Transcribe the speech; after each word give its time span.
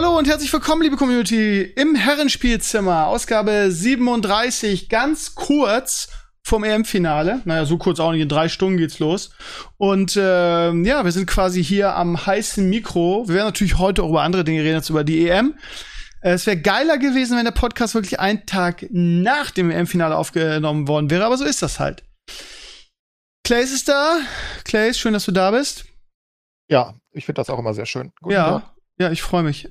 Hallo 0.00 0.16
und 0.16 0.28
herzlich 0.28 0.52
willkommen, 0.52 0.82
liebe 0.82 0.94
Community, 0.94 1.60
im 1.60 1.96
Herrenspielzimmer, 1.96 3.08
Ausgabe 3.08 3.72
37, 3.72 4.88
ganz 4.88 5.34
kurz 5.34 6.08
vom 6.44 6.62
EM-Finale. 6.62 7.42
Naja, 7.44 7.64
so 7.64 7.78
kurz 7.78 7.98
auch 7.98 8.12
nicht, 8.12 8.20
in 8.20 8.28
drei 8.28 8.48
Stunden 8.48 8.78
geht's 8.78 9.00
los. 9.00 9.32
Und 9.76 10.14
äh, 10.14 10.70
ja, 10.72 11.04
wir 11.04 11.10
sind 11.10 11.26
quasi 11.26 11.64
hier 11.64 11.96
am 11.96 12.26
heißen 12.26 12.70
Mikro. 12.70 13.24
Wir 13.26 13.34
werden 13.34 13.46
natürlich 13.46 13.78
heute 13.78 14.04
auch 14.04 14.10
über 14.10 14.22
andere 14.22 14.44
Dinge 14.44 14.62
reden, 14.62 14.76
als 14.76 14.88
über 14.88 15.02
die 15.02 15.28
EM. 15.28 15.58
Äh, 16.20 16.34
es 16.34 16.46
wäre 16.46 16.58
geiler 16.58 16.98
gewesen, 16.98 17.36
wenn 17.36 17.44
der 17.44 17.50
Podcast 17.50 17.94
wirklich 17.94 18.20
einen 18.20 18.46
Tag 18.46 18.86
nach 18.90 19.50
dem 19.50 19.68
EM-Finale 19.72 20.16
aufgenommen 20.16 20.86
worden 20.86 21.10
wäre, 21.10 21.24
aber 21.24 21.36
so 21.36 21.44
ist 21.44 21.60
das 21.60 21.80
halt. 21.80 22.04
Clays 23.42 23.72
ist 23.72 23.88
da. 23.88 24.20
Clays, 24.62 24.96
schön, 24.96 25.12
dass 25.12 25.24
du 25.24 25.32
da 25.32 25.50
bist. 25.50 25.86
Ja, 26.70 26.94
ich 27.10 27.24
finde 27.26 27.40
das 27.40 27.50
auch 27.50 27.58
immer 27.58 27.74
sehr 27.74 27.86
schön. 27.86 28.12
Guten 28.20 28.34
ja, 28.34 28.60
Tag. 28.60 28.77
Ja, 28.98 29.12
ich 29.12 29.22
freue 29.22 29.44
mich. 29.44 29.68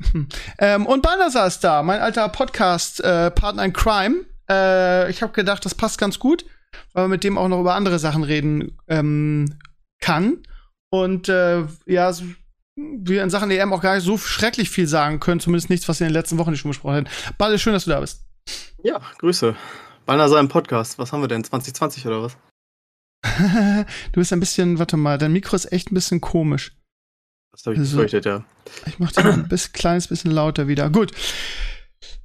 Ähm, 0.59 0.86
und 0.86 1.02
Banasa 1.02 1.45
ist 1.45 1.63
da, 1.63 1.84
mein 1.84 1.99
alter 1.99 2.30
Podcast-Partner 2.30 3.62
äh, 3.62 3.66
in 3.66 3.73
Crime. 3.73 4.26
Äh, 4.50 5.12
ich 5.12 5.22
habe 5.22 5.34
gedacht, 5.34 5.66
das 5.66 5.76
passt 5.76 5.98
ganz 5.98 6.17
gut, 6.17 6.45
weil 6.94 7.03
man 7.03 7.11
mit 7.11 7.23
dem 7.23 7.38
auch 7.38 7.48
noch 7.48 7.59
über 7.59 7.75
andere 7.75 8.00
Sachen 8.00 8.23
reden 8.23 8.78
ähm, 8.88 9.58
kann. 10.00 10.44
Und 10.89 11.28
äh, 11.28 11.66
ja, 11.86 12.14
wir 12.75 13.23
in 13.23 13.30
Sachen 13.30 13.52
EM 13.52 13.73
auch 13.73 13.81
gar 13.81 13.95
nicht 13.95 14.05
so 14.05 14.17
schrecklich 14.17 14.70
viel 14.70 14.88
sagen 14.88 15.20
können, 15.20 15.39
zumindest 15.39 15.70
nichts, 15.70 15.89
was 15.89 16.00
wir 16.00 16.08
in 16.08 16.14
den 16.14 16.20
letzten 16.20 16.38
Wochen 16.38 16.52
nicht 16.52 16.61
schon 16.61 16.72
besprochen 16.72 16.95
haben. 16.95 17.08
Balle, 17.38 17.59
schön, 17.59 17.73
dass 17.73 17.86
du 17.86 17.89
da 17.89 18.00
bist. 18.00 18.22
Ja, 18.83 19.02
Grüße. 19.20 19.55
Balnasar 20.05 20.39
im 20.39 20.48
Podcast. 20.48 20.98
Was 21.00 21.11
haben 21.11 21.22
wir 21.22 21.28
denn? 21.28 21.44
2020 21.44 22.08
oder 22.08 22.23
was? 22.23 22.38
du 24.11 24.20
bist 24.20 24.31
ein 24.31 24.39
bisschen, 24.39 24.80
warte 24.80 24.95
mal, 24.95 25.17
dein 25.17 25.33
Mikro 25.33 25.55
ist 25.55 25.72
echt 25.72 25.92
ein 25.92 25.95
bisschen 25.95 26.22
komisch. 26.22 26.72
Das 27.58 27.66
habe 27.66 27.73
ich 27.73 27.80
also, 27.80 27.97
befürchtet, 27.97 28.25
ja. 28.25 28.44
Ich 28.86 29.00
mache 29.00 29.13
den 29.16 29.25
ein 29.25 29.47
bisschen, 29.50 29.73
kleines 29.73 30.08
bisschen 30.08 30.31
lauter 30.31 30.67
wieder. 30.67 30.89
Gut. 30.89 31.11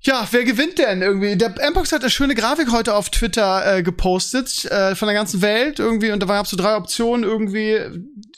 Ja, 0.03 0.27
wer 0.31 0.45
gewinnt 0.45 0.79
denn 0.79 1.01
irgendwie? 1.01 1.37
Der 1.37 1.55
Mpox 1.71 1.93
hat 1.93 2.03
eine 2.03 2.11
schöne 2.11 2.35
Grafik 2.35 2.71
heute 2.71 2.95
auf 2.95 3.09
Twitter 3.09 3.79
äh, 3.79 3.83
gepostet 3.83 4.65
äh, 4.67 4.95
von 4.95 5.07
der 5.07 5.15
ganzen 5.15 5.41
Welt 5.41 5.79
irgendwie 5.79 6.11
und 6.11 6.21
da 6.21 6.27
gab 6.27 6.45
es 6.45 6.51
so 6.51 6.57
drei 6.57 6.77
Optionen 6.77 7.25
irgendwie. 7.25 7.79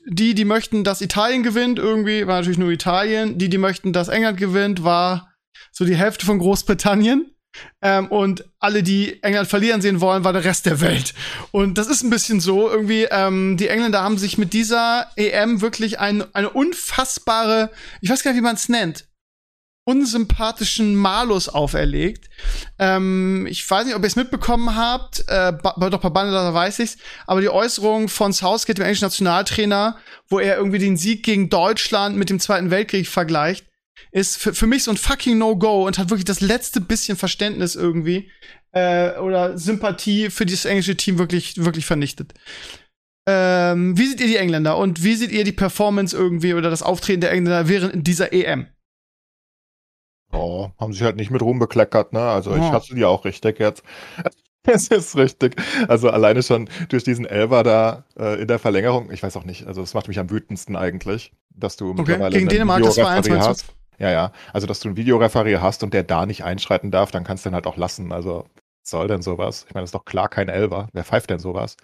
Die, 0.06 0.34
die 0.34 0.44
möchten, 0.44 0.84
dass 0.84 1.00
Italien 1.00 1.42
gewinnt, 1.42 1.78
irgendwie 1.78 2.26
war 2.26 2.36
natürlich 2.36 2.58
nur 2.58 2.70
Italien. 2.70 3.38
Die, 3.38 3.48
die 3.48 3.58
möchten, 3.58 3.94
dass 3.94 4.08
England 4.08 4.36
gewinnt, 4.36 4.84
war 4.84 5.32
so 5.72 5.84
die 5.84 5.96
Hälfte 5.96 6.26
von 6.26 6.38
Großbritannien. 6.38 7.33
Ähm, 7.82 8.08
und 8.08 8.44
alle, 8.58 8.82
die 8.82 9.22
England 9.22 9.48
verlieren 9.48 9.80
sehen 9.80 10.00
wollen, 10.00 10.24
war 10.24 10.32
der 10.32 10.44
Rest 10.44 10.66
der 10.66 10.80
Welt. 10.80 11.14
Und 11.52 11.78
das 11.78 11.86
ist 11.86 12.02
ein 12.02 12.10
bisschen 12.10 12.40
so. 12.40 12.70
Irgendwie, 12.70 13.06
ähm, 13.10 13.56
die 13.56 13.68
Engländer 13.68 14.02
haben 14.02 14.18
sich 14.18 14.38
mit 14.38 14.52
dieser 14.52 15.08
EM 15.16 15.60
wirklich 15.60 15.98
ein, 15.98 16.24
eine 16.34 16.50
unfassbare, 16.50 17.70
ich 18.00 18.10
weiß 18.10 18.22
gar 18.22 18.32
nicht, 18.32 18.38
wie 18.38 18.44
man 18.44 18.56
es 18.56 18.68
nennt, 18.68 19.06
unsympathischen 19.84 20.96
Malus 20.96 21.48
auferlegt. 21.48 22.30
Ähm, 22.78 23.46
ich 23.48 23.68
weiß 23.68 23.84
nicht, 23.84 23.94
ob 23.94 24.02
ihr 24.02 24.06
es 24.06 24.16
mitbekommen 24.16 24.74
habt, 24.74 25.24
äh, 25.28 25.52
doch 25.52 26.00
bei 26.00 26.08
Bandler 26.08 26.54
weiß 26.54 26.78
ich's, 26.78 26.96
aber 27.26 27.40
die 27.40 27.50
Äußerung 27.50 28.08
von 28.08 28.32
Southgate, 28.32 28.78
dem 28.78 28.84
englischen 28.84 29.04
Nationaltrainer, 29.04 29.98
wo 30.28 30.38
er 30.38 30.56
irgendwie 30.56 30.78
den 30.78 30.96
Sieg 30.96 31.22
gegen 31.22 31.50
Deutschland 31.50 32.16
mit 32.16 32.30
dem 32.30 32.40
Zweiten 32.40 32.70
Weltkrieg 32.70 33.06
vergleicht, 33.08 33.66
ist 34.10 34.36
für, 34.36 34.54
für 34.54 34.66
mich 34.66 34.84
so 34.84 34.90
ein 34.90 34.96
fucking 34.96 35.38
No-Go 35.38 35.86
und 35.86 35.98
hat 35.98 36.10
wirklich 36.10 36.24
das 36.24 36.40
letzte 36.40 36.80
bisschen 36.80 37.16
Verständnis 37.16 37.74
irgendwie 37.74 38.30
äh, 38.72 39.18
oder 39.18 39.56
Sympathie 39.58 40.30
für 40.30 40.46
dieses 40.46 40.64
englische 40.64 40.96
Team 40.96 41.18
wirklich, 41.18 41.64
wirklich 41.64 41.86
vernichtet. 41.86 42.34
Ähm, 43.26 43.96
wie 43.96 44.06
seht 44.06 44.20
ihr 44.20 44.26
die 44.26 44.36
Engländer 44.36 44.76
und 44.76 45.02
wie 45.02 45.14
seht 45.14 45.32
ihr 45.32 45.44
die 45.44 45.52
Performance 45.52 46.14
irgendwie 46.14 46.54
oder 46.54 46.68
das 46.68 46.82
Auftreten 46.82 47.22
der 47.22 47.32
Engländer 47.32 47.68
während 47.68 48.06
dieser 48.06 48.32
EM? 48.32 48.66
Oh, 50.32 50.70
haben 50.78 50.92
sich 50.92 51.02
halt 51.02 51.16
nicht 51.16 51.30
mit 51.30 51.40
Ruhm 51.40 51.58
bekleckert, 51.58 52.12
ne? 52.12 52.20
Also 52.20 52.50
oh. 52.50 52.56
ich 52.56 52.62
hasse 52.62 52.94
die 52.94 53.04
auch 53.04 53.24
richtig 53.24 53.58
jetzt. 53.58 53.82
Es 54.66 54.88
ist 54.88 55.14
richtig. 55.14 55.56
Also 55.88 56.08
alleine 56.08 56.42
schon 56.42 56.70
durch 56.88 57.04
diesen 57.04 57.26
Elver 57.26 57.62
da 57.62 58.06
äh, 58.18 58.40
in 58.40 58.48
der 58.48 58.58
Verlängerung, 58.58 59.10
ich 59.12 59.22
weiß 59.22 59.36
auch 59.36 59.44
nicht, 59.44 59.66
also 59.66 59.82
das 59.82 59.92
macht 59.92 60.08
mich 60.08 60.18
am 60.18 60.30
wütendsten 60.30 60.74
eigentlich, 60.74 61.34
dass 61.50 61.76
du 61.76 61.90
okay. 61.90 62.00
mittlerweile 62.00 62.38
Gegen 62.38 62.48
Dänemark, 62.48 62.82
das 62.82 62.96
war 62.96 63.10
1, 63.10 63.28
hast. 63.28 63.66
Ja, 63.98 64.10
ja. 64.10 64.32
Also, 64.52 64.66
dass 64.66 64.80
du 64.80 64.88
einen 64.88 64.96
Videoreferee 64.96 65.58
hast 65.58 65.82
und 65.82 65.94
der 65.94 66.02
da 66.02 66.26
nicht 66.26 66.44
einschreiten 66.44 66.90
darf, 66.90 67.10
dann 67.10 67.24
kannst 67.24 67.44
du 67.44 67.50
den 67.50 67.54
halt 67.54 67.66
auch 67.66 67.76
lassen. 67.76 68.12
Also, 68.12 68.46
soll 68.82 69.08
denn 69.08 69.22
sowas? 69.22 69.64
Ich 69.68 69.74
meine, 69.74 69.82
das 69.82 69.88
ist 69.88 69.94
doch 69.94 70.04
klar 70.04 70.28
kein 70.28 70.48
Elver. 70.48 70.88
Wer 70.92 71.04
pfeift 71.04 71.30
denn 71.30 71.38
sowas? 71.38 71.76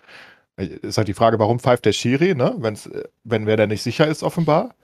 Ist 0.56 0.98
halt 0.98 1.08
die 1.08 1.14
Frage, 1.14 1.38
warum 1.38 1.58
pfeift 1.58 1.86
der 1.86 1.92
Schiri, 1.92 2.34
ne? 2.34 2.54
Wenn's, 2.58 2.90
wenn 3.24 3.46
wer 3.46 3.56
da 3.56 3.66
nicht 3.66 3.82
sicher 3.82 4.06
ist, 4.06 4.22
offenbar. 4.22 4.74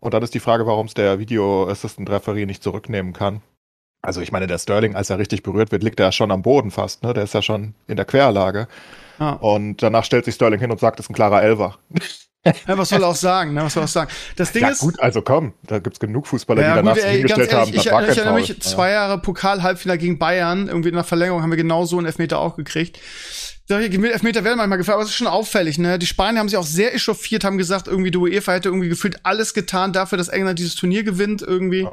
Und 0.00 0.14
dann 0.14 0.22
ist 0.22 0.34
die 0.34 0.40
Frage, 0.40 0.66
warum 0.66 0.86
es 0.86 0.94
der 0.94 1.18
Video 1.18 1.68
Assistant 1.68 2.10
Referee 2.10 2.46
nicht 2.46 2.62
zurücknehmen 2.62 3.12
kann. 3.12 3.40
Also 4.02 4.20
ich 4.20 4.32
meine, 4.32 4.46
der 4.46 4.58
Sterling, 4.58 4.94
als 4.94 5.08
er 5.10 5.18
richtig 5.18 5.42
berührt 5.42 5.72
wird, 5.72 5.82
liegt 5.82 5.98
er 5.98 6.06
ja 6.06 6.12
schon 6.12 6.30
am 6.30 6.42
Boden 6.42 6.70
fast, 6.70 7.02
ne? 7.02 7.14
Der 7.14 7.24
ist 7.24 7.34
ja 7.34 7.42
schon 7.42 7.74
in 7.88 7.96
der 7.96 8.04
Querlage. 8.04 8.68
Ah. 9.18 9.32
Und 9.32 9.82
danach 9.82 10.04
stellt 10.04 10.26
sich 10.26 10.34
Sterling 10.34 10.60
hin 10.60 10.70
und 10.70 10.78
sagt, 10.78 11.00
es 11.00 11.06
ist 11.06 11.10
ein 11.10 11.14
klarer 11.14 11.42
Elver. 11.42 11.78
Ja, 12.44 12.76
was 12.78 12.90
soll 12.90 13.02
er 13.02 13.08
auch 13.08 13.16
sagen? 13.16 13.54
Ne? 13.54 13.62
Was 13.62 13.74
soll 13.74 13.82
er 13.82 13.84
auch 13.84 13.88
sagen? 13.88 14.10
Das 14.36 14.52
Ding 14.52 14.62
ja, 14.62 14.68
ist. 14.68 14.80
gut, 14.80 15.00
also 15.00 15.22
komm, 15.22 15.54
da 15.62 15.78
gibt's 15.78 15.98
genug 15.98 16.26
Fußballer, 16.26 16.62
ja, 16.62 16.68
die 16.70 16.76
danach 16.76 16.94
gut, 16.94 17.04
ey, 17.04 17.16
hingestellt 17.16 17.50
ehrlich, 17.50 17.60
haben. 17.60 17.70
Ich, 17.70 18.08
ich, 18.08 18.10
ich 18.10 18.18
erinnere 18.18 18.34
mich, 18.34 18.60
zwei 18.60 18.90
Jahre 18.90 19.18
Pokal-Halbfinale 19.18 19.98
gegen 19.98 20.18
Bayern, 20.18 20.68
irgendwie 20.68 20.90
in 20.90 20.94
der 20.94 21.04
Verlängerung 21.04 21.42
haben 21.42 21.50
wir 21.50 21.56
genau 21.56 21.84
so 21.84 21.96
einen 21.96 22.06
Elfmeter 22.06 22.38
auch 22.38 22.56
gekriegt. 22.56 22.98
Solche 23.66 23.86
Elfmeter 23.86 24.44
werden 24.44 24.58
manchmal 24.58 24.76
gefallen, 24.76 24.96
aber 24.96 25.04
es 25.04 25.10
ist 25.10 25.16
schon 25.16 25.26
auffällig, 25.26 25.78
ne? 25.78 25.98
Die 25.98 26.06
Spanier 26.06 26.40
haben 26.40 26.50
sich 26.50 26.58
auch 26.58 26.66
sehr 26.66 26.94
echauffiert, 26.94 27.44
haben 27.44 27.56
gesagt, 27.56 27.88
irgendwie 27.88 28.10
die 28.10 28.18
UEFA 28.18 28.52
hätte 28.52 28.68
irgendwie 28.68 28.90
gefühlt 28.90 29.20
alles 29.22 29.54
getan 29.54 29.94
dafür, 29.94 30.18
dass 30.18 30.28
England 30.28 30.58
dieses 30.58 30.74
Turnier 30.74 31.02
gewinnt, 31.02 31.40
irgendwie. 31.40 31.84
Ja. 31.84 31.92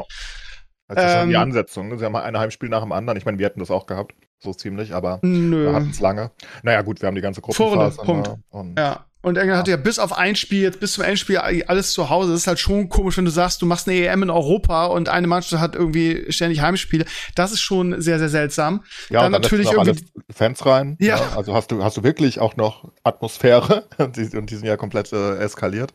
Das 0.90 1.06
ist 1.06 1.24
ähm, 1.24 1.30
die 1.30 1.38
Ansetzung. 1.38 1.88
Ne? 1.88 1.98
Sie 1.98 2.04
haben 2.04 2.16
ein 2.18 2.38
Heimspiel 2.38 2.68
nach 2.68 2.82
dem 2.82 2.92
anderen. 2.92 3.18
Ich 3.18 3.24
meine, 3.24 3.38
wir 3.38 3.46
hätten 3.46 3.62
das 3.62 3.72
auch 3.72 3.86
gehabt, 3.86 4.14
so 4.40 4.54
ziemlich, 4.54 4.94
aber 4.94 5.20
Nö. 5.22 5.68
wir 5.68 5.74
hatten 5.74 5.92
es 5.92 6.02
lange. 6.02 6.32
Naja, 6.64 6.82
gut, 6.82 7.02
wir 7.02 7.08
haben 7.08 7.16
die 7.16 7.22
ganze 7.22 7.40
Gruppenphase. 7.40 7.96
Vorne, 7.96 8.24
Punkt. 8.24 8.40
Und 8.50 8.78
ja. 8.78 9.06
Und 9.24 9.38
England 9.38 9.56
ja. 9.56 9.60
hatte 9.60 9.72
ja 9.72 9.78
bis 9.78 10.00
auf 10.00 10.18
ein 10.18 10.36
Spiel, 10.36 10.64
jetzt 10.64 10.80
bis 10.80 10.94
zum 10.94 11.04
Endspiel 11.04 11.38
alles 11.38 11.94
zu 11.94 12.10
Hause. 12.10 12.32
Das 12.32 12.42
ist 12.42 12.48
halt 12.48 12.60
schon 12.60 12.90
komisch, 12.90 13.18
wenn 13.18 13.26
du 13.26 13.32
sagst, 13.32 13.62
du 13.62 13.68
machst 13.68 13.88
eine 13.88 13.98
EM 13.98 14.24
in 14.24 14.30
Europa 14.32 14.86
und 14.86 15.10
eine 15.10 15.28
Mannschaft 15.28 15.62
hat 15.62 15.76
irgendwie 15.76 16.26
ständig 16.32 16.62
Heimspiele. 16.62 17.06
Das 17.36 17.52
ist 17.52 17.62
schon 17.62 18.02
sehr, 18.02 18.18
sehr 18.18 18.30
seltsam. 18.30 18.84
Ja, 19.10 19.22
dann, 19.22 19.32
dann 19.32 19.42
natürlich 19.42 19.72
irgendwie 19.72 20.04
Fans 20.34 20.66
rein. 20.66 20.98
Ja. 21.00 21.18
ja. 21.18 21.38
Also 21.38 21.54
hast 21.54 21.72
du, 21.72 21.84
hast 21.84 21.98
du 21.98 22.04
wirklich 22.04 22.40
auch 22.40 22.56
noch 22.56 22.92
Atmosphäre 23.04 23.86
und 23.98 24.18
die, 24.18 24.36
und 24.36 24.50
die 24.50 24.56
sind 24.56 24.66
ja 24.66 24.76
komplett 24.76 25.14
äh, 25.14 25.38
eskaliert. 25.38 25.94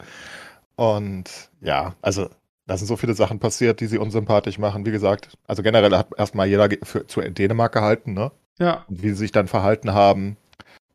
Und 0.77 1.25
ja, 1.61 1.97
also 2.03 2.29
da 2.67 2.77
sind 2.77 2.87
so 2.87 2.97
viele 2.97 3.15
Sachen 3.15 3.41
passiert, 3.41 3.81
die 3.81 3.87
sie 3.87 3.99
unsympathisch 3.99 4.59
machen. 4.59 4.87
Wie 4.87 4.91
gesagt, 4.93 5.37
also 5.47 5.63
generell 5.63 5.97
hat 5.97 6.09
erstmal 6.17 6.47
jeder 6.47 6.69
für, 6.83 7.07
zu 7.07 7.21
Dänemark 7.21 7.73
gehalten, 7.73 8.13
ne? 8.13 8.31
Ja. 8.59 8.85
Und 8.89 9.03
wie 9.03 9.11
sie 9.11 9.17
sich 9.17 9.33
dann 9.33 9.49
verhalten 9.49 9.93
haben, 9.93 10.37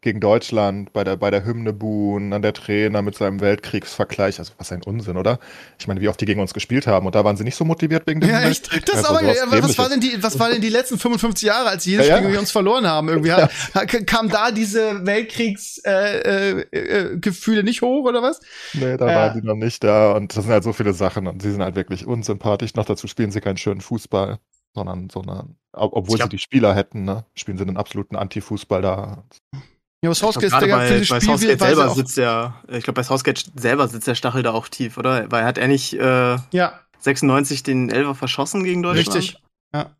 gegen 0.01 0.19
Deutschland 0.19 0.91
bei 0.93 1.03
der, 1.03 1.15
bei 1.15 1.29
der 1.29 1.45
Hymne 1.45 1.73
buhen, 1.73 2.33
an 2.33 2.41
der 2.41 2.53
Trainer 2.53 3.03
mit 3.03 3.15
seinem 3.15 3.39
Weltkriegsvergleich. 3.39 4.39
Also 4.39 4.53
was 4.57 4.71
ein 4.71 4.81
Unsinn, 4.81 5.15
oder? 5.15 5.39
Ich 5.79 5.87
meine, 5.87 6.01
wie 6.01 6.09
oft 6.09 6.19
die 6.19 6.25
gegen 6.25 6.41
uns 6.41 6.55
gespielt 6.55 6.87
haben 6.87 7.05
und 7.05 7.13
da 7.13 7.23
waren 7.23 7.37
sie 7.37 7.43
nicht 7.43 7.55
so 7.55 7.65
motiviert 7.65 8.07
wegen 8.07 8.19
dem 8.19 8.31
Ja, 8.31 8.41
echt? 8.41 8.71
Das 8.89 9.05
also, 9.05 9.09
aber, 9.09 9.23
ja, 9.23 9.43
was 9.49 9.77
war 9.77 9.89
denn 9.89 9.99
die, 9.99 10.17
was 10.21 10.39
war 10.39 10.49
denn 10.49 10.59
die 10.61 10.69
letzten 10.69 10.97
55 10.97 11.47
Jahre, 11.47 11.69
als 11.69 11.85
jedes 11.85 12.07
ja, 12.07 12.15
Spiel 12.17 12.29
ja. 12.29 12.33
wir 12.33 12.39
uns 12.39 12.49
verloren 12.49 12.87
haben? 12.87 13.09
Irgendwie 13.09 13.29
ja. 13.29 13.47
kam 13.85 14.29
da 14.29 14.49
diese 14.51 15.05
Weltkriegsgefühle 15.05 16.65
äh, 16.71 17.59
äh, 17.59 17.59
äh 17.59 17.63
nicht 17.63 17.83
hoch 17.83 18.05
oder 18.05 18.23
was? 18.23 18.39
Nee, 18.73 18.97
da 18.97 19.05
waren 19.05 19.39
die 19.39 19.45
noch 19.45 19.55
nicht 19.55 19.83
da 19.83 20.13
und 20.13 20.35
das 20.35 20.45
sind 20.45 20.51
halt 20.51 20.63
so 20.63 20.73
viele 20.73 20.93
Sachen 20.93 21.27
und 21.27 21.43
sie 21.43 21.51
sind 21.51 21.61
halt 21.61 21.75
wirklich 21.75 22.07
unsympathisch. 22.07 22.73
Noch 22.73 22.85
dazu 22.85 23.07
spielen 23.07 23.31
sie 23.31 23.39
keinen 23.39 23.57
schönen 23.57 23.81
Fußball 23.81 24.39
sondern, 24.73 25.09
sondern 25.09 25.57
obwohl 25.73 26.17
glaub, 26.17 26.29
sie 26.29 26.37
die 26.37 26.39
Spieler 26.39 26.73
hätten, 26.75 27.03
ne, 27.03 27.25
spielen 27.33 27.57
sie 27.57 27.63
einen 27.63 27.77
absoluten 27.77 28.15
Anti-Fußball 28.15 28.81
da. 28.81 29.23
Ja, 30.03 30.09
aber 30.09 30.15
Southgate 30.15 30.45
ist 30.45 30.59
der 30.59 30.67
bei, 30.67 30.99
bei 31.07 31.19
Southgate 31.19 31.59
selber 31.59 31.89
sitzt 31.91 32.17
der, 32.17 32.55
ich 32.69 32.83
glaube, 32.83 32.93
bei 32.93 33.03
Southgate 33.03 33.51
selber 33.55 33.87
sitzt 33.87 34.07
der 34.07 34.15
Stachel 34.15 34.41
da 34.41 34.51
auch 34.51 34.67
tief, 34.67 34.97
oder? 34.97 35.31
Weil 35.31 35.45
hat 35.45 35.59
er 35.59 35.67
nicht 35.67 35.93
äh, 35.93 36.37
ja. 36.51 36.79
96 36.99 37.63
den 37.63 37.89
Elfer 37.89 38.15
verschossen 38.15 38.63
gegen 38.63 38.81
Deutschland? 38.81 39.15
Richtig, 39.15 39.41
ja. 39.73 39.95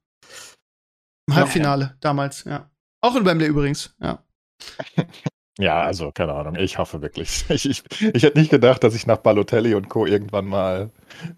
Im 1.28 1.36
Halbfinale 1.36 1.86
ja. 1.86 1.96
damals, 2.00 2.44
ja. 2.46 2.70
Auch 3.02 3.16
in 3.16 3.26
Wembley 3.26 3.48
übrigens, 3.48 3.96
ja. 4.00 4.24
Ja, 5.60 5.82
also 5.82 6.12
keine 6.12 6.34
Ahnung, 6.34 6.56
ich 6.56 6.78
hoffe 6.78 7.02
wirklich. 7.02 7.46
Ich, 7.50 7.70
ich, 7.70 7.84
ich 8.02 8.24
hätte 8.24 8.40
nicht 8.40 8.50
gedacht, 8.50 8.84
dass 8.84 8.96
ich 8.96 9.06
nach 9.06 9.18
Balotelli 9.18 9.76
und 9.76 9.90
Co. 9.90 10.06
irgendwann 10.06 10.48
mal 10.48 10.90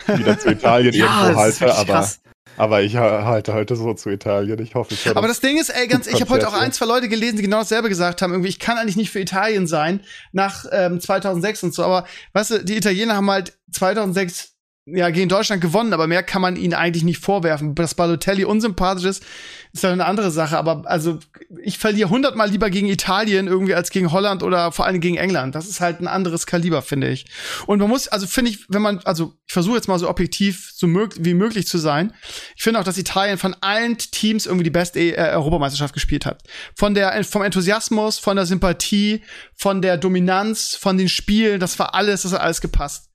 wieder 0.07 0.39
zu 0.39 0.49
Italien 0.51 0.93
ja, 0.93 1.23
irgendwo 1.23 1.41
halte, 1.41 1.75
aber. 1.75 1.93
Krass. 1.93 2.21
Aber 2.57 2.81
ich 2.81 2.95
halte 2.95 3.53
heute 3.53 3.75
so 3.75 3.93
zu 3.93 4.09
Italien. 4.09 4.59
Ich 4.61 4.75
hoffe, 4.75 4.93
ich 4.93 5.09
Aber 5.09 5.27
das 5.27 5.39
Ding 5.39 5.57
ist, 5.57 5.69
ey, 5.69 5.87
ganz, 5.87 6.07
ich 6.07 6.21
habe 6.21 6.29
heute 6.29 6.47
auch 6.47 6.53
ein, 6.53 6.71
zwei 6.71 6.85
Leute 6.85 7.09
gelesen, 7.09 7.37
die 7.37 7.43
genau 7.43 7.59
dasselbe 7.59 7.89
gesagt 7.89 8.21
haben. 8.21 8.31
Irgendwie, 8.31 8.49
ich 8.49 8.59
kann 8.59 8.77
eigentlich 8.77 8.95
nicht 8.95 9.11
für 9.11 9.19
Italien 9.19 9.67
sein 9.67 10.01
nach 10.31 10.65
ähm, 10.71 10.99
2006 10.99 11.63
und 11.63 11.73
so. 11.73 11.83
Aber 11.83 12.05
weißt 12.33 12.51
du, 12.51 12.63
die 12.63 12.77
Italiener 12.77 13.15
haben 13.15 13.29
halt 13.29 13.57
2006 13.71 14.52
ja, 14.85 15.09
gegen 15.11 15.29
Deutschland 15.29 15.61
gewonnen, 15.61 15.93
aber 15.93 16.07
mehr 16.07 16.23
kann 16.23 16.41
man 16.41 16.57
ihnen 16.57 16.73
eigentlich 16.73 17.05
nicht 17.05 17.19
vorwerfen. 17.19 17.73
Dass 17.73 17.95
Balotelli 17.95 18.43
unsympathisch 18.43 19.05
ist, 19.05 19.23
ist 19.71 19.83
dann 19.83 19.93
eine 19.93 20.05
andere 20.05 20.29
Sache. 20.29 20.57
Aber 20.57 20.83
also 20.85 21.19
ich 21.63 21.77
verliere 21.77 22.09
hundertmal 22.09 22.49
lieber 22.49 22.69
gegen 22.69 22.87
Italien 22.87 23.47
irgendwie 23.47 23.75
als 23.75 23.91
gegen 23.91 24.11
Holland 24.11 24.43
oder 24.43 24.73
vor 24.73 24.85
allem 24.85 24.99
gegen 24.99 25.15
England. 25.15 25.55
Das 25.55 25.67
ist 25.67 25.79
halt 25.79 26.01
ein 26.01 26.07
anderes 26.07 26.45
Kaliber, 26.45 26.81
finde 26.81 27.07
ich. 27.09 27.25
Und 27.65 27.79
man 27.79 27.87
muss, 27.87 28.09
also 28.09 28.27
finde 28.27 28.51
ich, 28.51 28.65
wenn 28.67 28.81
man, 28.81 28.99
also 29.05 29.33
ich 29.47 29.53
versuche 29.53 29.77
jetzt 29.77 29.87
mal 29.87 29.99
so 29.99 30.09
objektiv 30.09 30.71
so 30.73 30.85
mög 30.85 31.13
wie 31.17 31.33
möglich 31.33 31.65
zu 31.65 31.77
sein. 31.77 32.13
Ich 32.57 32.63
finde 32.63 32.81
auch, 32.81 32.83
dass 32.83 32.97
Italien 32.97 33.37
von 33.37 33.55
allen 33.61 33.97
Teams 33.97 34.45
irgendwie 34.45 34.65
die 34.65 34.69
beste 34.69 34.99
äh, 34.99 35.31
Europameisterschaft 35.31 35.93
gespielt 35.93 36.25
hat. 36.25 36.43
Von 36.75 36.93
der, 36.93 37.23
vom 37.23 37.41
Enthusiasmus, 37.41 38.19
von 38.19 38.35
der 38.35 38.45
Sympathie, 38.45 39.23
von 39.55 39.81
der 39.81 39.95
Dominanz, 39.95 40.75
von 40.75 40.97
den 40.97 41.07
Spielen, 41.07 41.61
das 41.61 41.79
war 41.79 41.95
alles, 41.95 42.23
das 42.23 42.33
hat 42.33 42.41
alles 42.41 42.59
gepasst. 42.59 43.09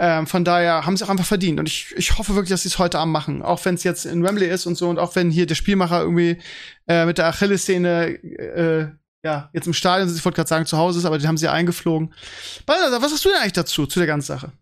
Ähm, 0.00 0.26
von 0.26 0.44
daher 0.44 0.86
haben 0.86 0.96
sie 0.96 1.04
auch 1.04 1.08
einfach 1.08 1.26
verdient. 1.26 1.58
Und 1.58 1.68
ich, 1.68 1.94
ich 1.96 2.18
hoffe 2.18 2.34
wirklich, 2.34 2.50
dass 2.50 2.62
sie 2.62 2.68
es 2.68 2.78
heute 2.78 2.98
Abend 2.98 3.12
machen. 3.12 3.42
Auch 3.42 3.64
wenn 3.64 3.74
es 3.74 3.84
jetzt 3.84 4.06
in 4.06 4.22
Wembley 4.22 4.48
ist 4.48 4.66
und 4.66 4.76
so. 4.76 4.88
Und 4.88 4.98
auch 4.98 5.16
wenn 5.16 5.30
hier 5.30 5.46
der 5.46 5.56
Spielmacher 5.56 6.00
irgendwie 6.00 6.38
äh, 6.86 7.04
mit 7.04 7.18
der 7.18 7.26
Achillessehne 7.26 8.06
äh, 8.22 8.88
ja, 9.24 9.50
jetzt 9.52 9.66
im 9.66 9.74
Stadion, 9.74 10.14
ich 10.14 10.24
wollte 10.24 10.36
gerade 10.36 10.48
sagen, 10.48 10.66
zu 10.66 10.78
Hause 10.78 11.00
ist, 11.00 11.04
aber 11.04 11.18
den 11.18 11.26
haben 11.26 11.36
sie 11.36 11.48
eingeflogen. 11.48 12.14
Balthasar, 12.66 13.02
was 13.02 13.12
hast 13.12 13.24
du 13.24 13.30
denn 13.30 13.38
eigentlich 13.38 13.52
dazu, 13.52 13.86
zu 13.86 13.98
der 13.98 14.06
ganzen 14.06 14.28
Sache? 14.28 14.52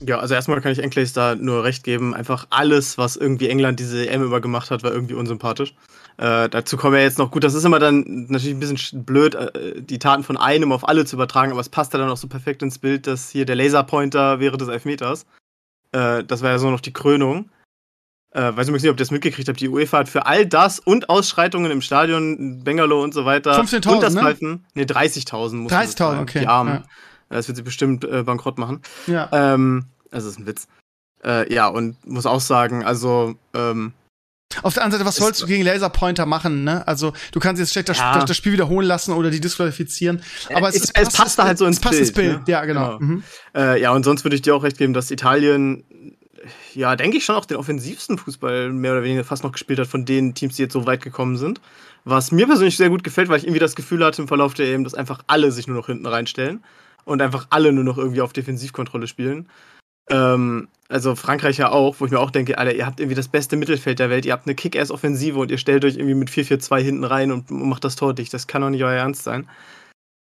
Ja, 0.00 0.20
also 0.20 0.34
erstmal 0.34 0.60
kann 0.60 0.70
ich 0.70 0.78
Enkles 0.78 1.12
da 1.12 1.34
nur 1.34 1.64
recht 1.64 1.82
geben. 1.82 2.14
Einfach 2.14 2.46
alles, 2.50 2.98
was 2.98 3.16
irgendwie 3.16 3.48
England 3.48 3.80
diese 3.80 4.08
EM 4.08 4.22
über 4.22 4.40
gemacht 4.40 4.70
hat, 4.70 4.82
war 4.84 4.92
irgendwie 4.92 5.14
unsympathisch. 5.14 5.74
Äh, 6.18 6.48
dazu 6.48 6.76
kommen 6.76 6.94
wir 6.94 7.02
jetzt 7.02 7.18
noch 7.18 7.30
gut. 7.30 7.44
Das 7.44 7.54
ist 7.54 7.64
immer 7.64 7.78
dann 7.78 8.26
natürlich 8.28 8.56
ein 8.56 8.60
bisschen 8.60 9.04
blöd, 9.04 9.36
äh, 9.36 9.80
die 9.80 10.00
Taten 10.00 10.24
von 10.24 10.36
einem 10.36 10.72
auf 10.72 10.86
alle 10.88 11.04
zu 11.04 11.14
übertragen, 11.14 11.52
aber 11.52 11.60
es 11.60 11.68
passt 11.68 11.92
ja 11.92 11.98
dann 12.00 12.10
auch 12.10 12.16
so 12.16 12.26
perfekt 12.26 12.62
ins 12.62 12.78
Bild, 12.78 13.06
dass 13.06 13.30
hier 13.30 13.44
der 13.44 13.54
Laserpointer 13.54 14.40
wäre 14.40 14.56
des 14.56 14.68
Elfmeters. 14.68 15.26
Äh, 15.92 16.24
das 16.24 16.42
war 16.42 16.50
ja 16.50 16.58
so 16.58 16.70
noch 16.70 16.80
die 16.80 16.92
Krönung. 16.92 17.50
Äh, 18.32 18.40
weiß 18.40 18.68
übrigens 18.68 18.82
nicht, 18.82 18.90
ob 18.90 18.96
ihr 18.96 19.04
das 19.04 19.12
mitgekriegt 19.12 19.48
habt. 19.48 19.60
Die 19.60 19.68
UEFA 19.68 19.98
hat 19.98 20.08
für 20.08 20.26
all 20.26 20.44
das 20.44 20.80
und 20.80 21.08
Ausschreitungen 21.08 21.70
im 21.70 21.80
Stadion, 21.80 22.64
Bengalo 22.64 23.02
und 23.02 23.14
so 23.14 23.24
weiter 23.24 23.58
15.000, 23.58 23.94
und 23.94 24.02
das 24.02 24.14
ne? 24.14 24.20
Pfeifen, 24.20 24.66
nee, 24.74 24.82
30.000 24.82 25.68
30.000, 25.68 26.20
okay. 26.20 26.40
Die 26.40 26.46
Armen. 26.48 26.74
Ja. 26.74 26.84
Das 27.30 27.46
wird 27.46 27.56
sie 27.56 27.62
bestimmt 27.62 28.04
äh, 28.04 28.24
bankrott 28.24 28.58
machen. 28.58 28.82
Ja. 29.06 29.28
Ähm, 29.32 29.86
das 30.10 30.24
ist 30.24 30.38
ein 30.38 30.46
Witz. 30.46 30.66
Äh, 31.24 31.52
ja, 31.52 31.68
und 31.68 32.04
muss 32.06 32.26
auch 32.26 32.40
sagen, 32.40 32.84
also 32.84 33.34
ähm, 33.54 33.92
auf 34.62 34.74
der 34.74 34.82
anderen 34.82 35.00
Seite, 35.00 35.08
was 35.08 35.16
sollst 35.16 35.42
du 35.42 35.46
gegen 35.46 35.62
Laserpointer 35.62 36.26
machen, 36.26 36.64
ne? 36.64 36.86
Also, 36.86 37.12
du 37.32 37.40
kannst 37.40 37.60
jetzt 37.60 37.72
schlecht 37.72 37.88
das, 37.88 37.98
ja. 37.98 38.24
das, 38.24 38.36
Spiel 38.36 38.52
wiederholen 38.52 38.86
lassen 38.86 39.12
oder 39.12 39.30
die 39.30 39.40
disqualifizieren. 39.40 40.22
Aber 40.54 40.68
es, 40.68 40.76
es, 40.76 40.82
es 40.82 40.92
passt, 40.92 41.16
passt 41.16 41.38
da 41.38 41.44
halt 41.44 41.58
so 41.58 41.66
ins 41.66 41.80
passt 41.80 41.98
Bild. 41.98 42.14
Bild. 42.14 42.38
Ne? 42.38 42.44
Ja, 42.46 42.64
genau. 42.64 42.98
genau. 42.98 43.12
Mhm. 43.12 43.22
Äh, 43.54 43.80
ja, 43.80 43.92
und 43.92 44.04
sonst 44.04 44.24
würde 44.24 44.36
ich 44.36 44.42
dir 44.42 44.54
auch 44.54 44.62
recht 44.62 44.78
geben, 44.78 44.94
dass 44.94 45.10
Italien, 45.10 45.84
ja, 46.74 46.96
denke 46.96 47.18
ich 47.18 47.24
schon 47.24 47.36
auch 47.36 47.44
den 47.44 47.58
offensivsten 47.58 48.16
Fußball 48.16 48.70
mehr 48.72 48.92
oder 48.92 49.02
weniger 49.02 49.24
fast 49.24 49.44
noch 49.44 49.52
gespielt 49.52 49.78
hat 49.78 49.86
von 49.86 50.04
den 50.04 50.34
Teams, 50.34 50.56
die 50.56 50.62
jetzt 50.62 50.72
so 50.72 50.86
weit 50.86 51.02
gekommen 51.02 51.36
sind. 51.36 51.60
Was 52.04 52.32
mir 52.32 52.46
persönlich 52.46 52.76
sehr 52.76 52.88
gut 52.88 53.04
gefällt, 53.04 53.28
weil 53.28 53.38
ich 53.38 53.44
irgendwie 53.44 53.60
das 53.60 53.76
Gefühl 53.76 54.02
hatte 54.04 54.22
im 54.22 54.28
Verlauf 54.28 54.54
der 54.54 54.66
EM, 54.66 54.84
dass 54.84 54.94
einfach 54.94 55.20
alle 55.26 55.52
sich 55.52 55.66
nur 55.66 55.76
noch 55.76 55.86
hinten 55.86 56.06
reinstellen 56.06 56.64
und 57.04 57.20
einfach 57.20 57.48
alle 57.50 57.72
nur 57.72 57.84
noch 57.84 57.98
irgendwie 57.98 58.22
auf 58.22 58.32
Defensivkontrolle 58.32 59.06
spielen. 59.06 59.48
Ähm, 60.08 60.68
also 60.88 61.14
Frankreich 61.14 61.58
ja 61.58 61.70
auch, 61.70 61.96
wo 61.98 62.06
ich 62.06 62.10
mir 62.10 62.18
auch 62.18 62.30
denke, 62.30 62.56
Alter, 62.56 62.74
ihr 62.74 62.86
habt 62.86 62.98
irgendwie 62.98 63.14
das 63.14 63.28
beste 63.28 63.56
Mittelfeld 63.56 63.98
der 63.98 64.08
Welt, 64.08 64.24
ihr 64.24 64.32
habt 64.32 64.46
eine 64.46 64.54
Kick-Ass-Offensive 64.54 65.38
und 65.38 65.50
ihr 65.50 65.58
stellt 65.58 65.84
euch 65.84 65.96
irgendwie 65.96 66.14
mit 66.14 66.30
4-4-2 66.30 66.80
hinten 66.80 67.04
rein 67.04 67.30
und 67.30 67.50
macht 67.50 67.84
das 67.84 67.96
Tor 67.96 68.14
dicht. 68.14 68.32
Das 68.32 68.46
kann 68.46 68.62
doch 68.62 68.70
nicht 68.70 68.82
euer 68.82 68.92
Ernst 68.92 69.24
sein. 69.24 69.48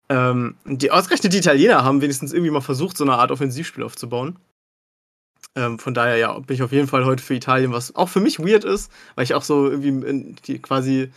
Ähm, 0.09 0.55
die 0.65 0.89
ausgerechnet 0.89 1.33
die 1.33 1.37
Italiener 1.37 1.83
haben 1.83 2.01
wenigstens 2.01 2.33
irgendwie 2.33 2.51
mal 2.51 2.61
versucht, 2.61 2.97
so 2.97 3.03
eine 3.03 3.13
Art 3.13 3.29
Offensivspiel 3.29 3.83
aufzubauen. 3.83 4.37
Ähm, 5.55 5.77
von 5.79 5.93
daher, 5.93 6.17
ja, 6.17 6.39
bin 6.39 6.55
ich 6.55 6.63
auf 6.63 6.71
jeden 6.71 6.87
Fall 6.87 7.05
heute 7.05 7.21
für 7.21 7.35
Italien, 7.35 7.71
was 7.71 7.95
auch 7.95 8.09
für 8.09 8.19
mich 8.19 8.39
weird 8.39 8.63
ist, 8.63 8.91
weil 9.15 9.25
ich 9.25 9.33
auch 9.35 9.43
so 9.43 9.69
irgendwie 9.69 10.35
die, 10.45 10.59
quasi 10.59 11.11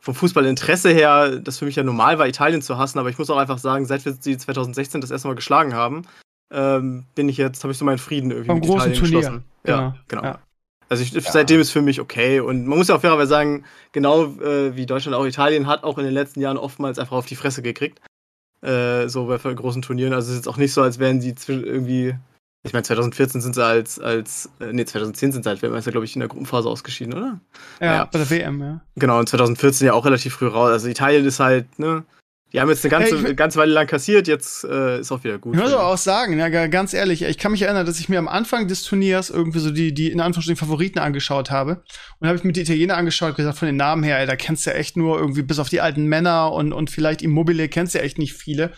vom 0.00 0.14
Fußballinteresse 0.14 0.90
her, 0.90 1.36
das 1.36 1.58
für 1.58 1.64
mich 1.64 1.76
ja 1.76 1.84
normal 1.84 2.18
war, 2.18 2.26
Italien 2.26 2.60
zu 2.60 2.76
hassen, 2.76 2.98
aber 2.98 3.08
ich 3.08 3.18
muss 3.18 3.30
auch 3.30 3.36
einfach 3.36 3.58
sagen, 3.58 3.86
seit 3.86 4.04
wir 4.04 4.12
sie 4.12 4.36
2016 4.36 5.00
das 5.00 5.12
erste 5.12 5.28
Mal 5.28 5.34
geschlagen 5.34 5.74
haben, 5.74 6.02
ähm, 6.52 7.04
bin 7.14 7.28
ich 7.28 7.36
jetzt, 7.36 7.62
habe 7.64 7.72
ich 7.72 7.78
so 7.78 7.84
meinen 7.84 7.98
Frieden 7.98 8.30
irgendwie 8.30 8.48
Beim 8.48 8.58
mit 8.58 8.66
großen 8.66 8.92
Italien 8.92 8.98
Turnier. 8.98 9.18
geschlossen. 9.18 9.44
Genau. 9.64 9.78
Ja, 9.78 9.96
genau. 10.08 10.22
Ja. 10.22 10.38
Also 10.88 11.02
ich, 11.02 11.12
ja. 11.12 11.20
seitdem 11.22 11.60
ist 11.60 11.70
für 11.70 11.80
mich 11.80 12.00
okay. 12.00 12.40
Und 12.40 12.66
man 12.66 12.76
muss 12.76 12.88
ja 12.88 12.96
auch 12.96 13.00
fairerweise 13.00 13.30
sagen, 13.30 13.64
genau 13.92 14.24
äh, 14.40 14.76
wie 14.76 14.84
Deutschland 14.84 15.16
auch 15.16 15.24
Italien 15.24 15.66
hat 15.66 15.84
auch 15.84 15.96
in 15.96 16.04
den 16.04 16.12
letzten 16.12 16.40
Jahren 16.40 16.58
oftmals 16.58 16.98
einfach 16.98 17.16
auf 17.16 17.24
die 17.24 17.36
Fresse 17.36 17.62
gekriegt. 17.62 18.00
Äh, 18.60 19.08
so 19.08 19.26
bei 19.26 19.38
großen 19.38 19.82
Turnieren. 19.82 20.12
Also 20.12 20.26
es 20.26 20.32
ist 20.32 20.44
jetzt 20.44 20.48
auch 20.48 20.58
nicht 20.58 20.72
so, 20.72 20.82
als 20.82 20.98
wären 20.98 21.20
sie 21.20 21.34
irgendwie. 21.48 22.14
Ich 22.64 22.72
meine, 22.72 22.84
2014 22.84 23.40
sind 23.40 23.54
sie 23.54 23.64
als, 23.64 23.98
als, 23.98 24.50
äh, 24.60 24.72
nee, 24.72 24.84
2010 24.84 25.32
sind 25.32 25.42
sie 25.42 25.50
als 25.50 25.62
Weltmeister, 25.62 25.90
glaube 25.90 26.04
ich, 26.04 26.14
in 26.14 26.20
der 26.20 26.28
Gruppenphase 26.28 26.68
ausgeschieden, 26.68 27.14
oder? 27.14 27.40
Ja, 27.80 27.94
ja, 27.94 28.04
bei 28.04 28.18
der 28.18 28.30
WM, 28.30 28.60
ja. 28.60 28.80
Genau, 28.94 29.18
und 29.18 29.28
2014 29.28 29.86
ja 29.88 29.94
auch 29.94 30.04
relativ 30.04 30.34
früh 30.34 30.46
raus. 30.46 30.70
Also 30.70 30.86
Italien 30.86 31.24
ist 31.24 31.40
halt, 31.40 31.78
ne, 31.80 32.04
die 32.52 32.60
haben 32.60 32.68
jetzt 32.68 32.84
eine 32.84 32.90
ganze, 32.90 33.16
ja, 33.16 33.32
ganze 33.32 33.58
Weile 33.58 33.72
lang 33.72 33.86
kassiert, 33.86 34.28
jetzt 34.28 34.64
äh, 34.64 35.00
ist 35.00 35.10
auch 35.10 35.24
wieder 35.24 35.38
gut. 35.38 35.54
Ich 35.54 35.60
muss 35.60 35.72
aber 35.72 35.86
auch 35.86 35.96
sagen, 35.96 36.38
ja, 36.38 36.48
ganz 36.66 36.92
ehrlich, 36.92 37.22
ich 37.22 37.38
kann 37.38 37.52
mich 37.52 37.62
erinnern, 37.62 37.86
dass 37.86 37.98
ich 37.98 38.08
mir 38.08 38.18
am 38.18 38.28
Anfang 38.28 38.68
des 38.68 38.82
Turniers 38.82 39.30
irgendwie 39.30 39.58
so 39.58 39.70
die, 39.70 39.94
die 39.94 40.10
in 40.10 40.20
Anführungsstrichen 40.20 40.58
Favoriten 40.58 40.98
angeschaut 40.98 41.50
habe. 41.50 41.82
Und 42.18 42.28
habe 42.28 42.36
ich 42.36 42.44
mir 42.44 42.52
die 42.52 42.60
Italiener 42.60 42.96
angeschaut 42.96 43.30
und 43.30 43.36
gesagt, 43.36 43.58
von 43.58 43.66
den 43.66 43.76
Namen 43.76 44.02
her, 44.02 44.18
ey, 44.18 44.26
da 44.26 44.36
kennst 44.36 44.66
du 44.66 44.70
ja 44.70 44.76
echt 44.76 44.96
nur 44.96 45.18
irgendwie 45.18 45.42
bis 45.42 45.58
auf 45.58 45.70
die 45.70 45.80
alten 45.80 46.04
Männer 46.04 46.52
und, 46.52 46.72
und 46.72 46.90
vielleicht 46.90 47.22
Immobile 47.22 47.68
kennst 47.68 47.94
du 47.94 47.98
ja 47.98 48.04
echt 48.04 48.18
nicht 48.18 48.34
viele 48.34 48.72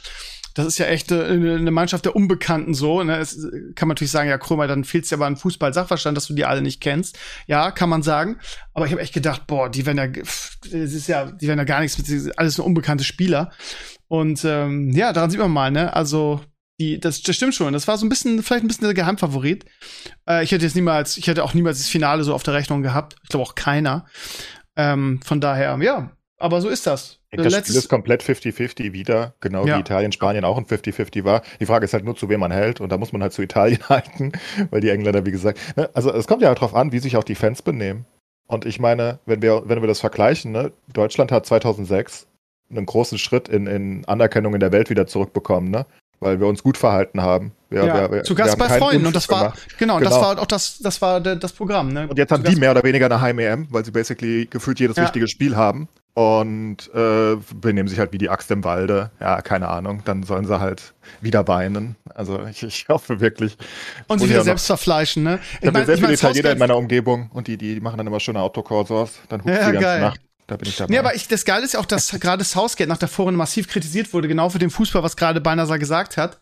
das 0.55 0.67
ist 0.67 0.79
ja 0.79 0.87
echt 0.87 1.11
äh, 1.11 1.25
eine, 1.25 1.57
eine 1.57 1.71
Mannschaft 1.71 2.05
der 2.05 2.17
Unbekannten 2.17 2.75
so. 2.75 3.03
Ne? 3.03 3.19
Es 3.19 3.37
kann 3.75 3.89
man 3.89 3.95
natürlich 3.95 4.13
sagen, 4.13 4.29
ja, 4.29 4.39
Krömer, 4.39 4.67
dann 4.67 4.85
fehlt 4.85 5.05
es 5.05 5.11
ja 5.11 5.17
aber 5.17 5.27
an 5.27 5.37
Fußball-Sachverstand, 5.37 6.17
dass 6.17 6.27
du 6.27 6.35
die 6.35 6.45
alle 6.45 6.63
nicht 6.63 6.81
kennst. 6.81 7.19
Ja, 7.47 7.73
kann 7.73 7.89
man 7.89 8.03
sagen. 8.03 8.39
Aber 8.73 8.87
ich 8.87 8.93
habe 8.93 9.03
echt 9.03 9.15
gedacht, 9.15 9.47
boah, 9.47 9.69
die 9.69 9.85
werden 9.85 9.99
ja, 9.99 10.07
das 10.07 10.73
ist 10.73 11.09
ja, 11.09 11.31
die 11.31 11.49
werden 11.49 11.59
ja 11.59 11.65
gar 11.65 11.81
nichts 11.81 11.99
mit, 11.99 12.39
alles 12.39 12.57
nur 12.57 12.67
unbekannte 12.67 13.05
Spieler. 13.05 13.51
Und 14.07 14.45
ähm, 14.45 14.93
ja, 14.93 15.13
daran 15.13 15.31
sieht 15.31 15.41
man 15.41 15.51
mal, 15.51 15.73
ne? 15.73 15.93
Also 15.95 16.41
die, 16.81 17.01
das, 17.01 17.23
das 17.23 17.37
stimmt 17.37 17.55
schon. 17.55 17.73
Das 17.73 17.89
war 17.89 17.99
so 17.99 18.07
ein 18.07 18.09
bisschen, 18.09 18.43
vielleicht 18.43 18.65
ein 18.65 18.69
bisschen 18.69 18.85
der 18.85 18.95
Geheimfavorit. 18.95 19.65
Äh, 20.29 20.45
ich 20.45 20.53
hätte 20.53 20.65
jetzt 20.65 20.75
niemals, 20.77 21.17
ich 21.17 21.27
hätte 21.27 21.43
auch 21.43 21.55
niemals 21.55 21.79
das 21.79 21.89
Finale 21.89 22.23
so 22.23 22.35
auf 22.35 22.43
der 22.45 22.55
Rechnung 22.55 22.83
gehabt. 22.83 23.17
Ich 23.23 23.29
glaube 23.29 23.45
auch 23.45 23.55
keiner. 23.57 24.07
Ähm, 24.77 25.21
von 25.25 25.41
daher, 25.41 25.79
ja, 25.81 26.13
aber 26.45 26.61
so 26.61 26.69
ist 26.69 26.87
das. 26.87 27.21
Das 27.31 27.55
Spiel 27.55 27.77
ist 27.77 27.89
komplett 27.89 28.23
50-50 28.23 28.93
wieder, 28.93 29.33
genau 29.41 29.67
ja. 29.67 29.77
wie 29.77 29.81
Italien, 29.81 30.13
Spanien 30.13 30.45
auch 30.45 30.59
ein 30.59 30.67
50-50 30.67 31.25
war. 31.25 31.41
Die 31.59 31.65
Frage 31.65 31.87
ist 31.87 31.95
halt 31.95 32.05
nur, 32.05 32.17
zu 32.17 32.29
wem 32.29 32.41
man 32.41 32.53
hält 32.53 32.83
und 32.83 32.93
da 32.93 32.99
muss 32.99 33.15
man 33.15 33.23
halt 33.23 33.33
zu 33.33 33.41
Italien 33.41 33.81
halten, 33.89 34.33
weil 34.71 34.83
die 34.83 34.91
Engländer, 34.91 35.25
wie 35.25 35.31
gesagt, 35.31 35.59
ne, 35.77 35.89
also 35.95 36.13
es 36.13 36.27
kommt 36.27 36.43
ja 36.43 36.49
halt 36.49 36.61
drauf 36.61 36.75
an, 36.75 36.93
wie 36.93 36.99
sich 36.99 37.17
auch 37.17 37.25
die 37.25 37.35
Fans 37.35 37.63
benehmen. 37.63 38.05
Und 38.47 38.67
ich 38.67 38.79
meine, 38.79 39.21
wenn 39.25 39.41
wir, 39.41 39.63
wenn 39.65 39.81
wir 39.81 39.89
das 39.89 40.01
vergleichen, 40.01 40.53
ne, 40.53 40.73
Deutschland 40.93 41.33
hat 41.33 41.47
2006 41.47 42.27
einen 42.69 42.85
großen 42.85 43.17
Schritt 43.17 43.49
in, 43.49 43.67
in 43.67 44.05
Anerkennung 44.05 44.53
in 44.53 44.61
der 44.61 44.73
Welt 44.73 44.91
wieder 44.91 45.07
zurückbekommen, 45.07 45.71
ne? 45.71 45.87
weil 46.21 46.41
wir 46.41 46.47
uns 46.47 46.63
gut 46.63 46.77
verhalten 46.77 47.23
haben. 47.23 47.53
Wir, 47.71 47.87
ja, 47.87 48.13
wir, 48.13 48.23
zu 48.23 48.35
Gast 48.35 48.59
bei 48.59 48.69
Freunden 48.69 49.07
und 49.07 49.17
das 49.17 49.31
war 49.31 49.55
genau, 49.79 49.99
genau, 49.99 50.11
das 50.11 50.21
war 50.21 50.39
auch 50.39 50.47
das 50.47 50.79
das 50.79 51.01
war 51.01 51.21
das 51.21 51.53
Programm. 51.55 51.93
Ne? 51.93 52.07
Und 52.07 52.19
jetzt 52.19 52.33
haben 52.33 52.45
die 52.45 52.57
mehr 52.57 52.71
oder 52.71 52.83
weniger 52.83 53.07
eine 53.07 53.21
Heim-EM, 53.21 53.69
weil 53.71 53.85
sie 53.85 53.91
basically 53.91 54.47
gefühlt 54.47 54.79
jedes 54.79 54.97
ja. 54.97 55.05
wichtige 55.05 55.27
Spiel 55.27 55.57
haben 55.57 55.89
und 56.15 56.95
äh, 56.95 57.37
benehmen 57.57 57.89
sich 57.89 57.99
halt 57.99 58.13
wie 58.13 58.19
die 58.19 58.31
Axt 58.31 58.51
im 58.53 58.63
Walde. 58.63 59.11
Ja, 59.21 59.43
keine 59.43 59.69
Ahnung. 59.69 60.03
Dann 60.05 60.23
sollen 60.23 60.47
sie 60.47 60.61
halt 60.61 60.95
wieder 61.21 61.47
weinen. 61.49 61.97
Also 62.15 62.45
ich, 62.47 62.63
ich 62.63 62.87
hoffe 62.89 63.21
wirklich. 63.21 63.57
Und 64.07 64.21
sie 64.21 64.29
wieder 64.29 64.45
selbst 64.45 64.67
verfleischen, 64.67 65.25
ne? 65.25 65.41
Ich, 65.61 65.63
ich 65.63 65.75
habe 65.75 65.85
sehr 65.85 65.99
viele 65.99 66.15
Italiener 66.15 66.53
in 66.53 66.59
meiner 66.59 66.77
Umgebung 66.77 67.31
und 67.33 67.49
die, 67.49 67.59
die 67.59 67.81
machen 67.81 67.99
dann 67.99 68.07
immer 68.07 68.21
schöne 68.21 68.41
Autokorsos. 68.41 69.19
Dann 69.29 69.41
hupt 69.41 69.51
ja, 69.51 69.67
die 69.67 69.73
ganze 69.73 69.81
geil. 69.81 70.01
Nacht. 70.01 70.21
Da 70.47 70.57
bin 70.57 70.69
ich 70.69 70.77
dabei. 70.77 70.93
Nee, 70.93 70.99
aber 70.99 71.15
ich, 71.15 71.27
das 71.27 71.45
Geile 71.45 71.65
ist 71.65 71.73
ja 71.73 71.81
auch, 71.81 71.87
dass 71.87 72.11
gerade 72.21 72.45
Southgate 72.45 72.89
nach 72.89 72.99
der 72.99 73.09
Vorrunde 73.09 73.39
massiv 73.39 73.67
kritisiert 73.67 74.13
wurde, 74.13 74.29
genau 74.29 74.51
für 74.51 74.59
den 74.59 74.71
Fußball, 74.71 75.03
was 75.03 75.17
gerade 75.17 75.41
Beinasser 75.41 75.79
gesagt 75.79 76.17
hat. 76.17 76.39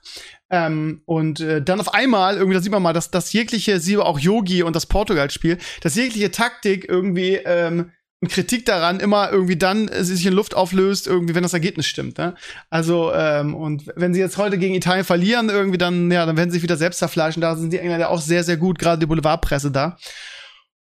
Ähm, 0.50 1.02
und 1.06 1.40
äh, 1.40 1.62
dann 1.62 1.80
auf 1.80 1.94
einmal, 1.94 2.36
irgendwie, 2.36 2.56
da 2.56 2.60
sieht 2.60 2.72
man 2.72 2.82
mal, 2.82 2.92
dass 2.92 3.10
das 3.10 3.32
jegliche, 3.32 3.80
sie 3.80 3.96
auch 3.96 4.18
Yogi 4.18 4.64
und 4.64 4.76
das 4.76 4.86
Portugal-Spiel, 4.86 5.56
dass 5.80 5.94
jegliche 5.94 6.30
Taktik 6.30 6.86
irgendwie 6.88 7.36
ähm, 7.36 7.92
Kritik 8.28 8.66
daran 8.66 9.00
immer 9.00 9.30
irgendwie 9.30 9.56
dann 9.56 9.88
äh, 9.88 10.04
sich 10.04 10.24
in 10.26 10.32
Luft 10.32 10.54
auflöst, 10.54 11.06
irgendwie, 11.06 11.34
wenn 11.34 11.42
das 11.42 11.54
Ergebnis 11.54 11.86
stimmt. 11.86 12.18
Ne? 12.18 12.34
Also, 12.70 13.12
ähm, 13.12 13.54
und 13.54 13.84
wenn 13.96 14.14
sie 14.14 14.20
jetzt 14.20 14.38
heute 14.38 14.58
gegen 14.58 14.74
Italien 14.74 15.04
verlieren, 15.04 15.48
irgendwie 15.48 15.78
dann, 15.78 16.10
ja, 16.10 16.24
dann 16.26 16.36
werden 16.36 16.50
sie 16.50 16.54
sich 16.54 16.62
wieder 16.62 16.76
selbst 16.76 16.98
zerfleischen. 16.98 17.40
Da 17.40 17.56
sind 17.56 17.72
die 17.72 17.78
Engländer 17.78 18.10
auch 18.10 18.20
sehr, 18.20 18.44
sehr 18.44 18.56
gut, 18.56 18.78
gerade 18.78 19.00
die 19.00 19.06
Boulevardpresse 19.06 19.70
da. 19.70 19.96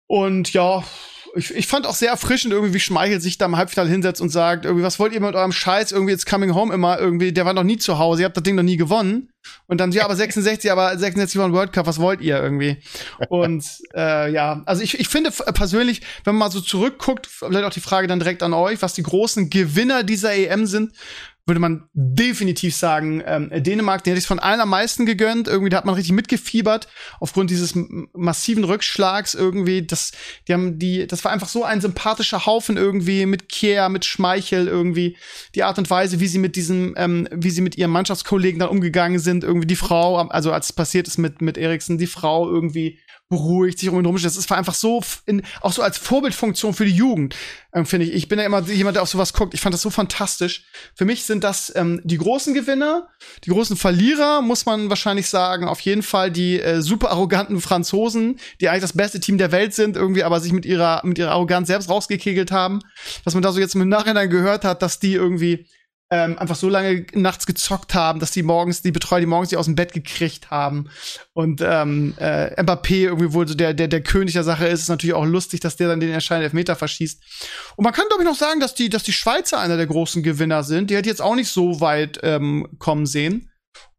Und 0.07 0.52
ja, 0.52 0.83
ich, 1.35 1.54
ich 1.54 1.66
fand 1.66 1.87
auch 1.87 1.94
sehr 1.94 2.11
erfrischend 2.11 2.52
irgendwie, 2.52 2.75
wie 2.75 2.80
Schmeichel 2.80 3.20
sich 3.20 3.38
da 3.38 3.47
im 3.47 3.56
Halbfinale 3.56 3.88
hinsetzt 3.88 4.20
und 4.20 4.30
sagt, 4.30 4.64
irgendwie, 4.64 4.85
was 4.85 4.99
wollt 4.99 5.12
ihr 5.12 5.20
mit 5.20 5.35
eurem 5.35 5.52
Scheiß? 5.52 5.92
Irgendwie 5.92 6.12
jetzt 6.12 6.26
Coming 6.26 6.54
Home 6.54 6.73
immer, 6.73 6.99
irgendwie, 6.99 7.32
der 7.32 7.44
war 7.44 7.54
noch 7.54 7.64
nie 7.64 7.78
zu 7.78 7.99
Hause, 7.99 8.23
ihr 8.23 8.25
habt 8.26 8.37
das 8.37 8.42
Ding 8.42 8.54
noch 8.54 8.62
nie 8.62 8.76
gewonnen. 8.76 9.30
Und 9.66 9.80
dann, 9.80 9.92
ja, 9.92 10.04
aber 10.04 10.16
66, 10.16 10.70
aber 10.70 10.99
66 10.99 11.38
war 11.38 11.47
ein 11.47 11.52
World 11.52 11.73
Cup, 11.73 11.87
was 11.87 12.00
wollt 12.00 12.20
ihr 12.20 12.42
irgendwie? 12.42 12.78
Und 13.28 13.64
äh, 13.94 14.30
ja, 14.32 14.62
also 14.66 14.82
ich, 14.82 14.99
ich 14.99 15.08
finde 15.08 15.30
persönlich, 15.30 16.02
wenn 16.25 16.35
man 16.35 16.49
mal 16.49 16.50
so 16.50 16.61
zurückguckt, 16.61 17.26
vielleicht 17.26 17.64
auch 17.64 17.73
die 17.73 17.80
Frage 17.80 18.06
dann 18.08 18.18
direkt 18.18 18.42
an 18.42 18.52
euch, 18.52 18.82
was 18.82 18.94
die 18.94 19.02
großen 19.02 19.50
Gewinner 19.50 20.02
dieser 20.02 20.35
EM 20.35 20.66
sind, 20.66 20.92
würde 21.48 21.60
man 21.60 21.88
definitiv 21.94 22.76
sagen, 22.76 23.22
ähm, 23.24 23.50
Dänemark, 23.50 24.04
den 24.04 24.12
hätte 24.12 24.20
ich 24.20 24.26
von 24.26 24.38
allen 24.38 24.60
am 24.60 24.68
meisten 24.68 25.06
gegönnt. 25.06 25.48
Irgendwie, 25.48 25.70
da 25.70 25.78
hat 25.78 25.86
man 25.86 25.94
richtig 25.94 26.12
mitgefiebert 26.12 26.88
aufgrund 27.20 27.50
dieses 27.50 27.74
massiven 28.12 28.64
Rückschlags 28.64 29.34
irgendwie. 29.34 29.86
Das, 29.86 30.12
die 30.46 30.52
haben 30.52 30.78
die, 30.78 31.06
das 31.06 31.24
war 31.24 31.32
einfach 31.32 31.48
so 31.48 31.64
ein 31.64 31.80
sympathischer 31.80 32.46
Haufen 32.46 32.76
irgendwie 32.76 33.26
mit 33.26 33.48
Kier, 33.48 33.88
mit 33.88 34.04
Schmeichel 34.04 34.68
irgendwie. 34.68 35.16
Die 35.54 35.62
Art 35.62 35.78
und 35.78 35.88
Weise, 35.90 36.20
wie 36.20 36.28
sie 36.28 36.38
mit 36.38 36.54
diesem, 36.54 36.94
ähm, 36.96 37.28
wie 37.32 37.50
sie 37.50 37.62
mit 37.62 37.76
ihren 37.76 37.90
Mannschaftskollegen 37.90 38.60
dann 38.60 38.68
umgegangen 38.68 39.18
sind, 39.18 39.42
irgendwie 39.42 39.66
die 39.66 39.76
Frau, 39.76 40.16
also 40.16 40.52
als 40.52 40.66
es 40.66 40.72
passiert 40.72 41.08
ist 41.08 41.18
mit 41.18 41.40
mit 41.40 41.56
Eriksen, 41.56 41.98
die 41.98 42.06
Frau 42.06 42.48
irgendwie 42.48 42.98
beruhigt, 43.28 43.78
sich 43.78 43.88
um 43.90 43.99
ihn 43.99 44.06
rumsteht. 44.06 44.37
Das 44.37 44.49
war 44.49 44.56
einfach 44.56 44.75
so, 44.75 45.02
in, 45.26 45.42
auch 45.61 45.73
so 45.73 45.82
als 45.82 45.99
Vorbildfunktion 45.99 46.73
für 46.73 46.87
die 46.87 46.94
Jugend, 46.94 47.37
ähm, 47.75 47.85
finde 47.85 48.06
ich. 48.06 48.14
Ich 48.14 48.28
bin 48.28 48.38
ja 48.38 48.47
immer 48.47 48.62
jemand, 48.62 48.97
der 48.97 49.02
auf 49.02 49.08
sowas 49.11 49.35
guckt. 49.35 49.52
Ich 49.52 49.61
fand 49.61 49.75
das 49.75 49.82
so 49.82 49.90
fantastisch. 49.90 50.64
Für 50.94 51.04
mich 51.04 51.25
sind 51.25 51.44
das 51.44 51.73
ähm, 51.76 52.00
die 52.04 52.16
großen 52.16 52.54
Gewinner. 52.54 53.08
Die 53.44 53.50
großen 53.50 53.76
Verlierer, 53.76 54.40
muss 54.40 54.64
man 54.64 54.88
wahrscheinlich 54.88 55.28
sagen, 55.28 55.68
auf 55.68 55.80
jeden 55.80 56.02
Fall 56.02 56.30
die 56.30 56.61
äh, 56.61 56.80
super 56.80 57.11
arroganten 57.11 57.61
Franzosen, 57.61 58.38
die 58.61 58.68
eigentlich 58.68 58.82
das 58.82 58.94
beste 58.94 59.20
Team 59.20 59.37
der 59.37 59.52
Welt 59.52 59.75
sind, 59.75 59.97
irgendwie 59.97 60.25
aber 60.25 60.40
sich 60.40 60.52
mit 60.52 60.64
ihrer, 60.64 61.02
mit 61.04 61.18
ihrer 61.18 61.32
Arroganz 61.32 61.68
selbst 61.68 61.90
rausgekegelt 61.90 62.50
haben. 62.50 62.80
Was 63.25 63.35
man 63.35 63.42
da 63.42 63.52
so 63.52 63.61
jetzt 63.61 63.75
im 63.75 63.88
Nachhinein 63.88 64.30
gehört 64.30 64.64
hat, 64.64 64.80
dass 64.80 65.00
die 65.00 65.12
irgendwie 65.12 65.66
ähm, 66.10 66.38
einfach 66.38 66.56
so 66.56 66.68
lange 66.68 67.06
nachts 67.12 67.46
gezockt 67.46 67.94
haben, 67.94 68.18
dass 68.18 68.30
die 68.30 68.42
morgens, 68.42 68.80
die 68.80 68.92
Betreuer, 68.92 69.20
die 69.20 69.26
morgens 69.26 69.50
die 69.50 69.56
aus 69.56 69.66
dem 69.66 69.74
Bett 69.74 69.92
gekriegt 69.92 70.50
haben. 70.50 70.88
Und 71.34 71.60
ähm, 71.62 72.14
äh, 72.18 72.60
Mbappé 72.62 73.04
irgendwie 73.04 73.32
wohl 73.32 73.46
so 73.46 73.54
der, 73.54 73.74
der, 73.74 73.88
der 73.88 74.02
König 74.02 74.32
der 74.32 74.44
Sache 74.44 74.66
ist, 74.66 74.80
ist 74.80 74.88
natürlich 74.88 75.14
auch 75.14 75.26
lustig, 75.26 75.60
dass 75.60 75.76
der 75.76 75.88
dann 75.88 76.00
den 76.00 76.10
entscheidenden 76.10 76.46
Elfmeter 76.46 76.76
verschießt. 76.76 77.22
Und 77.76 77.84
man 77.84 77.92
kann, 77.92 78.06
glaube 78.08 78.22
ich, 78.22 78.28
noch 78.28 78.36
sagen, 78.36 78.60
dass 78.60 78.74
die, 78.74 78.88
dass 78.88 79.02
die 79.02 79.12
Schweizer 79.12 79.58
einer 79.58 79.76
der 79.76 79.86
großen 79.86 80.22
Gewinner 80.22 80.62
sind. 80.62 80.90
Die 80.90 80.96
hätte 80.96 81.10
jetzt 81.10 81.22
auch 81.22 81.34
nicht 81.34 81.50
so 81.50 81.80
weit 81.80 82.18
ähm, 82.22 82.68
kommen 82.78 83.04
sehen. 83.04 83.50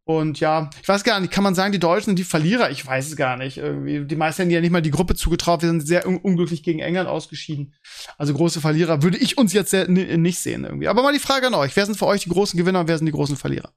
Und 0.09 0.39
ja, 0.39 0.71
ich 0.81 0.89
weiß 0.89 1.03
gar 1.03 1.19
nicht, 1.19 1.31
kann 1.31 1.43
man 1.43 1.53
sagen, 1.53 1.71
die 1.71 1.77
Deutschen 1.77 2.05
sind 2.05 2.17
die 2.17 2.23
Verlierer? 2.23 2.71
Ich 2.71 2.83
weiß 2.83 3.09
es 3.09 3.15
gar 3.15 3.37
nicht. 3.37 3.59
Irgendwie. 3.59 4.05
Die 4.05 4.15
meisten 4.15 4.41
haben 4.41 4.49
ja 4.49 4.59
nicht 4.59 4.71
mal 4.71 4.81
die 4.81 4.89
Gruppe 4.89 5.13
zugetraut. 5.13 5.61
Wir 5.61 5.69
sind 5.69 5.85
sehr 5.85 6.07
un 6.07 6.17
unglücklich 6.17 6.63
gegen 6.63 6.79
England 6.79 7.07
ausgeschieden. 7.07 7.75
Also 8.17 8.33
große 8.33 8.59
Verlierer 8.59 9.03
würde 9.03 9.19
ich 9.19 9.37
uns 9.37 9.53
jetzt 9.53 9.71
nicht 9.87 10.39
sehen 10.39 10.63
irgendwie. 10.63 10.87
Aber 10.87 11.03
mal 11.03 11.13
die 11.13 11.19
Frage 11.19 11.45
an 11.45 11.53
euch. 11.53 11.75
Wer 11.75 11.85
sind 11.85 11.95
für 11.95 12.07
euch 12.07 12.23
die 12.23 12.29
großen 12.29 12.57
Gewinner 12.57 12.79
und 12.79 12.87
wer 12.87 12.97
sind 12.97 13.05
die 13.05 13.11
großen 13.11 13.37
Verlierer? 13.37 13.71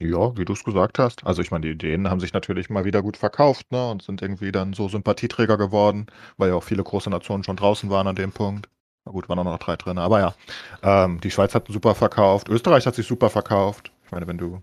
Ja, 0.00 0.36
wie 0.36 0.44
du 0.44 0.52
es 0.52 0.64
gesagt 0.64 0.98
hast. 0.98 1.24
Also 1.24 1.40
ich 1.40 1.50
meine, 1.50 1.62
die 1.62 1.72
Ideen 1.72 2.10
haben 2.10 2.20
sich 2.20 2.34
natürlich 2.34 2.68
mal 2.68 2.84
wieder 2.84 3.00
gut 3.00 3.16
verkauft, 3.16 3.72
ne? 3.72 3.90
Und 3.90 4.02
sind 4.02 4.20
irgendwie 4.20 4.52
dann 4.52 4.74
so 4.74 4.86
Sympathieträger 4.90 5.56
geworden, 5.56 6.08
weil 6.36 6.50
ja 6.50 6.56
auch 6.56 6.64
viele 6.64 6.84
große 6.84 7.08
Nationen 7.08 7.42
schon 7.42 7.56
draußen 7.56 7.88
waren 7.88 8.06
an 8.06 8.16
dem 8.16 8.32
Punkt. 8.32 8.68
Na 9.06 9.12
gut, 9.12 9.30
waren 9.30 9.38
auch 9.38 9.44
noch 9.44 9.58
drei 9.58 9.76
drin, 9.76 9.96
aber 9.96 10.20
ja. 10.20 10.34
Ähm, 10.82 11.22
die 11.22 11.30
Schweiz 11.30 11.54
hat 11.54 11.68
super 11.68 11.94
verkauft, 11.94 12.50
Österreich 12.50 12.84
hat 12.84 12.96
sich 12.96 13.06
super 13.06 13.30
verkauft. 13.30 13.92
Ich 14.08 14.12
meine, 14.12 14.26
wenn 14.26 14.38
du 14.38 14.62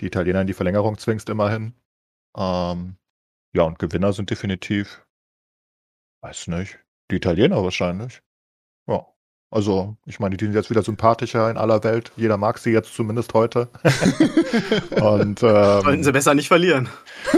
die 0.00 0.06
Italiener 0.06 0.42
in 0.42 0.46
die 0.46 0.52
Verlängerung 0.52 0.96
zwingst, 0.96 1.28
immerhin. 1.28 1.74
Ähm, 2.36 2.96
ja, 3.52 3.64
und 3.64 3.80
Gewinner 3.80 4.12
sind 4.12 4.30
definitiv, 4.30 5.04
weiß 6.20 6.46
nicht, 6.46 6.78
die 7.10 7.16
Italiener 7.16 7.64
wahrscheinlich. 7.64 8.22
Also, 9.52 9.96
ich 10.06 10.18
meine, 10.18 10.38
die 10.38 10.46
sind 10.46 10.54
jetzt 10.54 10.70
wieder 10.70 10.82
sympathischer 10.82 11.50
in 11.50 11.58
aller 11.58 11.84
Welt. 11.84 12.10
Jeder 12.16 12.38
mag 12.38 12.56
sie 12.56 12.70
jetzt 12.70 12.94
zumindest 12.94 13.34
heute. 13.34 13.68
und 14.92 15.42
ähm, 15.42 15.82
sollten 15.82 16.02
sie 16.02 16.10
besser 16.10 16.34
nicht 16.34 16.48
verlieren. 16.48 16.88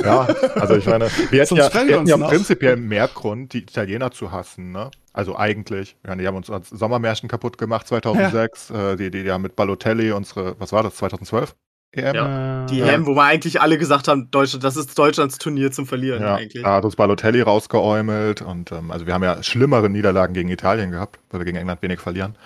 Ja, 0.01 0.21
also 0.55 0.77
ich 0.77 0.87
meine, 0.87 1.11
wir 1.31 1.41
hätten 1.43 1.57
ja, 1.57 1.75
wir 1.75 1.97
hätten 1.97 2.07
ja 2.07 2.17
prinzipiell 2.17 2.77
mehr 2.77 3.09
Grund, 3.09 3.53
die 3.53 3.63
Italiener 3.63 4.13
zu 4.13 4.31
hassen, 4.31 4.71
ne? 4.71 4.93
Also 5.13 5.37
eigentlich. 5.37 5.97
Ja, 6.07 6.15
die 6.15 6.25
haben 6.25 6.37
uns 6.37 6.51
als 6.51 6.71
Sommermärchen 6.71 7.29
kaputt 7.29 7.59
gemacht 7.59 7.89
2006. 7.89 8.69
Ja. 8.69 8.93
Äh, 8.93 8.97
die, 8.97 9.11
die, 9.11 9.25
die 9.25 9.33
haben 9.33 9.43
mit 9.43 9.57
Balotelli 9.57 10.13
unsere, 10.13 10.55
was 10.61 10.73
war 10.73 10.85
das, 10.85 10.95
2012? 10.95 11.57
EM? 11.97 12.15
Ja. 12.15 12.67
Die 12.67 12.81
EM, 12.81 13.07
wo 13.07 13.15
wir 13.15 13.25
eigentlich 13.25 13.61
alle 13.61 13.79
gesagt 13.79 14.09
haben, 14.09 14.31
Deutschland, 14.31 14.65
das 14.65 14.77
ist 14.77 14.99
Deutschlands 14.99 15.39
Turnier 15.39 15.73
zum 15.73 15.87
Verlieren 15.87 16.23
ja, 16.23 16.37
eigentlich. 16.37 16.63
Da 16.63 16.75
hat 16.75 16.85
uns 16.85 16.97
Balotelli 16.97 17.41
rausgeäumelt 17.41 18.43
und 18.43 18.73
ähm, 18.73 18.91
also 18.91 19.07
wir 19.07 19.15
haben 19.15 19.23
ja 19.23 19.43
schlimmere 19.43 19.89
Niederlagen 19.89 20.35
gegen 20.35 20.49
Italien 20.49 20.91
gehabt, 20.91 21.19
weil 21.31 21.41
wir 21.41 21.45
gegen 21.45 21.59
England 21.59 21.83
wenig 21.83 22.01
verlieren. 22.01 22.37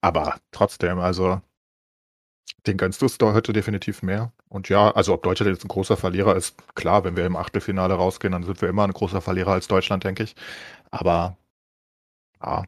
Aber 0.00 0.36
trotzdem, 0.52 0.98
also 0.98 1.40
den 2.66 2.76
gönnst 2.76 3.02
du 3.02 3.06
es 3.06 3.18
heute 3.20 3.52
definitiv 3.52 4.02
mehr. 4.02 4.32
Und 4.48 4.68
ja, 4.68 4.90
also 4.90 5.12
ob 5.12 5.22
Deutschland 5.22 5.52
jetzt 5.52 5.64
ein 5.64 5.68
großer 5.68 5.96
Verlierer 5.96 6.36
ist, 6.36 6.56
klar, 6.74 7.04
wenn 7.04 7.16
wir 7.16 7.26
im 7.26 7.36
Achtelfinale 7.36 7.94
rausgehen, 7.94 8.32
dann 8.32 8.42
sind 8.42 8.60
wir 8.62 8.68
immer 8.68 8.84
ein 8.84 8.92
großer 8.92 9.20
Verlierer 9.20 9.52
als 9.52 9.68
Deutschland, 9.68 10.04
denke 10.04 10.22
ich. 10.22 10.34
Aber 10.90 11.36
ja, 12.42 12.64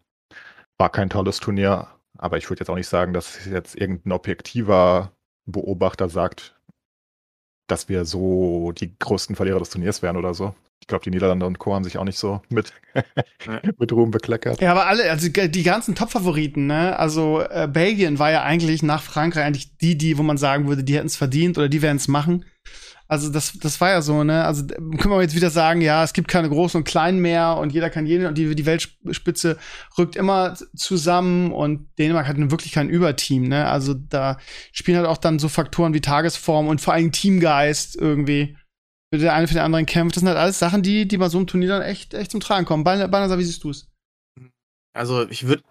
war 0.78 0.90
kein 0.90 1.10
tolles 1.10 1.40
Turnier. 1.40 1.88
Aber 2.18 2.38
ich 2.38 2.48
würde 2.48 2.60
jetzt 2.60 2.70
auch 2.70 2.76
nicht 2.76 2.88
sagen, 2.88 3.12
dass 3.12 3.44
jetzt 3.46 3.76
irgendein 3.76 4.12
objektiver 4.12 5.12
Beobachter 5.46 6.08
sagt, 6.08 6.54
dass 7.68 7.88
wir 7.88 8.04
so 8.04 8.72
die 8.72 8.96
größten 8.98 9.36
Verlierer 9.36 9.58
des 9.58 9.70
Turniers 9.70 10.02
wären 10.02 10.16
oder 10.16 10.34
so. 10.34 10.54
Ich 10.80 10.88
glaube, 10.88 11.02
die 11.02 11.10
Niederlande 11.10 11.46
und 11.46 11.58
Co. 11.58 11.74
haben 11.74 11.84
sich 11.84 11.98
auch 11.98 12.04
nicht 12.04 12.18
so 12.18 12.42
mit, 12.48 12.72
mit 13.78 13.92
Ruhm 13.92 14.10
bekleckert. 14.10 14.60
Ja, 14.60 14.72
aber 14.72 14.86
alle, 14.86 15.10
also 15.10 15.28
die 15.28 15.62
ganzen 15.62 15.94
Top-Favoriten, 15.94 16.66
ne? 16.66 16.98
Also 16.98 17.40
äh, 17.40 17.66
Belgien 17.70 18.18
war 18.18 18.30
ja 18.30 18.42
eigentlich 18.42 18.82
nach 18.82 19.02
Frankreich 19.02 19.44
eigentlich 19.44 19.76
die, 19.78 19.96
die, 19.96 20.18
wo 20.18 20.22
man 20.22 20.36
sagen 20.36 20.68
würde, 20.68 20.84
die 20.84 20.96
hätten 20.96 21.06
es 21.06 21.16
verdient 21.16 21.58
oder 21.58 21.68
die 21.68 21.82
werden 21.82 21.96
es 21.96 22.08
machen. 22.08 22.44
Also 23.08 23.30
das, 23.30 23.52
das 23.60 23.80
war 23.80 23.90
ja 23.90 24.02
so, 24.02 24.24
ne? 24.24 24.44
Also 24.44 24.66
können 24.66 25.10
wir 25.10 25.22
jetzt 25.22 25.36
wieder 25.36 25.50
sagen, 25.50 25.80
ja, 25.80 26.02
es 26.02 26.12
gibt 26.12 26.26
keine 26.26 26.48
Großen 26.48 26.78
und 26.78 26.84
Kleinen 26.84 27.20
mehr 27.20 27.56
und 27.56 27.72
jeder 27.72 27.88
kann 27.88 28.04
jeden 28.04 28.26
und 28.26 28.36
die, 28.36 28.54
die 28.54 28.66
Weltspitze 28.66 29.58
rückt 29.96 30.16
immer 30.16 30.56
zusammen 30.74 31.52
und 31.52 31.88
Dänemark 31.98 32.26
hat 32.26 32.36
wirklich 32.50 32.72
kein 32.72 32.88
Überteam, 32.88 33.44
ne? 33.44 33.68
Also 33.68 33.94
da 33.94 34.38
spielen 34.72 34.98
halt 34.98 35.06
auch 35.06 35.18
dann 35.18 35.38
so 35.38 35.48
Faktoren 35.48 35.94
wie 35.94 36.00
Tagesform 36.00 36.66
und 36.66 36.80
vor 36.80 36.94
allem 36.94 37.12
Teamgeist 37.12 37.96
irgendwie. 37.96 38.56
Der 39.14 39.34
eine 39.34 39.46
für 39.46 39.54
den 39.54 39.62
anderen 39.62 39.86
kämpft. 39.86 40.16
Das 40.16 40.20
sind 40.20 40.28
halt 40.28 40.36
alles 40.36 40.58
Sachen, 40.58 40.82
die, 40.82 41.06
die 41.06 41.16
bei 41.16 41.28
so 41.28 41.38
einem 41.38 41.46
Turnier 41.46 41.68
dann 41.68 41.82
echt, 41.82 42.12
echt 42.12 42.32
zum 42.32 42.40
Tragen 42.40 42.66
kommen. 42.66 42.82
Banner, 42.84 43.38
wie 43.38 43.44
siehst 43.44 43.62
du 43.62 43.70
es? 43.70 43.88
Also 44.92 45.28
ich 45.28 45.46
würde 45.46 45.62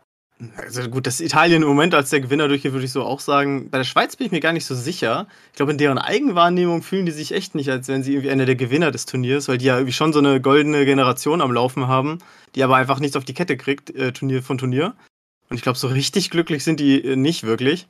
also 0.57 0.89
gut, 0.89 1.07
dass 1.07 1.21
Italien 1.21 1.61
im 1.61 1.67
Moment 1.67 1.93
als 1.95 2.09
der 2.09 2.19
Gewinner 2.19 2.47
durchgeht, 2.49 2.73
würde 2.73 2.85
ich 2.85 2.91
so 2.91 3.03
auch 3.03 3.21
sagen. 3.21 3.69
Bei 3.69 3.77
der 3.77 3.85
Schweiz 3.85 4.17
bin 4.17 4.25
ich 4.25 4.31
mir 4.31 4.41
gar 4.41 4.51
nicht 4.51 4.65
so 4.65 4.75
sicher. 4.75 5.27
Ich 5.51 5.55
glaube, 5.55 5.71
in 5.71 5.77
deren 5.77 5.97
Eigenwahrnehmung 5.97 6.81
fühlen 6.81 7.05
die 7.05 7.13
sich 7.13 7.31
echt 7.31 7.55
nicht, 7.55 7.69
als 7.69 7.87
wären 7.87 8.03
sie 8.03 8.13
irgendwie 8.13 8.31
einer 8.31 8.45
der 8.45 8.55
Gewinner 8.55 8.91
des 8.91 9.05
Turniers, 9.05 9.47
weil 9.47 9.57
die 9.57 9.65
ja 9.65 9.75
irgendwie 9.75 9.93
schon 9.93 10.11
so 10.11 10.19
eine 10.19 10.41
goldene 10.41 10.85
Generation 10.85 11.41
am 11.41 11.53
Laufen 11.53 11.87
haben, 11.87 12.19
die 12.55 12.63
aber 12.63 12.75
einfach 12.75 12.99
nichts 12.99 13.15
auf 13.15 13.23
die 13.23 13.33
Kette 13.33 13.55
kriegt, 13.55 13.91
äh, 13.91 14.11
Turnier 14.11 14.43
von 14.43 14.57
Turnier. 14.57 14.95
Und 15.49 15.55
ich 15.55 15.61
glaube, 15.61 15.77
so 15.77 15.87
richtig 15.87 16.31
glücklich 16.31 16.63
sind 16.63 16.79
die 16.79 17.03
äh, 17.03 17.15
nicht 17.15 17.43
wirklich. 17.43 17.87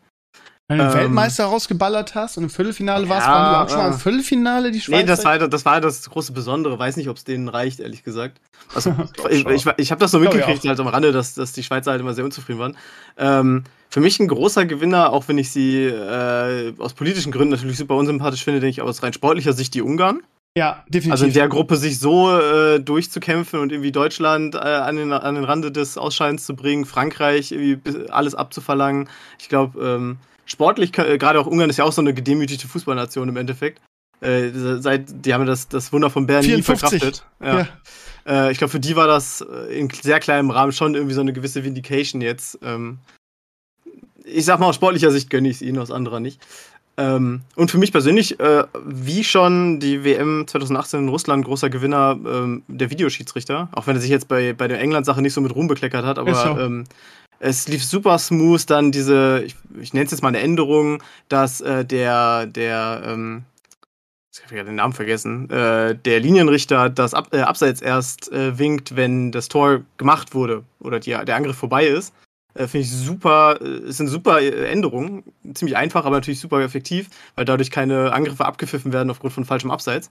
Wenn 0.68 0.80
du 0.80 0.84
den 0.86 0.92
ähm, 0.92 0.98
Weltmeister 0.98 1.46
rausgeballert 1.46 2.16
hast 2.16 2.38
und 2.38 2.46
im 2.46 2.50
Viertelfinale 2.50 3.08
warst, 3.08 3.28
ja, 3.28 3.34
waren 3.34 3.54
die 3.54 3.66
auch 3.66 3.70
schon 3.70 3.86
mal 3.86 3.94
im 3.94 4.00
Viertelfinale, 4.00 4.72
die 4.72 4.82
Schweizer? 4.82 5.02
Nee, 5.02 5.08
das 5.08 5.24
war, 5.24 5.38
das 5.38 5.64
war 5.64 5.80
das 5.80 6.10
große 6.10 6.34
Besondere. 6.34 6.80
Weiß 6.80 6.98
nicht, 6.98 7.08
ob 7.08 7.18
es 7.18 7.24
denen 7.24 7.48
reicht, 7.50 7.80
ehrlich 7.80 8.04
gesagt. 8.04 8.42
Also, 8.74 8.96
ich, 9.30 9.46
ich, 9.46 9.68
ich 9.78 9.92
habe 9.92 10.00
das 10.00 10.10
so 10.10 10.18
mitgekriegt, 10.18 10.66
halt 10.66 10.80
am 10.80 10.88
Rande, 10.88 11.12
dass, 11.12 11.36
dass 11.36 11.52
die 11.52 11.62
Schweizer 11.62 11.92
halt 11.92 12.02
immer 12.02 12.16
sehr 12.16 12.26
unzufrieden 12.26 12.60
waren. 12.60 12.78
Ähm, 13.18 13.64
für 13.90 14.00
mich 14.00 14.20
ein 14.20 14.28
großer 14.28 14.66
Gewinner, 14.66 15.14
auch 15.14 15.28
wenn 15.28 15.38
ich 15.38 15.52
sie 15.52 15.84
äh, 15.86 16.74
aus 16.80 16.94
politischen 16.94 17.32
Gründen 17.32 17.52
natürlich 17.52 17.78
super 17.78 17.96
unsympathisch 17.96 18.44
finde, 18.44 18.60
denke 18.60 18.72
ich 18.72 18.82
aus 18.82 19.04
rein 19.04 19.14
sportlicher 19.14 19.54
Sicht 19.54 19.76
die 19.76 19.84
Ungarn. 19.84 20.22
Ja, 20.58 20.84
definitiv. 20.88 21.12
Also 21.12 21.26
in 21.26 21.34
der 21.34 21.48
Gruppe 21.48 21.76
sich 21.76 22.00
so 22.00 22.32
äh, 22.32 22.80
durchzukämpfen 22.80 23.60
und 23.60 23.72
irgendwie 23.72 23.92
Deutschland 23.92 24.56
äh, 24.56 24.60
an, 24.60 24.96
den, 24.96 25.12
an 25.12 25.36
den 25.36 25.44
Rande 25.44 25.72
des 25.72 25.98
Ausscheidens 25.98 26.46
zu 26.46 26.56
bringen, 26.56 26.86
Frankreich 26.86 27.52
irgendwie 27.52 28.10
alles 28.10 28.34
abzuverlangen. 28.34 29.10
Ich 29.38 29.50
glaube, 29.50 29.80
ähm, 29.80 30.18
sportlich, 30.46 30.98
äh, 30.98 31.18
gerade 31.18 31.40
auch 31.40 31.48
Ungarn 31.48 31.70
ist 31.70 31.78
ja 31.78 31.86
auch 31.86 31.92
so 31.92 32.02
eine 32.02 32.14
gedemütigte 32.14 32.68
Fußballnation 32.68 33.30
im 33.30 33.38
Endeffekt. 33.38 33.82
Äh, 34.22 34.52
seit, 34.54 35.26
die 35.26 35.34
haben 35.34 35.46
das, 35.46 35.68
das 35.68 35.92
Wunder 35.92 36.10
von 36.10 36.26
Bern 36.26 36.44
54. 36.44 36.92
nie 36.92 37.00
verkraftet. 37.00 37.26
Ja. 37.42 37.60
ja. 37.60 37.68
Äh, 38.48 38.52
ich 38.52 38.58
glaube, 38.58 38.72
für 38.72 38.80
die 38.80 38.96
war 38.96 39.08
das 39.08 39.42
äh, 39.42 39.78
in 39.78 39.90
sehr 39.90 40.20
kleinem 40.20 40.52
Rahmen 40.52 40.72
schon 40.72 40.96
irgendwie 40.96 41.14
so 41.14 41.22
eine 41.22 41.34
gewisse 41.34 41.64
Vindication 41.64 42.22
jetzt. 42.22 42.58
Ähm, 42.64 43.00
ich 44.24 44.46
sag 44.46 44.60
mal, 44.60 44.68
aus 44.68 44.76
sportlicher 44.76 45.12
Sicht 45.12 45.30
gönne 45.30 45.50
ich 45.50 45.58
es 45.58 45.62
ihnen, 45.62 45.78
aus 45.78 45.92
anderer 45.92 46.20
nicht. 46.20 46.42
Ähm, 46.98 47.42
und 47.56 47.70
für 47.70 47.78
mich 47.78 47.92
persönlich, 47.92 48.40
äh, 48.40 48.64
wie 48.86 49.24
schon 49.24 49.80
die 49.82 50.06
WM 50.06 50.48
2018 50.48 51.02
in 51.02 51.10
Russland, 51.10 51.44
großer 51.44 51.70
Gewinner 51.70 52.18
ähm, 52.26 52.64
der 52.68 52.90
Videoschiedsrichter, 52.90 53.70
auch 53.74 53.86
wenn 53.86 53.98
er 53.98 54.02
sich 54.02 54.10
jetzt 54.10 54.30
bei, 54.30 54.54
bei 54.54 54.70
der 54.70 54.80
England-Sache 54.80 55.22
nicht 55.22 55.34
so 55.34 55.42
mit 55.42 55.54
Ruhm 55.54 55.68
bekleckert 55.68 56.06
hat, 56.06 56.18
aber 56.18 56.34
so. 56.34 56.58
ähm, 56.58 56.86
es 57.40 57.68
lief 57.68 57.84
super 57.84 58.18
smooth, 58.18 58.70
dann 58.70 58.92
diese, 58.92 59.44
ich, 59.46 59.56
ich 59.80 59.94
nenne 59.94 60.06
es 60.06 60.12
jetzt 60.12 60.22
mal 60.22 60.30
eine 60.30 60.40
Änderung, 60.40 61.02
dass 61.30 61.62
äh, 61.62 61.86
der, 61.86 62.46
der, 62.46 63.04
ähm, 63.06 63.44
ich 64.34 64.44
habe 64.44 64.56
gerade 64.56 64.70
den 64.70 64.76
Namen 64.76 64.94
vergessen, 64.94 65.50
äh, 65.50 65.96
der 65.96 66.20
Linienrichter 66.20 66.90
das 66.90 67.14
Ab 67.14 67.30
äh, 67.34 67.42
Abseits 67.42 67.82
erst 67.82 68.32
äh, 68.32 68.58
winkt, 68.58 68.96
wenn 68.96 69.32
das 69.32 69.48
Tor 69.48 69.82
gemacht 69.98 70.34
wurde 70.34 70.64
oder 70.80 71.00
die, 71.00 71.12
der 71.12 71.36
Angriff 71.36 71.58
vorbei 71.58 71.86
ist. 71.88 72.14
Äh, 72.54 72.68
Finde 72.68 72.86
ich 72.86 72.92
super, 72.92 73.60
äh, 73.62 73.66
es 73.88 73.98
sind 73.98 74.08
super 74.08 74.42
Änderungen. 74.42 75.24
Ziemlich 75.54 75.78
einfach, 75.78 76.06
aber 76.06 76.18
natürlich 76.18 76.40
super 76.40 76.62
effektiv, 76.62 77.10
weil 77.36 77.46
dadurch 77.46 77.72
keine 77.72 78.14
Angriffe 78.14 78.46
abgepfiffen 78.46 78.94
werden 78.94 79.10
aufgrund 79.10 79.34
von 79.34 79.46
falschem 79.46 79.72
Abseits. 79.72 80.10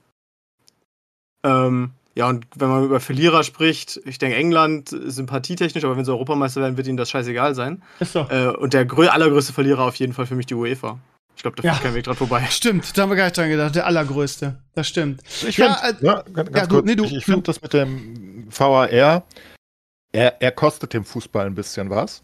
Ähm, 1.45 1.91
ja, 2.15 2.29
und 2.29 2.47
wenn 2.57 2.69
man 2.69 2.85
über 2.85 3.01
Verlierer 3.01 3.43
spricht, 3.43 4.01
ich 4.05 4.19
denke 4.19 4.37
England 4.37 4.89
sympathietechnisch, 4.91 5.85
aber 5.85 5.97
wenn 5.97 6.05
sie 6.05 6.13
Europameister 6.13 6.61
werden, 6.61 6.77
wird 6.77 6.87
ihnen 6.87 6.97
das 6.97 7.11
scheißegal 7.11 7.55
sein. 7.55 7.83
Ist 8.01 8.13
so. 8.13 8.21
Äh, 8.31 8.49
und 8.57 8.73
der 8.73 8.87
allergrößte 8.91 9.53
Verlierer 9.53 9.83
auf 9.85 9.97
jeden 9.97 10.13
Fall 10.13 10.27
für 10.27 10.35
mich 10.37 10.47
die 10.47 10.55
UEFA. 10.55 10.99
Ich 11.37 11.43
glaube, 11.43 11.57
da 11.57 11.63
führt 11.63 11.75
Ja. 11.75 11.81
kein 11.83 11.95
Weg 11.95 12.05
dran 12.05 12.15
vorbei. 12.17 12.47
Stimmt, 12.51 12.97
da 12.97 13.03
haben 13.03 13.11
wir 13.11 13.17
gar 13.17 13.25
nicht 13.25 13.37
dran 13.37 13.49
gedacht. 13.51 13.75
Der 13.75 13.87
allergrößte. 13.87 14.57
Das 14.75 14.87
stimmt. 14.89 15.23
Ich 15.47 15.57
Ja, 15.57 15.75
finde, 15.75 15.99
äh, 16.03 16.07
ja, 16.07 16.15
ganz, 16.23 16.35
ganz 16.35 16.57
ja, 16.57 16.67
du- 16.67 16.75
kurz, 16.77 16.87
nee, 16.87 16.95
du- 16.97 17.05
ich, 17.05 17.17
ich 17.17 17.25
finde 17.25 17.43
das 17.43 17.61
mit 17.61 17.73
dem 17.73 18.47
VAR, 18.51 18.89
er, 18.91 20.41
er 20.41 20.53
kostet 20.53 20.93
dem 20.93 21.05
Fußball 21.05 21.47
ein 21.47 21.55
bisschen 21.57 21.91
was. 21.91 22.23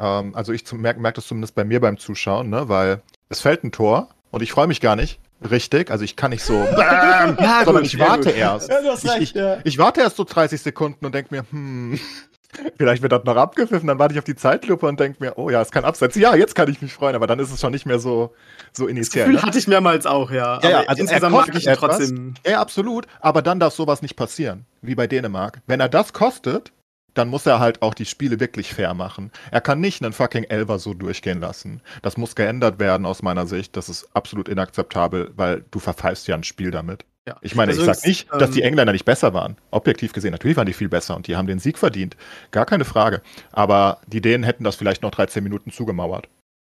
Ähm, 0.00 0.34
also 0.36 0.52
ich 0.52 0.70
merke 0.72 1.00
merk 1.00 1.16
das 1.16 1.26
zumindest 1.26 1.54
bei 1.54 1.64
mir 1.64 1.80
beim 1.80 1.98
Zuschauen, 1.98 2.48
ne, 2.50 2.68
weil 2.68 3.02
es 3.28 3.40
fällt 3.40 3.64
ein 3.64 3.72
Tor 3.72 4.08
und 4.30 4.42
ich 4.42 4.52
freue 4.52 4.68
mich 4.68 4.80
gar 4.80 4.94
nicht 4.96 5.18
richtig. 5.50 5.90
Also 5.90 6.04
ich 6.04 6.16
kann 6.16 6.30
nicht 6.30 6.44
so, 6.44 6.54
bam, 6.76 7.36
Ja, 7.40 7.62
sondern 7.64 7.82
gut, 7.84 7.92
ich 7.92 7.98
warte 7.98 8.28
gut. 8.30 8.36
erst. 8.36 8.70
Ja, 8.70 8.80
du 8.82 8.88
hast 8.88 9.04
Ich- 9.04 9.10
recht, 9.10 9.22
ich, 9.22 9.32
ja. 9.34 9.58
Ich 9.64 9.78
warte 9.78 10.00
erst 10.00 10.16
so 10.16 10.24
30 10.24 10.60
Sekunden 10.60 11.04
und 11.06 11.14
denke 11.14 11.34
mir, 11.34 11.44
hm, 11.50 11.98
vielleicht 12.78 13.02
wird 13.02 13.12
das 13.12 13.24
noch 13.24 13.36
abgepfiffen, 13.36 13.86
dann 13.88 13.98
warte 13.98 14.12
ich 14.14 14.18
auf 14.18 14.24
die 14.24 14.34
Zeitlupe 14.36 14.86
und 14.86 15.00
denke 15.00 15.16
mir, 15.20 15.38
oh 15.38 15.48
ja, 15.50 15.62
ist 15.62 15.72
kein 15.72 15.84
Abseits. 15.84 16.16
Ja, 16.16 16.34
jetzt 16.34 16.54
kann 16.54 16.70
ich 16.70 16.82
mich 16.82 16.92
freuen, 16.92 17.14
aber 17.16 17.26
dann 17.26 17.38
ist 17.38 17.50
es 17.52 17.60
schon 17.60 17.72
nicht 17.72 17.86
mehr 17.86 17.98
so, 17.98 18.34
so 18.72 18.84
Das 18.84 18.90
initial. 18.90 19.24
Gefühl 19.26 19.40
Ne? 19.40 19.42
hatte 19.42 19.58
ich 19.58 19.66
mehrmals 19.68 20.04
auch, 20.06 20.30
ja. 20.30 20.60
Ja, 20.62 20.68
ja, 20.70 20.80
also 20.86 21.02
insgesamt 21.02 21.34
mag 21.34 21.54
ich 21.54 21.66
ihn 21.66 21.74
trotzdem. 21.74 22.34
Ja, 22.46 22.60
absolut. 22.60 23.06
Aber 23.20 23.40
dann 23.42 23.58
darf 23.58 23.74
sowas 23.74 24.02
nicht 24.02 24.16
passieren, 24.16 24.66
wie 24.82 24.94
bei 24.94 25.06
Dänemark. 25.06 25.60
Wenn 25.66 25.80
er 25.80 25.88
das 25.88 26.12
kostet, 26.12 26.72
dann 27.14 27.28
muss 27.28 27.46
er 27.46 27.60
halt 27.60 27.82
auch 27.82 27.94
die 27.94 28.04
Spiele 28.04 28.40
wirklich 28.40 28.74
fair 28.74 28.94
machen. 28.94 29.30
Er 29.50 29.60
kann 29.60 29.80
nicht 29.80 30.02
einen 30.02 30.12
fucking 30.12 30.44
Elver 30.44 30.78
so 30.78 30.94
durchgehen 30.94 31.40
lassen. 31.40 31.80
Das 32.02 32.16
muss 32.16 32.34
geändert 32.34 32.78
werden 32.78 33.06
aus 33.06 33.22
meiner 33.22 33.46
Sicht. 33.46 33.76
Das 33.76 33.88
ist 33.88 34.08
absolut 34.14 34.48
inakzeptabel, 34.48 35.32
weil 35.36 35.64
du 35.70 35.78
verpfeifst 35.78 36.28
ja 36.28 36.34
ein 36.34 36.44
Spiel 36.44 36.70
damit. 36.70 37.04
Ja. 37.26 37.36
Ich 37.40 37.54
meine, 37.54 37.70
Also 37.70 37.82
ich 37.82 37.86
sag 37.86 37.96
es, 37.96 38.04
nicht, 38.04 38.32
dass 38.32 38.50
ähm, 38.50 38.54
die 38.54 38.62
Engländer 38.62 38.92
nicht 38.92 39.04
besser 39.04 39.32
waren. 39.32 39.56
Objektiv 39.70 40.12
gesehen, 40.12 40.32
natürlich 40.32 40.56
waren 40.56 40.66
die 40.66 40.72
viel 40.72 40.88
besser 40.88 41.14
und 41.14 41.28
die 41.28 41.36
haben 41.36 41.46
den 41.46 41.60
Sieg 41.60 41.78
verdient. 41.78 42.16
Gar 42.50 42.66
keine 42.66 42.84
Frage. 42.84 43.22
Aber 43.52 44.00
die 44.06 44.20
Dänen 44.20 44.42
hätten 44.42 44.64
das 44.64 44.74
vielleicht 44.74 45.02
noch 45.02 45.12
13 45.12 45.44
Minuten 45.44 45.70
zugemauert. 45.70 46.28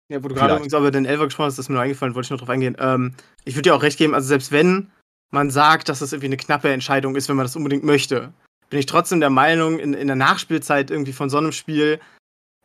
Ja, 0.07 0.23
wo 0.23 0.27
du 0.27 0.35
gerade 0.35 0.53
übrigens 0.53 0.73
über 0.73 0.91
den 0.91 1.05
Elfer 1.05 1.25
gesprochen 1.25 1.47
hast, 1.47 1.57
das 1.57 1.65
ist 1.65 1.69
mir 1.69 1.75
noch 1.75 1.81
eingefallen, 1.81 2.13
wollte 2.13 2.27
ich 2.27 2.31
noch 2.31 2.37
drauf 2.37 2.49
eingehen. 2.49 2.77
Ähm, 2.79 3.15
ich 3.43 3.55
würde 3.55 3.69
dir 3.69 3.75
auch 3.75 3.81
recht 3.81 3.97
geben, 3.97 4.13
also 4.13 4.27
selbst 4.27 4.51
wenn 4.51 4.91
man 5.31 5.49
sagt, 5.49 5.89
dass 5.89 5.99
das 5.99 6.13
irgendwie 6.13 6.27
eine 6.27 6.37
knappe 6.37 6.71
Entscheidung 6.71 7.15
ist, 7.15 7.27
wenn 7.27 7.35
man 7.35 7.45
das 7.45 7.55
unbedingt 7.55 7.83
möchte, 7.83 8.31
bin 8.69 8.79
ich 8.79 8.85
trotzdem 8.85 9.19
der 9.19 9.29
Meinung, 9.29 9.79
in, 9.79 9.93
in 9.93 10.07
der 10.07 10.15
Nachspielzeit 10.15 10.91
irgendwie 10.91 11.13
von 11.13 11.29
so 11.29 11.37
einem 11.37 11.51
Spiel, 11.51 11.99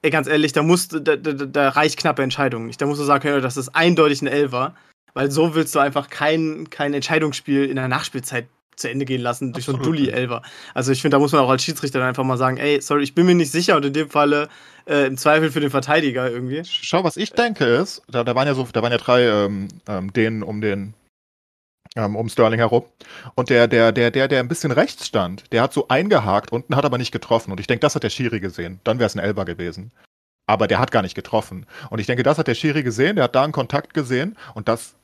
ey, 0.02 0.11
ganz 0.11 0.26
ehrlich, 0.26 0.52
da 0.52 0.62
musst 0.62 0.92
da, 0.92 1.16
da, 1.16 1.16
da 1.16 1.69
reicht 1.71 1.99
knappe 1.99 2.23
Entscheidung 2.23 2.66
nicht. 2.66 2.80
Da 2.80 2.87
musst 2.87 3.00
du 3.00 3.04
sagen 3.04 3.23
können, 3.23 3.42
das 3.42 3.57
ist 3.57 3.71
eindeutig 3.71 4.23
ein 4.23 4.26
Elfer, 4.26 4.75
weil 5.14 5.30
so 5.30 5.54
willst 5.54 5.75
du 5.75 5.78
einfach 5.78 6.09
kein, 6.09 6.71
kein 6.71 6.95
Entscheidungsspiel 6.95 7.64
in 7.64 7.76
der 7.76 7.88
Nachspielzeit 7.88 8.47
zu 8.76 8.90
Ende 8.90 9.04
gehen 9.04 9.21
lassen 9.21 9.52
durch 9.52 9.66
so 9.66 9.73
einen 9.73 9.80
Absolut. 9.80 9.99
Dulli-Elfer. 9.99 10.42
Also 10.75 10.90
ich 10.90 11.02
finde, 11.02 11.16
da 11.16 11.19
muss 11.19 11.33
man 11.33 11.42
auch 11.42 11.50
als 11.50 11.62
Schiedsrichter 11.62 11.99
dann 11.99 12.09
einfach 12.09 12.25
mal 12.25 12.38
sagen, 12.38 12.57
ey, 12.57 12.80
sorry, 12.80 13.02
ich 13.02 13.14
bin 13.14 13.26
mir 13.26 13.35
nicht 13.35 13.52
sicher 13.52 13.76
und 13.76 13.85
in 13.85 13.92
dem 13.92 14.09
Falle 14.09 14.49
äh, 14.87 15.07
im 15.07 15.16
Zweifel 15.16 15.50
für 15.50 15.61
den 15.61 15.71
Verteidiger 15.71 16.30
irgendwie. 16.30 16.62
Schau, 16.64 17.04
was 17.04 17.16
ich 17.16 17.33
denke 17.33 17.64
ist, 17.64 18.02
da, 18.09 18.25
da 18.25 18.35
waren 18.35 18.47
ja 18.47 18.54
so, 18.54 18.66
da 18.73 18.83
waren 18.83 18.92
ja 18.92 18.99
drei 18.99 19.25
ähm, 19.26 19.69
ähm, 19.87 20.12
Dänen 20.12 20.42
um 20.42 20.61
den 20.61 20.95
ähm, 21.97 22.16
um 22.16 22.28
Sterling 22.28 22.61
herum. 22.61 22.85
Und 23.35 23.50
der, 23.50 23.68
der, 23.68 23.92
der, 23.92 24.11
der, 24.11 24.28
der 24.28 24.40
ein 24.40 24.49
bisschen 24.49 24.73
rechts 24.73 25.06
stand, 25.06 25.52
der 25.52 25.62
hat 25.62 25.73
so 25.73 25.88
eingehakt 25.88 26.52
unten, 26.52 26.76
hat 26.76 26.85
aber 26.85 26.99
nicht 26.99 27.12
getroffen. 27.12 27.50
Und 27.50 27.61
ich 27.61 27.66
denke, 27.66 27.80
das 27.80 27.94
hat 27.94 28.02
der 28.02 28.11
Schiri 28.11 28.40
gesehen. 28.40 28.80
Dann 28.85 28.99
wäre 28.99 29.06
es 29.06 29.16
ein 29.16 29.25
Elber 29.25 29.44
gewesen. 29.44 29.92
Aber 30.47 30.66
der 30.66 30.80
hat 30.80 30.90
gar 30.90 31.02
nicht 31.02 31.14
getroffen. 31.14 31.66
Und 31.90 31.99
ich 32.00 32.06
denke, 32.06 32.23
das 32.23 32.38
hat 32.38 32.49
der 32.49 32.54
Schiri 32.54 32.82
gesehen, 32.82 33.16
der 33.16 33.25
hat 33.25 33.35
da 33.35 33.44
einen 33.44 33.52
Kontakt 33.52 33.94
gesehen 33.94 34.37
und 34.54 34.68
das, 34.68 34.94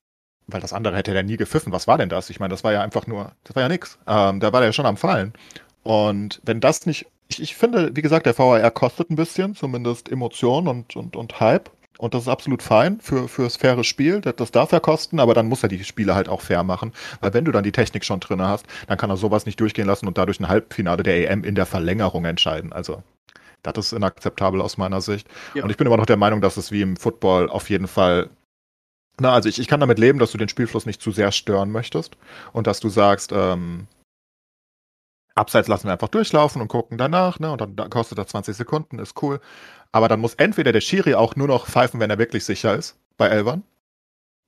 weil 0.46 0.60
das 0.60 0.72
andere 0.72 0.96
hätte 0.96 1.14
er 1.14 1.22
nie 1.22 1.36
gepfiffen. 1.36 1.72
Was 1.72 1.86
war 1.86 1.98
denn 1.98 2.08
das? 2.08 2.30
Ich 2.30 2.40
meine, 2.40 2.50
das 2.50 2.64
war 2.64 2.72
ja 2.72 2.82
einfach 2.82 3.06
nur, 3.06 3.32
das 3.44 3.54
war 3.54 3.62
ja 3.62 3.68
nix. 3.68 3.98
Ähm, 4.06 4.40
da 4.40 4.52
war 4.52 4.60
der 4.60 4.68
ja 4.68 4.72
schon 4.72 4.86
am 4.86 4.96
Fallen. 4.96 5.32
Und 5.84 6.40
wenn 6.44 6.60
das 6.60 6.84
nicht, 6.86 7.06
ich, 7.28 7.40
ich 7.40 7.56
finde, 7.56 7.94
wie 7.94 8.02
gesagt, 8.02 8.26
der 8.26 8.36
VAR 8.36 8.70
kostet 8.72 9.10
ein 9.10 9.16
bisschen, 9.16 9.54
zumindest 9.54 10.10
Emotion 10.10 10.66
und, 10.66 10.96
und, 10.96 11.14
und 11.14 11.38
Hype. 11.40 11.70
Und 11.98 12.14
das 12.14 12.22
ist 12.22 12.28
absolut 12.28 12.62
fein 12.62 13.00
für, 13.00 13.28
fürs 13.28 13.56
faire 13.56 13.84
Spiel. 13.84 14.20
Das, 14.20 14.36
das 14.36 14.50
darf 14.50 14.72
er 14.72 14.80
kosten, 14.80 15.20
aber 15.20 15.34
dann 15.34 15.46
muss 15.46 15.62
er 15.62 15.68
die 15.68 15.82
Spiele 15.84 16.14
halt 16.14 16.28
auch 16.28 16.40
fair 16.40 16.62
machen. 16.62 16.92
Weil 17.20 17.34
wenn 17.34 17.44
du 17.44 17.52
dann 17.52 17.64
die 17.64 17.72
Technik 17.72 18.04
schon 18.04 18.20
drin 18.20 18.42
hast, 18.42 18.66
dann 18.86 18.98
kann 18.98 19.10
er 19.10 19.16
sowas 19.16 19.46
nicht 19.46 19.60
durchgehen 19.60 19.86
lassen 19.86 20.06
und 20.06 20.18
dadurch 20.18 20.40
ein 20.40 20.48
Halbfinale 20.48 21.02
der 21.02 21.30
EM 21.30 21.44
in 21.44 21.54
der 21.54 21.66
Verlängerung 21.66 22.24
entscheiden. 22.24 22.72
Also, 22.72 23.02
das 23.62 23.86
ist 23.86 23.92
inakzeptabel 23.92 24.60
aus 24.60 24.76
meiner 24.76 25.00
Sicht. 25.00 25.28
Ja. 25.54 25.64
Und 25.64 25.70
ich 25.70 25.76
bin 25.76 25.86
immer 25.86 25.96
noch 25.96 26.06
der 26.06 26.16
Meinung, 26.16 26.40
dass 26.40 26.56
es 26.56 26.70
wie 26.70 26.82
im 26.82 26.96
Football 26.96 27.48
auf 27.48 27.70
jeden 27.70 27.88
Fall. 27.88 28.30
Na, 29.18 29.32
also 29.32 29.48
ich, 29.48 29.58
ich 29.58 29.66
kann 29.66 29.80
damit 29.80 29.98
leben, 29.98 30.18
dass 30.18 30.32
du 30.32 30.38
den 30.38 30.48
Spielfluss 30.48 30.84
nicht 30.84 31.00
zu 31.00 31.10
sehr 31.10 31.32
stören 31.32 31.70
möchtest 31.70 32.16
und 32.52 32.66
dass 32.66 32.80
du 32.80 32.90
sagst, 32.90 33.32
ähm, 33.32 33.86
Abseits 35.36 35.68
lassen 35.68 35.84
wir 35.84 35.92
einfach 35.92 36.08
durchlaufen 36.08 36.62
und 36.62 36.68
gucken 36.68 36.96
danach, 36.96 37.38
ne? 37.38 37.52
Und 37.52 37.60
dann 37.60 37.76
da 37.76 37.88
kostet 37.88 38.16
das 38.18 38.28
20 38.28 38.56
Sekunden, 38.56 38.98
ist 38.98 39.22
cool. 39.22 39.40
Aber 39.92 40.08
dann 40.08 40.20
muss 40.20 40.34
entweder 40.34 40.72
der 40.72 40.80
Schiri 40.80 41.14
auch 41.14 41.36
nur 41.36 41.46
noch 41.46 41.66
pfeifen, 41.66 42.00
wenn 42.00 42.10
er 42.10 42.18
wirklich 42.18 42.44
sicher 42.44 42.74
ist, 42.74 42.96
bei 43.18 43.28
Elvern. 43.28 43.62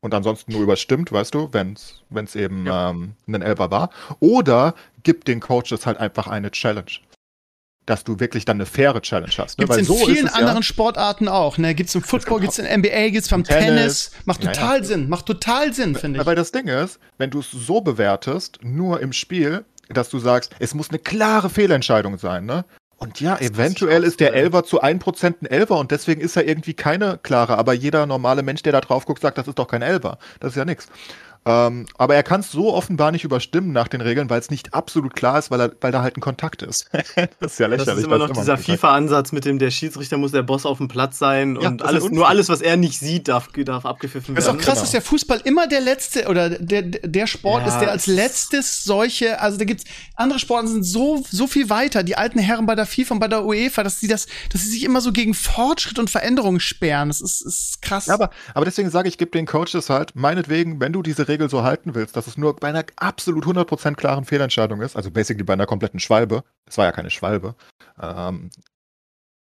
Und 0.00 0.14
ansonsten 0.14 0.52
nur 0.52 0.62
überstimmt, 0.62 1.12
weißt 1.12 1.34
du, 1.34 1.52
wenn 1.52 1.74
es 1.74 2.36
eben 2.36 2.66
ähm, 2.70 3.14
ein 3.26 3.42
Elfer 3.42 3.70
war. 3.70 3.90
Oder 4.20 4.74
gibt 5.02 5.28
den 5.28 5.40
Coaches 5.40 5.86
halt 5.86 5.98
einfach 5.98 6.26
eine 6.26 6.50
Challenge. 6.50 6.90
Dass 7.84 8.04
du 8.04 8.20
wirklich 8.20 8.44
dann 8.44 8.58
eine 8.58 8.66
faire 8.66 9.00
Challenge 9.02 9.32
hast. 9.36 9.58
Ne? 9.58 9.64
Gibt's 9.64 9.78
in 9.78 9.84
so 9.84 9.96
vielen 9.96 10.26
es 10.26 10.34
anderen 10.34 10.58
ja, 10.58 10.62
Sportarten 10.62 11.26
auch. 11.26 11.58
Ne? 11.58 11.74
Gibt's 11.74 11.94
im 11.94 12.02
Football, 12.04 12.40
gibt 12.40 12.54
gibt's 12.54 12.58
in 12.58 12.80
NBA, 12.80 13.10
gibt's 13.10 13.28
beim 13.28 13.44
Tennis. 13.44 13.64
Tennis. 13.64 14.10
Macht 14.24 14.44
Ja, 14.44 14.52
total 14.52 14.78
ja. 14.78 14.84
Sinn. 14.84 15.08
Macht 15.08 15.26
total 15.26 15.72
Sinn, 15.74 15.96
finde 15.96 16.20
ich. 16.20 16.26
Weil 16.26 16.36
das 16.36 16.52
Ding 16.52 16.68
ist, 16.68 17.00
wenn 17.18 17.30
du 17.30 17.40
es 17.40 17.50
so 17.50 17.80
bewertest, 17.80 18.60
nur 18.62 19.00
im 19.00 19.12
Spiel, 19.12 19.64
dass 19.88 20.08
du 20.10 20.18
sagst, 20.18 20.54
es 20.58 20.74
muss 20.74 20.90
eine 20.90 20.98
klare 20.98 21.50
Fehlentscheidung 21.50 22.18
sein, 22.18 22.46
ne? 22.46 22.64
Und 22.98 23.20
ja, 23.20 23.36
Das 23.36 23.50
eventuell 23.50 24.02
ist 24.02 24.18
der. 24.18 24.34
Elver 24.34 24.64
zu 24.64 24.82
1% 24.82 25.34
ein 25.40 25.46
Elver 25.46 25.78
und 25.78 25.92
deswegen 25.92 26.20
ist 26.20 26.36
er 26.36 26.48
irgendwie 26.48 26.74
keine 26.74 27.18
klare, 27.22 27.56
aber 27.56 27.72
jeder 27.72 28.06
normale 28.06 28.42
Mensch, 28.42 28.62
der 28.62 28.72
da 28.72 28.80
drauf 28.80 29.06
guckt, 29.06 29.22
sagt, 29.22 29.38
das 29.38 29.46
ist 29.46 29.58
doch 29.58 29.68
kein 29.68 29.82
Elver. 29.82 30.18
Das 30.40 30.50
ist 30.50 30.56
ja 30.56 30.64
nix. 30.64 30.88
Ähm, 31.46 31.86
aber 31.96 32.14
er 32.14 32.22
kann 32.22 32.40
es 32.40 32.50
so 32.52 32.74
offenbar 32.74 33.10
nicht 33.12 33.24
überstimmen 33.24 33.72
nach 33.72 33.88
den 33.88 34.00
Regeln, 34.00 34.28
weil 34.28 34.40
es 34.40 34.50
nicht 34.50 34.74
absolut 34.74 35.14
klar 35.14 35.38
ist, 35.38 35.50
weil, 35.50 35.60
er, 35.60 35.72
weil 35.80 35.92
da 35.92 36.02
halt 36.02 36.16
ein 36.16 36.20
Kontakt 36.20 36.62
ist. 36.62 36.90
das 37.40 37.52
ist 37.52 37.58
ja 37.60 37.66
lächerlich. 37.68 37.86
Das 37.86 37.98
ist 37.98 38.04
immer 38.04 38.18
noch 38.18 38.30
es 38.30 38.38
dieser 38.38 38.58
FIFA-Ansatz 38.58 39.32
mit 39.32 39.44
dem, 39.44 39.58
der 39.58 39.70
Schiedsrichter 39.70 40.18
muss 40.18 40.32
der 40.32 40.42
Boss 40.42 40.66
auf 40.66 40.78
dem 40.78 40.88
Platz 40.88 41.18
sein 41.18 41.56
Ja, 41.60 41.68
und 41.68 41.82
alles, 41.82 42.10
nur 42.10 42.28
alles, 42.28 42.48
was 42.48 42.60
er 42.60 42.76
nicht 42.76 42.98
sieht, 42.98 43.28
darf, 43.28 43.48
darf 43.64 43.86
abgepfiffen 43.86 44.34
Das 44.34 44.44
ist 44.44 44.48
auch 44.48 44.54
werden. 44.54 44.64
krass, 44.64 44.74
genau. 44.74 44.82
dass 44.82 44.90
der 44.92 45.02
Fußball 45.02 45.40
immer 45.44 45.66
der 45.68 45.80
letzte 45.80 46.26
oder 46.28 46.50
der, 46.50 46.82
der 46.82 47.26
Sport 47.26 47.62
Ja, 47.66 47.68
ist, 47.74 47.78
der 47.80 47.90
als 47.92 48.06
es- 48.08 48.14
letztes 48.14 48.84
solche, 48.84 49.40
also 49.40 49.56
da 49.58 49.64
gibt's 49.64 49.84
andere 50.16 50.38
Sporten 50.38 50.68
sind 50.68 50.82
so 50.84 51.22
so 51.30 51.46
viel 51.46 51.70
weiter. 51.70 52.02
Die 52.02 52.16
alten 52.16 52.38
Herren 52.38 52.66
bei 52.66 52.74
der 52.74 52.86
FIFA 52.86 53.14
und 53.14 53.20
bei 53.20 53.28
der 53.28 53.44
UEFA, 53.44 53.82
dass 53.82 54.00
sie 54.00 54.08
das, 54.08 54.26
dass 54.52 54.62
sie 54.62 54.70
sich 54.70 54.84
immer 54.84 55.00
so 55.00 55.12
gegen 55.12 55.34
Fortschritt 55.34 55.98
und 55.98 56.10
Veränderung 56.10 56.60
sperren. 56.60 57.08
Das 57.08 57.20
ist, 57.20 57.40
ist 57.42 57.82
krass. 57.82 58.06
Ja, 58.06 58.14
aber, 58.14 58.30
aber 58.54 58.64
deswegen 58.64 58.90
sage 58.90 59.08
ich, 59.08 59.18
gib 59.18 59.32
den 59.32 59.46
Coaches 59.46 59.88
halt, 59.90 60.14
meinetwegen, 60.16 60.80
wenn 60.80 60.92
du 60.92 61.02
diese 61.02 61.27
Regel 61.28 61.48
so 61.50 61.62
halten 61.62 61.94
willst, 61.94 62.16
dass 62.16 62.26
es 62.26 62.36
nur 62.38 62.56
bei 62.56 62.68
einer 62.68 62.84
absolut 62.96 63.44
100% 63.44 63.94
klaren 63.94 64.24
Fehlentscheidung 64.24 64.80
ist, 64.80 64.96
also 64.96 65.10
basically 65.10 65.44
bei 65.44 65.52
einer 65.52 65.66
kompletten 65.66 66.00
Schwalbe, 66.00 66.44
es 66.66 66.78
war 66.78 66.86
ja 66.86 66.92
keine 66.92 67.10
Schwalbe, 67.10 67.54
ähm, 68.00 68.50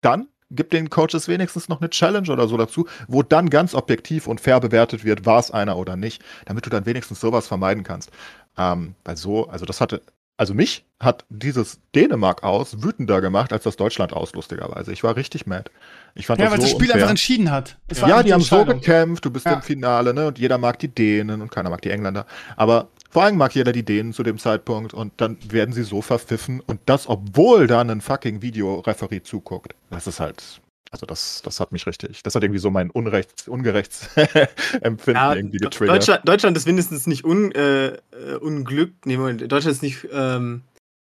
dann 0.00 0.28
gib 0.50 0.70
den 0.70 0.90
Coaches 0.90 1.28
wenigstens 1.28 1.68
noch 1.68 1.80
eine 1.80 1.90
Challenge 1.90 2.30
oder 2.30 2.46
so 2.46 2.56
dazu, 2.56 2.86
wo 3.08 3.22
dann 3.22 3.50
ganz 3.50 3.74
objektiv 3.74 4.26
und 4.26 4.40
fair 4.40 4.60
bewertet 4.60 5.04
wird, 5.04 5.26
war 5.26 5.40
es 5.40 5.50
einer 5.50 5.76
oder 5.76 5.96
nicht, 5.96 6.22
damit 6.44 6.66
du 6.66 6.70
dann 6.70 6.86
wenigstens 6.86 7.20
sowas 7.20 7.48
vermeiden 7.48 7.82
kannst. 7.82 8.10
Ähm, 8.56 8.94
weil 9.04 9.16
so, 9.16 9.48
also 9.48 9.66
das 9.66 9.80
hatte, 9.80 10.02
also 10.38 10.54
mich 10.54 10.84
hat 11.00 11.24
dieses 11.28 11.80
Dänemark 11.94 12.42
aus 12.42 12.82
wütender 12.82 13.20
gemacht 13.20 13.52
als 13.52 13.64
das 13.64 13.76
Deutschland 13.76 14.12
aus, 14.12 14.32
lustigerweise. 14.34 14.92
Ich 14.92 15.02
war 15.04 15.16
richtig 15.16 15.46
mad. 15.46 15.70
Ich 16.14 16.26
fand 16.26 16.38
ja, 16.40 16.46
das 16.46 16.52
weil 16.52 16.60
so 16.60 16.66
das 16.66 16.70
Spiel 16.72 16.82
unfair. 16.86 16.94
einfach 16.96 17.10
entschieden 17.10 17.50
hat. 17.50 17.76
Ja, 17.92 18.04
einfach 18.04 18.22
die 18.24 18.32
haben 18.32 18.40
so 18.42 18.64
gekämpft, 18.64 19.24
du 19.24 19.30
bist 19.30 19.46
Ja. 19.46 19.54
im 19.54 19.62
Finale, 19.62 20.14
ne? 20.14 20.28
Und 20.28 20.38
jeder 20.38 20.58
mag 20.58 20.78
die 20.78 20.88
Dänen 20.88 21.42
und 21.42 21.50
keiner 21.50 21.70
mag 21.70 21.82
die 21.82 21.90
Engländer. 21.90 22.26
Aber 22.56 22.88
vor 23.10 23.24
allem 23.24 23.36
mag 23.36 23.54
jeder 23.54 23.72
die 23.72 23.84
Dänen 23.84 24.12
zu 24.12 24.22
dem 24.22 24.38
Zeitpunkt 24.38 24.92
und 24.94 25.12
dann 25.18 25.38
werden 25.48 25.72
sie 25.74 25.82
so 25.84 26.02
verpfiffen 26.02 26.60
und 26.60 26.80
das, 26.86 27.08
obwohl 27.08 27.66
da 27.66 27.80
ein 27.80 28.00
fucking 28.00 28.42
Videoreferee 28.42 29.22
zuguckt. 29.22 29.74
Das 29.90 30.06
ist 30.06 30.20
halt, 30.20 30.60
also 30.90 31.06
das, 31.06 31.42
das 31.44 31.60
hat 31.60 31.72
mich 31.72 31.86
richtig, 31.86 32.22
das 32.22 32.34
hat 32.34 32.42
irgendwie 32.42 32.60
so 32.60 32.70
mein 32.70 32.90
Unrechts, 32.90 33.48
Ungerechtsempfinden 33.48 35.14
Ja, 35.14 35.34
irgendwie 35.34 35.58
getriggert. 35.58 35.96
Deutschland, 35.96 36.20
Deutschland 36.28 36.56
ist 36.56 36.66
wenigstens 36.66 37.06
nicht 37.06 37.24
un, 37.24 37.52
äh, 37.52 37.86
äh, 37.88 37.98
Unglück. 38.40 38.92
Nee, 39.04 39.16
Moment, 39.16 39.40
Deutschland 39.42 39.74
ist 39.76 39.82
nicht, 39.82 40.06
ähm, 40.12 40.62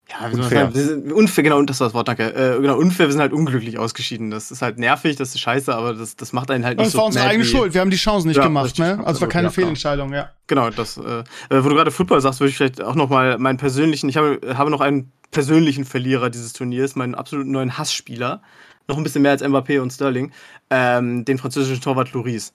Ja, 0.08 0.30
wie 0.30 0.34
soll 0.36 0.40
man 0.40 0.40
Unfair. 0.44 0.60
sagen, 0.62 0.74
wir 0.74 0.84
sind 0.84 1.12
unfair, 1.12 1.44
genau, 1.44 1.62
das 1.62 1.80
war 1.80 1.86
das 1.88 1.94
Wort, 1.94 2.08
danke. 2.08 2.34
Äh, 2.34 2.60
genau, 2.60 2.76
unfair, 2.76 3.06
wir 3.06 3.12
sind 3.12 3.20
halt 3.20 3.32
unglücklich 3.32 3.78
ausgeschieden. 3.78 4.30
Das 4.30 4.50
ist 4.50 4.60
halt 4.62 4.78
nervig, 4.78 5.16
das 5.16 5.30
ist 5.34 5.40
scheiße, 5.40 5.74
aber 5.74 5.94
das, 5.94 6.16
das 6.16 6.32
macht 6.32 6.50
einen 6.50 6.64
halt 6.64 6.78
nicht 6.78 6.86
Das 6.86 6.92
so 6.92 6.98
war 6.98 7.06
unsere 7.06 7.26
eigene 7.26 7.44
Schuld. 7.44 7.74
Wir 7.74 7.80
haben 7.80 7.90
die 7.90 7.96
Chancen 7.96 8.28
nicht 8.28 8.36
Ja, 8.36 8.44
gemacht, 8.44 8.78
ne? 8.78 8.98
Also 9.04 9.18
es 9.18 9.20
war 9.22 9.28
keine 9.28 9.46
ja. 9.48 9.50
Fehlentscheidung, 9.52 10.12
ja. 10.12 10.30
Genau, 10.46 10.70
das, 10.70 10.96
äh, 10.98 11.00
äh, 11.00 11.64
wo 11.64 11.68
du 11.68 11.74
gerade 11.74 11.90
Football 11.90 12.20
sagst, 12.20 12.40
würde 12.40 12.50
ich 12.50 12.56
vielleicht 12.56 12.82
auch 12.82 12.94
noch 12.96 13.08
mal 13.08 13.38
meinen 13.38 13.56
persönlichen, 13.56 14.08
ich 14.08 14.16
habe, 14.16 14.40
habe 14.54 14.70
noch 14.70 14.80
einen 14.80 15.12
persönlichen 15.30 15.84
Verlierer 15.84 16.28
dieses 16.28 16.52
Turniers, 16.52 16.96
meinen 16.96 17.14
absoluten 17.14 17.52
neuen 17.52 17.78
Hassspieler, 17.78 18.42
noch 18.90 18.98
ein 18.98 19.02
bisschen 19.02 19.22
mehr 19.22 19.30
als 19.30 19.42
Mbappé 19.42 19.80
und 19.80 19.90
Sterling, 19.92 20.32
ähm, 20.70 21.24
den 21.24 21.38
französischen 21.38 21.80
Torwart 21.80 22.12
Loris. 22.12 22.52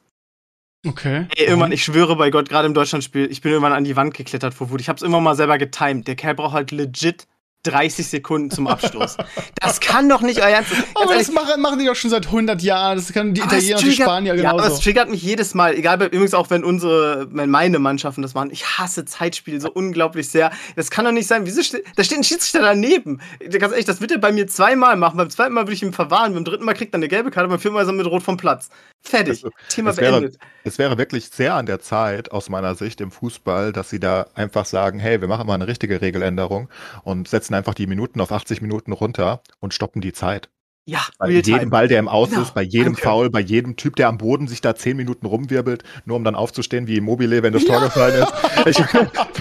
Okay. 0.85 1.25
Ey, 1.35 1.47
irgendwann, 1.47 1.71
ich 1.71 1.83
schwöre 1.83 2.15
bei 2.15 2.29
Gott, 2.29 2.47
gerade 2.47 2.67
im 2.67 2.75
Deutschlandspiel, 2.75 3.29
ich 3.31 3.41
bin 3.41 3.51
irgendwann 3.51 3.73
an 3.73 3.83
die 3.83 3.95
Wand 3.95 4.13
geklettert 4.13 4.53
vor 4.53 4.69
Wut. 4.69 4.81
Ich 4.81 4.89
habe 4.89 4.97
es 4.97 5.01
immer 5.01 5.19
mal 5.19 5.35
selber 5.35 5.57
getimed. 5.57 6.07
Der 6.07 6.15
Kerl 6.15 6.35
braucht 6.35 6.53
halt 6.53 6.71
legit 6.71 7.27
30 7.65 8.07
Sekunden 8.07 8.51
zum 8.51 8.67
Abstoß. 8.67 9.17
das 9.61 9.79
kann 9.79 10.07
doch 10.09 10.21
nicht 10.21 10.39
euer 10.39 10.47
Ernst 10.49 10.71
sein. 10.71 10.83
Aber 10.95 11.11
ehrlich, 11.11 11.27
das 11.27 11.35
machen, 11.35 11.61
machen 11.61 11.79
die 11.79 11.85
doch 11.85 11.95
schon 11.95 12.09
seit 12.09 12.25
100 12.27 12.61
Jahren. 12.61 12.97
Das 12.97 13.11
können 13.13 13.33
die 13.33 13.41
Italiener 13.41 13.77
und 13.77 13.85
die 13.85 13.91
Spanier 13.93 14.35
Ja, 14.35 14.49
aber 14.51 14.59
es 14.59 14.65
genauso. 14.65 14.81
triggert 14.83 15.09
mich 15.09 15.21
jedes 15.23 15.53
Mal, 15.53 15.75
egal, 15.75 16.01
übrigens 16.03 16.33
auch 16.33 16.49
wenn 16.49 16.63
unsere, 16.63 17.27
wenn 17.31 17.49
meine 17.49 17.79
Mannschaften 17.79 18.21
das 18.21 18.35
waren. 18.35 18.49
Ich 18.51 18.65
hasse 18.77 19.05
Zeitspiel 19.05 19.59
so 19.61 19.71
unglaublich 19.71 20.29
sehr. 20.29 20.51
Das 20.75 20.91
kann 20.91 21.05
doch 21.05 21.11
nicht 21.11 21.27
sein. 21.27 21.45
Wieso 21.45 21.61
ste 21.63 21.83
da 21.95 22.03
steht 22.03 22.17
ein 22.19 22.23
Schiedsrichter 22.23 22.61
daneben. 22.61 23.21
Ganz 23.49 23.71
ehrlich, 23.71 23.85
das 23.85 24.01
wird 24.01 24.11
er 24.11 24.17
bei 24.19 24.31
mir 24.31 24.47
zweimal 24.47 24.95
machen. 24.95 25.17
Beim 25.17 25.29
zweiten 25.29 25.53
Mal 25.53 25.61
würde 25.63 25.73
ich 25.73 25.83
ihn 25.83 25.93
verwahren, 25.93 26.33
beim 26.33 26.45
dritten 26.45 26.65
Mal 26.65 26.73
kriegt 26.73 26.93
er 26.93 26.97
eine 26.97 27.07
gelbe 27.07 27.31
Karte, 27.31 27.49
beim 27.49 27.59
vierten 27.59 27.75
Mal 27.75 27.81
ist 27.81 27.87
er 27.87 27.93
mit 27.93 28.05
Rot 28.05 28.23
vom 28.23 28.37
Platz. 28.37 28.69
Fertig. 29.01 29.43
Also, 29.43 29.49
Thema 29.69 29.91
es 29.91 29.97
wäre- 29.97 30.11
beendet. 30.19 30.37
Es 30.63 30.77
wäre 30.79 30.97
wirklich 30.97 31.29
sehr 31.29 31.53
an 31.53 31.65
der 31.67 31.79
Zeit, 31.79 32.31
aus 32.31 32.49
meiner 32.49 32.73
Sicht 32.75 32.99
im 33.01 33.11
Fußball, 33.11 33.71
dass 33.71 33.89
sie 33.91 33.99
da 33.99 34.25
einfach 34.33 34.65
sagen, 34.65 34.97
hey, 34.99 35.21
wir 35.21 35.27
machen 35.27 35.45
mal 35.45 35.53
eine 35.53 35.67
richtige 35.67 36.01
Regeländerung 36.01 36.69
und 37.03 37.27
setzen 37.27 37.53
einfach 37.55 37.73
die 37.73 37.87
Minuten 37.87 38.21
auf 38.21 38.31
80 38.31 38.61
Minuten 38.61 38.91
runter 38.91 39.41
und 39.59 39.73
stoppen 39.73 40.01
die 40.01 40.13
Zeit. 40.13 40.49
Ja, 40.87 40.99
Bei 41.17 41.31
jedem 41.31 41.71
Ball, 41.71 41.87
der 41.87 41.97
im 41.97 42.07
Aus 42.07 42.29
Genau, 42.29 42.43
ist, 42.43 42.53
bei 42.53 42.61
jedem 42.61 42.93
danke. 42.93 43.01
Foul, 43.01 43.31
bei 43.31 43.39
jedem 43.39 43.75
Typ, 43.75 43.95
der 43.95 44.07
am 44.07 44.19
Boden 44.19 44.47
sich 44.47 44.61
da 44.61 44.75
10 44.75 44.95
Minuten 44.95 45.25
rumwirbelt, 45.25 45.83
nur 46.05 46.15
um 46.15 46.23
dann 46.23 46.35
aufzustehen 46.35 46.85
wie 46.85 46.97
Immobile, 46.97 47.41
wenn 47.41 47.53
das 47.53 47.65
Tor 47.65 47.81
gefallen 47.81 48.21
ist. 48.21 48.33
Ich, 48.67 48.77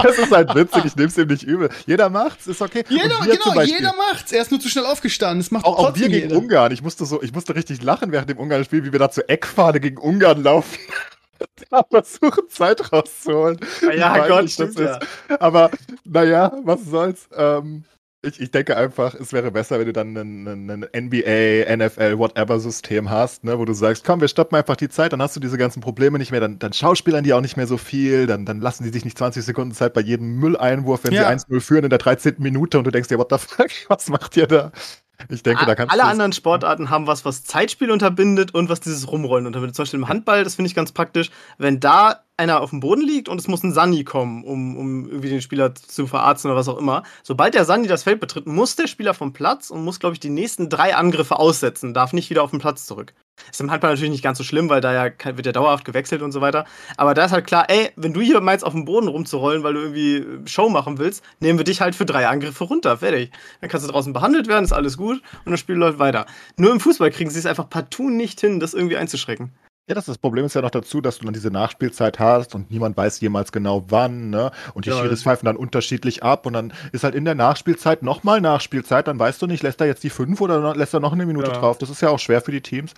das 0.01 0.17
ist 0.17 0.31
halt 0.31 0.55
witzig, 0.55 0.85
ich 0.85 0.95
nehme 0.95 1.09
es 1.09 1.17
ihm 1.17 1.27
nicht 1.27 1.43
übel. 1.43 1.69
Jeder 1.85 2.09
macht's, 2.09 2.47
ist 2.47 2.63
okay. 2.63 2.83
Jeder, 2.89 3.19
genau, 3.19 3.61
jeder 3.61 3.93
macht's. 3.95 4.31
Er 4.31 4.41
ist 4.41 4.49
nur 4.49 4.59
zu 4.59 4.69
schnell 4.69 4.87
aufgestanden. 4.87 5.39
Das 5.39 5.51
macht 5.51 5.65
Auch, 5.65 5.77
auch 5.77 5.95
wir 5.95 6.09
gegen 6.09 6.29
jeder. 6.29 6.37
Ungarn. 6.37 6.71
Ich 6.71 6.81
musste 6.81 7.05
so, 7.05 7.21
ich 7.21 7.31
musste 7.31 7.55
richtig 7.55 7.83
lachen 7.83 8.11
während 8.11 8.29
dem 8.29 8.39
Ungarn-Spiel, 8.39 8.83
wie 8.83 8.91
wir 8.91 8.99
da 8.99 9.11
zur 9.11 9.29
Eckfahne 9.29 9.79
gegen 9.79 9.97
Ungarn 9.97 10.41
laufen. 10.43 10.79
Da 11.69 11.83
versuchen, 11.89 12.47
Zeit 12.49 12.93
rauszuholen. 12.93 13.59
Ja, 13.97 14.25
Gott, 14.25 14.45
das 14.45 14.53
stimmt 14.53 14.79
ja. 14.79 14.97
ist. 14.97 15.41
Aber 15.41 15.69
naja, 16.05 16.53
was 16.63 16.85
soll's. 16.85 17.27
Ähm, 17.35 17.83
ich, 18.25 18.41
ich 18.41 18.51
denke 18.51 18.75
einfach, 18.75 19.13
es 19.15 19.31
wäre 19.33 19.51
besser, 19.51 19.79
wenn 19.79 19.85
du 19.85 19.93
dann 19.93 20.15
ein, 20.17 20.85
NBA, 20.93 21.75
NFL, 21.75 22.17
whatever 22.17 22.59
System 22.59 23.09
hast, 23.09 23.43
ne, 23.43 23.57
wo 23.57 23.65
du 23.65 23.73
sagst, 23.73 24.03
komm, 24.03 24.21
wir 24.21 24.27
stoppen 24.27 24.55
einfach 24.57 24.75
die 24.75 24.89
Zeit, 24.89 25.13
dann 25.13 25.21
hast 25.21 25.35
du 25.35 25.39
diese 25.39 25.57
ganzen 25.57 25.81
Probleme 25.81 26.17
nicht 26.17 26.31
mehr, 26.31 26.39
dann, 26.41 26.59
dann 26.59 26.73
schauspielern 26.73 27.23
die 27.23 27.33
auch 27.33 27.41
nicht 27.41 27.57
mehr 27.57 27.67
so 27.67 27.77
viel, 27.77 28.27
dann, 28.27 28.45
dann 28.45 28.59
lassen 28.61 28.83
die 28.83 28.89
sich 28.89 29.05
nicht 29.05 29.17
20 29.17 29.43
Sekunden 29.45 29.73
Zeit 29.73 29.93
bei 29.93 30.01
jedem 30.01 30.39
Mülleinwurf, 30.39 31.03
wenn 31.03 31.13
Ja. 31.13 31.23
sie 31.37 31.45
1-0 31.45 31.59
führen 31.61 31.83
in 31.85 31.89
der 31.89 31.99
13. 31.99 32.35
Minute 32.39 32.77
und 32.77 32.83
du 32.85 32.91
denkst 32.91 33.09
dir, 33.09 33.17
what 33.17 33.29
the 33.31 33.37
fuck, 33.37 33.69
was 33.87 34.09
macht 34.09 34.35
ihr 34.37 34.47
da? 34.47 34.71
Ich 35.29 35.43
denke, 35.43 35.65
da 35.65 35.75
kannst 35.75 35.93
Alle 35.93 36.03
anderen 36.03 36.33
Sportarten 36.33 36.89
haben 36.89 37.07
was, 37.07 37.23
was 37.23 37.45
Zeitspiel 37.45 37.89
unterbindet 37.89 38.53
und 38.53 38.67
was 38.67 38.81
dieses 38.81 39.09
Rumrollen 39.09 39.47
unterbindet. 39.47 39.73
Zum 39.75 39.83
Beispiel 39.83 39.99
im 40.01 40.09
Handball, 40.09 40.43
das 40.43 40.55
finde 40.55 40.67
ich 40.67 40.75
ganz 40.75 40.91
praktisch. 40.91 41.31
Wenn 41.57 41.79
da 41.79 42.24
einer 42.37 42.61
auf 42.61 42.71
dem 42.71 42.79
Boden 42.81 43.01
liegt 43.01 43.29
und 43.29 43.39
es 43.39 43.47
muss 43.47 43.63
ein 43.63 43.71
Sani 43.71 44.03
kommen, 44.03 44.43
um, 44.43 44.77
um 44.77 45.05
irgendwie 45.07 45.29
den 45.29 45.41
Spieler 45.41 45.73
zu 45.73 46.07
verarzten 46.07 46.51
oder 46.51 46.59
was 46.59 46.67
auch 46.67 46.77
immer. 46.77 47.03
Sobald 47.23 47.53
der 47.53 47.65
Sani 47.65 47.87
das 47.87 48.03
Feld 48.03 48.19
betritt, 48.19 48.45
muss 48.45 48.75
der 48.75 48.87
Spieler 48.87 49.13
vom 49.13 49.33
Platz 49.33 49.69
und 49.69 49.83
muss, 49.83 49.99
glaube 49.99 50.13
ich, 50.13 50.19
die 50.19 50.29
nächsten 50.29 50.69
drei 50.69 50.95
Angriffe 50.95 51.39
aussetzen, 51.39 51.93
darf 51.93 52.13
nicht 52.13 52.29
wieder 52.29 52.43
auf 52.43 52.51
den 52.51 52.59
Platz 52.59 52.85
zurück. 52.85 53.13
Ist 53.51 53.59
im 53.59 53.69
Handball 53.69 53.91
natürlich 53.91 54.11
nicht 54.11 54.23
ganz 54.23 54.37
so 54.37 54.43
schlimm, 54.43 54.69
weil 54.69 54.81
da 54.81 54.93
ja 54.93 55.11
wird 55.25 55.45
ja 55.45 55.51
dauerhaft 55.51 55.85
gewechselt 55.85 56.21
und 56.21 56.31
so 56.31 56.41
weiter. 56.41 56.65
Aber 56.97 57.13
da 57.13 57.25
ist 57.25 57.31
halt 57.31 57.45
klar, 57.45 57.65
ey, 57.69 57.91
wenn 57.95 58.13
du 58.13 58.21
hier 58.21 58.39
meinst, 58.41 58.65
auf 58.65 58.73
dem 58.73 58.85
Boden 58.85 59.07
rumzurollen, 59.07 59.63
weil 59.63 59.73
du 59.73 59.81
irgendwie 59.81 60.49
Show 60.49 60.69
machen 60.69 60.97
willst, 60.97 61.23
nehmen 61.39 61.59
wir 61.59 61.65
dich 61.65 61.81
halt 61.81 61.95
für 61.95 62.05
drei 62.05 62.27
Angriffe 62.27 62.63
runter. 62.63 62.97
Fertig. 62.97 63.31
Dann 63.61 63.69
kannst 63.69 63.85
du 63.85 63.91
draußen 63.91 64.13
behandelt 64.13 64.47
werden, 64.47 64.63
ist 64.63 64.73
alles 64.73 64.97
gut 64.97 65.21
und 65.43 65.51
das 65.51 65.59
Spiel 65.59 65.75
läuft 65.75 65.99
weiter. 65.99 66.25
Nur 66.57 66.71
im 66.71 66.79
Fußball 66.79 67.11
kriegen 67.11 67.29
sie 67.29 67.39
es 67.39 67.45
einfach 67.45 67.69
partout 67.69 68.09
nicht 68.09 68.39
hin, 68.39 68.59
das 68.59 68.73
irgendwie 68.73 68.97
einzuschrecken. 68.97 69.51
Ja, 69.87 69.93
das, 69.93 70.05
das 70.05 70.17
Problem 70.17 70.45
ist 70.45 70.55
ja 70.55 70.61
noch 70.63 70.71
dazu, 70.71 70.99
dass 70.99 71.19
du 71.19 71.25
dann 71.25 71.33
diese 71.35 71.51
Nachspielzeit 71.51 72.17
hast 72.17 72.55
und 72.55 72.71
niemand 72.71 72.97
weiß 72.97 73.19
jemals 73.19 73.51
genau 73.51 73.85
wann, 73.89 74.31
ne? 74.31 74.49
Und 74.73 74.85
die 74.85 74.89
Ja, 74.89 74.99
Schiris 74.99 75.21
pfeifen 75.21 75.45
dann 75.45 75.57
unterschiedlich 75.57 76.23
ab 76.23 76.47
und 76.47 76.53
dann 76.53 76.73
ist 76.91 77.03
halt 77.03 77.13
in 77.13 77.23
der 77.23 77.35
Nachspielzeit 77.35 78.01
nochmal 78.01 78.41
Nachspielzeit, 78.41 79.07
dann 79.07 79.19
weißt 79.19 79.39
du 79.43 79.45
nicht, 79.47 79.61
lässt 79.61 79.79
er 79.81 79.87
jetzt 79.87 80.03
die 80.03 80.09
fünf 80.09 80.41
oder 80.41 80.75
lässt 80.75 80.95
er 80.95 81.01
noch 81.01 81.13
eine 81.13 81.27
Minute 81.27 81.51
Ja. 81.51 81.59
drauf. 81.59 81.77
Das 81.77 81.91
ist 81.91 82.01
ja 82.01 82.09
auch 82.09 82.17
schwer 82.17 82.41
für 82.41 82.51
die 82.51 82.61
Teams. 82.61 82.93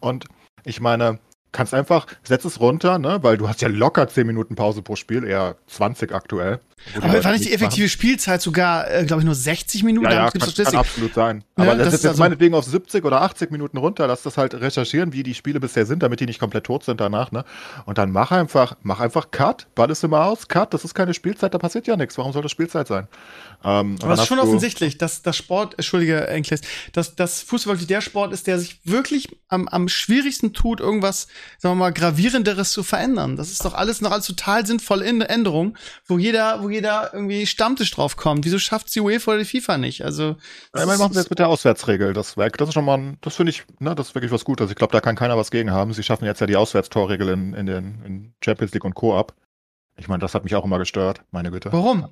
Und 0.00 0.26
ich 0.64 0.80
meine, 0.80 1.20
kannst 1.52 1.74
einfach, 1.74 2.06
setz 2.22 2.44
es 2.44 2.60
runter, 2.60 2.98
ne? 2.98 3.18
Weil 3.22 3.36
du 3.36 3.48
hast 3.48 3.60
ja 3.62 3.68
locker 3.68 4.08
10 4.08 4.26
Minuten 4.26 4.54
Pause 4.56 4.82
pro 4.82 4.96
Spiel, 4.96 5.24
eher 5.24 5.56
20 5.66 6.12
aktuell. 6.12 6.60
Aber 6.96 7.04
war 7.04 7.12
nicht 7.12 7.24
die 7.24 7.28
nichts 7.28 7.44
machen. 7.44 7.52
effektive 7.54 7.88
Spielzeit 7.88 8.42
sogar, 8.42 8.90
äh, 8.90 9.04
glaube 9.04 9.20
ich, 9.22 9.24
nur 9.26 9.36
60 9.36 9.84
Minuten? 9.84 10.06
Ja, 10.06 10.12
ja, 10.12 10.30
kann, 10.30 10.40
kann 10.52 10.74
absolut 10.74 11.14
sein. 11.14 11.44
Ja, 11.56 11.62
Aber 11.64 11.74
das, 11.76 11.84
das 11.84 11.86
ist 11.88 11.94
ist 11.94 12.02
jetzt 12.04 12.10
also- 12.10 12.22
meinetwegen 12.24 12.54
auf 12.56 12.64
70 12.64 13.04
oder 13.04 13.22
80 13.22 13.52
Minuten 13.52 13.76
runter, 13.76 14.06
lass 14.08 14.22
das 14.22 14.36
halt 14.36 14.54
recherchieren, 14.54 15.12
wie 15.12 15.22
die 15.22 15.34
Spiele 15.34 15.60
bisher 15.60 15.86
sind, 15.86 16.02
damit 16.02 16.18
die 16.18 16.26
nicht 16.26 16.40
komplett 16.40 16.64
tot 16.64 16.82
sind 16.84 17.00
danach, 17.00 17.30
ne? 17.30 17.44
Und 17.84 17.98
dann 17.98 18.10
mach 18.10 18.32
einfach, 18.32 18.74
mach 18.82 18.98
einfach 18.98 19.30
Cut, 19.30 19.66
Ball 19.76 19.90
ist 19.90 20.02
immer 20.02 20.24
aus, 20.24 20.48
Cut, 20.48 20.74
das 20.74 20.84
ist 20.84 20.94
keine 20.94 21.14
Spielzeit, 21.14 21.54
da 21.54 21.58
passiert 21.58 21.86
ja 21.86 21.96
nichts. 21.96 22.18
Warum 22.18 22.32
soll 22.32 22.42
das 22.42 22.50
Spielzeit 22.50 22.88
sein? 22.88 23.06
Ähm, 23.64 23.96
Aber 24.02 24.14
es 24.14 24.20
ist 24.20 24.26
schon 24.26 24.38
offensichtlich, 24.38 24.98
dass 24.98 25.22
das 25.22 25.36
Sport, 25.36 25.74
Entschuldige, 25.74 26.26
Enkles, 26.28 26.60
dass 26.92 27.14
das 27.14 27.42
Fußball 27.42 27.74
wirklich 27.74 27.86
der 27.88 28.00
Sport 28.00 28.32
ist, 28.32 28.46
der 28.46 28.58
sich 28.58 28.80
wirklich 28.84 29.36
am, 29.48 29.68
am 29.68 29.88
schwierigsten 29.88 30.52
tut, 30.52 30.80
irgendwas, 30.80 31.28
sagen 31.58 31.76
wir 31.76 31.84
mal, 31.84 31.92
gravierenderes 31.92 32.72
zu 32.72 32.82
verändern. 32.82 33.36
Das 33.36 33.50
ist 33.50 33.64
doch 33.64 33.74
alles 33.74 34.00
noch 34.00 34.10
alles 34.10 34.26
total 34.26 34.66
sinnvolle 34.66 35.04
In- 35.04 35.20
Änderung, 35.20 35.76
wo 36.06 36.18
jeder, 36.18 36.62
wo 36.62 36.70
jeder 36.70 37.12
irgendwie 37.14 37.46
Stammtisch 37.46 37.90
drauf 37.90 38.16
kommt. 38.16 38.44
Wieso 38.44 38.58
schafft 38.58 38.94
die 38.94 39.00
UEFA 39.00 39.32
oder 39.32 39.40
die 39.44 39.44
FIFA 39.60 39.78
nicht? 39.78 40.04
Also, 40.04 40.36
wir 40.72 40.86
machen 40.86 41.14
wir 41.14 41.20
jetzt 41.20 41.30
mit 41.30 41.38
der 41.38 41.48
Auswärtsregel 41.48 42.12
das 42.12 42.36
weg. 42.36 42.56
Das 42.58 42.68
ist 42.68 42.74
schon 42.74 42.84
mal, 42.84 42.98
ein, 42.98 43.18
das 43.20 43.36
finde 43.36 43.50
ich, 43.50 43.64
ne, 43.78 43.94
das 43.94 44.08
ist 44.08 44.14
wirklich 44.14 44.32
was 44.32 44.44
Gutes. 44.44 44.70
Ich 44.70 44.76
glaube, 44.76 44.92
da 44.92 45.00
kann 45.00 45.16
keiner 45.16 45.36
was 45.36 45.50
gegen 45.50 45.70
haben. 45.70 45.92
Sie 45.92 46.02
schaffen 46.02 46.24
jetzt 46.24 46.40
ja 46.40 46.46
die 46.46 46.56
Auswärtstorregel 46.56 47.28
in, 47.28 47.54
in 47.54 47.66
den 47.66 48.02
in 48.04 48.34
Champions 48.44 48.72
League 48.72 48.84
und 48.84 48.94
Co. 48.94 49.16
ab. 49.18 49.34
Ich 49.96 50.08
meine, 50.08 50.20
das 50.20 50.34
hat 50.34 50.44
mich 50.44 50.54
auch 50.54 50.64
immer 50.64 50.78
gestört, 50.78 51.20
meine 51.30 51.50
Güte. 51.50 51.72
warum? 51.72 52.08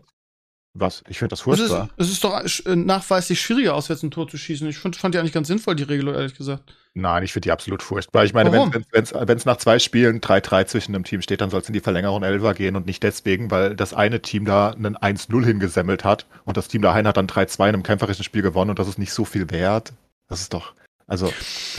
Was? 0.72 1.02
Ich 1.08 1.18
finde 1.18 1.30
das 1.30 1.40
Es 1.40 1.58
ist, 1.58 1.68
furchtbar. 1.68 1.88
es 1.96 2.10
ist 2.10 2.22
doch 2.22 2.44
äh, 2.66 2.76
nachweislich 2.76 3.40
schwieriger, 3.40 3.74
auswärts 3.74 4.04
ein 4.04 4.12
Tor 4.12 4.28
zu 4.28 4.36
schießen. 4.36 4.68
Ich 4.68 4.78
fand, 4.78 4.94
fand 4.94 5.14
die 5.14 5.18
eigentlich 5.18 5.32
ganz 5.32 5.48
sinnvoll, 5.48 5.74
die 5.74 5.82
Regel, 5.82 6.08
ehrlich 6.08 6.36
gesagt. 6.36 6.74
Nein, 6.94 7.24
ich 7.24 7.32
finde 7.32 7.46
die 7.46 7.52
absolut 7.52 7.82
furchtbar. 7.82 8.24
Ich 8.24 8.34
meine, 8.34 8.52
wenn 8.52 9.36
es 9.36 9.44
nach 9.44 9.56
zwei 9.56 9.78
Spielen 9.78 10.20
3-3 10.20 10.66
zwischen 10.66 10.94
einem 10.94 11.04
Team 11.04 11.22
steht, 11.22 11.40
dann 11.40 11.50
soll 11.50 11.60
es 11.60 11.68
in 11.68 11.72
die 11.72 11.80
Verlängerung 11.80 12.22
Elfer 12.22 12.54
gehen 12.54 12.76
und 12.76 12.86
nicht 12.86 13.02
deswegen, 13.02 13.50
weil 13.50 13.74
das 13.74 13.94
eine 13.94 14.22
Team 14.22 14.44
da 14.44 14.70
einen 14.70 14.96
1-0 14.96 15.44
hingesemmelt 15.44 16.04
hat 16.04 16.26
und 16.44 16.56
das 16.56 16.68
Team 16.68 16.82
daheim 16.82 17.06
hat 17.06 17.16
dann 17.16 17.26
3-2 17.28 17.54
in 17.60 17.74
einem 17.74 17.82
kämpferischen 17.82 18.24
Spiel 18.24 18.42
gewonnen 18.42 18.70
und 18.70 18.78
das 18.78 18.88
ist 18.88 18.98
nicht 18.98 19.12
so 19.12 19.24
viel 19.24 19.50
wert. 19.50 19.92
Das 20.28 20.40
ist 20.40 20.52
doch, 20.54 20.74
also, 21.10 21.32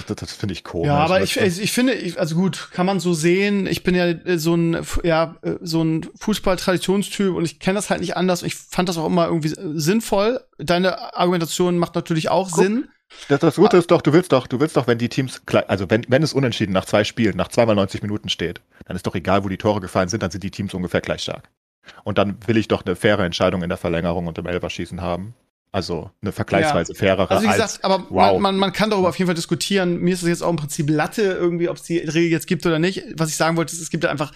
das, 0.08 0.17
das 0.17 0.34
finde 0.34 0.52
ich 0.52 0.65
komisch. 0.65 0.88
Ja, 0.88 0.98
aber 0.98 1.24
ich, 1.24 1.36
du? 1.36 1.46
ich 1.46 1.72
finde, 1.72 1.94
ich, 1.94 2.20
also 2.20 2.36
gut, 2.36 2.67
kann 2.74 2.86
man 2.86 3.00
so 3.00 3.13
sehen. 3.13 3.65
Ich 3.65 3.82
bin 3.82 3.96
ja 3.96 4.08
äh, 4.08 4.38
so 4.38 4.56
ein, 4.56 4.86
ja, 5.04 5.38
äh, 5.41 5.54
so 5.62 5.82
ein 5.82 6.06
Fußball-Traditionstyp 6.20 7.34
und 7.34 7.46
ich 7.46 7.60
kenne 7.60 7.76
das 7.76 7.89
halt 7.89 8.02
nicht 8.02 8.17
anders. 8.17 8.41
Und 8.41 8.48
ich 8.48 8.56
fand 8.56 8.89
das 8.89 8.98
auch 8.98 9.06
immer 9.06 9.28
irgendwie 9.28 9.54
äh, 9.54 9.80
sinnvoll. 9.80 10.41
Deine 10.58 11.15
Argumentation 11.15 11.78
macht 11.78 11.96
natürlich 11.96 12.28
auch 12.28 12.52
Guck. 12.52 12.62
Sinn. 12.62 12.89
Das, 13.30 13.39
das 13.39 13.56
Gute 13.56 13.78
ist 13.78 13.89
doch, 13.89 14.02
du 14.02 14.12
willst 14.12 14.34
doch, 14.34 14.48
du 14.48 14.60
willst 14.60 14.76
doch, 14.76 14.88
wenn 14.88 14.98
die 14.98 15.08
Teams, 15.08 15.41
also 15.65 15.89
wenn, 15.89 16.06
wenn 16.10 16.24
es 16.24 16.34
unentschieden 16.34 16.74
nach 16.74 16.84
zwei 16.84 17.06
Spielen, 17.06 17.38
nach 17.38 17.48
zweimal 17.48 17.76
90 17.76 18.02
Minuten 18.02 18.28
steht, 18.28 18.60
dann 18.86 18.98
ist 18.98 19.08
doch 19.08 19.15
egal, 19.15 19.46
wo 19.46 19.48
die 19.48 19.58
Tore 19.58 19.80
gefallen 19.80 20.10
sind, 20.10 20.24
dann 20.24 20.32
sind 20.32 20.44
die 20.44 20.52
Teams 20.52 20.74
ungefähr 20.74 21.00
gleich 21.00 21.22
stark. 21.22 21.50
Und 22.04 22.17
dann 22.17 22.36
will 22.48 22.58
ich 22.58 22.67
doch 22.67 22.86
eine 22.86 22.98
faire 22.98 23.24
Entscheidung 23.24 23.63
in 23.63 23.70
der 23.70 23.78
Verlängerung 23.78 24.28
und 24.28 24.38
im 24.38 24.46
Elferschießen 24.46 25.00
haben. 25.00 25.36
Also 25.74 26.12
eine 26.22 26.34
vergleichsweise 26.34 26.94
fairere 26.94 27.30
Also 27.30 27.44
wie 27.44 27.48
als 27.48 27.56
gesagt, 27.56 27.86
aber 27.86 28.06
wow. 28.10 28.34
man, 28.34 28.42
man, 28.42 28.58
man 28.58 28.74
kann 28.74 28.90
darüber 28.90 29.08
auf 29.08 29.18
jeden 29.18 29.28
Fall 29.28 29.36
diskutieren. 29.36 30.00
Mir 30.00 30.14
ist 30.14 30.22
es 30.22 30.28
jetzt 30.28 30.44
auch 30.44 30.50
im 30.50 30.58
Prinzip 30.58 30.90
Latte 30.90 31.22
irgendwie, 31.22 31.70
ob 31.70 31.78
es 31.78 31.84
die 31.84 32.00
Regel 32.00 32.30
jetzt 32.30 32.48
gibt 32.48 32.66
oder 32.66 32.78
nicht. 32.78 33.04
Was 33.16 33.30
ich 33.30 33.38
sagen 33.38 33.56
wollte, 33.56 33.74
ist, 33.74 33.82
es 33.82 33.90
gibt 33.90 34.04
ja 34.04 34.10
einfach 34.10 34.34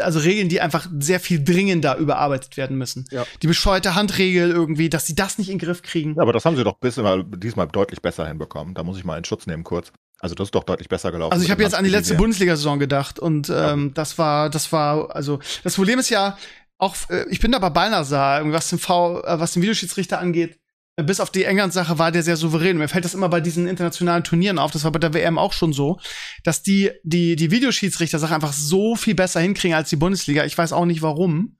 also 0.00 0.20
Regeln, 0.20 0.48
die 0.48 0.62
einfach 0.62 0.88
sehr 0.98 1.20
viel 1.20 1.44
dringender 1.44 1.96
überarbeitet 1.96 2.56
werden 2.56 2.78
müssen. 2.78 3.04
Ja. 3.10 3.26
Die 3.42 3.46
bescheuerte 3.46 3.94
Handregel 3.94 4.50
irgendwie, 4.50 4.88
dass 4.88 5.06
sie 5.06 5.14
das 5.14 5.36
nicht 5.36 5.50
in 5.50 5.58
den 5.58 5.66
Griff 5.66 5.82
kriegen. 5.82 6.14
Ja, 6.16 6.22
aber 6.22 6.32
das 6.32 6.46
haben 6.46 6.56
sie 6.56 6.64
doch 6.64 6.78
bismal, 6.78 7.22
diesmal 7.24 7.68
deutlich 7.68 8.00
besser 8.00 8.26
hinbekommen. 8.26 8.72
Da 8.74 8.82
muss 8.82 8.96
ich 8.96 9.04
mal 9.04 9.18
in 9.18 9.24
Schutz 9.24 9.46
nehmen 9.46 9.64
kurz. 9.64 9.92
Also 10.18 10.34
das 10.34 10.46
ist 10.46 10.54
doch 10.54 10.64
deutlich 10.64 10.88
besser 10.88 11.12
gelaufen. 11.12 11.32
Also 11.32 11.44
ich 11.44 11.50
habe 11.50 11.62
jetzt 11.62 11.74
an 11.74 11.84
die 11.84 11.90
letzte. 11.90 12.14
Bundesliga-Saison 12.14 12.78
gedacht 12.78 13.18
und 13.18 13.50
ähm, 13.54 13.92
das 13.92 14.18
war, 14.18 14.48
das 14.48 14.72
war, 14.72 15.14
also 15.14 15.40
das 15.64 15.74
Problem 15.74 15.98
ist 15.98 16.10
ja 16.10 16.38
auch, 16.82 16.96
äh, 17.08 17.24
ich 17.30 17.40
bin 17.40 17.52
da 17.52 17.58
bei 17.58 17.70
Balnasar, 17.70 18.50
was 18.52 18.68
den 18.68 18.78
V, 18.78 19.22
äh, 19.22 19.38
was 19.40 19.52
den 19.52 19.62
Videoschiedsrichter 19.62 20.18
angeht, 20.18 20.58
äh, 20.96 21.04
bis 21.04 21.20
auf 21.20 21.30
die 21.30 21.44
England-Sache 21.44 21.98
war 21.98 22.10
der 22.10 22.24
sehr 22.24 22.36
souverän. 22.36 22.76
Mir 22.76 22.88
fällt 22.88 23.04
das 23.04 23.14
immer 23.14 23.28
bei 23.28 23.40
diesen 23.40 23.68
internationalen 23.68 24.24
Turnieren 24.24 24.58
auf, 24.58 24.72
das 24.72 24.84
war 24.84 24.90
bei 24.90 24.98
der 24.98 25.14
WM 25.14 25.38
auch 25.38 25.52
schon 25.52 25.72
so, 25.72 26.00
dass 26.42 26.62
die, 26.62 26.90
die, 27.04 27.36
die 27.36 27.50
Videoschiedsrichter-Sache 27.50 28.34
einfach 28.34 28.52
so 28.52 28.96
viel 28.96 29.14
besser 29.14 29.40
hinkriegen 29.40 29.76
als 29.76 29.90
die 29.90 29.96
Bundesliga. 29.96 30.44
Ich 30.44 30.58
weiß 30.58 30.72
auch 30.72 30.84
nicht 30.84 31.02
warum. 31.02 31.56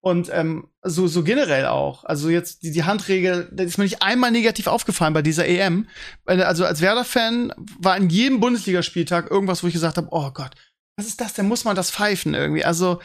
Und 0.00 0.30
ähm, 0.32 0.68
so, 0.82 1.06
so 1.06 1.22
generell 1.22 1.66
auch. 1.66 2.04
Also 2.04 2.28
jetzt 2.28 2.62
die, 2.62 2.72
die 2.72 2.84
Handregel, 2.84 3.48
das 3.52 3.66
ist 3.66 3.78
mir 3.78 3.84
nicht 3.84 4.02
einmal 4.02 4.30
negativ 4.30 4.66
aufgefallen 4.66 5.14
bei 5.14 5.22
dieser 5.22 5.46
EM. 5.46 5.86
Also 6.24 6.64
als 6.64 6.80
Werder-Fan 6.80 7.52
war 7.78 7.96
in 7.96 8.08
jedem 8.08 8.40
Bundesligaspieltag 8.40 9.30
irgendwas, 9.30 9.62
wo 9.62 9.68
ich 9.68 9.74
gesagt 9.74 9.98
habe, 9.98 10.08
oh 10.10 10.30
Gott, 10.32 10.56
was 10.96 11.06
ist 11.06 11.20
das 11.20 11.34
denn? 11.34 11.48
Muss 11.48 11.64
man 11.64 11.76
das 11.76 11.90
pfeifen 11.90 12.34
irgendwie? 12.34 12.64
Also, 12.64 13.00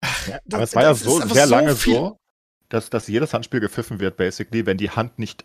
ach, 0.00 0.28
ja, 0.28 0.38
aber 0.52 0.62
es 0.62 0.74
war 0.74 0.82
ja 0.82 0.94
so 0.94 1.20
sehr 1.26 1.46
lange 1.46 1.74
so, 1.74 2.18
dass, 2.68 2.90
dass 2.90 3.06
jedes 3.08 3.32
Handspiel 3.32 3.60
gepfiffen 3.60 4.00
wird, 4.00 4.16
basically, 4.16 4.66
wenn 4.66 4.76
die 4.76 4.90
Hand 4.90 5.18
nicht 5.18 5.44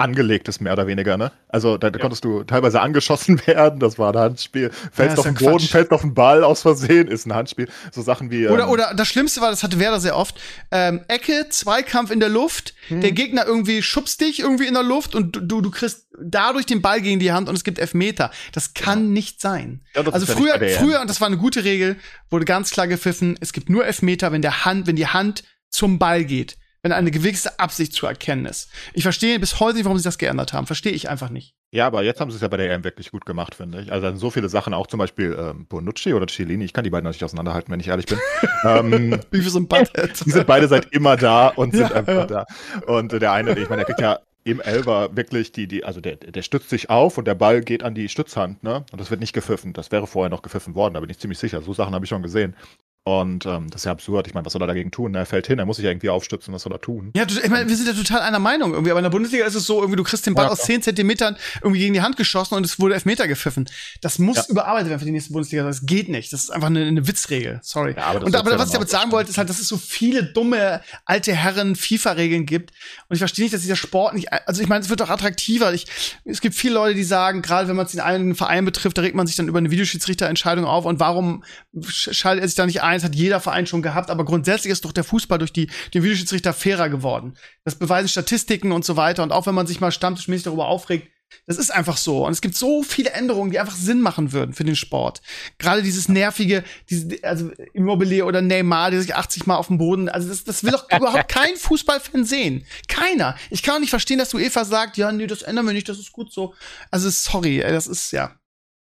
angelegt 0.00 0.48
ist, 0.48 0.60
mehr 0.60 0.72
oder 0.72 0.86
weniger, 0.86 1.16
ne? 1.16 1.30
Also 1.48 1.76
da, 1.76 1.90
da 1.90 1.98
ja. 1.98 2.02
konntest 2.02 2.24
du 2.24 2.42
teilweise 2.44 2.80
angeschossen 2.80 3.40
werden, 3.46 3.80
das 3.80 3.98
war 3.98 4.12
ein 4.14 4.18
Handspiel. 4.18 4.70
Fällst 4.92 5.16
ja, 5.16 5.18
auf 5.18 5.24
den 5.24 5.34
Boden, 5.34 5.58
Quatsch. 5.58 5.70
fällst 5.70 5.92
auf 5.92 6.00
den 6.00 6.14
Ball 6.14 6.42
aus 6.42 6.62
Versehen, 6.62 7.08
ist 7.08 7.26
ein 7.26 7.34
Handspiel. 7.34 7.68
So 7.92 8.02
Sachen 8.02 8.30
wie. 8.30 8.48
Oder, 8.48 8.64
ähm, 8.64 8.70
oder 8.70 8.94
das 8.94 9.08
Schlimmste 9.08 9.40
war, 9.40 9.50
das 9.50 9.62
hatte 9.62 9.78
Werder 9.78 10.00
sehr 10.00 10.16
oft, 10.16 10.40
ähm, 10.70 11.02
Ecke, 11.08 11.46
Zweikampf 11.50 12.10
in 12.10 12.20
der 12.20 12.28
Luft, 12.28 12.74
hm. 12.88 13.00
der 13.00 13.12
Gegner 13.12 13.44
irgendwie 13.46 13.82
schubst 13.82 14.20
dich 14.20 14.40
irgendwie 14.40 14.66
in 14.66 14.74
der 14.74 14.82
Luft 14.82 15.14
und 15.14 15.38
du, 15.42 15.60
du 15.60 15.70
kriegst 15.70 16.06
dadurch 16.22 16.66
den 16.66 16.82
Ball 16.82 17.00
gegen 17.00 17.20
die 17.20 17.32
Hand 17.32 17.48
und 17.48 17.54
es 17.54 17.64
gibt 17.64 17.78
Elfmeter. 17.78 18.30
Das 18.52 18.74
kann 18.74 19.06
ja. 19.06 19.10
nicht 19.10 19.40
sein. 19.40 19.82
Also 19.94 20.26
früher, 20.26 20.58
früher, 20.78 21.00
und 21.00 21.10
das 21.10 21.20
war 21.20 21.28
eine 21.28 21.36
gute 21.36 21.64
Regel, 21.64 21.96
wurde 22.30 22.44
ganz 22.44 22.70
klar 22.70 22.88
gepfiffen, 22.88 23.36
es 23.40 23.52
gibt 23.52 23.68
nur 23.68 23.84
Elfmeter, 23.84 24.32
wenn 24.32 24.42
der 24.42 24.64
Hand, 24.64 24.86
wenn 24.86 24.96
die 24.96 25.06
Hand 25.06 25.44
zum 25.68 25.98
Ball 25.98 26.24
geht 26.24 26.56
wenn 26.82 26.92
eine 26.92 27.10
gewisse 27.10 27.58
Absicht 27.58 27.92
zu 27.92 28.06
erkennen 28.06 28.46
ist. 28.46 28.70
Ich 28.94 29.02
verstehe 29.02 29.38
bis 29.38 29.60
heute 29.60 29.76
nicht, 29.76 29.84
warum 29.84 29.98
sie 29.98 30.04
das 30.04 30.18
geändert 30.18 30.52
haben. 30.52 30.66
Verstehe 30.66 30.92
ich 30.92 31.08
einfach 31.08 31.30
nicht. 31.30 31.54
Ja, 31.72 31.86
aber 31.86 32.02
jetzt 32.02 32.20
haben 32.20 32.30
sie 32.30 32.36
es 32.36 32.42
ja 32.42 32.48
bei 32.48 32.56
der 32.56 32.70
EM 32.70 32.82
wirklich 32.84 33.10
gut 33.10 33.26
gemacht, 33.26 33.54
finde 33.54 33.82
ich. 33.82 33.92
Also 33.92 34.14
so 34.16 34.30
viele 34.30 34.48
Sachen, 34.48 34.74
auch 34.74 34.86
zum 34.86 34.98
Beispiel 34.98 35.36
ähm, 35.38 35.66
Bonucci 35.66 36.14
oder 36.14 36.26
Cellini, 36.26 36.64
ich 36.64 36.72
kann 36.72 36.84
die 36.84 36.90
beiden 36.90 37.04
natürlich 37.04 37.24
auseinanderhalten, 37.24 37.70
wenn 37.70 37.80
ich 37.80 37.88
ehrlich 37.88 38.06
bin. 38.06 38.18
ähm, 38.64 39.20
Wie 39.30 39.44
wir 39.44 39.50
so 39.50 39.60
ein 39.60 39.68
Butthead. 39.68 40.24
Die 40.24 40.30
sind 40.30 40.46
beide 40.46 40.66
seit 40.68 40.86
immer 40.92 41.16
da 41.16 41.48
und 41.48 41.72
sind 41.72 41.90
ja, 41.90 41.96
einfach 41.96 42.14
ja. 42.14 42.26
da. 42.26 42.46
Und 42.86 43.12
äh, 43.12 43.18
der 43.18 43.32
eine, 43.32 43.56
ich 43.58 43.68
meine, 43.68 43.84
der 43.84 43.86
kriegt 43.86 44.00
ja 44.00 44.18
im 44.42 44.60
Elber 44.60 45.14
wirklich 45.14 45.52
die, 45.52 45.68
die, 45.68 45.84
also 45.84 46.00
der, 46.00 46.16
der 46.16 46.42
stützt 46.42 46.70
sich 46.70 46.90
auf 46.90 47.18
und 47.18 47.26
der 47.26 47.34
Ball 47.34 47.60
geht 47.60 47.82
an 47.82 47.94
die 47.94 48.08
Stützhand, 48.08 48.62
ne? 48.62 48.84
Und 48.90 49.00
das 49.00 49.10
wird 49.10 49.20
nicht 49.20 49.34
gepfiffen. 49.34 49.72
Das 49.74 49.92
wäre 49.92 50.06
vorher 50.06 50.30
noch 50.30 50.42
gepfiffen 50.42 50.74
worden, 50.74 50.94
da 50.94 51.00
bin 51.00 51.10
ich 51.10 51.18
ziemlich 51.18 51.38
sicher. 51.38 51.60
So 51.60 51.74
Sachen 51.74 51.94
habe 51.94 52.04
ich 52.04 52.08
schon 52.08 52.22
gesehen. 52.22 52.56
Und 53.02 53.46
ähm, 53.46 53.70
das 53.70 53.80
ist 53.80 53.84
ja 53.86 53.92
absurd. 53.92 54.26
Ich 54.26 54.34
meine, 54.34 54.44
was 54.44 54.52
soll 54.52 54.62
er 54.62 54.66
dagegen 54.66 54.90
tun? 54.90 55.14
Er 55.14 55.24
fällt 55.24 55.46
hin, 55.46 55.58
er 55.58 55.64
muss 55.64 55.76
sich 55.76 55.84
ja 55.84 55.90
irgendwie 55.90 56.10
aufstützen, 56.10 56.52
was 56.52 56.62
soll 56.62 56.72
er 56.72 56.82
tun? 56.82 57.10
Ja, 57.16 57.24
ich 57.24 57.48
meine, 57.48 57.66
wir 57.66 57.74
sind 57.74 57.86
ja 57.86 57.94
total 57.94 58.20
einer 58.20 58.38
Meinung 58.38 58.72
irgendwie. 58.72 58.90
Aber 58.90 59.00
in 59.00 59.04
der 59.04 59.10
Bundesliga 59.10 59.46
ist 59.46 59.54
es 59.54 59.64
so, 59.64 59.80
irgendwie, 59.80 59.96
du 59.96 60.04
kriegst 60.04 60.26
den 60.26 60.34
Ball 60.34 60.44
ja, 60.44 60.50
aus 60.50 60.60
10 60.64 60.82
Zentimetern 60.82 61.36
irgendwie 61.62 61.80
gegen 61.80 61.94
die 61.94 62.02
Hand 62.02 62.18
geschossen 62.18 62.56
und 62.56 62.66
es 62.66 62.78
wurde 62.78 62.92
Elfmeter 62.92 63.26
gepfiffen. 63.26 63.70
Das 64.02 64.18
muss 64.18 64.36
ja. 64.36 64.44
überarbeitet 64.48 64.90
werden 64.90 65.00
für 65.00 65.06
die 65.06 65.12
nächste 65.12 65.32
Bundesliga. 65.32 65.64
Das 65.64 65.86
geht 65.86 66.10
nicht. 66.10 66.30
Das 66.34 66.42
ist 66.42 66.50
einfach 66.50 66.66
eine, 66.66 66.84
eine 66.84 67.08
Witzregel. 67.08 67.60
Sorry. 67.62 67.94
Ja, 67.96 68.04
aber 68.04 68.22
und 68.22 68.36
aber 68.36 68.58
was 68.58 68.68
ich 68.68 68.74
damit 68.74 68.90
sagen 68.90 69.10
wollte, 69.12 69.30
ist 69.30 69.38
halt, 69.38 69.48
dass 69.48 69.60
es 69.60 69.68
so 69.68 69.78
viele 69.78 70.22
dumme 70.22 70.82
alte 71.06 71.32
Herren 71.32 71.76
FIFA-Regeln 71.76 72.44
gibt. 72.44 72.72
Und 73.08 73.14
ich 73.14 73.20
verstehe 73.20 73.46
nicht, 73.46 73.54
dass 73.54 73.62
dieser 73.62 73.76
Sport 73.76 74.14
nicht. 74.14 74.30
Also 74.30 74.60
ich 74.60 74.68
meine, 74.68 74.84
es 74.84 74.90
wird 74.90 75.00
doch 75.00 75.08
attraktiver. 75.08 75.72
Ich, 75.72 75.86
es 76.26 76.42
gibt 76.42 76.54
viele 76.54 76.74
Leute, 76.74 76.96
die 76.96 77.04
sagen, 77.04 77.40
gerade 77.40 77.66
wenn 77.66 77.76
man 77.76 77.86
es 77.86 77.94
in 77.94 78.00
einen 78.00 78.34
Verein 78.34 78.66
betrifft, 78.66 78.98
da 78.98 79.02
regt 79.02 79.16
man 79.16 79.26
sich 79.26 79.36
dann 79.36 79.48
über 79.48 79.58
eine 79.58 79.70
Videoschiedsrichterentscheidung 79.70 80.66
auf. 80.66 80.84
Und 80.84 81.00
warum 81.00 81.44
schaltet 81.82 82.44
er 82.44 82.48
sich 82.48 82.56
da 82.56 82.66
nicht 82.66 82.82
ein? 82.82 82.89
Es 82.96 83.04
hat 83.04 83.14
jeder 83.14 83.40
Verein 83.40 83.66
schon 83.66 83.82
gehabt, 83.82 84.10
aber 84.10 84.24
grundsätzlich 84.24 84.72
ist 84.72 84.84
doch 84.84 84.92
der 84.92 85.04
Fußball 85.04 85.38
durch 85.38 85.52
die, 85.52 85.68
den 85.94 86.02
Videoschiedsrichter 86.02 86.52
fairer 86.52 86.88
geworden. 86.88 87.34
Das 87.64 87.74
beweisen 87.74 88.08
Statistiken 88.08 88.72
und 88.72 88.84
so 88.84 88.96
weiter. 88.96 89.22
Und 89.22 89.32
auch 89.32 89.46
wenn 89.46 89.54
man 89.54 89.66
sich 89.66 89.80
mal 89.80 89.92
stammtischmäßig 89.92 90.44
darüber 90.44 90.66
aufregt, 90.66 91.08
das 91.46 91.58
ist 91.58 91.70
einfach 91.70 91.96
so. 91.96 92.26
Und 92.26 92.32
es 92.32 92.40
gibt 92.40 92.56
so 92.56 92.82
viele 92.82 93.10
Änderungen, 93.10 93.50
die 93.50 93.58
einfach 93.58 93.74
Sinn 93.74 94.00
machen 94.00 94.32
würden 94.32 94.52
für 94.52 94.64
den 94.64 94.76
Sport. 94.76 95.22
Gerade 95.58 95.82
dieses 95.82 96.08
nervige, 96.08 96.64
diese, 96.88 97.18
also 97.22 97.50
Immobilier 97.72 98.26
oder 98.26 98.42
Neymar, 98.42 98.90
der 98.90 99.00
sich 99.00 99.14
80 99.14 99.46
Mal 99.46 99.56
auf 99.56 99.68
dem 99.68 99.78
Boden, 99.78 100.08
also 100.08 100.28
das, 100.28 100.44
das 100.44 100.64
will 100.64 100.72
doch 100.72 100.90
überhaupt 100.96 101.28
kein 101.28 101.56
Fußballfan 101.56 102.24
sehen. 102.24 102.66
Keiner. 102.88 103.36
Ich 103.50 103.62
kann 103.62 103.76
auch 103.76 103.80
nicht 103.80 103.90
verstehen, 103.90 104.18
dass 104.18 104.30
du 104.30 104.38
Eva 104.38 104.64
sagt, 104.64 104.96
ja, 104.96 105.12
nee, 105.12 105.26
das 105.26 105.42
ändern 105.42 105.66
wir 105.66 105.72
nicht, 105.72 105.88
das 105.88 105.98
ist 105.98 106.12
gut 106.12 106.32
so. 106.32 106.54
Also 106.90 107.10
sorry, 107.10 107.60
das 107.60 107.86
ist, 107.86 108.12
ja. 108.12 108.39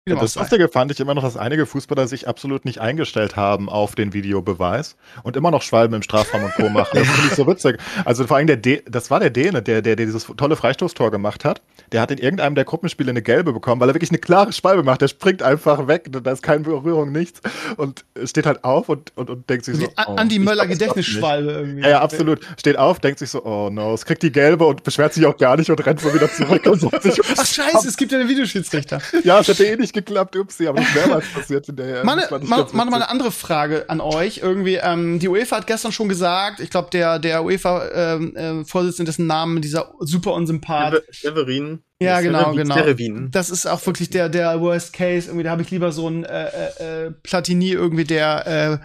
Ja, 0.09 0.15
das 0.15 0.37
Lustige 0.37 0.69
fand 0.69 0.93
ich 0.93 1.01
immer 1.01 1.15
noch, 1.15 1.25
dass 1.25 1.37
einige 1.37 1.67
Fußballer 1.67 2.07
sich 2.07 2.29
absolut 2.29 2.65
nicht 2.65 2.81
eingestellt 2.81 3.35
haben 3.35 3.69
auf 3.69 3.97
den 3.97 4.13
Videobeweis 4.13 4.95
und 5.25 5.37
immer 5.37 5.51
noch 5.51 5.63
Schwalben 5.63 5.97
im 5.97 6.03
Strafraum 6.03 6.45
und 6.45 6.55
Co. 6.55 6.69
machen. 6.69 7.01
Das 7.01 7.09
finde 7.09 7.29
ich 7.29 7.35
so 7.35 7.45
witzig. 7.49 7.79
Also 8.05 8.25
vor 8.25 8.37
allem 8.37 8.47
der 8.47 8.57
D 8.57 8.85
das 8.89 9.11
war 9.11 9.19
der 9.19 9.31
Däne, 9.31 9.63
der, 9.63 9.83
der, 9.83 9.97
der 9.97 10.07
dieses 10.07 10.29
tolle 10.37 10.55
Freistoßtor 10.55 11.11
gemacht 11.11 11.45
hat. 11.45 11.61
Der 11.91 12.01
hat 12.01 12.13
in 12.13 12.19
irgendeinem 12.19 12.55
der 12.55 12.65
Gruppenspiele 12.65 13.11
eine 13.11 13.21
gelbe 13.21 13.53
bekommen, 13.53 13.81
weil 13.81 13.91
er 13.91 13.95
wirklich 13.97 14.13
eine 14.13 14.21
klare 14.21 14.53
Schwalbe 14.53 14.85
macht. 14.85 15.01
Der 15.03 15.09
springt 15.09 15.43
einfach 15.43 15.89
weg, 15.89 16.07
da 16.09 16.31
ist 16.31 16.43
keine 16.45 16.61
Berührung, 16.61 17.11
nichts. 17.11 17.41
Und 17.77 18.05
steht 18.27 18.47
halt 18.47 18.63
auf 18.63 18.89
und, 18.89 19.11
und, 19.17 19.29
und 19.29 19.51
denkt 19.51 19.65
sich 19.65 19.77
so. 19.77 19.89
Oh, 20.07 20.13
Andi 20.15 20.39
Möller 20.39 20.69
Gedächtnisschwalbe 20.69 21.51
irgendwie. 21.51 21.83
Ja, 21.83 21.89
ja, 21.89 22.01
absolut. 22.01 22.47
Steht 22.61 22.79
auf, 22.79 23.01
denkt 23.01 23.19
sich 23.19 23.31
so, 23.31 23.45
oh 23.45 23.71
no, 23.71 23.93
es 23.95 24.05
kriegt 24.05 24.23
die 24.23 24.31
gelbe 24.31 24.67
und 24.67 24.85
beschwert 24.85 25.15
sich 25.15 25.27
auch 25.27 25.37
gar 25.37 25.57
nicht 25.57 25.69
und 25.69 25.85
rennt 25.85 25.99
so 25.99 26.15
wieder 26.15 26.31
zurück. 26.31 26.65
und 26.67 26.81
so. 26.81 26.93
Ach 26.93 27.45
scheiße, 27.45 27.89
es 27.89 27.97
gibt 27.97 28.13
ja 28.13 28.21
einen 28.21 28.29
Videoschiedsrichter. 28.29 29.01
ja, 29.25 29.41
es 29.41 29.49
hätte 29.49 29.65
eh 29.65 29.75
nicht 29.75 29.96
geklappt, 29.97 30.37
upsi, 30.37 30.67
aber 30.69 30.81
das 30.81 30.95
mehrmals 30.95 31.27
passiert 31.33 31.69
in 31.69 31.77
der 31.77 32.05
Meine, 32.05 32.23
mal, 32.43 32.67
mal, 32.73 32.85
mal 32.85 32.95
eine 32.95 33.09
andere 33.09 33.33
Frage 33.33 33.89
an 33.89 34.01
euch. 34.01 34.39
Irgendwie, 34.39 34.77
ähm, 34.77 35.19
die 35.19 35.29
UEFA 35.29 35.57
hat 35.57 35.67
gestern 35.67 35.93
schon 35.93 36.09
gesagt, 36.09 36.61
ich 36.61 36.71
glaube, 36.71 36.91
der, 36.93 37.19
der 37.19 37.45
UEFA-Vorsitzende, 37.45 38.37
ähm, 38.39 39.03
äh, 39.03 39.05
dessen 39.05 39.27
Namen 39.27 39.61
dieser 39.61 39.93
super 40.01 40.35
Unsympath. 40.35 41.03
Severin. 41.11 41.81
Ja, 41.99 42.21
genau, 42.21 42.53
genau. 42.53 42.75
Terevin. 42.75 43.31
Das 43.31 43.49
ist 43.49 43.67
auch 43.67 43.85
wirklich 43.87 44.11
der, 44.11 44.29
der 44.29 44.61
Worst 44.61 44.93
Case. 44.93 45.29
Irgendwie, 45.29 45.45
da 45.45 45.51
habe 45.51 45.63
ich 45.63 45.71
lieber 45.71 45.93
so 45.93 46.09
ein 46.09 46.25
äh, 46.25 46.49
äh, 46.49 47.07
äh, 47.07 47.11
Platini 47.23 47.71
irgendwie, 47.71 48.05
der 48.05 48.47
äh, 48.47 48.79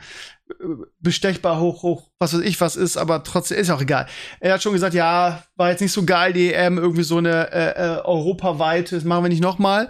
bestechbar 1.00 1.60
hoch, 1.60 1.84
hoch, 1.84 2.10
was 2.20 2.34
weiß 2.34 2.42
ich 2.42 2.60
was 2.62 2.76
ist, 2.76 2.98
aber 2.98 3.24
trotzdem 3.24 3.58
ist 3.58 3.70
auch 3.70 3.82
egal. 3.82 4.08
Er 4.40 4.54
hat 4.54 4.64
schon 4.64 4.74
gesagt, 4.74 4.94
ja, 4.94 5.44
war 5.56 5.70
jetzt 5.70 5.82
nicht 5.82 5.92
so 5.92 6.04
geil, 6.04 6.34
die 6.34 6.54
EM, 6.54 6.78
irgendwie 6.78 7.04
so 7.04 7.18
eine 7.18 7.52
äh, 7.52 7.70
äh, 7.72 8.02
europaweite, 8.04 8.96
das 8.96 9.04
machen 9.04 9.24
wir 9.24 9.30
nicht 9.30 9.42
nochmal. 9.42 9.90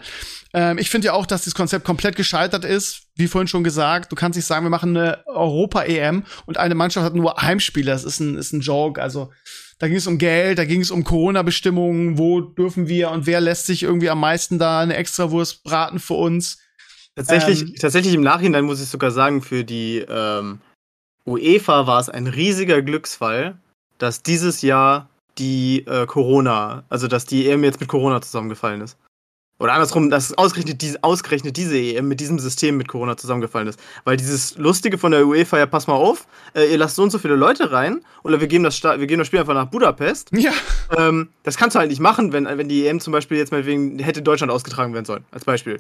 Ähm, 0.54 0.78
ich 0.78 0.90
finde 0.90 1.08
ja 1.08 1.14
auch, 1.14 1.26
dass 1.26 1.46
das 1.46 1.56
Konzept 1.56 1.86
komplett 1.86 2.16
gescheitert 2.16 2.66
ist. 2.66 3.04
Wie 3.16 3.28
vorhin 3.28 3.48
schon 3.48 3.64
gesagt, 3.64 4.12
du 4.12 4.16
kannst 4.16 4.36
nicht 4.36 4.46
sagen, 4.46 4.66
wir 4.66 4.70
machen 4.70 4.96
eine 4.96 5.26
Europa-EM 5.28 6.24
und 6.46 6.58
eine 6.58 6.76
Mannschaft 6.76 7.06
hat 7.06 7.16
nur 7.16 7.42
Heimspiele. 7.42 7.92
Das 7.92 8.04
ist 8.04 8.20
ein, 8.20 8.36
ist 8.36 8.54
ein 8.54 8.62
Joke. 8.62 9.02
Also 9.02 9.32
da 9.80 9.88
ging 9.88 9.98
es 9.98 10.08
um 10.08 10.18
Geld, 10.18 10.60
da 10.60 10.66
ging 10.66 10.82
es 10.82 10.92
um 10.92 11.04
Corona-Bestimmungen, 11.04 12.18
wo 12.18 12.42
dürfen 12.42 12.88
wir 12.88 13.12
und 13.12 13.26
wer 13.26 13.42
lässt 13.42 13.66
sich 13.66 13.84
irgendwie 13.84 14.10
am 14.10 14.20
meisten 14.20 14.60
da 14.60 14.82
eine 14.82 14.96
Extrawurst 14.96 15.64
braten 15.64 16.00
für 16.00 16.14
uns. 16.16 16.60
Tatsächlich, 17.16 17.62
ähm, 17.62 17.76
tatsächlich 17.80 18.14
im 18.14 18.22
Nachhinein 18.22 18.66
muss 18.66 18.82
ich 18.82 18.88
sogar 18.88 19.12
sagen, 19.12 19.42
für 19.42 19.64
die 19.64 20.06
ähm, 20.08 20.60
UEFA 21.26 21.88
war 21.88 22.00
es 22.00 22.10
ein 22.10 22.28
riesiger 22.28 22.82
Glücksfall, 22.82 23.58
dass 23.98 24.24
dieses 24.24 24.62
Jahr 24.62 25.10
die 25.38 25.86
äh, 25.88 26.06
Corona, 26.06 26.84
also 26.90 27.08
dass 27.08 27.26
die 27.26 27.50
EM 27.50 27.64
jetzt 27.64 27.80
mit 27.80 27.90
Corona 27.90 28.22
zusammengefallen 28.22 28.82
ist. 28.82 28.98
Oder 29.60 29.74
andersrum, 29.74 30.10
dass 30.10 30.36
ausgerechnet 30.40 30.82
diese, 30.82 31.04
ausgerechnet 31.04 31.56
diese 31.56 31.78
EM 31.78 32.08
mit 32.08 32.20
diesem 32.20 32.40
System 32.40 32.78
mit 32.78 32.88
Corona 32.88 33.16
zusammengefallen 33.16 33.68
ist. 33.68 33.80
Weil 34.06 34.18
dieses 34.18 34.58
Lustige 34.58 34.98
von 34.98 35.12
der 35.12 35.28
UEFA, 35.28 35.60
ja, 35.60 35.68
pass 35.68 35.86
mal 35.86 35.94
auf, 35.94 36.26
äh, 36.56 36.72
ihr 36.72 36.80
lasst 36.80 36.96
so 36.96 37.04
und 37.04 37.12
so 37.12 37.20
viele 37.20 37.36
Leute 37.36 37.72
rein 37.72 38.02
oder 38.24 38.40
wir 38.40 38.48
geben 38.48 38.64
das, 38.64 38.82
wir 38.84 39.06
geben 39.06 39.20
das 39.20 39.28
Spiel 39.28 39.40
einfach 39.40 39.54
nach 39.54 39.68
Budapest. 39.68 40.32
Ja. 40.34 40.52
Ähm, 40.98 41.30
das 41.44 41.58
kannst 41.58 41.76
du 41.76 41.80
halt 41.80 41.92
nicht 41.92 42.00
machen, 42.00 42.34
wenn, 42.34 42.46
wenn 42.46 42.70
die 42.70 42.88
EM 42.88 43.00
zum 43.00 43.14
Beispiel 43.14 43.38
jetzt 43.38 43.52
mal 43.52 43.64
wegen, 43.68 44.00
hätte 44.00 44.24
Deutschland 44.24 44.52
ausgetragen 44.52 44.96
werden 44.96 45.06
sollen, 45.06 45.26
als 45.30 45.46
Beispiel. 45.46 45.80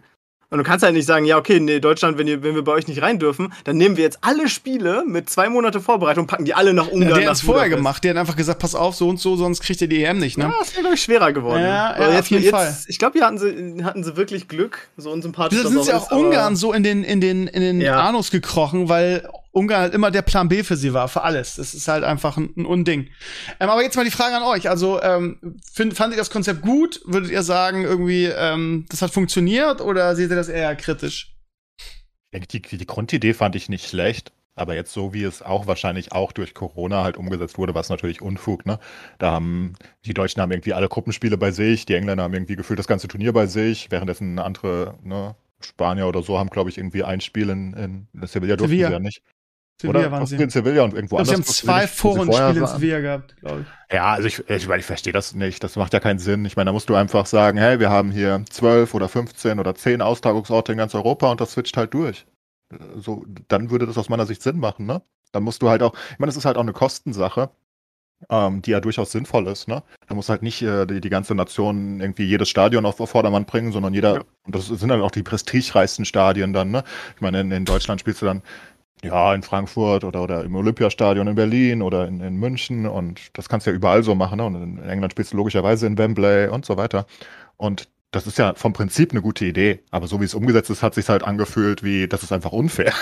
Und 0.51 0.57
du 0.57 0.65
kannst 0.65 0.83
halt 0.83 0.93
nicht 0.93 1.05
sagen, 1.05 1.23
ja, 1.23 1.37
okay, 1.37 1.61
nee, 1.61 1.79
Deutschland, 1.79 2.17
wenn, 2.17 2.27
ihr, 2.27 2.43
wenn 2.43 2.55
wir 2.55 2.63
bei 2.63 2.73
euch 2.73 2.85
nicht 2.85 3.01
rein 3.01 3.19
dürfen, 3.19 3.53
dann 3.63 3.77
nehmen 3.77 3.95
wir 3.95 4.03
jetzt 4.03 4.19
alle 4.19 4.49
Spiele 4.49 5.05
mit 5.07 5.29
zwei 5.29 5.47
Monate 5.47 5.79
Vorbereitung 5.79 6.27
packen 6.27 6.43
die 6.43 6.53
alle 6.53 6.73
nach 6.73 6.89
Ungarn. 6.89 7.09
Ja, 7.09 7.17
der 7.19 7.29
hat 7.29 7.35
es 7.37 7.41
vorher 7.41 7.69
gemacht. 7.69 8.03
Der 8.03 8.11
hat 8.11 8.17
einfach 8.17 8.35
gesagt, 8.35 8.59
pass 8.59 8.75
auf, 8.75 8.93
so 8.93 9.07
und 9.07 9.17
so, 9.17 9.37
sonst 9.37 9.61
kriegt 9.61 9.79
ihr 9.79 9.87
die 9.87 10.03
EM 10.03 10.19
nicht, 10.19 10.37
ne? 10.37 10.43
Ja, 10.43 10.53
das 10.59 10.73
wäre, 10.73 10.81
glaube 10.81 10.95
ich, 10.95 11.01
schwerer 11.01 11.31
geworden. 11.31 11.61
Ja, 11.61 11.97
ja 11.97 12.09
jetzt, 12.09 12.19
auf 12.19 12.27
jeden 12.31 12.43
jetzt, 12.43 12.51
Fall. 12.51 12.77
Ich 12.87 12.99
glaube, 12.99 13.17
hier 13.17 13.25
hatten 13.25 13.37
sie, 13.37 13.81
hatten 13.85 14.03
sie 14.03 14.17
wirklich 14.17 14.49
Glück, 14.49 14.89
so 14.97 15.09
unsympathisch. 15.09 15.63
Da 15.63 15.69
sind 15.69 15.85
sie 15.85 15.93
auch 15.93 16.11
ist, 16.11 16.17
Ungarn 16.17 16.57
so 16.57 16.73
in 16.73 16.83
den, 16.83 17.05
in 17.05 17.21
den, 17.21 17.47
in 17.47 17.61
den 17.61 17.79
ja. 17.79 18.01
Anus 18.01 18.29
gekrochen, 18.29 18.89
weil 18.89 19.25
Ungarn 19.51 19.81
halt 19.81 19.93
immer 19.93 20.11
der 20.11 20.21
Plan 20.21 20.47
B 20.47 20.63
für 20.63 20.77
sie 20.77 20.93
war, 20.93 21.07
für 21.07 21.23
alles. 21.23 21.55
Das 21.55 21.73
ist 21.73 21.87
halt 21.87 22.03
einfach 22.03 22.37
ein, 22.37 22.53
ein 22.55 22.65
Unding. 22.65 23.09
Ähm, 23.59 23.69
aber 23.69 23.83
jetzt 23.83 23.95
mal 23.95 24.05
die 24.05 24.11
Frage 24.11 24.35
an 24.35 24.43
euch. 24.43 24.69
Also, 24.69 25.01
ähm, 25.01 25.59
find, 25.71 25.93
fandet 25.93 26.17
ihr 26.17 26.21
das 26.21 26.29
Konzept 26.29 26.61
gut? 26.61 27.01
Würdet 27.05 27.31
ihr 27.31 27.43
sagen, 27.43 27.83
irgendwie, 27.83 28.25
ähm, 28.25 28.85
das 28.89 29.01
hat 29.01 29.11
funktioniert 29.11 29.81
oder 29.81 30.15
seht 30.15 30.29
ihr 30.29 30.35
das 30.35 30.49
eher 30.49 30.75
kritisch? 30.75 31.35
Ich 31.77 32.39
denke, 32.39 32.47
die, 32.47 32.77
die 32.77 32.85
Grundidee 32.85 33.33
fand 33.33 33.55
ich 33.55 33.67
nicht 33.67 33.87
schlecht. 33.89 34.31
Aber 34.55 34.75
jetzt 34.75 34.91
so, 34.91 35.13
wie 35.13 35.23
es 35.23 35.41
auch 35.41 35.65
wahrscheinlich 35.65 36.11
auch 36.11 36.33
durch 36.33 36.53
Corona 36.53 37.03
halt 37.03 37.17
umgesetzt 37.17 37.57
wurde, 37.57 37.73
war 37.73 37.81
es 37.81 37.89
natürlich 37.89 38.21
Unfug. 38.21 38.65
Ne? 38.65 38.79
Da 39.17 39.31
haben 39.31 39.73
die 40.05 40.13
Deutschen 40.13 40.41
haben 40.41 40.51
irgendwie 40.51 40.73
alle 40.73 40.89
Gruppenspiele 40.89 41.37
bei 41.37 41.51
sich, 41.51 41.85
die 41.85 41.95
Engländer 41.95 42.23
haben 42.23 42.33
irgendwie 42.33 42.57
gefühlt 42.57 42.77
das 42.77 42.87
ganze 42.87 43.07
Turnier 43.07 43.31
bei 43.31 43.47
sich, 43.47 43.91
währenddessen 43.91 44.39
andere 44.39 44.95
ne, 45.03 45.35
Spanier 45.61 46.07
oder 46.07 46.21
so 46.21 46.37
haben, 46.37 46.49
glaube 46.49 46.69
ich, 46.69 46.77
irgendwie 46.77 47.03
ein 47.03 47.21
Spiel 47.21 47.49
in, 47.49 47.73
in 47.73 48.07
Sevilla 48.27 48.57
durften 48.57 48.75
Sevilla. 48.75 48.87
sie 48.87 48.93
ja 48.93 48.99
nicht. 48.99 49.23
Sevilla 49.81 49.99
Oder 49.99 50.11
waren 50.11 50.25
sie. 50.25 50.35
in 50.35 50.49
Sevilla 50.49 50.83
und 50.83 50.93
irgendwo 50.93 51.17
anders. 51.17 51.29
Sie 51.29 51.35
haben 51.35 51.43
zwei 51.43 51.87
Vorrundenspiele 51.87 52.59
in 52.59 52.67
Sevilla 52.67 52.99
gehabt, 52.99 53.35
glaube 53.37 53.61
ich. 53.61 53.95
Ja, 53.95 54.13
also 54.13 54.27
ich, 54.27 54.49
ich, 54.49 54.69
ich 54.69 54.85
verstehe 54.85 55.13
das 55.13 55.33
nicht. 55.33 55.63
Das 55.63 55.75
macht 55.75 55.93
ja 55.93 55.99
keinen 55.99 56.19
Sinn. 56.19 56.45
Ich 56.45 56.55
meine, 56.55 56.69
da 56.69 56.71
musst 56.73 56.89
du 56.89 56.95
einfach 56.95 57.25
sagen, 57.25 57.57
hey, 57.57 57.79
wir 57.79 57.89
haben 57.89 58.11
hier 58.11 58.43
zwölf 58.49 58.93
oder 58.93 59.09
15 59.09 59.59
oder 59.59 59.75
zehn 59.75 60.01
Austragungsorte 60.01 60.71
in 60.71 60.77
ganz 60.77 60.95
Europa 60.95 61.29
und 61.31 61.41
das 61.41 61.53
switcht 61.53 61.75
halt 61.77 61.93
durch. 61.93 62.25
So, 62.95 63.25
dann 63.47 63.69
würde 63.69 63.85
das 63.85 63.97
aus 63.97 64.07
meiner 64.07 64.25
Sicht 64.25 64.41
Sinn 64.41 64.59
machen, 64.59 64.85
ne? 64.85 65.01
Dann 65.31 65.43
musst 65.43 65.61
du 65.61 65.69
halt 65.69 65.81
auch, 65.83 65.93
ich 66.11 66.19
meine, 66.19 66.29
es 66.29 66.37
ist 66.37 66.45
halt 66.45 66.57
auch 66.57 66.61
eine 66.61 66.73
Kostensache, 66.73 67.49
ähm, 68.29 68.61
die 68.61 68.71
ja 68.71 68.79
durchaus 68.79 69.11
sinnvoll 69.11 69.47
ist, 69.47 69.67
ne? 69.67 69.83
Da 70.07 70.15
muss 70.15 70.29
halt 70.29 70.41
nicht 70.41 70.61
äh, 70.61 70.85
die, 70.85 71.01
die 71.01 71.09
ganze 71.09 71.35
Nation 71.35 71.99
irgendwie 71.99 72.23
jedes 72.23 72.49
Stadion 72.49 72.85
auf, 72.85 72.99
auf 72.99 73.09
Vordermann 73.09 73.45
bringen, 73.45 73.71
sondern 73.71 73.93
jeder, 73.93 74.15
ja. 74.15 74.21
und 74.45 74.55
das 74.55 74.67
sind 74.67 74.87
dann 74.89 75.01
auch 75.01 75.11
die 75.11 75.23
prestigereichsten 75.23 76.05
Stadien 76.05 76.53
dann, 76.53 76.71
ne? 76.71 76.83
Ich 77.15 77.21
meine, 77.21 77.41
in, 77.41 77.51
in 77.51 77.65
Deutschland 77.65 77.99
spielst 77.99 78.21
du 78.21 78.25
dann 78.25 78.41
ja, 79.03 79.33
in 79.33 79.43
Frankfurt 79.43 80.03
oder, 80.03 80.21
oder 80.21 80.43
im 80.43 80.55
Olympiastadion 80.55 81.27
in 81.27 81.35
Berlin 81.35 81.81
oder 81.81 82.07
in, 82.07 82.21
in 82.21 82.35
München 82.35 82.85
und 82.85 83.19
das 83.33 83.49
kannst 83.49 83.65
du 83.65 83.71
ja 83.71 83.75
überall 83.75 84.03
so 84.03 84.15
machen. 84.15 84.37
Ne? 84.37 84.45
Und 84.45 84.55
in 84.55 84.89
England 84.89 85.13
spielst 85.13 85.33
du 85.33 85.37
logischerweise 85.37 85.87
in 85.87 85.97
Wembley 85.97 86.47
und 86.47 86.65
so 86.65 86.77
weiter. 86.77 87.05
Und 87.57 87.89
das 88.11 88.27
ist 88.27 88.37
ja 88.37 88.53
vom 88.55 88.73
Prinzip 88.73 89.11
eine 89.11 89.21
gute 89.21 89.45
Idee, 89.45 89.79
aber 89.89 90.07
so 90.07 90.19
wie 90.19 90.25
es 90.25 90.33
umgesetzt 90.33 90.69
ist, 90.69 90.83
hat 90.83 90.93
sich 90.93 91.07
halt 91.09 91.23
angefühlt 91.23 91.83
wie, 91.83 92.07
das 92.07 92.23
ist 92.23 92.31
einfach 92.31 92.51
unfair. 92.51 92.93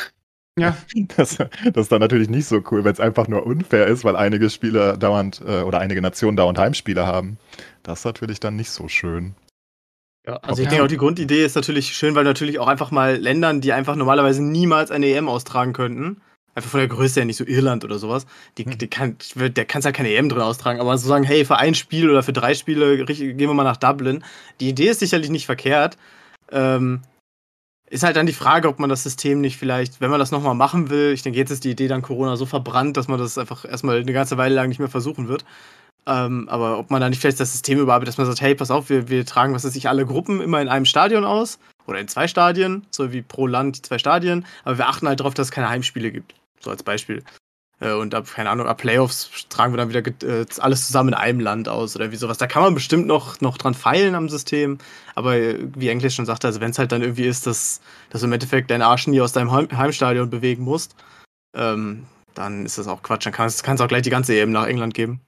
Ja. 0.57 0.75
Das, 1.15 1.37
das 1.37 1.47
ist 1.75 1.91
dann 1.91 2.01
natürlich 2.01 2.29
nicht 2.29 2.45
so 2.45 2.61
cool, 2.71 2.83
wenn 2.83 2.91
es 2.91 2.99
einfach 2.99 3.27
nur 3.27 3.45
unfair 3.45 3.87
ist, 3.87 4.03
weil 4.03 4.15
einige 4.15 4.49
Spieler 4.49 4.97
dauernd 4.97 5.41
äh, 5.45 5.61
oder 5.61 5.79
einige 5.79 6.01
Nationen 6.01 6.37
dauernd 6.37 6.57
Heimspiele 6.57 7.05
haben. 7.05 7.37
Das 7.83 7.99
ist 7.99 8.05
natürlich 8.05 8.39
dann 8.39 8.55
nicht 8.55 8.69
so 8.69 8.87
schön. 8.87 9.35
Ja, 10.27 10.35
also 10.37 10.61
ich 10.61 10.67
denke 10.67 10.83
auch, 10.83 10.87
die 10.87 10.97
Grundidee 10.97 11.45
ist 11.45 11.55
natürlich 11.55 11.95
schön, 11.95 12.13
weil 12.13 12.23
natürlich 12.23 12.59
auch 12.59 12.67
einfach 12.67 12.91
mal 12.91 13.15
Ländern, 13.15 13.61
die 13.61 13.73
einfach 13.73 13.95
normalerweise 13.95 14.43
niemals 14.43 14.91
eine 14.91 15.07
EM 15.07 15.29
austragen 15.29 15.73
könnten, 15.73 16.21
einfach 16.55 16.69
von 16.69 16.79
der 16.79 16.89
Größe 16.89 17.21
her 17.21 17.25
nicht 17.25 17.37
so 17.37 17.45
Irland 17.45 17.85
oder 17.85 17.99
sowas, 17.99 18.25
die, 18.57 18.65
hm. 18.65 18.77
die 18.77 18.87
kann, 18.87 19.17
der 19.35 19.65
kann 19.65 19.81
halt 19.81 19.95
keine 19.95 20.13
EM 20.13 20.29
drin 20.29 20.41
austragen, 20.41 20.81
aber 20.81 20.97
so 20.97 21.07
sagen, 21.07 21.23
hey, 21.23 21.45
für 21.45 21.57
ein 21.57 21.73
Spiel 21.73 22.09
oder 22.09 22.21
für 22.21 22.33
drei 22.33 22.53
Spiele 22.53 23.05
gehen 23.05 23.39
wir 23.39 23.53
mal 23.53 23.63
nach 23.63 23.77
Dublin. 23.77 24.23
Die 24.59 24.69
Idee 24.69 24.89
ist 24.89 24.99
sicherlich 24.99 25.29
nicht 25.29 25.45
verkehrt. 25.45 25.97
Ähm, 26.51 27.01
ist 27.89 28.03
halt 28.03 28.17
dann 28.17 28.27
die 28.27 28.33
Frage, 28.33 28.67
ob 28.67 28.79
man 28.79 28.89
das 28.89 29.03
System 29.03 29.41
nicht 29.41 29.57
vielleicht, 29.57 29.99
wenn 29.99 30.11
man 30.11 30.19
das 30.19 30.31
nochmal 30.31 30.53
machen 30.53 30.89
will, 30.89 31.11
ich 31.11 31.23
denke, 31.23 31.39
jetzt 31.39 31.49
ist 31.49 31.63
die 31.63 31.71
Idee 31.71 31.87
dann 31.87 32.03
Corona 32.03 32.35
so 32.35 32.45
verbrannt, 32.45 32.97
dass 32.97 33.07
man 33.07 33.19
das 33.19 33.37
einfach 33.37 33.65
erstmal 33.65 33.99
eine 33.99 34.13
ganze 34.13 34.37
Weile 34.37 34.53
lang 34.55 34.69
nicht 34.69 34.79
mehr 34.79 34.89
versuchen 34.89 35.27
wird. 35.27 35.43
Ähm, 36.05 36.47
aber 36.49 36.79
ob 36.79 36.89
man 36.89 37.01
da 37.01 37.09
nicht 37.09 37.21
vielleicht 37.21 37.39
das 37.39 37.51
System 37.51 37.79
überarbeitet, 37.79 38.09
dass 38.09 38.17
man 38.17 38.25
sagt, 38.25 38.41
hey, 38.41 38.55
pass 38.55 38.71
auf, 38.71 38.89
wir, 38.89 39.09
wir 39.09 39.25
tragen, 39.25 39.53
was 39.53 39.63
weiß 39.63 39.75
ich, 39.75 39.89
alle 39.89 40.05
Gruppen 40.05 40.41
immer 40.41 40.61
in 40.61 40.69
einem 40.69 40.85
Stadion 40.85 41.25
aus 41.25 41.59
oder 41.85 41.99
in 41.99 42.07
zwei 42.07 42.27
Stadien, 42.27 42.85
so 42.91 43.11
wie 43.11 43.21
pro 43.21 43.47
Land 43.47 43.85
zwei 43.85 43.97
Stadien, 43.97 44.45
aber 44.63 44.77
wir 44.77 44.87
achten 44.87 45.07
halt 45.07 45.19
darauf, 45.19 45.33
dass 45.33 45.47
es 45.47 45.51
keine 45.51 45.69
Heimspiele 45.69 46.11
gibt. 46.11 46.35
So 46.59 46.71
als 46.71 46.83
Beispiel. 46.83 47.23
Äh, 47.79 47.93
und 47.93 48.13
ab, 48.13 48.27
keine 48.33 48.49
Ahnung, 48.49 48.67
ab 48.67 48.77
Playoffs 48.77 49.29
tragen 49.49 49.73
wir 49.73 49.77
dann 49.77 49.89
wieder 49.89 50.05
äh, 50.27 50.45
alles 50.59 50.87
zusammen 50.87 51.09
in 51.09 51.15
einem 51.15 51.39
Land 51.39 51.69
aus 51.69 51.95
oder 51.95 52.11
wie 52.11 52.15
sowas. 52.15 52.37
Da 52.37 52.47
kann 52.47 52.63
man 52.63 52.73
bestimmt 52.73 53.07
noch, 53.07 53.39
noch 53.41 53.57
dran 53.57 53.73
feilen 53.73 54.15
am 54.15 54.29
System. 54.29 54.77
Aber 55.15 55.35
äh, 55.35 55.57
wie 55.75 55.89
Englisch 55.89 56.15
schon 56.15 56.25
sagte, 56.25 56.47
also 56.47 56.61
wenn 56.61 56.71
es 56.71 56.79
halt 56.79 56.91
dann 56.91 57.01
irgendwie 57.01 57.25
ist, 57.25 57.47
dass, 57.47 57.81
dass 58.09 58.21
du 58.21 58.27
im 58.27 58.33
Endeffekt 58.33 58.71
deinen 58.71 58.81
Arsch 58.81 59.07
nie 59.07 59.21
aus 59.21 59.31
deinem 59.31 59.51
Heimstadion 59.51 60.29
bewegen 60.29 60.63
musst, 60.63 60.95
ähm, 61.55 62.05
dann 62.33 62.65
ist 62.65 62.77
das 62.77 62.87
auch 62.87 63.01
Quatsch. 63.01 63.25
Dann 63.25 63.33
kann 63.33 63.47
es 63.47 63.81
auch 63.81 63.87
gleich 63.87 64.03
die 64.03 64.09
ganze 64.09 64.37
EM 64.37 64.51
nach 64.51 64.67
England 64.67 64.93
geben. 64.93 65.21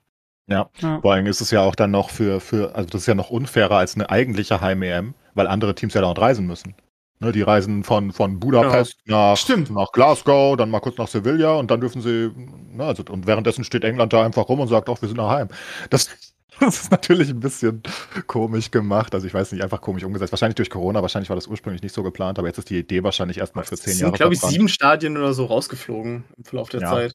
Ja. 0.48 0.68
ja. 0.80 1.00
vor 1.00 1.12
allem 1.12 1.26
ist 1.26 1.40
es 1.40 1.50
ja 1.50 1.60
auch 1.62 1.74
dann 1.74 1.92
noch 1.92 2.10
für, 2.10 2.40
für, 2.40 2.74
also 2.74 2.88
das 2.88 3.02
ist 3.02 3.06
ja 3.06 3.14
noch 3.14 3.30
unfairer 3.30 3.76
als 3.76 3.94
eine 3.94 4.10
eigentliche 4.10 4.60
Heim-EM, 4.60 5.14
weil 5.34 5.46
andere 5.46 5.74
Teams 5.74 5.94
ja 5.94 6.00
dauernd 6.00 6.20
reisen 6.20 6.46
müssen. 6.46 6.74
Ne, 7.20 7.30
die 7.30 7.42
reisen 7.42 7.84
von, 7.84 8.10
von 8.10 8.40
Budapest 8.40 8.96
ja. 9.06 9.34
nach, 9.34 9.68
nach 9.70 9.92
Glasgow, 9.92 10.56
dann 10.56 10.70
mal 10.70 10.80
kurz 10.80 10.98
nach 10.98 11.06
Sevilla 11.06 11.52
und 11.54 11.70
dann 11.70 11.80
dürfen 11.80 12.02
sie, 12.02 12.32
ne, 12.72 12.84
also, 12.84 13.04
und 13.08 13.28
währenddessen 13.28 13.62
steht 13.62 13.84
England 13.84 14.12
da 14.12 14.24
einfach 14.24 14.48
rum 14.48 14.58
und 14.58 14.66
sagt, 14.66 14.88
auch 14.88 15.00
wir 15.00 15.08
sind 15.08 15.18
daheim. 15.18 15.46
Das, 15.90 16.10
das 16.60 16.82
ist 16.82 16.90
natürlich 16.90 17.30
ein 17.30 17.38
bisschen 17.38 17.80
komisch 18.26 18.72
gemacht. 18.72 19.14
Also 19.14 19.28
ich 19.28 19.34
weiß 19.34 19.52
nicht, 19.52 19.62
einfach 19.62 19.80
komisch 19.80 20.02
umgesetzt. 20.02 20.32
Wahrscheinlich 20.32 20.56
durch 20.56 20.68
Corona, 20.68 21.00
wahrscheinlich 21.00 21.28
war 21.28 21.36
das 21.36 21.46
ursprünglich 21.46 21.82
nicht 21.82 21.94
so 21.94 22.02
geplant, 22.02 22.40
aber 22.40 22.48
jetzt 22.48 22.58
ist 22.58 22.70
die 22.70 22.78
Idee 22.78 23.04
wahrscheinlich 23.04 23.38
erstmal 23.38 23.64
für 23.64 23.76
zehn 23.76 23.92
Jahre. 23.92 23.94
Es 23.94 24.00
sind, 24.00 24.16
glaube 24.16 24.34
ich, 24.34 24.40
sieben 24.40 24.68
Stadien 24.68 25.16
oder 25.16 25.32
so 25.32 25.44
rausgeflogen 25.44 26.24
im 26.36 26.44
Verlauf 26.44 26.70
der 26.70 26.80
ja. 26.80 26.90
Zeit. 26.90 27.14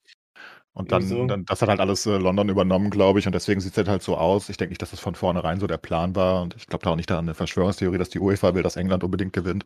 Und 0.77 0.91
dann, 0.91 1.01
so. 1.01 1.25
dann, 1.25 1.43
das 1.43 1.63
hat 1.63 1.69
halt 1.69 1.79
alles 1.79 2.05
äh, 2.05 2.17
London 2.17 2.49
übernommen, 2.49 2.91
glaube 2.91 3.17
ich, 3.17 3.25
und 3.25 3.33
deswegen 3.33 3.59
sieht 3.61 3.75
es 3.75 3.87
halt 3.87 4.03
so 4.03 4.15
aus. 4.15 4.47
Ich 4.47 4.57
denke 4.57 4.69
nicht, 4.69 4.81
dass 4.83 4.91
das 4.91 4.99
von 4.99 5.15
vornherein 5.15 5.59
so 5.59 5.65
der 5.65 5.77
Plan 5.77 6.15
war 6.15 6.43
und 6.43 6.55
ich 6.55 6.67
glaube 6.67 6.83
da 6.83 6.91
auch 6.91 6.95
nicht 6.95 7.11
an 7.11 7.17
eine 7.17 7.33
Verschwörungstheorie, 7.33 7.97
dass 7.97 8.09
die 8.09 8.19
UEFA 8.19 8.53
will, 8.53 8.61
dass 8.61 8.75
England 8.75 9.03
unbedingt 9.03 9.33
gewinnt. 9.33 9.65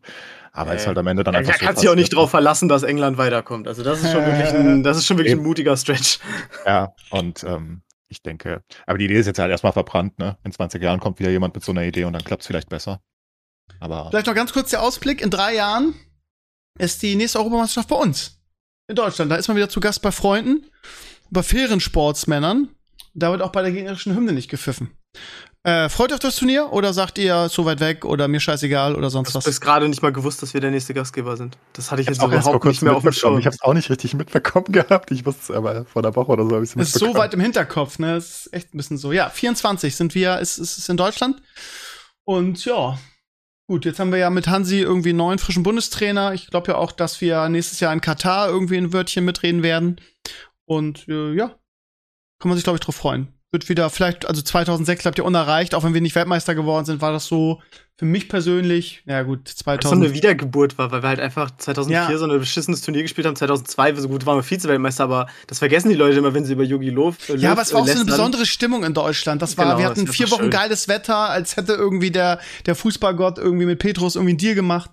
Aber 0.52 0.72
äh, 0.72 0.76
ist 0.76 0.86
halt 0.86 0.96
am 0.96 1.06
Ende 1.06 1.22
dann 1.22 1.34
ja, 1.34 1.40
einfach. 1.40 1.52
Da 1.52 1.58
so 1.58 1.66
kannst 1.66 1.84
du 1.84 1.90
auch 1.90 1.94
nicht 1.94 2.14
drauf 2.14 2.30
verlassen, 2.30 2.70
dass 2.70 2.82
England 2.82 3.18
weiterkommt. 3.18 3.68
Also 3.68 3.82
das 3.82 4.02
ist 4.02 4.10
schon 4.10 4.24
wirklich 4.24 4.48
ein, 4.54 4.82
das 4.82 4.96
ist 4.96 5.04
schon 5.04 5.18
wirklich 5.18 5.34
ein 5.34 5.42
mutiger 5.42 5.76
Stretch. 5.76 6.18
Ja, 6.64 6.94
und 7.10 7.44
ähm, 7.44 7.82
ich 8.08 8.22
denke, 8.22 8.62
aber 8.86 8.96
die 8.96 9.04
Idee 9.04 9.18
ist 9.18 9.26
jetzt 9.26 9.38
halt 9.38 9.50
erstmal 9.50 9.72
verbrannt, 9.72 10.18
ne? 10.18 10.38
In 10.44 10.52
20 10.52 10.82
Jahren 10.82 10.98
kommt 10.98 11.18
wieder 11.18 11.30
jemand 11.30 11.54
mit 11.54 11.62
so 11.62 11.72
einer 11.72 11.82
Idee 11.82 12.04
und 12.04 12.14
dann 12.14 12.24
klappt 12.24 12.40
es 12.40 12.46
vielleicht 12.46 12.70
besser. 12.70 13.02
Aber. 13.80 14.08
Vielleicht 14.08 14.28
noch 14.28 14.34
ganz 14.34 14.54
kurz 14.54 14.70
der 14.70 14.82
Ausblick. 14.82 15.20
In 15.20 15.28
drei 15.28 15.54
Jahren 15.54 15.94
ist 16.78 17.02
die 17.02 17.16
nächste 17.16 17.38
Europameisterschaft 17.38 17.90
bei 17.90 17.96
uns. 17.96 18.41
In 18.92 18.96
Deutschland. 18.96 19.32
Da 19.32 19.36
ist 19.36 19.48
man 19.48 19.56
wieder 19.56 19.70
zu 19.70 19.80
Gast 19.80 20.02
bei 20.02 20.12
Freunden 20.12 20.66
bei 21.30 21.42
fairen 21.42 21.80
Sportsmännern. 21.80 22.68
Da 23.14 23.30
wird 23.30 23.40
auch 23.40 23.50
bei 23.50 23.62
der 23.62 23.72
gegnerischen 23.72 24.14
Hymne 24.14 24.32
nicht 24.32 24.50
gepfiffen. 24.50 24.90
Äh, 25.62 25.88
freut 25.88 26.10
euch 26.10 26.16
auf 26.16 26.20
das 26.20 26.36
Turnier 26.36 26.74
oder 26.74 26.92
sagt 26.92 27.16
ihr 27.16 27.48
so 27.48 27.64
weit 27.64 27.80
weg 27.80 28.04
oder 28.04 28.28
mir 28.28 28.38
scheißegal 28.38 28.94
oder 28.94 29.08
sonst 29.08 29.34
was? 29.34 29.46
Ich 29.46 29.54
habe 29.54 29.64
gerade 29.64 29.88
nicht 29.88 30.02
mal 30.02 30.12
gewusst, 30.12 30.42
dass 30.42 30.52
wir 30.52 30.60
der 30.60 30.70
nächste 30.70 30.92
Gastgeber 30.92 31.38
sind. 31.38 31.56
Das 31.72 31.90
hatte 31.90 32.02
ich 32.02 32.08
jetzt 32.08 32.22
überhaupt 32.22 32.66
nicht 32.66 32.82
mehr 32.82 32.94
auf 32.94 33.02
dem 33.02 33.12
Schirm. 33.12 33.38
Ich 33.38 33.46
habe 33.46 33.54
es 33.54 33.62
auch 33.62 33.72
nicht 33.72 33.88
richtig 33.88 34.12
mitbekommen 34.12 34.66
gehabt. 34.72 35.10
Ich 35.10 35.24
wusste 35.24 35.40
es 35.42 35.50
aber 35.56 35.86
vor 35.86 36.04
einer 36.04 36.14
Woche 36.14 36.32
oder 36.32 36.44
so. 36.44 36.54
Es 36.58 36.76
ist 36.76 36.98
so 36.98 37.14
weit 37.14 37.32
im 37.32 37.40
Hinterkopf, 37.40 37.98
ne? 37.98 38.16
Es 38.16 38.44
ist 38.44 38.52
echt 38.52 38.74
ein 38.74 38.76
bisschen 38.76 38.98
so. 38.98 39.10
Ja, 39.10 39.30
24 39.30 39.96
sind 39.96 40.14
wir, 40.14 40.38
ist 40.38 40.58
es 40.58 40.86
in 40.86 40.98
Deutschland. 40.98 41.40
Und 42.24 42.62
ja, 42.66 42.98
Gut, 43.72 43.86
jetzt 43.86 44.00
haben 44.00 44.12
wir 44.12 44.18
ja 44.18 44.28
mit 44.28 44.48
Hansi 44.48 44.80
irgendwie 44.80 45.08
einen 45.08 45.16
neuen 45.16 45.38
frischen 45.38 45.62
Bundestrainer. 45.62 46.34
Ich 46.34 46.48
glaube 46.48 46.72
ja 46.72 46.76
auch, 46.76 46.92
dass 46.92 47.22
wir 47.22 47.48
nächstes 47.48 47.80
Jahr 47.80 47.90
in 47.94 48.02
Katar 48.02 48.50
irgendwie 48.50 48.76
ein 48.76 48.92
Wörtchen 48.92 49.24
mitreden 49.24 49.62
werden. 49.62 49.98
Und 50.66 51.08
äh, 51.08 51.32
ja, 51.32 51.58
kann 52.38 52.50
man 52.50 52.56
sich, 52.56 52.64
glaube 52.64 52.76
ich, 52.76 52.84
drauf 52.84 52.96
freuen. 52.96 53.32
Wird 53.52 53.68
wieder, 53.68 53.90
vielleicht, 53.90 54.26
also 54.26 54.40
2006 54.40 55.02
bleibt 55.02 55.18
ja 55.18 55.24
unerreicht, 55.24 55.74
auch 55.74 55.84
wenn 55.84 55.92
wir 55.92 56.00
nicht 56.00 56.14
Weltmeister 56.14 56.54
geworden 56.54 56.86
sind, 56.86 57.02
war 57.02 57.12
das 57.12 57.26
so 57.26 57.60
für 57.98 58.06
mich 58.06 58.28
persönlich, 58.28 59.02
ja 59.04 59.22
gut, 59.22 59.46
2000. 59.46 59.82
so 60.00 60.06
eine 60.06 60.14
Wiedergeburt 60.14 60.78
war, 60.78 60.90
weil 60.90 61.02
wir 61.02 61.08
halt 61.10 61.20
einfach 61.20 61.50
2004 61.56 62.12
ja. 62.12 62.18
so 62.18 62.24
ein 62.24 62.38
beschissenes 62.38 62.80
Turnier 62.80 63.02
gespielt 63.02 63.26
haben, 63.26 63.36
2002, 63.36 63.94
so 63.96 64.08
gut 64.08 64.24
waren 64.24 64.38
wir 64.38 64.42
Vize-Weltmeister, 64.42 65.04
aber 65.04 65.28
das 65.46 65.58
vergessen 65.58 65.90
die 65.90 65.94
Leute 65.94 66.18
immer, 66.18 66.32
wenn 66.32 66.44
sie 66.44 66.54
über 66.54 66.64
Yogi 66.64 66.90
Löw 66.90 67.14
äh, 67.28 67.36
Ja, 67.36 67.52
aber 67.52 67.62
es 67.62 67.72
war 67.72 67.82
auch 67.82 67.86
so 67.86 67.92
eine 67.92 68.04
besondere 68.04 68.46
Stimmung 68.46 68.84
in 68.84 68.94
Deutschland. 68.94 69.42
Das 69.42 69.58
war, 69.58 69.66
genau, 69.66 69.78
wir 69.78 69.84
hatten 69.84 70.08
vier 70.08 70.30
Wochen 70.30 70.44
schön. 70.44 70.50
geiles 70.50 70.88
Wetter, 70.88 71.16
als 71.16 71.56
hätte 71.56 71.74
irgendwie 71.74 72.10
der, 72.10 72.40
der 72.66 72.74
Fußballgott 72.74 73.38
irgendwie 73.38 73.66
mit 73.66 73.78
Petrus 73.78 74.16
irgendwie 74.16 74.32
einen 74.32 74.38
Deal 74.38 74.54
gemacht. 74.54 74.90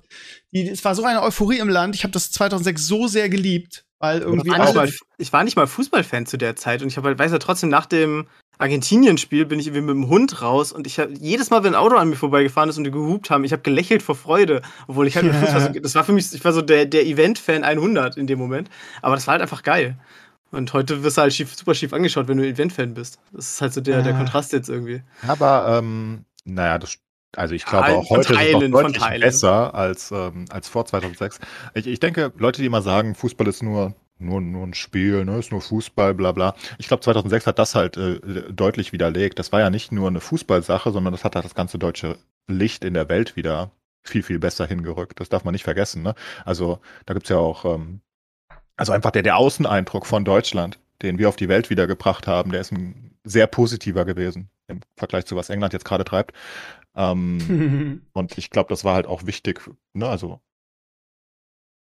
Die, 0.51 0.67
es 0.67 0.83
war 0.83 0.93
so 0.93 1.03
eine 1.03 1.23
Euphorie 1.23 1.59
im 1.59 1.69
Land. 1.69 1.95
Ich 1.95 2.03
habe 2.03 2.11
das 2.11 2.31
2006 2.31 2.85
so 2.85 3.07
sehr 3.07 3.29
geliebt. 3.29 3.85
Weil 3.99 4.21
irgendwie. 4.21 4.49
War 4.49 4.73
mal, 4.73 4.89
ich 5.17 5.33
war 5.33 5.43
nicht 5.43 5.57
mal 5.57 5.67
Fußballfan 5.67 6.25
zu 6.25 6.37
der 6.37 6.55
Zeit 6.55 6.81
und 6.81 6.87
ich 6.87 6.97
habe 6.97 7.09
halt, 7.09 7.19
weiß 7.19 7.31
ja 7.31 7.39
trotzdem, 7.39 7.69
nach 7.69 7.85
dem 7.85 8.27
Argentinien-Spiel 8.59 9.45
bin 9.45 9.59
ich 9.59 9.67
irgendwie 9.67 9.93
mit 9.93 9.95
dem 9.95 10.09
Hund 10.09 10.41
raus 10.41 10.71
und 10.71 10.85
ich 10.85 10.99
habe 10.99 11.13
jedes 11.13 11.49
Mal, 11.49 11.63
wenn 11.63 11.73
ein 11.73 11.79
Auto 11.79 11.95
an 11.95 12.09
mir 12.09 12.17
vorbeigefahren 12.17 12.69
ist 12.69 12.77
und 12.77 12.83
die 12.83 12.91
gehupt 12.91 13.29
haben, 13.29 13.43
ich 13.45 13.53
habe 13.53 13.61
gelächelt 13.61 14.03
vor 14.03 14.15
Freude, 14.15 14.61
obwohl 14.87 15.07
ich 15.07 15.15
halt 15.15 15.27
ja. 15.27 15.33
Fußball 15.33 15.73
so, 15.73 15.79
das 15.79 15.95
war 15.95 16.03
für 16.03 16.11
mich, 16.11 16.33
ich 16.33 16.43
war 16.43 16.51
so 16.51 16.61
der, 16.61 16.85
der 16.85 17.05
Event-Fan 17.05 17.63
100 17.63 18.17
in 18.17 18.27
dem 18.27 18.37
Moment, 18.37 18.69
aber 19.01 19.15
das 19.15 19.27
war 19.27 19.33
halt 19.33 19.41
einfach 19.41 19.63
geil. 19.63 19.97
Und 20.51 20.73
heute 20.73 21.03
wirst 21.03 21.17
du 21.17 21.21
halt 21.21 21.33
schief, 21.33 21.55
super 21.55 21.73
schief 21.73 21.93
angeschaut, 21.93 22.27
wenn 22.27 22.37
du 22.37 22.45
Event-Fan 22.45 22.93
bist. 22.95 23.19
Das 23.31 23.53
ist 23.53 23.61
halt 23.61 23.73
so 23.73 23.81
der, 23.81 24.01
der 24.01 24.13
Kontrast 24.13 24.51
jetzt 24.51 24.67
irgendwie. 24.67 25.03
Aber, 25.27 25.77
ähm, 25.77 26.25
naja, 26.43 26.79
das 26.79 26.97
also 27.35 27.53
ich 27.53 27.63
glaube 27.63 27.89
auch 27.89 28.09
heute 28.09 28.33
Teilen, 28.33 28.61
ist 28.61 28.63
es 28.63 28.71
deutlich 28.71 29.21
besser 29.21 29.75
als, 29.75 30.11
ähm, 30.11 30.45
als 30.49 30.67
vor 30.67 30.85
2006. 30.85 31.39
Ich, 31.75 31.85
ich 31.85 31.99
denke, 31.99 32.33
Leute, 32.37 32.61
die 32.61 32.65
immer 32.65 32.81
sagen, 32.81 33.13
Fußball 33.13 33.47
ist 33.47 33.61
nur 33.61 33.93
nur, 34.19 34.41
nur 34.41 34.67
ein 34.67 34.73
Spiel, 34.73 35.25
ne, 35.25 35.39
ist 35.39 35.51
nur 35.51 35.61
Fußball, 35.61 36.13
bla 36.13 36.31
bla. 36.31 36.55
Ich 36.77 36.87
glaube, 36.87 37.01
2006 37.01 37.47
hat 37.47 37.59
das 37.59 37.75
halt 37.75 37.97
äh, 37.97 38.19
deutlich 38.51 38.91
widerlegt. 38.91 39.39
Das 39.39 39.51
war 39.51 39.61
ja 39.61 39.69
nicht 39.69 39.91
nur 39.91 40.07
eine 40.07 40.19
Fußballsache, 40.19 40.91
sondern 40.91 41.13
das 41.13 41.23
hat 41.23 41.35
halt 41.35 41.45
das 41.45 41.55
ganze 41.55 41.79
deutsche 41.79 42.17
Licht 42.47 42.83
in 42.83 42.93
der 42.93 43.09
Welt 43.09 43.35
wieder 43.35 43.71
viel, 44.03 44.23
viel 44.23 44.39
besser 44.39 44.67
hingerückt. 44.67 45.19
Das 45.19 45.29
darf 45.29 45.43
man 45.43 45.53
nicht 45.53 45.63
vergessen. 45.63 46.03
Ne? 46.03 46.15
Also 46.45 46.79
da 47.05 47.13
gibt's 47.13 47.29
ja 47.29 47.37
auch, 47.37 47.65
ähm, 47.65 48.01
also 48.75 48.91
einfach 48.91 49.11
der, 49.11 49.23
der 49.23 49.37
Außeneindruck 49.37 50.05
von 50.05 50.25
Deutschland, 50.25 50.79
den 51.01 51.17
wir 51.17 51.29
auf 51.29 51.35
die 51.35 51.49
Welt 51.49 51.69
wiedergebracht 51.69 52.27
haben, 52.27 52.51
der 52.51 52.61
ist 52.61 52.71
ein 52.71 53.15
sehr 53.23 53.47
positiver 53.47 54.05
gewesen 54.05 54.49
im 54.67 54.81
Vergleich 54.95 55.25
zu 55.25 55.35
was 55.35 55.49
England 55.49 55.73
jetzt 55.73 55.85
gerade 55.85 56.03
treibt. 56.03 56.33
Ähm, 56.95 58.01
und 58.13 58.37
ich 58.37 58.49
glaube, 58.49 58.69
das 58.69 58.83
war 58.83 58.95
halt 58.95 59.07
auch 59.07 59.25
wichtig, 59.25 59.61
ne? 59.93 60.07
Also. 60.07 60.41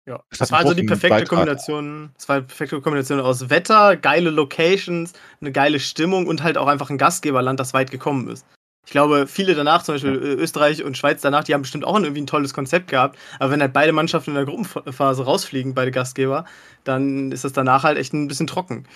Ja, 0.09 0.23
das, 0.31 0.39
das 0.39 0.51
war 0.51 0.59
also 0.59 0.73
die 0.73 0.83
perfekte 0.83 1.09
Beitrag. 1.09 1.29
Kombination. 1.29 2.09
Das 2.15 2.27
war 2.27 2.37
eine 2.37 2.45
perfekte 2.45 2.81
Kombination 2.81 3.19
aus 3.19 3.51
Wetter, 3.51 3.95
geile 3.95 4.31
Locations, 4.31 5.13
eine 5.39 5.51
geile 5.51 5.79
Stimmung 5.79 6.25
und 6.25 6.41
halt 6.41 6.57
auch 6.57 6.65
einfach 6.65 6.89
ein 6.89 6.97
Gastgeberland, 6.97 7.59
das 7.59 7.75
weit 7.75 7.91
gekommen 7.91 8.27
ist. 8.27 8.43
Ich 8.87 8.91
glaube, 8.91 9.27
viele 9.27 9.53
danach, 9.53 9.83
zum 9.83 9.93
Beispiel 9.93 10.15
ja. 10.15 10.19
Österreich 10.19 10.83
und 10.83 10.97
Schweiz 10.97 11.21
danach, 11.21 11.43
die 11.43 11.53
haben 11.53 11.61
bestimmt 11.61 11.85
auch 11.85 11.99
irgendwie 11.99 12.21
ein 12.21 12.25
tolles 12.25 12.55
Konzept 12.55 12.87
gehabt. 12.87 13.19
Aber 13.37 13.51
wenn 13.51 13.61
halt 13.61 13.71
beide 13.71 13.91
Mannschaften 13.91 14.31
in 14.31 14.35
der 14.35 14.45
Gruppenphase 14.45 15.25
rausfliegen, 15.25 15.75
beide 15.75 15.91
Gastgeber, 15.91 16.45
dann 16.85 17.31
ist 17.31 17.43
das 17.43 17.53
danach 17.53 17.83
halt 17.83 17.99
echt 17.99 18.13
ein 18.13 18.27
bisschen 18.27 18.47
trocken. 18.47 18.87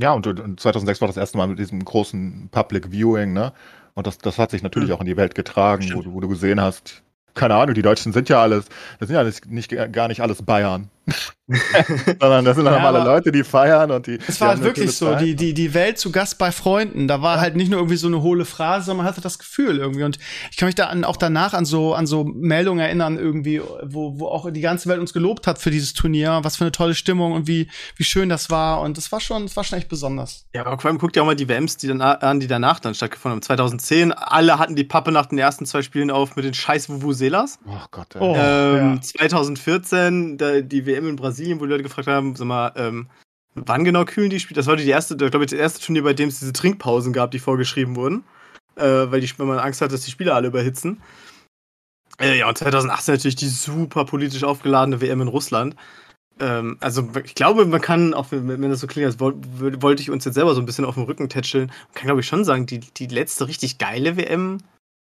Ja, 0.00 0.14
und, 0.14 0.26
und 0.26 0.58
2006 0.58 1.02
war 1.02 1.08
das 1.08 1.18
erste 1.18 1.36
Mal 1.36 1.46
mit 1.46 1.58
diesem 1.58 1.84
großen 1.84 2.48
Public 2.50 2.90
Viewing, 2.90 3.34
ne? 3.34 3.52
Und 3.92 4.06
das, 4.06 4.16
das 4.16 4.38
hat 4.38 4.50
sich 4.50 4.62
natürlich 4.62 4.88
mhm. 4.88 4.94
auch 4.94 5.00
in 5.00 5.06
die 5.06 5.16
Welt 5.18 5.34
getragen, 5.34 5.90
wo, 5.94 6.14
wo, 6.14 6.20
du 6.20 6.28
gesehen 6.28 6.60
hast, 6.62 7.02
keine 7.36 7.54
Ahnung, 7.54 7.74
die 7.74 7.82
Deutschen 7.82 8.12
sind 8.12 8.28
ja 8.28 8.42
alles, 8.42 8.66
das 8.98 9.08
sind 9.08 9.14
ja 9.14 9.20
alles 9.20 9.42
nicht, 9.46 9.74
gar 9.92 10.08
nicht 10.08 10.20
alles 10.20 10.42
Bayern. 10.42 10.90
Sondern 12.20 12.44
das 12.44 12.56
sind 12.56 12.64
Ja, 12.64 12.72
normale 12.72 13.04
Leute, 13.04 13.30
die 13.30 13.44
feiern 13.44 13.92
und 13.92 14.06
die. 14.08 14.18
Es 14.26 14.40
war 14.40 14.48
halt 14.48 14.62
wirklich 14.62 14.96
so, 14.96 15.12
Zeit. 15.12 15.20
die, 15.20 15.36
die, 15.36 15.54
die 15.54 15.74
Welt 15.74 15.96
zu 15.96 16.10
Gast 16.10 16.38
bei 16.38 16.50
Freunden. 16.50 17.06
Da 17.06 17.22
war 17.22 17.40
halt 17.40 17.54
nicht 17.54 17.70
nur 17.70 17.78
irgendwie 17.78 17.96
so 17.96 18.08
eine 18.08 18.20
hohle 18.20 18.44
Phrase, 18.44 18.86
sondern 18.86 19.04
man 19.04 19.06
hatte 19.06 19.20
das 19.20 19.38
Gefühl 19.38 19.78
irgendwie. 19.78 20.02
Und 20.02 20.18
ich 20.50 20.56
kann 20.56 20.66
mich 20.66 20.74
da 20.74 20.86
an, 20.86 21.04
auch 21.04 21.16
danach 21.16 21.54
an 21.54 21.64
so, 21.64 21.94
an 21.94 22.08
so 22.08 22.24
Meldungen 22.24 22.84
erinnern 22.84 23.16
irgendwie, 23.16 23.60
wo, 23.60 24.18
wo 24.18 24.26
auch 24.26 24.50
die 24.50 24.60
ganze 24.60 24.88
Welt 24.88 24.98
uns 24.98 25.12
gelobt 25.12 25.46
hat 25.46 25.58
für 25.58 25.70
dieses 25.70 25.94
Turnier. 25.94 26.40
Was 26.42 26.56
für 26.56 26.64
eine 26.64 26.72
tolle 26.72 26.96
Stimmung 26.96 27.32
und 27.32 27.46
wie, 27.46 27.68
wie 27.94 28.04
schön 28.04 28.28
das 28.28 28.50
war. 28.50 28.80
Und 28.80 28.96
das 28.96 29.12
war 29.12 29.20
schon, 29.20 29.44
das 29.44 29.56
war 29.56 29.62
schon 29.62 29.78
echt 29.78 29.88
besonders. 29.88 30.46
Ja, 30.52 30.66
aber 30.66 30.80
vor 30.80 30.90
allem 30.90 30.98
guckt 30.98 31.14
ja 31.14 31.22
auch 31.22 31.26
mal 31.26 31.36
die 31.36 31.48
WMs 31.48 31.76
die 31.76 31.86
dann, 31.86 32.00
an, 32.00 32.40
die 32.40 32.48
danach 32.48 32.80
dann 32.80 32.94
stattgefunden 32.94 33.36
haben. 33.36 33.42
2010, 33.42 34.12
alle 34.12 34.58
hatten 34.58 34.74
die 34.74 34.84
Pappe 34.84 35.12
nach 35.12 35.26
den 35.26 35.38
ersten 35.38 35.64
zwei 35.64 35.82
Spielen 35.82 36.10
auf 36.10 36.34
mit 36.34 36.44
den 36.44 36.54
scheiß 36.54 36.88
Vuvuzelas. 36.88 37.60
Oh 37.66 37.86
Gott, 37.92 38.16
ey. 38.16 38.20
Oh. 38.20 38.34
ähm, 38.36 38.94
ja. 38.94 39.00
2014, 39.00 40.38
da, 40.38 40.60
die 40.60 40.86
WM 40.86 40.95
in 41.04 41.16
Brasilien, 41.16 41.60
wo 41.60 41.64
die 41.64 41.70
Leute 41.70 41.82
gefragt 41.82 42.08
haben, 42.08 42.34
sag 42.36 42.46
mal, 42.46 42.72
ähm, 42.76 43.08
wann 43.54 43.84
genau 43.84 44.04
kühlen 44.04 44.30
die 44.30 44.40
Spiele? 44.40 44.56
Das 44.56 44.66
war 44.66 44.76
die 44.76 44.88
erste, 44.88 45.16
glaube 45.16 45.44
ich, 45.44 45.50
das 45.50 45.58
erste 45.58 45.80
Turnier, 45.80 46.02
bei 46.02 46.14
dem 46.14 46.28
es 46.28 46.38
diese 46.38 46.52
Trinkpausen 46.52 47.12
gab, 47.12 47.30
die 47.30 47.38
vorgeschrieben 47.38 47.96
wurden. 47.96 48.24
Äh, 48.76 49.10
weil, 49.10 49.20
die, 49.20 49.38
weil 49.38 49.46
man 49.46 49.58
Angst 49.58 49.80
hat, 49.80 49.92
dass 49.92 50.02
die 50.02 50.10
Spieler 50.10 50.34
alle 50.34 50.48
überhitzen. 50.48 51.00
Äh, 52.18 52.38
ja, 52.38 52.48
und 52.48 52.56
2018 52.58 53.14
natürlich 53.14 53.36
die 53.36 53.48
super 53.48 54.04
politisch 54.04 54.44
aufgeladene 54.44 55.00
WM 55.00 55.20
in 55.22 55.28
Russland. 55.28 55.76
Ähm, 56.38 56.76
also 56.80 57.08
ich 57.24 57.34
glaube, 57.34 57.64
man 57.64 57.80
kann, 57.80 58.12
auch 58.12 58.26
wenn, 58.30 58.48
wenn 58.48 58.70
das 58.70 58.80
so 58.80 58.86
klingt, 58.86 59.06
als 59.06 59.18
wollte 59.18 60.02
ich 60.02 60.10
uns 60.10 60.24
jetzt 60.24 60.34
selber 60.34 60.54
so 60.54 60.60
ein 60.60 60.66
bisschen 60.66 60.84
auf 60.84 60.94
den 60.94 61.04
Rücken 61.04 61.28
tätscheln, 61.28 61.66
man 61.68 61.94
kann 61.94 62.06
glaube 62.06 62.20
ich 62.20 62.26
schon 62.26 62.44
sagen, 62.44 62.66
die, 62.66 62.80
die 62.80 63.06
letzte 63.06 63.48
richtig 63.48 63.78
geile 63.78 64.16
WM, 64.16 64.58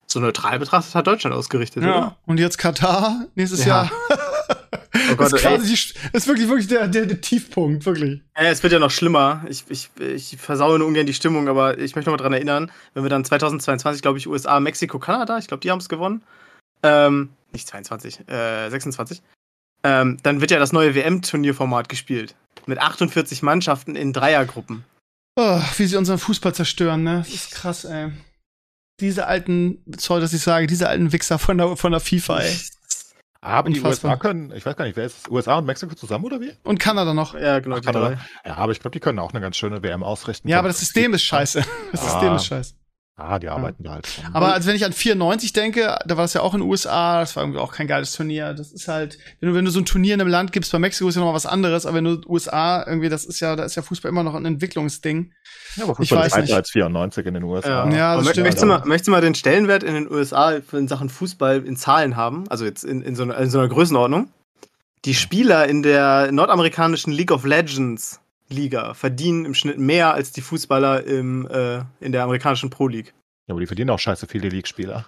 so 0.06 0.20
neutral 0.20 0.60
betrachtet, 0.60 0.94
hat 0.94 1.08
Deutschland 1.08 1.34
ausgerichtet, 1.34 1.82
oder? 1.82 1.92
Ja. 1.92 2.16
Und 2.26 2.38
jetzt 2.38 2.58
Katar 2.58 3.26
nächstes 3.34 3.64
Ja. 3.64 3.84
Jahr. 3.84 3.92
Oh 5.12 5.16
Gott, 5.16 5.26
ist, 5.28 5.44
ey. 5.44 5.56
quasi 5.56 5.66
die, 5.66 6.16
ist 6.16 6.26
wirklich, 6.26 6.48
wirklich 6.48 6.68
der, 6.68 6.88
der, 6.88 7.06
der 7.06 7.20
Tiefpunkt, 7.20 7.86
wirklich. 7.86 8.22
Ja, 8.36 8.44
es 8.44 8.62
wird 8.62 8.72
ja 8.72 8.78
noch 8.78 8.90
schlimmer. 8.90 9.44
Ich, 9.48 9.64
ich, 9.68 9.90
ich 9.98 10.36
versaue 10.38 10.78
nur 10.78 10.88
ungern 10.88 11.06
die 11.06 11.14
Stimmung, 11.14 11.48
aber 11.48 11.78
ich 11.78 11.94
möchte 11.94 12.10
noch 12.10 12.18
mal 12.18 12.22
dran 12.22 12.32
erinnern, 12.32 12.70
wenn 12.94 13.02
wir 13.02 13.10
dann 13.10 13.24
2022, 13.24 14.02
glaube 14.02 14.18
ich, 14.18 14.26
USA, 14.26 14.60
Mexiko, 14.60 14.98
Kanada, 14.98 15.38
ich 15.38 15.48
glaube, 15.48 15.60
die 15.60 15.70
haben 15.70 15.80
es 15.80 15.88
gewonnen. 15.88 16.22
Ähm, 16.82 17.30
nicht 17.52 17.68
22, 17.68 18.28
äh, 18.28 18.68
26. 18.68 19.22
Ähm, 19.84 20.18
dann 20.22 20.40
wird 20.40 20.50
ja 20.50 20.58
das 20.58 20.72
neue 20.72 20.94
WM-Turnierformat 20.94 21.88
gespielt. 21.88 22.34
Mit 22.66 22.78
48 22.78 23.42
Mannschaften 23.42 23.94
in 23.94 24.12
Dreiergruppen. 24.12 24.84
Oh, 25.36 25.60
wie 25.76 25.86
sie 25.86 25.96
unseren 25.96 26.18
Fußball 26.18 26.54
zerstören, 26.54 27.02
ne? 27.02 27.18
Das 27.18 27.34
ist 27.34 27.50
krass, 27.52 27.84
ey. 27.84 28.10
Diese 29.00 29.26
alten, 29.26 29.82
sorry, 29.98 30.22
dass 30.22 30.32
ich 30.32 30.40
sage, 30.40 30.66
diese 30.66 30.88
alten 30.88 31.12
Wichser 31.12 31.38
von 31.38 31.58
der, 31.58 31.76
von 31.76 31.92
der 31.92 32.00
FIFA, 32.00 32.40
ey. 32.40 32.56
Aber 33.40 33.70
die. 33.70 33.80
USA 33.80 34.16
können, 34.16 34.52
ich 34.54 34.64
weiß 34.66 34.76
gar 34.76 34.84
nicht, 34.84 34.96
wer 34.96 35.04
ist 35.06 35.26
es? 35.26 35.30
USA 35.30 35.56
und 35.58 35.66
Mexiko 35.66 35.94
zusammen 35.94 36.24
oder 36.24 36.40
wie? 36.40 36.52
Und 36.64 36.78
Kanada 36.78 37.14
noch. 37.14 37.34
Ja, 37.34 37.58
genau, 37.60 37.76
Ach, 37.76 37.82
Kanada. 37.82 38.18
Ja, 38.44 38.56
aber 38.56 38.72
ich 38.72 38.80
glaube, 38.80 38.92
die 38.92 39.00
können 39.00 39.18
auch 39.18 39.32
eine 39.32 39.40
ganz 39.40 39.56
schöne 39.56 39.82
WM 39.82 40.02
ausrichten. 40.02 40.48
Ja, 40.48 40.58
aber 40.58 40.68
das 40.68 40.78
System 40.80 41.14
ist 41.14 41.22
scheiße. 41.22 41.62
Das 41.92 42.00
Ah. 42.02 42.10
System 42.10 42.34
ist 42.34 42.46
scheiße. 42.46 42.74
Ah, 43.18 43.38
die 43.38 43.48
arbeiten 43.48 43.82
da 43.82 43.92
halt. 43.92 44.18
dran. 44.22 44.34
Aber 44.34 44.52
als 44.52 44.66
wenn 44.66 44.76
ich 44.76 44.84
an 44.84 44.92
94 44.92 45.54
denke, 45.54 45.98
da 46.04 46.16
war 46.18 46.24
das 46.24 46.34
ja 46.34 46.42
auch 46.42 46.52
in 46.52 46.60
den 46.60 46.68
USA, 46.68 47.20
das 47.20 47.34
war 47.34 47.44
irgendwie 47.44 47.60
auch 47.60 47.72
kein 47.72 47.86
geiles 47.86 48.12
Turnier. 48.12 48.52
Das 48.52 48.72
ist 48.72 48.88
halt, 48.88 49.16
wenn 49.40 49.48
du, 49.48 49.54
wenn 49.54 49.64
du 49.64 49.70
so 49.70 49.80
ein 49.80 49.86
Turnier 49.86 50.12
in 50.12 50.20
einem 50.20 50.28
Land 50.28 50.52
gibst, 50.52 50.70
bei 50.70 50.78
Mexiko 50.78 51.08
ist 51.08 51.14
ja 51.14 51.22
noch 51.22 51.28
mal 51.28 51.34
was 51.34 51.46
anderes, 51.46 51.86
aber 51.86 51.96
wenn 51.96 52.04
du 52.04 52.20
USA 52.28 52.84
irgendwie, 52.86 53.08
das 53.08 53.24
ist 53.24 53.40
ja, 53.40 53.56
da 53.56 53.64
ist 53.64 53.74
ja 53.74 53.80
Fußball 53.80 54.10
immer 54.10 54.22
noch 54.22 54.34
ein 54.34 54.44
Entwicklungsding. 54.44 55.32
ja, 55.76 55.84
aber 55.84 55.92
ich 55.92 55.96
Fußball 55.96 56.18
weiß 56.18 56.26
ist 56.26 56.32
weiter 56.34 56.42
nicht. 56.42 56.54
als 56.54 56.70
94 56.72 57.26
in 57.26 57.34
den 57.34 57.42
USA. 57.44 57.88
Ja, 57.88 58.16
das 58.16 58.24
Aber 58.24 58.32
stimmt. 58.32 58.44
Möchtest 58.44 58.62
du, 58.62 58.66
mal, 58.66 58.82
möchtest 58.84 59.06
du 59.08 59.10
mal 59.12 59.20
den 59.22 59.34
Stellenwert 59.34 59.82
in 59.82 59.94
den 59.94 60.12
USA 60.12 60.52
in 60.72 60.86
Sachen 60.86 61.08
Fußball 61.08 61.64
in 61.64 61.76
Zahlen 61.76 62.16
haben? 62.16 62.44
Also 62.50 62.66
jetzt 62.66 62.84
in, 62.84 63.00
in, 63.00 63.16
so, 63.16 63.22
einer, 63.22 63.38
in 63.38 63.48
so 63.48 63.58
einer 63.60 63.68
Größenordnung? 63.68 64.28
Die 65.06 65.14
Spieler 65.14 65.66
in 65.66 65.82
der 65.82 66.32
nordamerikanischen 66.32 67.14
League 67.14 67.30
of 67.30 67.46
Legends 67.46 68.20
Liga 68.48 68.94
verdienen 68.94 69.44
im 69.44 69.54
Schnitt 69.54 69.78
mehr 69.78 70.14
als 70.14 70.32
die 70.32 70.40
Fußballer 70.40 71.04
im, 71.04 71.46
äh, 71.48 71.80
in 72.00 72.12
der 72.12 72.22
amerikanischen 72.22 72.70
Pro 72.70 72.88
League. 72.88 73.14
Ja, 73.46 73.52
aber 73.52 73.60
die 73.60 73.66
verdienen 73.66 73.90
auch 73.90 73.98
scheiße 73.98 74.26
viele 74.26 74.48
League-Spieler. 74.48 75.06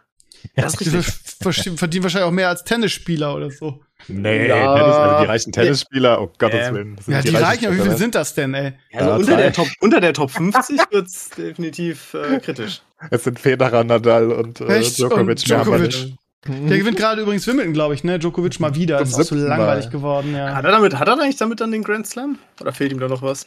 Das 0.55 0.75
ist 0.75 0.81
Die 0.87 0.91
ver- 0.91 1.53
ver- 1.53 1.77
verdienen 1.77 2.05
wahrscheinlich 2.05 2.29
auch 2.29 2.33
mehr 2.33 2.49
als 2.49 2.63
Tennisspieler 2.63 3.35
oder 3.35 3.51
so. 3.51 3.81
Nee, 4.07 4.47
Ja. 4.47 4.75
Tennis, 4.77 4.95
also 4.97 5.23
die 5.25 5.27
reichen 5.29 5.53
Tennisspieler, 5.53 6.21
oh 6.23 6.31
Gottes 6.39 6.69
Ähm, 6.69 6.75
Willen. 6.77 6.97
Ja, 7.09 7.23
die 7.23 7.35
reichen, 7.35 7.67
aber 7.67 7.77
wie 7.77 7.81
viele 7.83 7.97
sind 7.97 8.15
das 8.15 8.35
denn, 8.35 8.55
ey? 8.55 8.75
Also 8.93 9.11
Ja, 9.11 9.17
unter, 9.17 9.33
drei. 9.33 9.43
der 9.43 9.53
Top, 9.53 9.69
unter 9.81 10.01
der 10.01 10.13
Top 10.13 10.31
50 10.31 10.79
wird 10.93 11.07
es 11.09 11.31
definitiv 11.31 12.15
äh, 12.15 12.39
kritisch. 12.39 12.83
Es 13.11 13.25
sind 13.25 13.39
Federer, 13.41 13.83
Nadal 13.85 14.31
und 14.33 14.61
äh, 14.61 14.79
Echt? 14.79 14.99
Djokovic. 14.99 15.29
Und 15.29 15.49
Djokovic. 15.49 16.15
Nicht. 16.47 16.71
Der 16.71 16.79
gewinnt 16.79 16.97
gerade 16.97 17.23
übrigens 17.23 17.47
Wimbledon, 17.47 17.73
glaube 17.73 17.95
ich, 17.95 18.05
ne? 18.05 18.19
Djokovic 18.19 18.61
mal 18.61 18.75
wieder. 18.75 18.99
Das 18.99 19.09
ist 19.11 19.15
auch 19.15 19.19
so 19.19 19.35
siebten 19.35 19.49
Mal. 19.49 19.57
langweilig 19.57 19.91
geworden, 19.91 20.35
ja. 20.35 20.55
Hat 20.55 20.65
er, 20.65 20.71
damit, 20.73 20.99
hat 20.99 21.09
er 21.09 21.15
eigentlich 21.21 21.37
damit 21.37 21.61
dann 21.61 21.73
den 21.73 21.83
Grand 21.83 22.07
Slam? 22.07 22.39
Oder 22.61 22.73
fehlt 22.73 22.93
ihm 22.93 23.01
da 23.01 23.09
noch 23.09 23.23
was? 23.23 23.47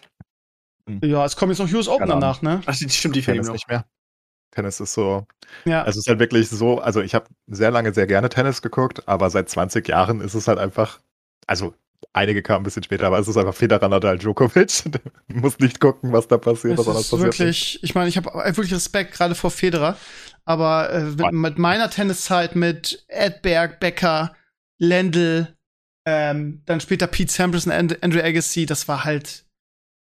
Ja, 1.02 1.26
es 1.26 1.36
kommen 1.36 1.52
jetzt 1.52 1.60
noch 1.60 1.72
US 1.74 1.88
Open 1.88 2.10
danach, 2.10 2.42
ne? 2.42 2.62
Ach, 2.66 2.76
die- 2.76 2.90
stimmt, 2.90 3.16
die 3.16 3.22
fehlt 3.22 3.36
ihm 3.38 3.44
Tennis 3.44 3.48
noch. 3.48 3.54
nicht 3.54 3.68
mehr. 3.70 3.86
Tennis 4.54 4.80
ist 4.82 4.94
so, 4.94 5.26
Ja. 5.64 5.84
also 5.84 5.92
es 5.92 6.06
ist 6.06 6.10
halt 6.10 6.20
wirklich 6.20 6.50
so, 6.50 6.80
also 6.80 7.02
ich 7.02 7.16
habe 7.16 7.26
sehr 7.48 7.72
lange 7.72 7.94
sehr 7.94 8.08
gerne 8.08 8.28
Tennis 8.28 8.62
geguckt, 8.62 9.08
aber 9.08 9.30
seit 9.30 9.48
20 9.50 9.88
Jahren 9.88 10.20
ist 10.20 10.34
es 10.34 10.50
halt 10.50 10.60
einfach, 10.60 11.00
also 11.48 11.74
einige 12.12 12.42
kamen 12.42 12.62
ein 12.62 12.64
bisschen 12.64 12.84
später, 12.84 13.08
aber 13.08 13.20
es 13.20 13.30
ist 13.30 13.38
einfach 13.38 13.54
Federer, 13.54 13.88
Nadal, 13.88 14.18
Djokovic. 14.18 14.84
Du 15.30 15.38
musst 15.40 15.62
nicht 15.62 15.80
gucken, 15.80 16.12
was 16.12 16.28
da 16.28 16.38
passiert, 16.38 16.78
Es 16.78 16.84
sondern 16.84 17.00
es 17.00 17.06
ist 17.06 17.12
passiert 17.12 17.30
nicht. 17.30 17.40
wirklich, 17.40 17.80
ich 17.84 17.96
meine, 17.96 18.10
ich 18.10 18.18
habe 18.18 18.30
wirklich 18.58 18.74
Respekt 18.74 19.14
gerade 19.14 19.36
vor 19.36 19.52
Federer, 19.52 19.96
aber 20.46 20.92
äh, 20.92 21.04
mit, 21.04 21.32
mit 21.34 21.58
meiner 21.58 21.90
Tenniszeit 21.90 22.56
mit 22.56 23.06
Edberg, 23.08 23.80
Becker, 23.80 24.36
Lendl, 24.80 25.56
ähm, 26.06 26.64
dann 26.66 26.82
später 26.82 27.08
Pete 27.08 27.32
Sampras 27.32 27.66
und 27.66 27.72
And 27.72 28.04
Andrew 28.04 28.20
Agassi, 28.22 28.66
das 28.66 28.88
war 28.88 29.04
halt, 29.04 29.46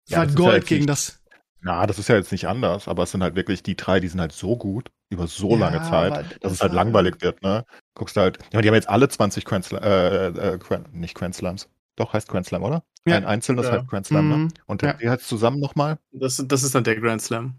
das 0.07 0.09
Ja, 0.09 0.17
war 0.19 0.25
das 0.25 0.35
Gold 0.35 0.51
halt 0.53 0.67
gegen 0.67 0.79
nicht- 0.81 0.89
das. 0.89 1.21
Na, 1.61 1.87
das 1.87 1.97
ist 1.97 2.09
ja 2.09 2.15
jetzt 2.15 2.31
nicht 2.31 2.47
anders, 2.47 2.87
aber 2.87 3.03
es 3.03 3.11
sind 3.11 3.23
halt 3.23 3.35
wirklich 3.35 3.63
die 3.63 3.75
drei, 3.75 3.99
die 3.99 4.07
sind 4.07 4.21
halt 4.21 4.33
so 4.33 4.55
gut 4.55 4.91
über 5.09 5.25
so 5.25 5.51
Ja, 5.51 5.57
lange 5.57 5.81
Zeit, 5.81 6.13
dass 6.15 6.39
das 6.41 6.51
es 6.53 6.61
halt 6.61 6.73
langweilig 6.73 7.15
wird, 7.21 7.41
ne? 7.41 7.65
Guckst 7.95 8.15
du 8.17 8.21
halt, 8.21 8.37
ja, 8.53 8.61
die 8.61 8.67
haben 8.67 8.75
jetzt 8.75 8.87
alle 8.89 9.09
20 9.09 9.45
Grand 9.45 9.65
Slam, 9.65 9.81
äh, 9.81 10.27
äh, 10.27 10.57
Grand, 10.59 10.93
nicht 10.93 11.15
Grand 11.15 11.33
Slams. 11.33 11.67
Doch, 11.95 12.13
heißt 12.13 12.27
Grand 12.27 12.45
Slam, 12.45 12.61
oder? 12.61 12.83
Ja. 13.07 13.15
Ein 13.15 13.25
einzelnes 13.25 13.65
Ja. 13.65 13.71
heißt 13.71 13.87
Grand 13.87 14.05
Slam, 14.05 14.29
ne? 14.29 14.37
Mhm. 14.37 14.47
Und 14.67 14.81
Ja. 14.83 14.99
wie 14.99 15.09
heißt 15.09 15.23
es 15.23 15.27
zusammen 15.27 15.59
nochmal? 15.59 15.97
Das, 16.11 16.43
das 16.45 16.61
ist 16.61 16.75
dann 16.75 16.83
der 16.83 16.99
Grand 16.99 17.21
Slam. 17.23 17.55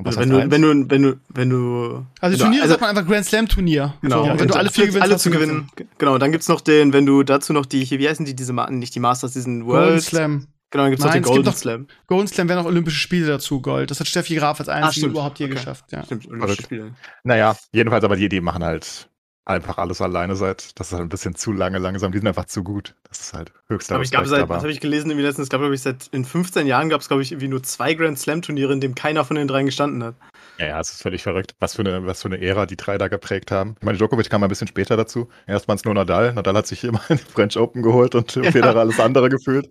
Was 0.00 0.16
wenn, 0.16 0.30
du, 0.30 0.48
wenn 0.50 0.62
du, 0.62 0.90
wenn 0.90 1.02
du, 1.02 1.16
wenn 1.28 1.50
du. 1.50 2.06
Also 2.20 2.38
wenn 2.38 2.38
du- 2.38 2.56
Turnier 2.56 2.68
sagt 2.68 2.80
man 2.80 2.90
einfach 2.90 3.04
Grand 3.06 3.24
Slam 3.26 3.48
Turnier. 3.48 3.94
Genau, 4.00 4.24
So, 4.24 4.30
und 4.30 4.40
wenn 4.40 4.48
du 4.48 4.54
alle 4.54 4.70
vier 4.70 4.86
gewinnst, 4.86 5.02
alle 5.02 5.16
zu 5.18 5.28
gewinnen. 5.30 5.68
Genau, 5.98 6.14
und 6.14 6.20
dann 6.20 6.30
gibt's 6.30 6.46
noch 6.48 6.60
den, 6.60 6.92
wenn 6.92 7.04
du 7.04 7.24
dazu 7.24 7.52
noch 7.52 7.66
die, 7.66 7.84
hier, 7.84 7.98
wie 7.98 8.08
heißen 8.08 8.24
die, 8.24 8.36
diese, 8.36 8.52
nicht 8.70 8.94
die 8.94 9.00
Masters, 9.00 9.32
diesen 9.32 9.64
Golden 9.64 9.88
World. 9.90 10.02
Slam. 10.02 10.46
Genau, 10.70 10.84
dann 10.84 10.90
gibt's 10.92 11.04
noch 11.04 11.10
Nein, 11.12 11.22
den 11.22 11.24
es 11.24 11.26
gibt 11.28 11.34
Golden 11.34 11.46
noch- 11.50 11.56
Slam. 11.56 11.86
Golden 12.06 12.28
Slam 12.28 12.48
wären 12.48 12.58
noch 12.58 12.66
Olympische 12.66 12.98
Spiele 13.00 13.26
dazu, 13.26 13.60
Gold. 13.60 13.90
Das 13.90 13.98
hat 13.98 14.06
Steffi 14.06 14.36
Graf 14.36 14.60
als 14.60 14.68
einzige 14.68 15.06
überhaupt 15.06 15.40
je 15.40 15.46
Okay. 15.46 15.54
geschafft, 15.54 15.90
ja. 15.90 16.04
Stimmt, 16.04 16.28
Olympische. 16.28 16.62
Spiele. 16.62 16.94
Naja, 17.24 17.56
jedenfalls, 17.72 18.04
aber 18.04 18.14
die, 18.14 18.28
die 18.28 18.40
machen 18.40 18.62
halt 18.62 19.08
einfach 19.48 19.78
alles 19.78 20.00
alleine 20.00 20.36
seit, 20.36 20.78
das 20.78 20.88
ist 20.88 20.92
halt 20.92 21.02
ein 21.02 21.08
bisschen 21.08 21.34
zu 21.34 21.52
lange 21.52 21.78
langsam, 21.78 22.12
die 22.12 22.18
sind 22.18 22.28
einfach 22.28 22.44
zu 22.44 22.62
gut. 22.62 22.94
Das 23.08 23.20
ist 23.20 23.32
halt 23.32 23.52
höchster 23.68 23.94
Aber 23.94 24.04
ich 24.04 24.10
glaube, 24.10 24.28
seit, 24.28 24.48
was 24.48 24.62
habe 24.62 24.70
ich 24.70 24.80
gelesen, 24.80 25.10
irgendwie 25.10 25.26
letztens, 25.26 25.48
glaube, 25.48 25.74
ich, 25.74 25.82
seit 25.82 26.08
in 26.08 26.24
15 26.24 26.66
Jahren 26.66 26.88
gab 26.90 27.00
es, 27.00 27.08
glaube 27.08 27.22
ich, 27.22 27.32
irgendwie 27.32 27.48
nur 27.48 27.62
zwei 27.62 27.94
Grand 27.94 28.18
Slam-Turniere, 28.18 28.72
in 28.72 28.80
dem 28.80 28.94
keiner 28.94 29.24
von 29.24 29.36
den 29.36 29.48
dreien 29.48 29.66
gestanden 29.66 30.04
hat. 30.04 30.14
Ja, 30.58 30.66
ja, 30.66 30.80
es 30.80 30.90
ist 30.90 31.02
völlig 31.02 31.22
verrückt, 31.22 31.54
was 31.60 31.76
für, 31.76 31.82
eine, 31.82 32.04
was 32.04 32.22
für 32.22 32.28
eine 32.28 32.40
Ära 32.40 32.66
die 32.66 32.76
drei 32.76 32.98
da 32.98 33.06
geprägt 33.06 33.52
haben. 33.52 33.76
Ich 33.78 33.84
meine, 33.84 33.96
Djokovic 33.96 34.28
kam 34.28 34.42
ein 34.42 34.48
bisschen 34.48 34.66
später 34.66 34.96
dazu. 34.96 35.28
Erst 35.46 35.68
waren 35.68 35.76
es 35.76 35.84
nur 35.84 35.94
Nadal. 35.94 36.34
Nadal 36.34 36.54
hat 36.56 36.66
sich 36.66 36.82
immer 36.82 37.00
den 37.08 37.18
French 37.18 37.56
Open 37.56 37.82
geholt 37.82 38.14
und 38.16 38.32
Federer 38.32 38.74
alles 38.76 38.98
andere 38.98 39.28
gefühlt. 39.28 39.68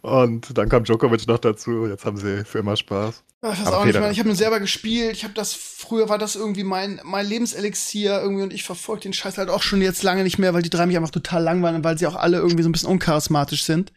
Und 0.00 0.56
dann 0.56 0.68
kam 0.68 0.84
Djokovic 0.84 1.26
noch 1.26 1.38
dazu. 1.38 1.86
Jetzt 1.86 2.04
haben 2.04 2.16
sie 2.16 2.44
für 2.44 2.60
immer 2.60 2.76
Spaß. 2.76 3.24
Ich 3.42 3.48
weiß 3.48 3.66
Aber 3.66 3.78
auch 3.78 3.84
nicht, 3.84 3.96
Federer- 3.96 4.00
man. 4.02 4.12
Ich 4.12 4.18
habe 4.20 4.28
mir 4.28 4.36
selber 4.36 4.60
gespielt. 4.60 5.16
Ich 5.16 5.24
habe 5.24 5.34
das 5.34 5.54
früher 5.54 6.08
war 6.08 6.18
das 6.18 6.36
irgendwie 6.36 6.62
mein 6.62 7.00
mein 7.02 7.26
Lebenselixier 7.26 8.20
irgendwie 8.22 8.44
und 8.44 8.52
ich 8.52 8.62
verfolge 8.62 9.02
den 9.02 9.12
Scheiß 9.12 9.38
halt 9.38 9.48
auch 9.50 9.62
schon 9.62 9.82
jetzt 9.82 10.04
lange 10.04 10.22
nicht 10.22 10.38
mehr, 10.38 10.54
weil 10.54 10.62
die 10.62 10.70
drei 10.70 10.86
mich 10.86 10.96
einfach 10.96 11.10
total 11.10 11.42
langweilen 11.42 11.76
und 11.76 11.84
weil 11.84 11.98
sie 11.98 12.06
auch 12.06 12.14
alle 12.14 12.36
irgendwie 12.36 12.62
so 12.62 12.68
ein 12.68 12.72
bisschen 12.72 12.88
uncharismatisch 12.88 13.64
sind. 13.64 13.92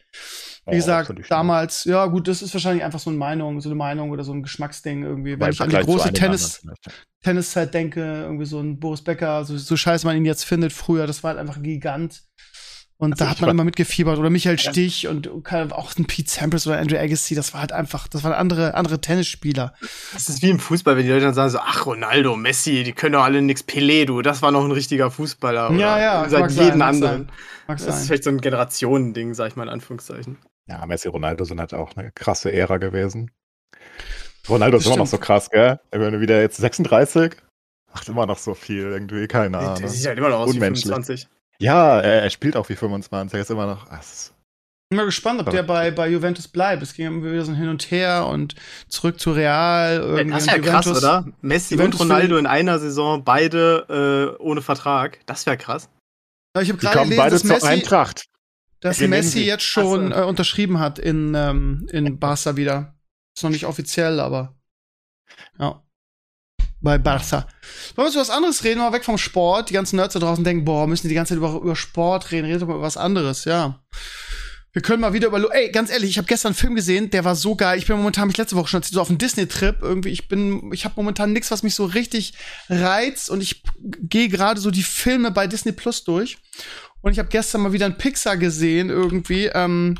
Wie 0.66 0.72
Oh, 0.72 0.76
gesagt, 0.78 1.12
damals, 1.30 1.84
ja 1.84 2.06
gut, 2.06 2.26
das 2.26 2.42
ist 2.42 2.52
wahrscheinlich 2.52 2.82
einfach 2.84 2.98
so 2.98 3.10
eine 3.10 3.18
Meinung, 3.18 3.60
so 3.60 3.68
eine 3.68 3.76
Meinung 3.76 4.10
oder 4.10 4.24
so 4.24 4.32
ein 4.32 4.42
Geschmacksding 4.42 5.04
irgendwie. 5.04 5.32
Wenn 5.32 5.40
Weil 5.40 5.52
ich 5.52 5.60
an 5.60 5.70
die 5.70 5.76
große 5.76 6.12
Tennis. 6.12 6.66
Tenniszeit 7.22 7.72
denke, 7.72 8.00
irgendwie 8.00 8.46
so 8.46 8.58
ein 8.60 8.80
Boris 8.80 9.02
Becker, 9.02 9.44
so, 9.44 9.56
so 9.56 9.76
scheiße 9.76 10.06
man 10.06 10.16
ihn 10.16 10.24
jetzt 10.24 10.44
findet 10.44 10.72
früher, 10.72 11.06
das 11.06 11.22
war 11.22 11.30
halt 11.30 11.40
einfach 11.40 11.56
ein 11.56 11.62
Gigant. 11.62 12.22
Und 12.98 13.12
Also 13.12 13.24
da 13.24 13.30
hat 13.30 13.40
man 13.42 13.50
immer 13.50 13.64
mitgefiebert. 13.64 14.18
Oder 14.18 14.30
Michael 14.30 14.58
Stich 14.58 15.06
und 15.06 15.28
auch 15.28 15.96
ein 15.98 16.06
Pete 16.06 16.30
Sampras 16.30 16.66
oder 16.66 16.78
Andrew 16.78 16.96
Agassi, 16.96 17.34
das 17.34 17.52
war 17.52 17.60
halt 17.60 17.70
einfach, 17.72 18.08
das 18.08 18.24
waren 18.24 18.32
andere, 18.32 18.74
andere 18.74 19.00
Tennisspieler. 19.00 19.74
Das 20.14 20.28
ist 20.30 20.40
wie 20.42 20.48
im 20.48 20.58
Fußball, 20.58 20.96
wenn 20.96 21.04
die 21.04 21.10
Leute 21.10 21.26
dann 21.26 21.34
sagen 21.34 21.50
so, 21.50 21.58
ach, 21.58 21.84
Ronaldo, 21.84 22.36
Messi, 22.36 22.84
die 22.84 22.92
können 22.92 23.12
doch 23.12 23.22
alle 23.22 23.42
nix. 23.42 23.62
Pelé, 23.62 24.06
du, 24.06 24.22
das 24.22 24.40
war 24.40 24.50
noch 24.50 24.64
ein 24.64 24.72
richtiger 24.72 25.10
Fußballer. 25.10 25.70
Oder 25.70 25.78
Ja, 25.78 25.98
ja, 26.00 26.28
Seit 26.28 26.56
mag 26.56 26.72
anderen. 26.72 27.00
sein. 27.00 27.32
Das 27.68 27.82
ist 27.86 28.06
vielleicht 28.06 28.24
so 28.24 28.30
ein 28.30 28.40
Generationending, 28.40 29.34
sag 29.34 29.48
ich 29.48 29.56
mal 29.56 29.64
in 29.64 29.68
Anführungszeichen. 29.68 30.38
Ja, 30.68 30.84
Messi, 30.86 31.08
Ronaldo 31.08 31.44
sind 31.44 31.60
halt 31.60 31.74
auch 31.74 31.96
eine 31.96 32.10
krasse 32.12 32.52
Ära 32.52 32.78
gewesen. 32.78 33.30
Ronaldo 34.48 34.78
ist 34.78 34.86
immer 34.86 34.96
noch 34.96 35.06
so 35.06 35.18
krass, 35.18 35.50
gell? 35.50 35.80
Wenn 35.90 36.12
du 36.12 36.20
wieder 36.20 36.40
jetzt 36.40 36.56
36, 36.56 37.36
macht 37.92 38.08
immer 38.08 38.26
noch 38.26 38.38
so 38.38 38.54
viel 38.54 38.82
irgendwie, 38.82 39.26
keine 39.26 39.58
Der 39.58 39.68
Ahnung. 39.70 39.88
sieht 39.88 40.06
halt 40.06 40.18
immer 40.18 40.28
noch 40.28 40.40
aus 40.40 40.50
wie 40.50 40.54
Unmenschlich. 40.54 40.84
25. 40.86 41.28
Ja, 41.58 42.00
er, 42.00 42.22
er 42.22 42.30
spielt 42.30 42.56
auch 42.56 42.68
wie 42.68 42.76
25, 42.76 43.34
er 43.34 43.40
ist 43.40 43.50
immer 43.50 43.66
noch. 43.66 43.90
ah, 43.90 43.98
es 44.00 44.12
ist 44.12 44.34
Bin 44.90 44.98
mal 44.98 45.04
gespannt, 45.06 45.40
ob 45.40 45.50
der 45.50 45.62
bei, 45.62 45.90
bei 45.90 46.08
Juventus 46.08 46.46
bleibt. 46.48 46.82
Es 46.82 46.94
ging 46.94 47.06
immer 47.06 47.30
wieder 47.32 47.44
so 47.44 47.52
hin 47.54 47.68
und 47.68 47.90
her 47.90 48.26
und 48.26 48.54
zurück 48.88 49.18
zu 49.18 49.32
Real. 49.32 49.96
Irgendwie 49.96 50.30
das 50.30 50.46
wäre 50.46 50.60
krass, 50.60 50.86
oder? 50.86 51.26
Messi 51.40 51.74
Juventus 51.74 52.00
und 52.00 52.10
Ronaldo 52.10 52.36
in 52.36 52.46
einer 52.46 52.78
Saison, 52.78 53.24
beide 53.24 54.36
äh, 54.38 54.42
ohne 54.42 54.62
Vertrag. 54.62 55.18
Das 55.26 55.46
wäre 55.46 55.56
krass. 55.56 55.88
Ich 56.60 56.68
habe 56.68 56.78
gerade 56.78 56.98
gelesen, 57.00 57.16
beide 57.16 57.30
dass 57.30 57.44
Messi, 57.44 57.66
Eintracht. 57.66 58.26
Dass 58.80 59.00
Messi 59.00 59.44
jetzt 59.44 59.64
schon 59.64 60.12
äh, 60.12 60.22
unterschrieben 60.22 60.78
hat 60.78 60.98
in, 60.98 61.34
ähm, 61.34 61.86
in 61.90 62.18
Barca 62.18 62.56
wieder. 62.56 62.94
Ist 63.34 63.42
noch 63.42 63.50
nicht 63.50 63.66
offiziell, 63.66 64.20
aber 64.20 64.56
ja. 65.58 65.82
Bei 66.80 66.98
Barca. 66.98 67.46
Wollen 67.94 68.08
wir 68.08 68.12
über 68.12 68.20
was 68.20 68.30
anderes 68.30 68.62
reden? 68.62 68.80
Mal 68.80 68.92
weg 68.92 69.04
vom 69.04 69.18
Sport. 69.18 69.70
Die 69.70 69.74
ganzen 69.74 69.96
Nerds 69.96 70.12
da 70.12 70.20
draußen 70.20 70.44
denken, 70.44 70.64
boah, 70.64 70.86
müssen 70.86 71.08
die 71.08 71.14
ganze 71.14 71.30
Zeit 71.30 71.38
über, 71.38 71.54
über 71.54 71.74
Sport 71.74 72.30
reden. 72.30 72.46
Redet 72.46 72.62
doch 72.62 72.68
mal 72.68 72.74
über 72.74 72.82
was 72.82 72.96
anderes, 72.96 73.44
ja. 73.44 73.82
Wir 74.76 74.82
können 74.82 75.00
mal 75.00 75.14
wieder 75.14 75.28
über. 75.28 75.54
Ey, 75.54 75.70
ganz 75.70 75.90
ehrlich, 75.90 76.10
ich 76.10 76.18
habe 76.18 76.28
gestern 76.28 76.50
einen 76.50 76.56
Film 76.56 76.74
gesehen, 76.74 77.08
der 77.08 77.24
war 77.24 77.34
so 77.34 77.56
geil. 77.56 77.78
Ich 77.78 77.86
bin 77.86 77.96
momentan, 77.96 78.28
mich 78.28 78.36
letzte 78.36 78.56
Woche 78.56 78.68
schon 78.68 78.82
so 78.82 79.00
auf 79.00 79.08
einem 79.08 79.16
Disney-Trip. 79.16 79.78
Irgendwie, 79.80 80.10
ich 80.10 80.28
bin, 80.28 80.70
ich 80.70 80.84
habe 80.84 80.96
momentan 80.98 81.32
nichts, 81.32 81.50
was 81.50 81.62
mich 81.62 81.74
so 81.74 81.86
richtig 81.86 82.34
reizt. 82.68 83.30
Und 83.30 83.40
ich 83.40 83.62
gehe 84.02 84.28
gerade 84.28 84.60
so 84.60 84.70
die 84.70 84.82
Filme 84.82 85.30
bei 85.30 85.46
Disney 85.46 85.72
Plus 85.72 86.04
durch. 86.04 86.36
Und 87.06 87.12
ich 87.12 87.20
habe 87.20 87.28
gestern 87.28 87.60
mal 87.60 87.72
wieder 87.72 87.86
einen 87.86 87.98
Pixar 87.98 88.36
gesehen, 88.36 88.90
irgendwie, 88.90 89.46
ähm, 89.46 89.96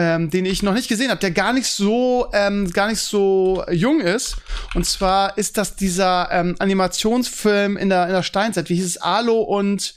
ähm, 0.00 0.30
den 0.30 0.44
ich 0.46 0.64
noch 0.64 0.74
nicht 0.74 0.88
gesehen 0.88 1.10
habe, 1.10 1.20
der 1.20 1.30
gar 1.30 1.52
nicht 1.52 1.68
so, 1.68 2.28
ähm, 2.32 2.68
gar 2.72 2.88
nicht 2.88 2.98
so 2.98 3.64
jung 3.70 4.00
ist. 4.00 4.36
Und 4.74 4.84
zwar 4.84 5.38
ist 5.38 5.58
das 5.58 5.76
dieser 5.76 6.28
ähm, 6.32 6.56
Animationsfilm 6.58 7.76
in 7.76 7.88
der, 7.88 8.08
in 8.08 8.14
der 8.14 8.24
Steinzeit. 8.24 8.68
Wie 8.68 8.74
hieß 8.74 8.84
es? 8.84 8.96
Alo 8.96 9.42
und 9.42 9.94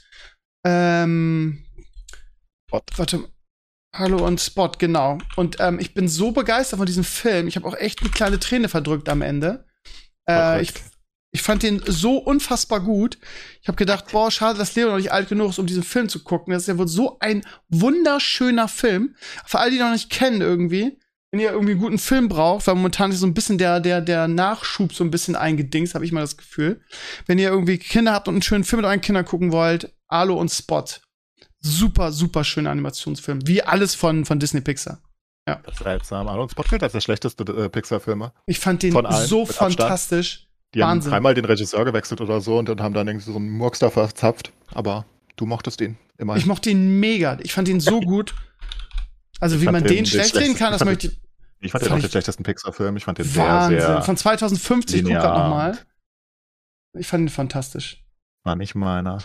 ähm, 0.64 1.66
Warte, 2.70 3.28
Hallo 3.92 4.24
und 4.24 4.40
Spot, 4.40 4.70
genau. 4.78 5.18
Und 5.34 5.56
ähm, 5.58 5.80
ich 5.80 5.92
bin 5.92 6.06
so 6.06 6.30
begeistert 6.30 6.78
von 6.78 6.86
diesem 6.86 7.02
Film. 7.02 7.48
Ich 7.48 7.56
habe 7.56 7.66
auch 7.66 7.76
echt 7.76 8.00
eine 8.00 8.10
kleine 8.10 8.38
Träne 8.38 8.68
verdrückt 8.68 9.08
am 9.08 9.22
Ende. 9.22 9.66
Äh, 10.30 10.62
ich 10.62 10.72
fand 11.44 11.62
den 11.62 11.82
so 11.86 12.18
unfassbar 12.18 12.80
gut. 12.80 13.18
Ich 13.62 13.68
habe 13.68 13.76
gedacht, 13.76 14.06
boah, 14.12 14.30
schade, 14.30 14.58
dass 14.58 14.74
Leo 14.74 14.88
noch 14.88 14.96
nicht 14.96 15.12
alt 15.12 15.28
genug 15.28 15.50
ist, 15.50 15.58
um 15.58 15.66
diesen 15.66 15.82
Film 15.82 16.08
zu 16.08 16.22
gucken. 16.22 16.52
Das 16.52 16.62
ist 16.62 16.68
ja 16.68 16.78
wohl 16.78 16.88
so 16.88 17.18
ein 17.20 17.42
wunderschöner 17.68 18.68
Film. 18.68 19.14
Für 19.44 19.60
alle, 19.60 19.70
die 19.70 19.78
noch 19.78 19.92
nicht 19.92 20.10
kennen 20.10 20.40
irgendwie, 20.40 20.98
wenn 21.30 21.40
ihr 21.40 21.50
irgendwie 21.50 21.72
einen 21.72 21.80
guten 21.80 21.98
Film 21.98 22.28
braucht, 22.28 22.66
weil 22.66 22.74
momentan 22.76 23.10
ist 23.10 23.20
so 23.20 23.26
ein 23.26 23.34
bisschen 23.34 23.58
der, 23.58 23.80
der, 23.80 24.00
der 24.00 24.28
Nachschub 24.28 24.92
so 24.92 25.04
ein 25.04 25.10
bisschen 25.10 25.36
eingedingst, 25.36 25.94
habe 25.94 26.04
ich 26.04 26.12
mal 26.12 26.20
das 26.20 26.36
Gefühl. 26.36 26.80
Wenn 27.26 27.38
ihr 27.38 27.48
irgendwie 27.48 27.78
Kinder 27.78 28.12
habt 28.12 28.28
und 28.28 28.34
einen 28.34 28.42
schönen 28.42 28.64
Film 28.64 28.82
mit 28.82 28.86
euren 28.88 29.00
Kindern 29.00 29.24
gucken 29.24 29.52
wollt, 29.52 29.92
Alo 30.08 30.38
und 30.38 30.50
Spot 30.50 30.84
super, 31.64 32.12
super 32.12 32.44
schöner 32.44 32.70
Animationsfilm. 32.70 33.46
Wie 33.46 33.62
alles 33.62 33.94
von, 33.94 34.24
von 34.24 34.38
Disney 34.38 34.60
Pixar. 34.60 35.00
Ja. 35.48 35.60
Das 35.64 35.74
ist 35.74 35.82
seltsam. 35.82 36.28
Arnold 36.28 36.52
Spot 36.52 36.62
gilt 36.62 36.82
als 36.82 36.92
der 36.92 37.00
schlechteste 37.00 37.44
äh, 37.44 37.68
Pixar-Filme. 37.68 38.32
Ich 38.46 38.58
fand 38.58 38.82
den 38.82 38.94
so 39.26 39.44
fantastisch. 39.46 40.43
Die 40.74 40.80
Wahnsinn. 40.80 41.10
haben 41.10 41.16
dreimal 41.16 41.34
den 41.34 41.44
Regisseur 41.44 41.84
gewechselt 41.84 42.20
oder 42.20 42.40
so 42.40 42.58
und 42.58 42.68
dann 42.68 42.80
haben 42.80 42.94
dann 42.94 43.06
irgendwie 43.06 43.30
so 43.30 43.36
einen 43.36 43.50
Murks 43.50 43.78
da 43.78 43.90
verzapft. 43.90 44.52
Aber 44.72 45.04
du 45.36 45.46
mochtest 45.46 45.80
ihn 45.80 45.96
immer. 46.18 46.36
Ich 46.36 46.46
mochte 46.46 46.70
ihn 46.70 46.98
mega. 47.00 47.38
Ich 47.42 47.52
fand 47.52 47.68
ihn 47.68 47.80
so 47.80 48.00
gut. 48.00 48.34
Also, 49.40 49.60
wie 49.60 49.66
man 49.66 49.82
den, 49.84 49.96
den 49.96 50.06
schlecht 50.06 50.36
reden 50.36 50.54
kann, 50.56 50.72
das 50.72 50.84
möchte 50.84 51.08
ich. 51.08 51.20
Ich 51.60 51.72
fand 51.72 51.84
den 51.84 51.92
auch 51.92 51.98
den 51.98 52.10
schlechtesten 52.10 52.42
Pixar-Film. 52.42 52.96
Ich 52.96 53.04
fand 53.04 53.18
den 53.18 53.36
Wahnsinn. 53.36 53.78
sehr, 53.80 53.88
sehr. 53.88 54.02
Von 54.02 54.16
2050, 54.16 55.00
ich 55.00 55.04
guck 55.06 55.12
grad 55.14 55.38
nochmal. 55.38 55.78
Ich 56.96 57.06
fand 57.06 57.22
ihn 57.22 57.28
fantastisch. 57.28 58.04
War 58.44 58.56
nicht 58.56 58.74
meiner. 58.74 59.18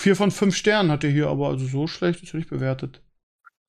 Vier 0.00 0.14
von 0.14 0.30
fünf 0.30 0.54
Sternen 0.54 0.90
hat 0.90 1.02
er 1.02 1.10
hier, 1.10 1.28
aber 1.28 1.48
also 1.48 1.66
so 1.66 1.86
schlecht 1.86 2.22
ist 2.22 2.34
er 2.34 2.38
nicht 2.38 2.50
bewertet. 2.50 3.02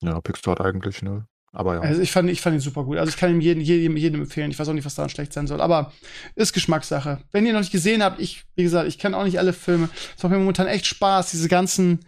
Ja, 0.00 0.20
Pixar 0.20 0.52
hat 0.52 0.60
eigentlich, 0.60 1.02
ne? 1.02 1.26
Aber 1.52 1.74
ja. 1.74 1.80
Also 1.80 2.00
ich 2.00 2.12
fand, 2.12 2.30
ich 2.30 2.40
fand 2.40 2.54
ihn 2.54 2.60
super 2.60 2.84
gut. 2.84 2.98
Also 2.98 3.10
ich 3.10 3.16
kann 3.16 3.30
ihm 3.30 3.40
jeden, 3.40 3.60
jedem, 3.60 3.96
jedem 3.96 4.22
empfehlen. 4.22 4.50
Ich 4.50 4.58
weiß 4.58 4.68
auch 4.68 4.72
nicht, 4.72 4.84
was 4.84 4.94
daran 4.94 5.10
schlecht 5.10 5.32
sein 5.32 5.46
soll. 5.46 5.60
Aber 5.60 5.92
ist 6.36 6.52
Geschmackssache. 6.52 7.22
Wenn 7.32 7.44
ihr 7.44 7.52
noch 7.52 7.60
nicht 7.60 7.72
gesehen 7.72 8.02
habt, 8.02 8.20
ich, 8.20 8.44
wie 8.54 8.62
gesagt, 8.62 8.86
ich 8.86 8.98
kenne 8.98 9.16
auch 9.16 9.24
nicht 9.24 9.38
alle 9.38 9.52
Filme. 9.52 9.88
Es 10.16 10.22
macht 10.22 10.32
mir 10.32 10.38
momentan 10.38 10.68
echt 10.68 10.86
Spaß, 10.86 11.30
diese 11.32 11.48
ganzen, 11.48 12.00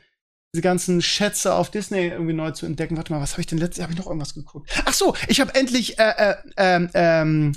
diese 0.55 0.63
ganzen 0.63 1.03
Schätze 1.03 1.55
auf 1.55 1.71
Disney 1.71 2.09
irgendwie 2.09 2.35
neu 2.35 2.53
zu 2.53 2.67
entdecken. 2.67 2.97
Warte 2.97 3.13
mal, 3.13 3.21
was 3.21 3.33
habe 3.33 3.41
ich 3.41 3.49
denn 3.49 3.59
letztes? 3.59 3.83
Habe 3.83 3.93
ich 3.93 3.99
noch 3.99 4.07
irgendwas 4.07 4.35
geguckt? 4.35 4.71
Ach 4.85 4.93
so, 4.93 5.17
ich 5.27 5.41
habe 5.41 5.55
endlich 5.57 5.99
äh, 5.99 6.13
äh, 6.17 6.35
ähm, 6.57 6.91
ähm, 6.95 7.53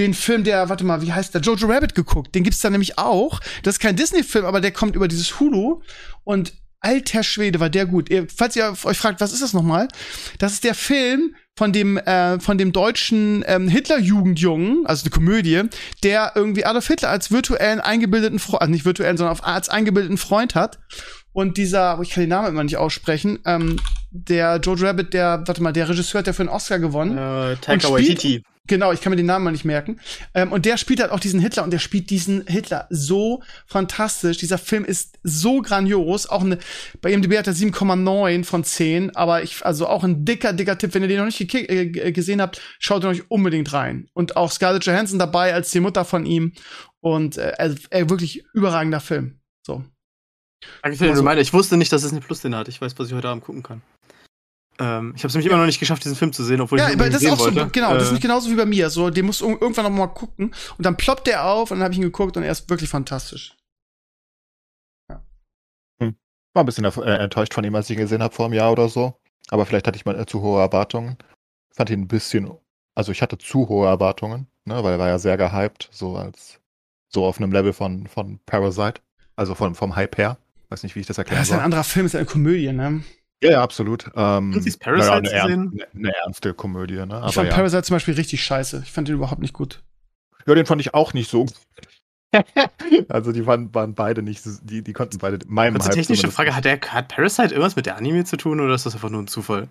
den 0.00 0.14
Film, 0.14 0.44
der, 0.44 0.68
warte 0.70 0.84
mal, 0.84 1.02
wie 1.02 1.12
heißt 1.12 1.34
der? 1.34 1.42
Jojo 1.42 1.66
Rabbit 1.66 1.94
geguckt. 1.94 2.34
Den 2.34 2.44
gibt's 2.44 2.60
da 2.60 2.70
nämlich 2.70 2.98
auch. 2.98 3.40
Das 3.62 3.76
ist 3.76 3.80
kein 3.80 3.96
Disney-Film, 3.96 4.44
aber 4.44 4.60
der 4.60 4.72
kommt 4.72 4.94
über 4.94 5.08
dieses 5.08 5.38
Hulu. 5.38 5.82
Und 6.24 6.54
alter 6.80 7.22
Schwede, 7.22 7.60
war 7.60 7.70
der 7.70 7.86
gut. 7.86 8.10
Ihr, 8.10 8.26
falls 8.34 8.56
ihr 8.56 8.74
euch 8.84 8.98
fragt, 8.98 9.20
was 9.20 9.32
ist 9.32 9.42
das 9.42 9.52
nochmal? 9.52 9.88
Das 10.38 10.52
ist 10.52 10.64
der 10.64 10.74
Film 10.74 11.34
von 11.56 11.72
dem, 11.72 11.96
äh, 11.96 12.38
von 12.38 12.58
dem 12.58 12.72
deutschen 12.72 13.42
ähm, 13.46 13.68
Hitler-Jugendjungen, 13.68 14.86
also 14.86 15.04
eine 15.04 15.10
Komödie, 15.10 15.62
der 16.02 16.32
irgendwie 16.34 16.66
Adolf 16.66 16.86
Hitler 16.86 17.08
als 17.08 17.30
virtuellen 17.30 17.80
eingebildeten 17.80 18.38
Freund, 18.38 18.60
also 18.60 18.70
nicht 18.70 18.84
virtuellen, 18.84 19.16
sondern 19.16 19.38
als 19.40 19.68
eingebildeten 19.68 20.18
Freund 20.18 20.54
hat. 20.54 20.78
Und 21.32 21.56
dieser, 21.56 21.98
ich 22.02 22.10
kann 22.10 22.22
den 22.22 22.30
Namen 22.30 22.48
immer 22.48 22.64
nicht 22.64 22.76
aussprechen, 22.76 23.38
ähm, 23.44 23.76
der 24.10 24.60
Jojo 24.62 24.86
Rabbit, 24.86 25.12
der, 25.12 25.42
warte 25.46 25.62
mal, 25.62 25.72
der 25.72 25.88
Regisseur 25.88 26.20
hat 26.20 26.26
ja 26.26 26.32
für 26.32 26.42
einen 26.42 26.48
Oscar 26.48 26.78
gewonnen. 26.78 27.16
Äh, 27.16 27.56
Taika 27.56 27.90
Waititi. 27.90 28.42
Genau, 28.66 28.92
ich 28.92 29.00
kann 29.00 29.10
mir 29.10 29.16
den 29.16 29.26
Namen 29.26 29.44
mal 29.44 29.50
nicht 29.50 29.64
merken. 29.64 30.00
Ähm, 30.34 30.52
und 30.52 30.64
der 30.64 30.76
spielt 30.76 31.00
halt 31.00 31.12
auch 31.12 31.20
diesen 31.20 31.40
Hitler 31.40 31.64
und 31.64 31.72
der 31.72 31.78
spielt 31.78 32.10
diesen 32.10 32.46
Hitler 32.46 32.86
so 32.90 33.42
fantastisch. 33.66 34.38
Dieser 34.38 34.58
Film 34.58 34.84
ist 34.84 35.18
so 35.22 35.62
grandios. 35.62 36.26
Auch 36.26 36.42
eine, 36.42 36.58
bei 37.00 37.12
IMDb 37.12 37.38
hat 37.38 37.46
er 37.46 37.54
7,9 37.54 38.44
von 38.44 38.64
10. 38.64 39.14
Aber 39.16 39.42
ich, 39.42 39.64
also 39.64 39.86
auch 39.86 40.04
ein 40.04 40.24
dicker, 40.24 40.52
dicker 40.52 40.78
Tipp. 40.78 40.94
Wenn 40.94 41.02
ihr 41.02 41.08
den 41.08 41.18
noch 41.18 41.26
nicht 41.26 41.54
äh, 41.54 42.12
gesehen 42.12 42.40
habt, 42.40 42.60
schaut 42.78 43.04
ihn 43.04 43.08
euch 43.08 43.30
unbedingt 43.30 43.72
rein. 43.72 44.08
Und 44.14 44.36
auch 44.36 44.50
Scarlett 44.50 44.84
Johansson 44.84 45.18
dabei 45.18 45.54
als 45.54 45.70
die 45.70 45.80
Mutter 45.80 46.04
von 46.04 46.26
ihm. 46.26 46.52
Und 47.00 47.38
äh, 47.38 47.52
also, 47.58 47.76
äh, 47.90 48.08
wirklich 48.08 48.44
überragender 48.52 49.00
Film. 49.00 49.40
So. 49.64 49.84
Danke 50.82 50.98
für 50.98 51.04
den 51.04 51.10
also, 51.10 51.22
Reminder. 51.22 51.42
Ich 51.42 51.52
wusste 51.52 51.76
nicht, 51.76 51.92
dass 51.92 52.02
es 52.02 52.12
eine 52.12 52.20
Plus 52.20 52.40
den 52.40 52.54
hat. 52.54 52.68
Ich 52.68 52.80
weiß, 52.80 52.98
was 52.98 53.08
ich 53.08 53.14
heute 53.14 53.28
Abend 53.28 53.44
gucken 53.44 53.62
kann. 53.62 53.82
Ähm, 54.78 55.14
ich 55.16 55.22
habe 55.22 55.28
es 55.28 55.34
nämlich 55.34 55.46
immer 55.46 55.58
noch 55.58 55.66
nicht 55.66 55.80
geschafft, 55.80 56.04
diesen 56.04 56.16
Film 56.16 56.32
zu 56.32 56.44
sehen, 56.44 56.60
obwohl 56.60 56.78
ja, 56.78 56.88
ich 56.88 56.92
ihn 56.92 56.98
das 56.98 57.20
sehen 57.20 57.32
ist 57.32 57.34
auch 57.34 57.44
wollte. 57.44 57.60
So, 57.60 57.68
genau, 57.72 57.92
äh, 57.92 57.94
das 57.94 58.04
ist 58.04 58.12
nicht 58.12 58.22
genauso 58.22 58.50
wie 58.50 58.56
bei 58.56 58.66
mir. 58.66 58.90
So, 58.90 59.10
den 59.10 59.26
musst 59.26 59.40
du 59.40 59.48
irgendwann 59.48 59.84
noch 59.84 59.90
mal 59.90 60.06
gucken 60.08 60.54
und 60.76 60.86
dann 60.86 60.96
ploppt 60.96 61.26
der 61.26 61.46
auf 61.46 61.70
und 61.70 61.78
dann 61.78 61.84
habe 61.84 61.92
ich 61.92 61.98
ihn 61.98 62.04
geguckt 62.04 62.36
und 62.36 62.42
er 62.42 62.52
ist 62.52 62.68
wirklich 62.68 62.90
fantastisch. 62.90 63.56
Ja. 65.10 65.22
Hm. 66.00 66.16
War 66.52 66.62
ein 66.62 66.66
bisschen 66.66 66.84
äh, 66.84 67.16
enttäuscht 67.16 67.54
von 67.54 67.64
ihm, 67.64 67.74
als 67.74 67.88
ich 67.88 67.96
ihn 67.96 68.02
gesehen 68.02 68.22
habe 68.22 68.34
vor 68.34 68.46
einem 68.46 68.54
Jahr 68.54 68.72
oder 68.72 68.88
so. 68.88 69.18
Aber 69.48 69.64
vielleicht 69.64 69.86
hatte 69.86 69.96
ich 69.96 70.04
mal 70.04 70.18
äh, 70.18 70.26
zu 70.26 70.42
hohe 70.42 70.60
Erwartungen. 70.60 71.16
Fand 71.70 71.90
ihn 71.90 72.02
ein 72.02 72.08
bisschen, 72.08 72.50
also 72.94 73.12
ich 73.12 73.22
hatte 73.22 73.38
zu 73.38 73.68
hohe 73.68 73.86
Erwartungen, 73.86 74.46
ne, 74.64 74.82
weil 74.82 74.94
er 74.94 74.98
war 74.98 75.08
ja 75.08 75.18
sehr 75.18 75.36
gehypt, 75.36 75.88
so 75.92 76.16
als 76.16 76.60
so 77.08 77.24
auf 77.24 77.38
einem 77.38 77.52
Level 77.52 77.72
von, 77.72 78.06
von 78.06 78.40
Parasite, 78.46 79.00
also 79.36 79.54
von, 79.54 79.74
vom 79.74 79.96
Hype 79.96 80.18
her. 80.18 80.38
Weiß 80.68 80.82
nicht, 80.82 80.96
wie 80.96 81.00
ich 81.00 81.06
das 81.06 81.18
erklären 81.18 81.44
soll. 81.44 81.52
Das 81.52 81.56
ist 81.56 81.60
ein 81.60 81.64
anderer 81.64 81.84
Film, 81.84 82.06
ist 82.06 82.16
eine 82.16 82.26
Komödie, 82.26 82.72
ne? 82.72 83.02
Ja, 83.42 83.50
ja, 83.50 83.62
absolut. 83.62 84.06
Ähm, 84.16 84.52
Kannst 84.52 84.80
Parasite 84.80 85.22
naja, 85.22 85.44
eine, 85.44 85.52
sehen? 85.52 85.78
Ernst, 85.78 85.94
eine, 85.94 86.16
ernste 86.16 86.54
Komödie, 86.54 86.94
ne? 86.94 87.24
ich 87.28 87.34
fand 87.34 87.48
ja. 87.48 87.54
Parasite 87.54 87.82
zum 87.82 87.96
Beispiel 87.96 88.14
richtig 88.14 88.42
scheiße. 88.42 88.82
Ich 88.84 88.92
fand 88.92 89.08
den 89.08 89.16
überhaupt 89.16 89.42
nicht 89.42 89.52
gut. 89.52 89.82
Ja, 90.46 90.54
den 90.54 90.66
fand 90.66 90.80
ich 90.80 90.94
auch 90.94 91.12
nicht 91.12 91.30
so. 91.30 91.46
also 93.08 93.32
die 93.32 93.46
waren, 93.46 93.74
waren 93.74 93.94
beide 93.94 94.22
nicht, 94.22 94.42
die, 94.62 94.82
die 94.82 94.92
konnten 94.92 95.18
beide 95.18 95.38
meinem 95.46 95.74
Kurze 95.74 95.90
technische 95.90 96.30
Frage, 96.30 96.54
hat, 96.54 96.64
der, 96.64 96.80
hat 96.80 97.08
Parasite 97.08 97.48
irgendwas 97.48 97.76
mit 97.76 97.86
der 97.86 97.96
Anime 97.96 98.24
zu 98.24 98.36
tun 98.36 98.60
oder 98.60 98.74
ist 98.74 98.86
das 98.86 98.94
einfach 98.94 99.10
nur 99.10 99.22
ein 99.22 99.26
Zufall? 99.26 99.68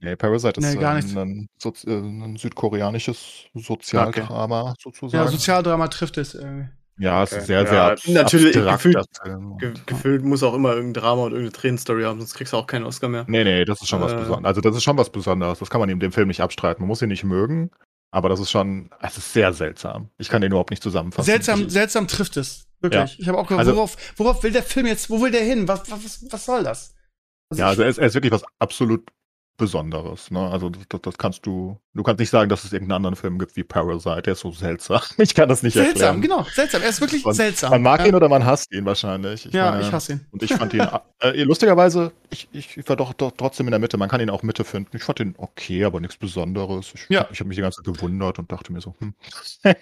Nee, 0.00 0.14
Parasite 0.14 0.60
ist 0.60 0.74
nee, 0.74 0.84
ein, 0.84 1.18
ein, 1.18 1.48
Sozi 1.58 1.90
ein, 1.90 2.36
südkoreanisches 2.36 3.46
Sozialdrama 3.54 4.70
okay. 4.70 4.74
sozusagen. 4.80 5.24
Ja, 5.24 5.30
Sozialdrama 5.30 5.88
trifft 5.88 6.18
es 6.18 6.34
irgendwie. 6.34 6.68
Ja, 6.98 7.22
es 7.22 7.32
ist 7.32 7.46
sehr, 7.46 7.66
sehr 7.66 7.96
ja, 8.04 8.12
natürlich 8.12 8.54
gefühlt, 8.54 8.96
ge 9.58 9.72
gefühlt 9.86 10.24
muss 10.24 10.42
auch 10.42 10.54
immer 10.54 10.74
irgendein 10.74 11.02
Drama 11.02 11.22
und 11.22 11.32
irgendeine 11.32 11.52
Tränenstory 11.52 12.02
haben, 12.02 12.18
sonst 12.18 12.34
kriegst 12.34 12.52
du 12.52 12.56
auch 12.56 12.66
keinen 12.66 12.84
Oscar 12.84 13.08
mehr. 13.08 13.24
Nee, 13.28 13.44
nee, 13.44 13.64
das 13.64 13.80
ist 13.80 13.88
schon 13.88 14.00
äh, 14.00 14.04
was 14.04 14.14
Besonderes. 14.14 14.44
Also 14.44 14.60
das 14.60 14.76
ist 14.76 14.82
schon 14.82 14.96
was 14.96 15.10
Besonderes. 15.10 15.60
Das 15.60 15.70
kann 15.70 15.80
man 15.80 15.88
ihm 15.90 16.00
dem 16.00 16.12
Film 16.12 16.28
nicht 16.28 16.40
abstreiten. 16.40 16.82
Man 16.82 16.88
muss 16.88 17.00
ihn 17.00 17.08
nicht 17.08 17.24
mögen, 17.24 17.70
aber 18.10 18.28
das 18.28 18.40
ist 18.40 18.50
schon, 18.50 18.90
es 19.00 19.16
ist 19.16 19.32
sehr 19.32 19.52
seltsam. 19.52 20.10
Ich 20.18 20.28
kann 20.28 20.42
den 20.42 20.50
überhaupt 20.50 20.70
nicht 20.70 20.82
zusammenfassen. 20.82 21.26
Seltsam, 21.26 21.62
ich, 21.62 21.72
seltsam 21.72 22.08
trifft 22.08 22.36
es. 22.36 22.66
Wirklich. 22.80 23.12
Ja. 23.14 23.18
Ich 23.18 23.28
habe 23.28 23.38
auch 23.38 23.46
gedacht, 23.46 23.60
also, 23.60 23.76
worauf, 23.76 23.96
worauf 24.16 24.42
will 24.42 24.52
der 24.52 24.62
Film 24.62 24.86
jetzt, 24.86 25.10
wo 25.10 25.20
will 25.20 25.30
der 25.30 25.42
hin? 25.42 25.68
Was, 25.68 25.90
was, 25.90 26.24
was 26.30 26.44
soll 26.44 26.64
das? 26.64 26.94
Also 27.50 27.62
ja, 27.62 27.68
also 27.68 27.82
er 27.82 27.88
ist, 27.88 27.98
er 27.98 28.06
ist 28.06 28.14
wirklich 28.14 28.32
was 28.32 28.44
absolut 28.58 29.08
Besonderes. 29.58 30.30
Ne? 30.30 30.40
Also 30.40 30.70
das, 30.70 31.00
das, 31.02 31.18
kannst 31.18 31.44
du, 31.44 31.78
du 31.92 32.02
kannst 32.02 32.20
nicht 32.20 32.30
sagen, 32.30 32.48
dass 32.48 32.64
es 32.64 32.72
irgendeinen 32.72 32.96
anderen 32.96 33.16
Film 33.16 33.38
gibt 33.38 33.56
wie 33.56 33.64
Parasite. 33.64 34.22
Der 34.22 34.32
ist 34.32 34.40
so 34.40 34.52
seltsam. 34.52 35.02
Ich 35.18 35.34
kann 35.34 35.48
das 35.48 35.62
nicht 35.62 35.74
seltsam, 35.74 36.16
erklären. 36.16 36.22
Seltsam, 36.22 36.44
genau, 36.44 36.54
seltsam. 36.54 36.82
Er 36.82 36.88
ist 36.88 37.00
wirklich 37.00 37.24
man, 37.24 37.34
seltsam. 37.34 37.70
Man 37.70 37.82
mag 37.82 38.00
ja. 38.00 38.06
ihn 38.06 38.14
oder 38.14 38.28
man 38.28 38.46
hasst 38.46 38.72
ihn 38.72 38.86
wahrscheinlich. 38.86 39.46
Ich 39.46 39.52
ja, 39.52 39.72
meine, 39.72 39.82
ich 39.82 39.92
hasse 39.92 40.12
ihn. 40.12 40.26
Und 40.30 40.42
ich 40.42 40.54
fand 40.54 40.72
ihn, 40.72 40.86
äh, 41.20 41.42
lustigerweise, 41.42 42.12
ich, 42.30 42.48
ich 42.52 42.88
war 42.88 42.96
doch, 42.96 43.12
doch 43.12 43.32
trotzdem 43.36 43.66
in 43.66 43.72
der 43.72 43.80
Mitte. 43.80 43.98
Man 43.98 44.08
kann 44.08 44.20
ihn 44.20 44.30
auch 44.30 44.42
Mitte 44.42 44.64
finden. 44.64 44.96
Ich 44.96 45.02
fand 45.02 45.20
ihn 45.20 45.34
okay, 45.36 45.84
aber 45.84 46.00
nichts 46.00 46.16
Besonderes. 46.16 46.92
Ich, 46.94 47.06
ja. 47.08 47.26
ich 47.32 47.40
habe 47.40 47.48
mich 47.48 47.56
die 47.56 47.62
ganze 47.62 47.82
Zeit 47.82 47.92
gewundert 47.92 48.38
und 48.38 48.50
dachte 48.50 48.72
mir 48.72 48.80
so, 48.80 48.94
hm. 49.00 49.14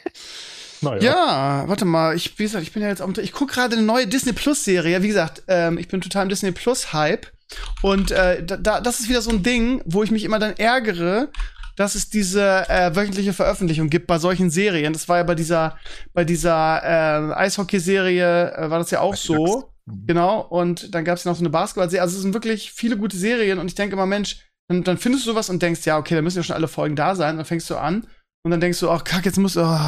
naja. 0.81 1.03
Ja, 1.03 1.65
warte 1.69 1.85
mal. 1.85 2.17
Ich, 2.17 2.39
wie 2.39 2.45
gesagt, 2.45 2.63
ich 2.63 2.73
bin 2.73 2.83
ja 2.83 2.89
jetzt, 2.89 3.05
ich 3.19 3.33
gucke 3.33 3.53
gerade 3.53 3.77
eine 3.77 3.85
neue 3.85 4.07
Disney 4.07 4.33
Plus 4.33 4.65
Serie. 4.65 5.03
Wie 5.03 5.09
gesagt, 5.09 5.43
ähm, 5.49 5.77
ich 5.77 5.89
bin 5.89 6.01
total 6.01 6.23
im 6.23 6.29
Disney 6.31 6.51
Plus 6.51 6.95
Hype. 6.95 7.36
Und 7.83 8.11
äh, 8.11 8.45
da, 8.45 8.81
das 8.81 9.01
ist 9.01 9.09
wieder 9.09 9.23
so 9.23 9.31
ein 9.31 9.43
Ding, 9.43 9.83
wo 9.85 10.03
ich 10.03 10.11
mich 10.11 10.25
immer 10.25 10.39
dann 10.39 10.57
ärgere, 10.57 11.31
dass 11.77 11.95
es 11.95 12.09
diese 12.09 12.69
äh, 12.69 12.97
wöchentliche 12.97 13.33
Veröffentlichung 13.33 13.91
gibt 13.91 14.07
bei 14.07 14.19
solchen 14.19 14.51
Serien. 14.51 14.93
Das 14.93 15.09
war 15.09 15.19
ja 15.19 15.23
bei 15.23 15.35
dieser, 15.35 15.79
bei 16.15 16.25
dieser 16.25 16.83
äh, 16.83 17.35
Eishockey-Serie 17.35 18.57
äh, 18.57 18.71
war 18.71 18.79
das 18.79 18.91
ja 18.91 19.01
auch 19.01 19.15
so. 19.15 19.73
Mhm. 19.85 20.07
Genau. 20.07 20.41
Und 20.41 20.95
dann 20.95 21.05
gab 21.05 21.19
es 21.19 21.25
ja 21.25 21.31
noch 21.31 21.37
so 21.37 21.43
eine 21.43 21.51
Basketball-Serie. 21.51 22.03
Also 22.03 22.17
es 22.17 22.23
sind 22.23 22.35
wirklich 22.35 22.73
viele 22.73 22.97
gute 22.97 23.17
Serien 23.17 23.59
und 23.59 23.69
ich 23.69 23.75
denke 23.75 23.95
immer, 23.95 24.07
Mensch, 24.07 24.41
dann, 24.69 24.83
dann 24.83 24.99
findest 24.99 25.27
du 25.27 25.31
sowas 25.31 25.51
und 25.51 25.63
denkst, 25.63 25.85
ja, 25.85 25.99
okay, 25.99 26.15
da 26.15 26.23
müssen 26.23 26.39
ja 26.39 26.43
schon 26.43 26.57
alle 26.57 26.69
Folgen 26.69 26.97
da 26.97 27.15
sein. 27.15 27.33
Und 27.33 27.37
dann 27.39 27.47
fängst 27.47 27.69
du 27.71 27.77
an 27.77 28.07
und 28.43 28.51
dann 28.51 28.61
denkst 28.61 28.81
du, 28.81 28.91
ach, 28.91 29.05
kack, 29.05 29.27
jetzt 29.27 29.39
muss, 29.39 29.57
oh. 29.57 29.79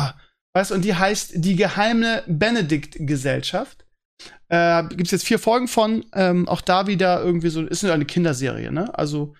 weißt 0.54 0.70
du, 0.70 0.74
und 0.74 0.84
die 0.84 0.94
heißt 0.94 1.32
die 1.36 1.56
geheime 1.56 2.22
Benedikt-Gesellschaft. 2.26 3.86
Äh, 4.48 4.84
Gibt 4.88 5.06
es 5.06 5.10
jetzt 5.10 5.26
vier 5.26 5.38
Folgen 5.38 5.68
von, 5.68 6.04
ähm, 6.14 6.48
auch 6.48 6.60
da 6.60 6.86
wieder 6.86 7.22
irgendwie 7.22 7.50
so, 7.50 7.64
ist 7.64 7.84
eine 7.84 8.04
Kinderserie, 8.04 8.72
ne? 8.72 8.96
Also 8.98 9.34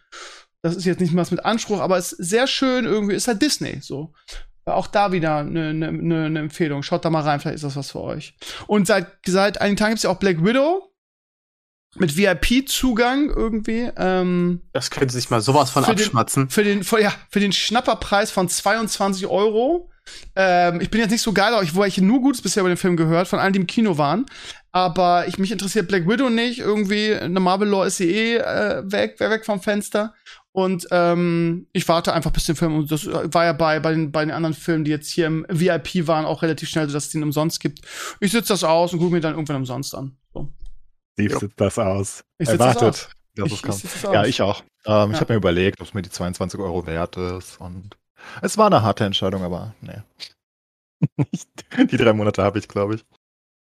das 0.62 0.76
ist 0.76 0.84
jetzt 0.84 1.00
nicht 1.00 1.14
was 1.14 1.30
mit 1.30 1.44
Anspruch, 1.44 1.80
aber 1.80 1.98
ist 1.98 2.10
sehr 2.10 2.46
schön 2.46 2.84
irgendwie, 2.84 3.14
ist 3.14 3.28
halt 3.28 3.42
Disney 3.42 3.78
so. 3.80 4.12
Auch 4.64 4.86
da 4.86 5.12
wieder 5.12 5.38
eine 5.38 5.72
ne, 5.72 5.92
ne, 5.92 6.28
ne 6.28 6.40
Empfehlung. 6.40 6.82
Schaut 6.82 7.04
da 7.04 7.10
mal 7.10 7.22
rein, 7.22 7.40
vielleicht 7.40 7.56
ist 7.56 7.64
das 7.64 7.76
was 7.76 7.92
für 7.92 8.02
euch. 8.02 8.36
Und 8.66 8.86
seit, 8.86 9.06
seit 9.26 9.60
einigen 9.62 9.78
Tagen 9.78 9.92
gibt 9.92 9.98
es 9.98 10.02
ja 10.02 10.10
auch 10.10 10.18
Black 10.18 10.44
Widow 10.44 10.92
mit 11.96 12.16
VIP-Zugang 12.16 13.30
irgendwie. 13.30 13.90
Ähm, 13.96 14.62
das 14.72 14.90
könnte 14.90 15.14
sich 15.14 15.30
mal 15.30 15.40
sowas 15.40 15.70
von 15.70 15.84
für 15.84 15.92
abschmatzen. 15.92 16.44
Den, 16.44 16.50
für, 16.50 16.64
den, 16.64 16.84
für, 16.84 17.00
ja, 17.00 17.12
für 17.30 17.40
den 17.40 17.52
Schnapperpreis 17.52 18.30
von 18.30 18.48
22 18.48 19.26
Euro. 19.26 19.90
Ähm, 20.36 20.80
ich 20.80 20.90
bin 20.90 21.00
jetzt 21.00 21.10
nicht 21.10 21.22
so 21.22 21.32
geil, 21.32 21.52
wo 21.72 21.84
ich 21.84 21.98
nur 22.00 22.20
Gutes 22.20 22.42
bisher 22.42 22.60
über 22.62 22.70
den 22.70 22.76
Film 22.76 22.96
gehört, 22.96 23.28
von 23.28 23.38
allen, 23.38 23.52
die 23.52 23.60
im 23.60 23.66
Kino 23.66 23.98
waren. 23.98 24.26
Aber 24.72 25.26
ich, 25.26 25.38
mich 25.38 25.50
interessiert 25.50 25.88
Black 25.88 26.06
Widow 26.08 26.30
nicht. 26.30 26.58
Irgendwie, 26.60 27.14
eine 27.14 27.40
Marvel-Lore 27.40 27.86
ist 27.88 27.96
sie 27.96 28.10
eh 28.10 28.36
äh, 28.36 28.82
weg, 28.90 29.18
weg 29.18 29.44
vom 29.44 29.60
Fenster. 29.60 30.14
Und 30.52 30.86
ähm, 30.90 31.66
ich 31.72 31.86
warte 31.88 32.12
einfach 32.12 32.30
bis 32.32 32.44
den 32.46 32.56
Film. 32.56 32.76
Und 32.76 32.90
das 32.90 33.06
war 33.06 33.44
ja 33.44 33.52
bei, 33.52 33.80
bei, 33.80 33.92
den, 33.92 34.10
bei 34.12 34.24
den 34.24 34.30
anderen 34.32 34.54
Filmen, 34.54 34.84
die 34.84 34.90
jetzt 34.90 35.08
hier 35.10 35.26
im 35.26 35.46
VIP 35.48 36.06
waren, 36.08 36.24
auch 36.26 36.42
relativ 36.42 36.68
schnell, 36.68 36.86
dass 36.86 36.94
es 37.06 37.10
den 37.10 37.22
umsonst 37.22 37.60
gibt. 37.60 37.80
Ich 38.20 38.32
sitze 38.32 38.52
das 38.52 38.64
aus 38.64 38.92
und 38.92 38.98
gucke 38.98 39.12
mir 39.12 39.20
dann 39.20 39.34
irgendwann 39.34 39.56
umsonst 39.56 39.94
an. 39.94 40.16
So. 40.34 40.52
Steve 41.14 41.38
sitzt 41.38 41.60
das 41.60 41.78
aus. 41.78 42.22
Ich 42.38 42.48
sitze 42.48 42.60
Erwartet, 42.62 43.08
das 43.36 43.44
aus. 43.44 43.52
Ich- 43.52 43.64
ich 43.64 43.72
sitze 43.74 43.98
das 44.02 44.12
Ja, 44.12 44.20
aus. 44.22 44.26
ich 44.26 44.42
auch. 44.42 44.62
Ähm, 44.86 45.10
Ich 45.10 45.16
Ja. 45.16 45.20
habe 45.20 45.32
mir 45.32 45.36
überlegt, 45.38 45.80
ob 45.80 45.86
es 45.86 45.94
mir 45.94 46.02
die 46.02 46.10
22 46.10 46.58
Euro 46.60 46.86
wert 46.86 47.16
ist. 47.16 47.60
Und 47.60 47.96
es 48.42 48.58
war 48.58 48.66
eine 48.66 48.82
harte 48.82 49.04
Entscheidung, 49.04 49.42
aber 49.42 49.74
nee. 49.80 50.02
die 51.90 51.96
drei 51.96 52.12
Monate 52.12 52.42
habe 52.42 52.58
ich, 52.58 52.68
glaube 52.68 52.96
ich. 52.96 53.04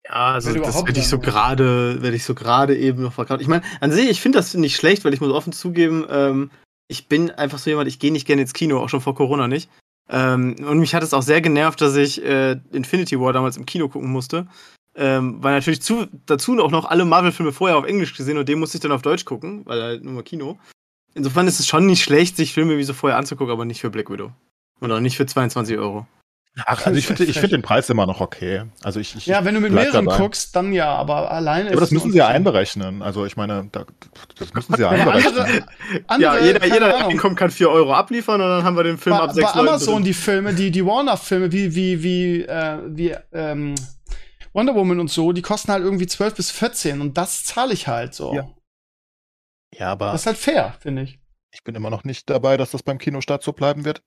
Ja, 0.07 0.33
also 0.33 0.53
das 0.53 0.75
werde 0.85 0.99
ich 0.99 1.07
so 1.07 1.19
gerade, 1.19 2.03
werde 2.03 2.17
ich 2.17 2.25
so 2.25 2.35
gerade 2.35 2.77
eben 2.77 3.03
noch 3.03 3.13
verkauft. 3.13 3.41
Ich 3.41 3.49
meine, 3.49 3.63
an 3.81 3.93
sich, 3.93 4.09
ich 4.09 4.21
finde 4.21 4.39
das 4.39 4.55
nicht 4.55 4.77
schlecht, 4.77 5.05
weil 5.05 5.15
ich 5.15 5.21
muss 5.21 5.31
offen 5.31 5.53
zugeben, 5.53 6.07
ähm, 6.09 6.51
ich 6.89 7.07
bin 7.07 7.31
einfach 7.31 7.59
so 7.59 7.71
jemand, 7.71 7.87
ich 7.87 8.01
gehe 8.01 8.11
nicht 8.11 8.27
gerne 8.27 8.43
ins 8.43 8.53
Kino, 8.53 8.81
auch 8.81 8.89
schon 8.89 9.01
vor 9.01 9.15
Corona 9.15 9.47
nicht. 9.47 9.71
Ähm, 10.09 10.57
und 10.67 10.81
mich 10.81 10.95
hat 10.95 11.05
es 11.05 11.15
auch 11.15 11.23
sehr 11.23 11.41
genervt, 11.41 11.81
dass 11.81 11.95
ich 11.95 12.25
äh, 12.25 12.59
Infinity 12.73 13.21
War 13.21 13.33
damals 13.33 13.57
im 13.57 13.67
Kino 13.67 13.89
gucken 13.89 14.11
musste. 14.11 14.49
Ähm, 14.97 15.41
weil 15.41 15.55
natürlich 15.55 15.83
zu, 15.83 16.09
dazu 16.27 16.59
auch 16.59 16.73
noch 16.73 16.85
alle 16.87 17.05
Marvel-Filme 17.05 17.53
vorher 17.53 17.79
auf 17.79 17.85
Englisch 17.85 18.17
gesehen 18.17 18.39
und 18.39 18.49
den 18.49 18.59
musste 18.59 18.77
ich 18.77 18.83
dann 18.83 18.91
auf 18.91 19.03
Deutsch 19.03 19.25
gucken, 19.25 19.65
weil 19.67 19.81
halt 19.81 20.05
nur 20.05 20.15
mal 20.15 20.25
Kino. 20.25 20.59
Insofern 21.15 21.47
ist 21.49 21.61
es 21.61 21.67
schon 21.67 21.87
nicht 21.87 22.03
schlecht, 22.03 22.37
sich 22.37 22.53
Filme 22.53 22.79
wie 22.79 22.85
so 22.85 22.93
vorher 22.93 23.19
anzugucken, 23.19 23.53
aber 23.53 23.65
nicht 23.65 23.81
für 23.81 23.91
Black 23.91 24.11
Widow. 24.11 24.33
Und 24.81 24.93
auch 24.93 25.01
nicht 25.01 25.17
für 25.17 25.27
22 25.27 25.77
Euro. 25.79 26.07
Ach, 26.67 26.85
also 26.85 26.99
ich 26.99 27.07
finde 27.07 27.25
ich 27.25 27.39
find 27.39 27.53
den 27.53 27.63
Preis 27.63 27.89
immer 27.91 28.07
noch 28.07 28.21
okay. 28.21 28.65
Also 28.83 28.99
ich, 28.99 29.15
ich 29.15 29.27
Ja, 29.27 29.45
wenn 29.45 29.55
du 29.55 29.61
mit 29.61 29.73
mehreren 29.73 30.05
dabei. 30.05 30.19
guckst, 30.19 30.55
dann 30.57 30.73
ja, 30.73 30.93
aber 30.95 31.31
alleine 31.31 31.67
Ja, 31.67 31.73
aber 31.73 31.81
das 31.81 31.93
müssen 31.93 32.11
sie 32.11 32.19
ja 32.19 32.27
einberechnen. 32.27 33.03
Also 33.03 33.25
ich 33.25 33.37
meine, 33.37 33.69
da, 33.71 33.85
das 34.37 34.53
müssen 34.53 34.75
sie 34.75 34.83
ja 34.83 34.91
einberechnen. 34.91 35.39
andere, 35.39 35.65
andere, 36.09 36.39
ja, 36.39 36.45
jeder, 36.45 36.65
jeder 36.65 36.81
der 36.89 36.95
reinkommt, 37.07 37.37
kann 37.37 37.51
4 37.51 37.71
Euro 37.71 37.95
abliefern 37.95 38.41
und 38.41 38.49
dann 38.49 38.65
haben 38.65 38.77
wir 38.77 38.83
den 38.83 38.99
Film 38.99 39.17
bei, 39.17 39.23
ab 39.23 39.33
6 39.33 39.53
bei 39.53 39.61
Amazon 39.61 40.03
die 40.03 40.13
Filme, 40.13 40.53
die, 40.53 40.73
die 40.73 40.85
Warner-Filme, 40.85 41.53
wie, 41.53 41.75
wie, 41.75 42.03
wie, 42.03 42.43
äh, 42.43 42.79
wie 42.89 43.15
ähm, 43.33 43.77
Wonder 44.53 44.75
Woman 44.75 44.99
und 44.99 45.11
so, 45.11 45.31
die 45.33 45.43
kosten 45.43 45.71
halt 45.71 45.85
irgendwie 45.85 46.09
12 46.09 46.35
bis 46.35 46.51
14 46.51 47.01
und 47.01 47.17
das 47.17 47.45
zahle 47.45 47.73
ich 47.73 47.87
halt 47.87 48.15
so. 48.15 48.35
Ja. 48.35 48.49
Ja, 49.81 49.93
aber 49.93 50.13
Das 50.13 50.23
ist 50.23 50.27
halt 50.27 50.37
fair, 50.39 50.75
finde 50.81 51.03
ich. 51.03 51.19
ich 51.53 51.65
bin 51.65 51.75
immer 51.75 51.91
noch 51.91 52.05
nicht 52.05 52.31
dabei, 52.31 52.57
dass 52.57 52.71
das 52.71 52.83
beim 52.83 52.99
Kinostart 52.99 53.43
so 53.43 53.53
bleiben 53.53 53.85
wird. 53.85 54.03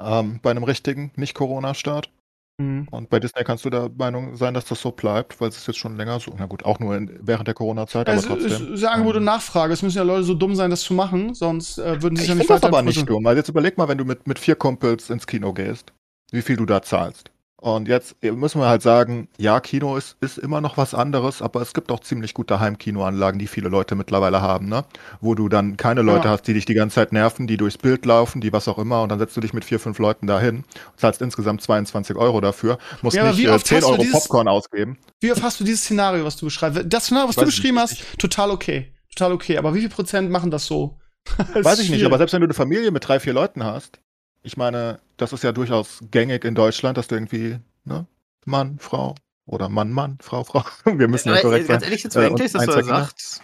Ähm, 0.00 0.40
bei 0.42 0.50
einem 0.50 0.64
richtigen 0.64 1.12
Nicht-Corona-Start. 1.16 2.10
Mhm. 2.58 2.88
Und 2.90 3.10
bei 3.10 3.20
Disney 3.20 3.44
kannst 3.44 3.64
du 3.64 3.70
der 3.70 3.90
Meinung 3.96 4.36
sein, 4.36 4.54
dass 4.54 4.64
das 4.66 4.80
so 4.82 4.92
bleibt, 4.92 5.40
weil 5.40 5.48
es 5.48 5.56
ist 5.58 5.66
jetzt 5.66 5.78
schon 5.78 5.96
länger 5.96 6.20
so. 6.20 6.34
Na 6.38 6.46
gut, 6.46 6.64
auch 6.64 6.78
nur 6.78 6.96
in, 6.96 7.18
während 7.22 7.46
der 7.48 7.54
Corona-Zeit, 7.54 8.08
aber 8.08 8.16
Es 8.18 8.24
ist, 8.24 8.28
trotzdem. 8.28 8.74
ist 8.74 8.82
ja 8.82 8.90
Angebot 8.90 9.16
und 9.16 9.22
Ähm, 9.22 9.24
Nachfrage. 9.26 9.72
Es 9.74 9.82
müssen 9.82 9.98
ja 9.98 10.04
Leute 10.04 10.24
so 10.24 10.34
dumm 10.34 10.54
sein, 10.56 10.70
das 10.70 10.82
zu 10.82 10.94
machen, 10.94 11.34
sonst 11.34 11.78
äh, 11.78 12.02
würden 12.02 12.16
sie 12.16 12.22
Ich 12.24 12.28
es 12.28 12.28
ja 12.28 12.32
finde 12.36 12.38
nicht 12.38 12.50
das 12.50 12.62
weiter 12.62 12.68
aber 12.68 12.82
nicht 12.82 13.08
dumm, 13.08 13.24
weil 13.24 13.36
jetzt 13.36 13.48
überleg 13.48 13.78
mal, 13.78 13.88
wenn 13.88 13.98
du 13.98 14.04
mit, 14.04 14.26
mit 14.26 14.38
vier 14.38 14.56
Kumpels 14.56 15.10
ins 15.10 15.26
Kino 15.26 15.52
gehst, 15.52 15.92
wie 16.32 16.42
viel 16.42 16.56
du 16.56 16.66
da 16.66 16.82
zahlst. 16.82 17.30
Und 17.60 17.88
jetzt 17.88 18.16
müssen 18.22 18.58
wir 18.60 18.68
halt 18.68 18.80
sagen, 18.80 19.28
ja, 19.36 19.60
Kino 19.60 19.96
ist, 19.96 20.16
ist 20.22 20.38
immer 20.38 20.62
noch 20.62 20.78
was 20.78 20.94
anderes, 20.94 21.42
aber 21.42 21.60
es 21.60 21.74
gibt 21.74 21.92
auch 21.92 22.00
ziemlich 22.00 22.32
gute 22.32 22.58
Heimkinoanlagen, 22.58 23.38
die 23.38 23.46
viele 23.46 23.68
Leute 23.68 23.94
mittlerweile 23.96 24.40
haben, 24.40 24.68
ne? 24.68 24.84
Wo 25.20 25.34
du 25.34 25.50
dann 25.50 25.76
keine 25.76 26.00
Leute 26.00 26.24
Ja. 26.24 26.30
hast, 26.30 26.46
die 26.46 26.54
dich 26.54 26.64
die 26.64 26.72
ganze 26.72 26.94
Zeit 26.94 27.12
nerven, 27.12 27.46
die 27.46 27.58
durchs 27.58 27.76
Bild 27.76 28.06
laufen, 28.06 28.40
die 28.40 28.52
was 28.54 28.66
auch 28.66 28.78
immer, 28.78 29.02
und 29.02 29.10
dann 29.10 29.18
setzt 29.18 29.36
du 29.36 29.42
dich 29.42 29.52
mit 29.52 29.66
vier, 29.66 29.78
fünf 29.78 29.98
Leuten 29.98 30.26
dahin, 30.26 30.64
zahlst 30.96 31.20
insgesamt 31.20 31.60
22 31.60 32.16
Euro 32.16 32.40
dafür, 32.40 32.78
musst 33.02 33.16
Ja, 33.16 33.30
nicht 33.30 33.44
äh, 33.44 33.50
oft 33.50 33.66
10 33.66 33.76
hast 33.76 33.84
du 33.84 33.88
Euro 33.90 34.02
dieses- 34.02 34.12
Popcorn 34.22 34.48
ausgeben. 34.48 34.96
Wie 35.20 35.30
oft 35.30 35.42
hast 35.42 35.60
du 35.60 35.64
dieses 35.64 35.82
Szenario, 35.82 36.24
was 36.24 36.36
du 36.38 36.46
beschreibst? 36.46 36.82
Das 36.86 37.04
Szenario, 37.04 37.28
was 37.28 37.36
Weiß 37.36 37.42
du 37.42 37.46
beschrieben 37.46 37.74
nicht. 37.76 38.00
hast, 38.02 38.18
total 38.18 38.50
okay. 38.50 38.94
Total 39.14 39.32
okay. 39.32 39.58
Aber 39.58 39.74
wie 39.74 39.80
viel 39.80 39.88
Prozent 39.90 40.30
machen 40.30 40.50
das 40.50 40.64
so? 40.66 40.96
Das 41.54 41.64
Weiß 41.64 41.74
ich 41.74 41.90
nicht, 41.90 41.98
schwierig. 41.98 42.06
aber 42.06 42.16
selbst 42.16 42.32
wenn 42.32 42.40
du 42.40 42.46
eine 42.46 42.54
Familie 42.54 42.90
mit 42.90 43.06
drei, 43.06 43.20
vier 43.20 43.34
Leuten 43.34 43.62
hast, 43.64 44.00
ich 44.42 44.56
meine, 44.56 45.00
das 45.16 45.32
ist 45.32 45.44
ja 45.44 45.52
durchaus 45.52 46.00
gängig 46.10 46.44
in 46.44 46.54
Deutschland, 46.54 46.96
dass 46.98 47.08
du 47.08 47.14
irgendwie, 47.16 47.58
ne, 47.84 48.06
Mann, 48.44 48.78
Frau 48.78 49.14
oder 49.46 49.68
Mann, 49.68 49.92
Mann, 49.92 50.18
Frau, 50.20 50.44
Frau. 50.44 50.64
Wir 50.84 51.08
müssen 51.08 51.28
ja 51.28 51.40
korrekt 51.40 51.68
ganz 51.68 51.82
sein. 51.82 51.90
ehrlich, 51.90 52.04
jetzt 52.04 52.16
Äh, 52.16 52.26
eigentlich, 52.26 52.52
dass 52.52 52.64
du 52.66 52.72
das 52.72 52.86
sagst, 52.86 53.42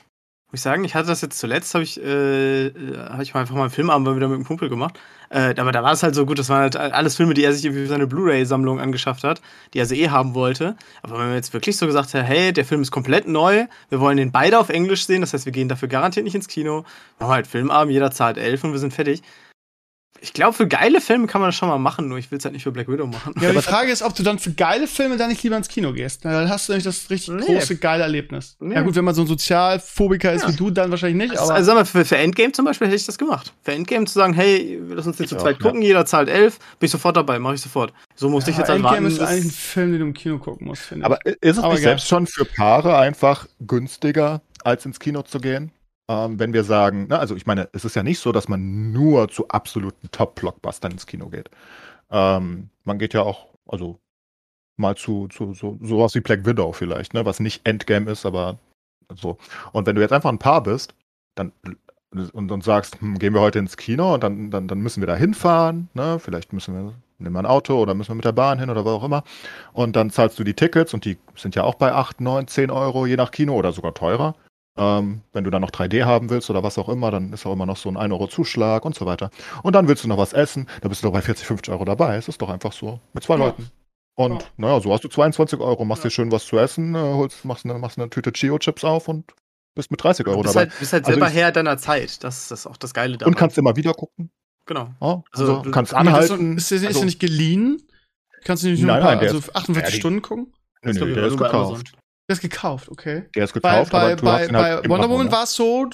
muss 0.50 0.60
ich 0.60 0.62
sagen, 0.62 0.84
ich 0.84 0.94
hatte 0.94 1.08
das 1.08 1.22
jetzt 1.22 1.38
zuletzt, 1.38 1.74
habe 1.74 1.82
ich, 1.82 2.00
äh, 2.00 2.68
äh, 2.68 2.98
hab 2.98 3.20
ich 3.20 3.34
mal 3.34 3.40
einfach 3.40 3.56
mal 3.56 3.62
einen 3.62 3.70
Filmabend 3.70 4.06
mal 4.06 4.14
wieder 4.16 4.28
mit 4.28 4.36
einem 4.36 4.44
Kumpel 4.44 4.68
gemacht. 4.68 4.98
Äh, 5.28 5.54
aber 5.58 5.72
da 5.72 5.82
war 5.82 5.92
es 5.92 6.04
halt 6.04 6.14
so 6.14 6.24
gut, 6.24 6.38
das 6.38 6.48
waren 6.48 6.60
halt 6.60 6.76
alles 6.76 7.16
Filme, 7.16 7.34
die 7.34 7.42
er 7.42 7.52
sich 7.52 7.64
irgendwie 7.64 7.82
für 7.82 7.88
seine 7.88 8.06
Blu-ray-Sammlung 8.06 8.78
angeschafft 8.78 9.24
hat, 9.24 9.42
die 9.74 9.80
er 9.80 9.86
so 9.86 9.96
eh 9.96 10.08
haben 10.08 10.34
wollte. 10.34 10.76
Aber 11.02 11.18
wenn 11.18 11.26
man 11.26 11.34
jetzt 11.34 11.52
wirklich 11.52 11.76
so 11.76 11.86
gesagt 11.86 12.14
hat, 12.14 12.24
hey, 12.24 12.52
der 12.52 12.64
Film 12.64 12.80
ist 12.80 12.92
komplett 12.92 13.26
neu, 13.26 13.66
wir 13.88 13.98
wollen 14.00 14.18
den 14.18 14.30
beide 14.30 14.60
auf 14.60 14.68
Englisch 14.68 15.04
sehen, 15.06 15.20
das 15.20 15.34
heißt, 15.34 15.46
wir 15.46 15.52
gehen 15.52 15.68
dafür 15.68 15.88
garantiert 15.88 16.24
nicht 16.24 16.36
ins 16.36 16.46
Kino, 16.46 16.84
machen 17.18 17.32
halt 17.32 17.46
Filmabend, 17.48 17.92
jeder 17.92 18.12
zahlt 18.12 18.38
elf 18.38 18.62
und 18.62 18.70
wir 18.70 18.78
sind 18.78 18.94
fertig. 18.94 19.22
Ich 20.20 20.32
glaube, 20.32 20.52
für 20.54 20.66
geile 20.66 21.00
Filme 21.00 21.26
kann 21.26 21.40
man 21.40 21.48
das 21.48 21.56
schon 21.56 21.68
mal 21.68 21.78
machen, 21.78 22.08
nur 22.08 22.18
ich 22.18 22.30
will 22.30 22.38
es 22.38 22.44
halt 22.44 22.54
nicht 22.54 22.62
für 22.64 22.72
Black 22.72 22.88
Widow 22.88 23.06
machen. 23.06 23.34
Ja, 23.40 23.50
aber 23.50 23.60
die 23.60 23.66
Frage 23.66 23.90
ist, 23.92 24.02
ob 24.02 24.14
du 24.14 24.22
dann 24.22 24.38
für 24.38 24.50
geile 24.52 24.86
Filme 24.86 25.16
dann 25.16 25.28
nicht 25.28 25.42
lieber 25.42 25.56
ins 25.56 25.68
Kino 25.68 25.92
gehst. 25.92 26.20
Na, 26.24 26.32
Dann 26.32 26.48
hast 26.48 26.68
du 26.68 26.74
nicht 26.74 26.86
das 26.86 27.08
richtig 27.10 27.34
Nee. 27.34 27.44
große, 27.54 27.76
geile 27.76 28.02
Erlebnis. 28.02 28.56
Nee. 28.60 28.74
Ja 28.74 28.82
gut, 28.82 28.94
wenn 28.96 29.04
man 29.04 29.14
so 29.14 29.22
ein 29.22 29.26
Sozialphobiker 29.26 30.32
ist 30.32 30.42
Ja. 30.42 30.48
wie 30.48 30.56
du, 30.56 30.70
dann 30.70 30.90
wahrscheinlich 30.90 31.28
nicht. 31.28 31.38
Also, 31.38 31.44
Aber 31.50 31.54
also 31.54 31.66
sag 31.66 31.74
mal, 31.74 31.84
für, 31.84 32.04
für 32.04 32.16
Endgame 32.16 32.52
zum 32.52 32.64
Beispiel 32.64 32.86
hätte 32.86 32.96
ich 32.96 33.06
das 33.06 33.18
gemacht. 33.18 33.52
Für 33.62 33.72
Endgame 33.72 34.06
zu 34.06 34.14
sagen, 34.14 34.32
hey, 34.34 34.80
lass 34.88 35.06
uns 35.06 35.16
den 35.16 35.24
Ich 35.24 35.30
zu 35.30 35.36
auch, 35.36 35.42
zweit 35.42 35.56
ja. 35.58 35.62
gucken, 35.62 35.82
jeder 35.82 36.06
zahlt 36.06 36.28
elf, 36.28 36.58
bin 36.78 36.86
ich 36.86 36.90
sofort 36.90 37.16
dabei, 37.16 37.38
mache 37.38 37.54
ich 37.54 37.60
sofort. 37.60 37.92
So 38.14 38.28
musste 38.28 38.50
ich 38.50 38.56
ja, 38.56 38.62
jetzt 38.62 38.68
halt 38.70 38.78
Endgame 38.80 38.94
warten. 39.02 39.06
ist 39.06 39.18
bis- 39.18 39.28
eigentlich 39.28 39.44
ein 39.46 39.50
Film, 39.50 39.90
den 39.92 40.00
du 40.00 40.06
im 40.06 40.14
Kino 40.14 40.38
gucken 40.38 40.66
musst, 40.66 40.82
finde 40.82 41.02
ich. 41.02 41.06
Aber 41.06 41.18
ist 41.26 41.38
es 41.42 41.58
Aber 41.58 41.74
nicht 41.74 41.82
selbst 41.82 42.08
schon 42.08 42.26
für 42.26 42.44
Paare 42.44 42.96
einfach 42.98 43.46
günstiger, 43.60 44.40
als 44.64 44.84
ins 44.86 44.98
Kino 44.98 45.22
zu 45.22 45.38
gehen? 45.40 45.70
Ähm, 46.08 46.38
wenn 46.38 46.52
wir 46.52 46.64
sagen, 46.64 47.08
ne, 47.08 47.18
also 47.18 47.34
ich 47.34 47.46
meine, 47.46 47.68
es 47.72 47.84
ist 47.84 47.96
ja 47.96 48.02
nicht 48.02 48.20
so, 48.20 48.32
dass 48.32 48.48
man 48.48 48.92
nur 48.92 49.28
zu 49.28 49.48
absoluten 49.48 50.10
Top-Blockbustern 50.12 50.92
ins 50.92 51.06
Kino 51.06 51.28
geht. 51.28 51.50
Ähm, 52.10 52.70
man 52.84 52.98
geht 52.98 53.14
ja 53.14 53.22
auch, 53.22 53.48
also 53.66 53.98
mal 54.76 54.96
zu, 54.96 55.28
zu 55.28 55.54
so, 55.54 55.78
sowas 55.82 56.14
wie 56.14 56.20
Black 56.20 56.46
Widow 56.46 56.72
vielleicht, 56.72 57.14
ne, 57.14 57.24
was 57.24 57.40
nicht 57.40 57.66
Endgame 57.66 58.10
ist, 58.10 58.26
aber 58.26 58.58
so. 59.14 59.38
Und 59.72 59.86
wenn 59.86 59.96
du 59.96 60.02
jetzt 60.02 60.12
einfach 60.12 60.30
ein 60.30 60.38
Paar 60.38 60.62
bist, 60.62 60.94
dann 61.34 61.52
und, 62.32 62.50
und 62.50 62.64
sagst, 62.64 63.00
hm, 63.00 63.18
gehen 63.18 63.34
wir 63.34 63.40
heute 63.40 63.58
ins 63.58 63.76
Kino 63.76 64.14
und 64.14 64.22
dann, 64.22 64.50
dann, 64.50 64.68
dann 64.68 64.78
müssen 64.78 65.02
wir 65.02 65.06
da 65.06 65.16
hinfahren, 65.16 65.88
ne? 65.94 66.18
Vielleicht 66.18 66.52
müssen 66.52 66.74
wir, 66.74 66.94
nehmen 67.18 67.34
wir 67.34 67.40
ein 67.40 67.46
Auto 67.46 67.80
oder 67.80 67.94
müssen 67.94 68.10
wir 68.10 68.14
mit 68.16 68.24
der 68.24 68.32
Bahn 68.32 68.58
hin 68.58 68.70
oder 68.70 68.84
was 68.84 68.92
auch 68.92 69.04
immer. 69.04 69.24
Und 69.72 69.96
dann 69.96 70.10
zahlst 70.10 70.38
du 70.38 70.44
die 70.44 70.54
Tickets 70.54 70.94
und 70.94 71.04
die 71.04 71.18
sind 71.36 71.54
ja 71.54 71.64
auch 71.64 71.74
bei 71.74 71.92
8, 71.92 72.20
9, 72.20 72.48
10 72.48 72.70
Euro 72.70 73.06
je 73.06 73.16
nach 73.16 73.30
Kino 73.30 73.54
oder 73.54 73.72
sogar 73.72 73.94
teurer. 73.94 74.34
Ähm, 74.78 75.22
wenn 75.32 75.44
du 75.44 75.50
dann 75.50 75.62
noch 75.62 75.70
3D 75.70 76.04
haben 76.04 76.28
willst 76.28 76.50
oder 76.50 76.62
was 76.62 76.76
auch 76.76 76.88
immer, 76.90 77.10
dann 77.10 77.32
ist 77.32 77.46
auch 77.46 77.52
immer 77.52 77.64
noch 77.66 77.76
so 77.78 77.88
ein 77.88 77.96
1 77.96 78.12
Euro 78.12 78.26
Zuschlag 78.28 78.84
und 78.84 78.94
so 78.94 79.06
weiter. 79.06 79.30
Und 79.62 79.74
dann 79.74 79.88
willst 79.88 80.04
du 80.04 80.08
noch 80.08 80.18
was 80.18 80.32
essen, 80.34 80.68
da 80.82 80.88
bist 80.88 81.02
du 81.02 81.06
doch 81.06 81.12
bei 81.14 81.22
40, 81.22 81.46
50 81.46 81.72
Euro 81.72 81.84
dabei. 81.86 82.16
Es 82.16 82.28
ist 82.28 82.42
doch 82.42 82.50
einfach 82.50 82.72
so. 82.72 83.00
Mit 83.14 83.24
zwei 83.24 83.34
Ja. 83.38 83.46
Leuten. 83.46 83.70
Und 84.18 84.42
Ja. 84.42 84.48
naja, 84.56 84.80
so 84.80 84.92
hast 84.92 85.04
du 85.04 85.08
22 85.08 85.60
Euro, 85.60 85.84
machst 85.84 86.04
Ja. 86.04 86.08
dir 86.08 86.12
schön 86.14 86.30
was 86.32 86.44
zu 86.46 86.58
essen, 86.58 86.94
äh, 86.94 86.98
holst, 86.98 87.44
machst, 87.44 87.64
eine, 87.64 87.74
machst 87.78 87.98
eine 87.98 88.10
Tüte 88.10 88.32
Chio-Chips 88.32 88.84
auf 88.84 89.08
und 89.08 89.32
bist 89.74 89.90
mit 89.90 90.02
30 90.02 90.26
Euro 90.26 90.38
Du 90.38 90.42
bist 90.44 90.54
dabei. 90.56 90.68
halt, 90.70 90.78
bist 90.78 90.92
halt 90.92 91.04
Also 91.04 91.12
selber 91.14 91.28
ich- 91.28 91.34
Herr 91.36 91.52
deiner 91.52 91.76
Zeit. 91.78 92.22
Das 92.24 92.38
ist 92.42 92.50
das 92.50 92.66
auch 92.66 92.76
das 92.76 92.92
Geile 92.94 93.16
daran. 93.18 93.32
und 93.32 93.38
kannst 93.38 93.56
immer 93.58 93.76
wieder 93.76 93.92
gucken. 93.94 94.30
genau. 94.66 94.88
Ja, 95.00 95.22
Also, 95.32 95.44
also, 95.52 95.62
du- 95.62 95.70
kannst 95.70 95.94
anhalten. 95.94 96.56
Ist, 96.56 96.72
ist, 96.72 96.82
ist 96.82 96.86
also, 96.88 97.04
nicht 97.04 97.20
geliehen? 97.20 97.82
Kannst 98.44 98.62
du 98.64 98.68
nicht 98.68 98.80
nur 98.80 98.88
Nein, 98.88 98.96
ein 98.96 99.02
paar, 99.02 99.10
nein, 99.12 99.20
der 99.20 99.28
also 99.28 99.38
ist- 99.38 99.54
48 99.56 99.88
ja, 99.90 99.94
die- 99.94 100.00
Stunden 100.00 100.22
gucken? 100.22 100.52
nö, 100.82 100.92
nö, 100.92 101.14
der 101.14 101.26
ist 101.26 101.36
gekauft. 101.38 101.92
Der 102.28 102.34
ist 102.34 102.40
gekauft, 102.40 102.88
okay. 102.88 103.28
Der 103.36 103.44
ist 103.44 103.52
Bei, 103.52 103.60
gekauft, 103.60 103.92
bei, 103.92 103.98
aber 103.98 104.16
du 104.16 104.24
bei, 104.24 104.32
hast 104.42 104.48
ihn 104.48 104.56
halt 104.56 104.82
bei 104.82 104.88
Wonder 104.88 105.08
Woman 105.08 105.26
ne? 105.26 105.32
war 105.32 105.44
es 105.44 105.54
so, 105.54 105.88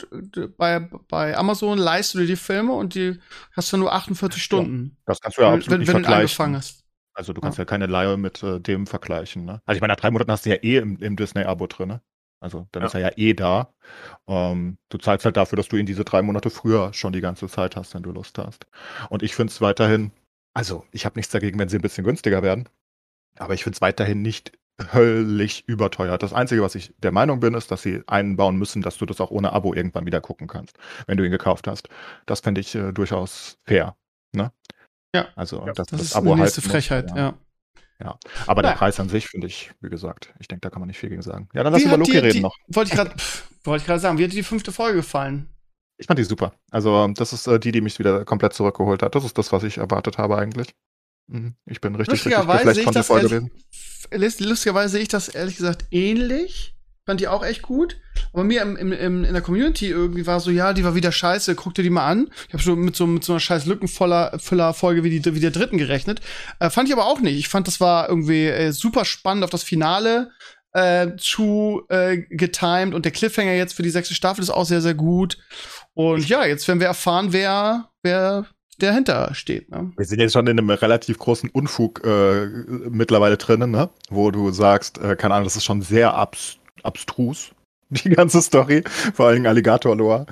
bei, 0.56 0.80
bei 1.08 1.36
Amazon 1.36 1.78
leihst 1.78 2.14
du 2.14 2.18
dir 2.20 2.26
die 2.26 2.36
Filme 2.36 2.72
und 2.72 2.94
die 2.94 3.18
hast 3.52 3.72
du 3.72 3.76
nur 3.76 3.92
48 3.92 4.42
Stunden. 4.42 4.96
Das 5.06 5.20
kannst 5.20 5.36
du 5.38 5.42
ja 5.42 5.48
wenn 5.48 5.54
absolut 5.54 5.70
wenn, 5.72 5.80
nicht 5.80 5.88
wenn 5.88 5.96
du 6.02 6.02
vergleichen. 6.04 6.22
angefangen 6.22 6.56
hast. 6.56 6.84
Also 7.14 7.32
du 7.34 7.40
kannst 7.42 7.58
ja, 7.58 7.64
keine 7.66 7.86
Leihe 7.86 8.16
mit 8.16 8.42
äh, 8.42 8.60
dem 8.60 8.86
vergleichen. 8.86 9.44
Ne? 9.44 9.60
Also 9.66 9.76
ich 9.76 9.80
meine, 9.82 9.92
nach 9.92 10.00
drei 10.00 10.10
Monaten 10.10 10.30
hast 10.30 10.46
du 10.46 10.50
ja 10.50 10.56
eh 10.56 10.78
im, 10.78 10.96
im 10.98 11.16
Disney-Abo 11.16 11.66
drin. 11.66 11.88
Ne? 11.88 12.00
Also 12.40 12.66
dann 12.72 12.82
Ja. 12.82 12.86
ist 12.86 12.94
er 12.94 13.00
ja 13.00 13.10
eh 13.16 13.34
da. 13.34 13.74
Ähm, 14.26 14.78
du 14.88 14.98
zahlst 14.98 15.26
halt 15.26 15.36
dafür, 15.36 15.56
dass 15.56 15.68
du 15.68 15.76
ihn 15.76 15.84
diese 15.86 16.04
drei 16.04 16.22
Monate 16.22 16.48
früher 16.48 16.92
schon 16.94 17.12
die 17.12 17.20
ganze 17.20 17.48
Zeit 17.48 17.76
hast, 17.76 17.94
wenn 17.94 18.02
du 18.02 18.12
Lust 18.12 18.38
hast. 18.38 18.66
Und 19.10 19.22
ich 19.22 19.34
finde 19.34 19.50
es 19.52 19.60
weiterhin, 19.60 20.10
also 20.54 20.86
ich 20.92 21.04
habe 21.04 21.18
nichts 21.18 21.32
dagegen, 21.32 21.58
wenn 21.58 21.68
sie 21.68 21.76
ein 21.76 21.82
bisschen 21.82 22.04
günstiger 22.04 22.42
werden. 22.42 22.68
Aber 23.38 23.54
ich 23.54 23.64
finde 23.64 23.76
es 23.76 23.80
weiterhin 23.82 24.22
nicht 24.22 24.52
höllisch 24.92 25.62
überteuert. 25.66 26.22
Das 26.22 26.32
Einzige, 26.32 26.62
was 26.62 26.74
ich 26.74 26.94
der 26.98 27.12
Meinung 27.12 27.40
bin, 27.40 27.54
ist, 27.54 27.70
dass 27.70 27.82
sie 27.82 28.02
einbauen 28.06 28.56
müssen, 28.56 28.82
dass 28.82 28.98
du 28.98 29.06
das 29.06 29.20
auch 29.20 29.30
ohne 29.30 29.52
Abo 29.52 29.74
irgendwann 29.74 30.06
wieder 30.06 30.20
gucken 30.20 30.48
kannst, 30.48 30.78
wenn 31.06 31.16
du 31.16 31.24
ihn 31.24 31.30
gekauft 31.30 31.66
hast. 31.66 31.88
Das 32.26 32.40
fände 32.40 32.60
ich 32.60 32.74
äh, 32.74 32.92
durchaus 32.92 33.58
fair. 33.64 33.96
Ne? 34.32 34.52
Ja. 35.14 35.28
Also, 35.36 35.66
Ja, 35.66 35.72
dass 35.72 35.88
Das, 35.88 35.98
das, 35.98 36.00
ist 36.00 36.16
Abo 36.16 36.32
eine 36.32 36.42
nächste 36.42 36.62
halten 36.62 36.68
muss, 36.68 36.86
Frechheit, 36.86 37.16
ja. 37.16 37.34
ja. 38.00 38.18
Aber 38.46 38.62
der 38.62 38.70
Naja. 38.70 38.78
Preis 38.78 38.98
an 38.98 39.08
sich 39.08 39.26
finde 39.26 39.46
ich, 39.46 39.72
wie 39.80 39.90
gesagt, 39.90 40.32
ich 40.38 40.48
denke, 40.48 40.62
da 40.62 40.70
kann 40.70 40.80
man 40.80 40.88
nicht 40.88 40.98
viel 40.98 41.10
gegen 41.10 41.22
sagen. 41.22 41.48
Ja, 41.52 41.62
dann 41.62 41.72
lass 41.72 41.82
Wie 41.82 41.86
über 41.86 41.98
Loki 41.98 42.12
dir 42.12 42.22
reden 42.22 42.34
die, 42.34 42.40
noch. 42.40 42.56
Wollte 42.68 42.90
ich 42.90 42.96
gerade 42.96 43.14
wollte 43.64 43.82
ich 43.82 43.86
gerade 43.86 44.00
sagen, 44.00 44.18
wie 44.18 44.24
hat 44.24 44.32
dir 44.32 44.36
die 44.36 44.42
fünfte 44.42 44.72
Folge 44.72 44.98
gefallen? 44.98 45.48
Ich 45.98 46.06
fand 46.06 46.18
die 46.18 46.24
super. 46.24 46.54
Also, 46.70 47.06
das 47.08 47.32
ist 47.32 47.46
äh, 47.46 47.60
die, 47.60 47.70
die 47.70 47.80
mich 47.80 47.98
wieder 47.98 48.24
komplett 48.24 48.54
zurückgeholt 48.54 49.02
hat. 49.02 49.14
Das 49.14 49.24
ist 49.24 49.38
das, 49.38 49.52
was 49.52 49.62
ich 49.62 49.78
erwartet 49.78 50.18
habe 50.18 50.36
eigentlich. 50.36 50.74
Mhm. 51.28 51.54
Ich 51.66 51.80
bin 51.80 51.94
richtig, 51.94 52.14
richtig 52.14 52.32
Lustigerweise 52.32 52.74
sehe 52.74 52.84
ich 52.84 52.90
das 52.90 53.06
Folge 53.06 53.50
ehrlich, 54.12 54.40
lustigerweise 54.40 54.92
sehe 54.92 55.02
ich 55.02 55.08
das 55.08 55.28
ehrlich 55.28 55.56
gesagt 55.56 55.86
ähnlich. 55.90 56.74
Fand 57.04 57.20
die 57.20 57.26
auch 57.26 57.44
echt 57.44 57.62
gut. 57.62 58.00
Aber 58.32 58.44
mir 58.44 58.62
im, 58.62 58.76
im, 58.76 58.92
im, 58.92 59.24
in 59.24 59.32
der 59.32 59.42
Community 59.42 59.88
irgendwie 59.88 60.24
war 60.24 60.38
so, 60.38 60.52
ja, 60.52 60.72
die 60.72 60.84
war 60.84 60.94
wieder 60.94 61.10
scheiße, 61.10 61.56
guck 61.56 61.74
dir 61.74 61.82
die 61.82 61.90
mal 61.90 62.06
an. 62.06 62.30
Ich 62.46 62.52
habe 62.52 62.62
schon 62.62 62.78
mit 62.78 62.94
so, 62.94 63.08
mit 63.08 63.24
so 63.24 63.32
einer 63.32 63.40
scheiß 63.40 63.66
Lückenvoller 63.66 64.38
Füller 64.38 64.72
Folge 64.72 65.02
wie, 65.02 65.18
die, 65.18 65.34
wie 65.34 65.40
der 65.40 65.50
dritten 65.50 65.78
gerechnet. 65.78 66.20
Äh, 66.60 66.70
fand 66.70 66.88
ich 66.88 66.94
aber 66.94 67.06
auch 67.06 67.20
nicht. 67.20 67.38
Ich 67.38 67.48
fand, 67.48 67.66
das 67.66 67.80
war 67.80 68.08
irgendwie 68.08 68.46
äh, 68.46 68.70
super 68.70 69.04
spannend 69.04 69.42
auf 69.42 69.50
das 69.50 69.64
Finale 69.64 70.30
äh, 70.74 71.16
zu 71.16 71.82
äh, 71.88 72.18
getimed 72.18 72.94
und 72.94 73.04
der 73.04 73.12
Cliffhanger 73.12 73.54
jetzt 73.54 73.74
für 73.74 73.82
die 73.82 73.90
sechste 73.90 74.14
Staffel 74.14 74.42
ist 74.42 74.50
auch 74.50 74.64
sehr, 74.64 74.80
sehr 74.80 74.94
gut. 74.94 75.38
Und 75.94 76.28
ja, 76.28 76.46
jetzt 76.46 76.68
werden 76.68 76.78
wir 76.78 76.86
erfahren, 76.86 77.32
wer, 77.32 77.90
wer 78.02 78.46
dahinter 78.82 79.34
steht. 79.34 79.70
Ne? 79.70 79.92
Wir 79.96 80.04
sind 80.06 80.20
jetzt 80.20 80.32
schon 80.32 80.46
in 80.46 80.58
einem 80.58 80.70
relativ 80.70 81.18
großen 81.18 81.48
Unfug 81.50 82.04
äh, 82.04 82.46
mittlerweile 82.90 83.36
drinnen, 83.36 83.70
ne? 83.70 83.90
wo 84.10 84.30
du 84.30 84.50
sagst, 84.50 84.98
äh, 84.98 85.16
keine 85.16 85.34
Ahnung, 85.34 85.44
das 85.44 85.56
ist 85.56 85.64
schon 85.64 85.82
sehr 85.82 86.14
abs 86.14 86.56
abstrus, 86.82 87.50
die 87.90 88.10
ganze 88.10 88.42
Story. 88.42 88.82
Vor 89.14 89.26
allem 89.28 89.46
Alligator 89.46 89.94
Loa, 89.96 90.26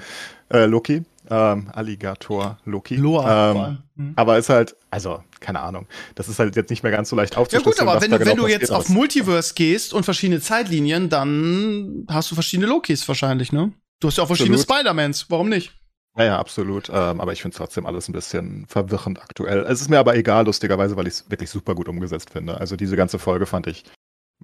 äh, 0.52 0.64
Loki. 0.66 1.02
Ähm, 1.32 1.68
Alligator 1.72 2.58
Loki. 2.64 2.96
Loa. 2.96 3.52
Ähm. 3.52 3.78
Mhm. 3.94 4.12
aber 4.16 4.36
ist 4.38 4.48
halt, 4.48 4.74
also, 4.90 5.22
keine 5.38 5.60
Ahnung. 5.60 5.86
Das 6.16 6.28
ist 6.28 6.40
halt 6.40 6.56
jetzt 6.56 6.70
nicht 6.70 6.82
mehr 6.82 6.90
ganz 6.90 7.08
so 7.08 7.14
leicht 7.14 7.34
Ja 7.34 7.40
aufzuschlüsseln. 7.40 7.86
gut, 7.86 7.88
aber 7.94 8.02
wenn, 8.02 8.10
du- 8.10 8.18
genau 8.18 8.30
wenn 8.30 8.36
du 8.38 8.46
jetzt 8.48 8.72
auf. 8.72 8.88
Multiverse 8.88 9.54
gehst 9.54 9.94
und 9.94 10.02
verschiedene 10.04 10.40
Zeitlinien, 10.40 11.08
dann 11.08 12.04
hast 12.08 12.30
du 12.32 12.34
verschiedene 12.34 12.66
Lokis 12.66 13.06
wahrscheinlich, 13.06 13.52
ne? 13.52 13.72
Du 14.00 14.08
hast 14.08 14.16
ja 14.16 14.24
auch 14.24 14.28
verschiedene. 14.28 14.58
Spider-Mans, 14.58 15.26
warum 15.28 15.48
nicht? 15.50 15.72
Ja, 16.16 16.24
ja, 16.24 16.38
absolut. 16.38 16.88
Ähm, 16.88 17.20
aber 17.20 17.32
ich 17.32 17.42
finde 17.42 17.54
es 17.54 17.58
trotzdem 17.58 17.86
alles 17.86 18.08
ein 18.08 18.12
bisschen 18.12 18.66
verwirrend 18.66 19.22
aktuell. 19.22 19.60
Es 19.60 19.80
ist 19.80 19.90
mir 19.90 19.98
aber 19.98 20.16
egal, 20.16 20.44
lustigerweise, 20.44 20.96
weil 20.96 21.06
ich 21.06 21.14
es 21.14 21.30
wirklich 21.30 21.50
super 21.50 21.74
gut 21.74 21.88
umgesetzt 21.88 22.30
finde. 22.30 22.58
Also 22.58 22.76
diese 22.76 22.96
ganze 22.96 23.18
Folge 23.18 23.46
fand 23.46 23.68
ich, 23.68 23.84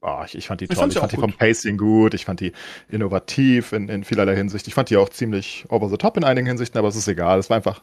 oh, 0.01 0.23
ich, 0.25 0.37
ich 0.37 0.47
fand 0.47 0.61
die 0.61 0.67
Ich 0.67 0.71
toll. 0.71 0.89
Ich 0.89 0.99
fand 0.99 1.13
die 1.13 1.17
vom. 1.17 1.33
Pacing 1.33 1.77
gut. 1.77 2.15
Ich 2.15 2.25
fand 2.25 2.41
die 2.41 2.53
innovativ 2.89 3.73
in, 3.73 3.89
in 3.89 4.05
vielerlei 4.05 4.37
Hinsicht. 4.37 4.69
Ich 4.69 4.75
fand 4.75 4.91
die 4.91 4.97
auch 4.97 5.09
ziemlich 5.09 5.67
over 5.69 5.89
the 5.89 5.97
top 5.97 6.17
in 6.17 6.25
einigen 6.25 6.47
Hinsichten, 6.47 6.79
aber 6.79 6.89
es 6.89 6.97
ist 6.97 7.09
egal. 7.09 7.39
Es 7.39 7.51
war 7.51 7.57
einfach, 7.57 7.83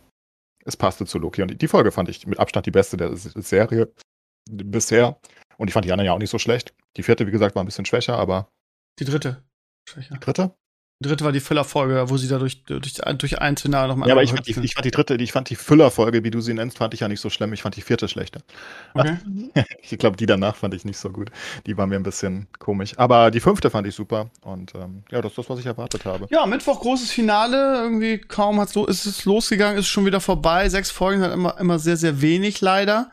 es 0.63 0.77
passte 0.77 1.05
zu 1.05 1.19
Loki. 1.19 1.41
Und 1.41 1.61
die, 1.61 1.67
Folge 1.67 1.91
fand 1.91 2.07
ich 2.07 2.25
mit 2.25 2.39
Abstand 2.39 2.65
die 2.65 2.71
beste 2.71 2.95
der 2.95 3.15
Serie 3.15 3.91
bisher. 4.49 5.19
Und 5.57 5.67
ich 5.67 5.73
fand 5.73 5.86
die 5.86 5.91
anderen 5.91 6.05
ja 6.05 6.13
auch 6.13 6.19
nicht 6.19 6.29
so 6.31 6.39
schlecht. 6.39 6.73
Die 6.95 7.03
vierte, 7.03 7.27
wie 7.27 7.31
gesagt, 7.31 7.55
war 7.55 7.63
ein 7.63 7.67
bisschen 7.67 7.86
schwächer, 7.86 8.17
aber 8.17 8.47
Die 8.99 9.05
dritte. 9.05 9.43
Schwächer. 9.89 10.13
die 10.13 10.19
dritte? 10.19 10.55
Dritte 11.02 11.26
war 11.26 11.32
die 11.32 11.39
Füllerfolge, 11.39 12.10
wo 12.10 12.18
sie 12.18 12.28
da 12.28 12.38
durch, 12.39 12.64
durch, 12.64 12.94
durch 12.94 13.41
ein 13.41 13.58
Szenario 13.58 13.89
nochmal 13.89 14.08
Ja, 14.08 14.14
aber 14.14 14.24
ich 14.24 14.32
fand, 14.32 14.48
die, 14.48 14.52
ich 14.52 14.74
fand 14.74 14.86
die 14.86 14.91
dritte, 14.91 15.16
ich 15.16 15.32
fand 15.32 15.50
die 15.50 15.56
Füllerfolge, 15.56 16.24
wie 16.24 16.32
du 16.32 16.39
sie 16.39 16.54
nennst, 16.54 16.78
fand 16.78 16.94
ich 16.94 17.02
ja 17.02 17.08
nicht 17.08 17.20
so 17.20 17.30
schlimm. 17.30 17.52
Ich 17.54 17.62
fand 17.62 17.76
die 17.76 17.82
vierte 17.82 18.08
schlechter. 18.08 18.41
okay. 18.94 19.18
Ich 19.82 19.98
glaube, 20.00 20.18
die 20.18 20.26
danach 20.26 20.56
fand 20.56 20.74
ich 20.74 20.86
nicht 20.86 20.98
so 20.98 21.10
gut. 21.10 21.30
Die 21.66 21.78
war 21.78 21.88
mir 21.88 21.96
ein 21.96 22.04
bisschen 22.04 22.48
komisch. 22.58 22.94
Aber 22.98 23.32
die 23.32 23.41
fünfte 23.41 23.70
fand 23.70 23.86
ich 23.86 23.94
super. 23.94 24.30
Und 24.41 24.74
ähm, 24.76 25.04
ja, 25.12 25.22
das 25.22 25.34
ist 25.34 25.38
das, 25.38 25.50
was 25.50 25.60
ich 25.60 25.66
erwartet 25.66 26.06
habe. 26.06 26.28
Ja, 26.30 26.46
Mittwoch 26.46 26.80
großes 26.80 27.12
Finale. 27.12 27.82
Irgendwie 27.84 28.18
kaum 28.18 28.60
hat's 28.60 28.74
lo 28.76 28.86
ist 28.86 29.06
es 29.06 29.26
losgegangen, 29.26 29.78
ist 29.78 29.88
schon 29.88 30.06
wieder 30.06 30.22
vorbei. 30.22 30.70
Sechs 30.70 30.89
Folgen 30.89 31.22
sind 31.22 31.32
immer, 31.32 31.60
immer 31.60 31.80
sehr, 31.80 31.98
sehr 31.98 32.22
wenig, 32.22 32.62
leider. 32.62 33.12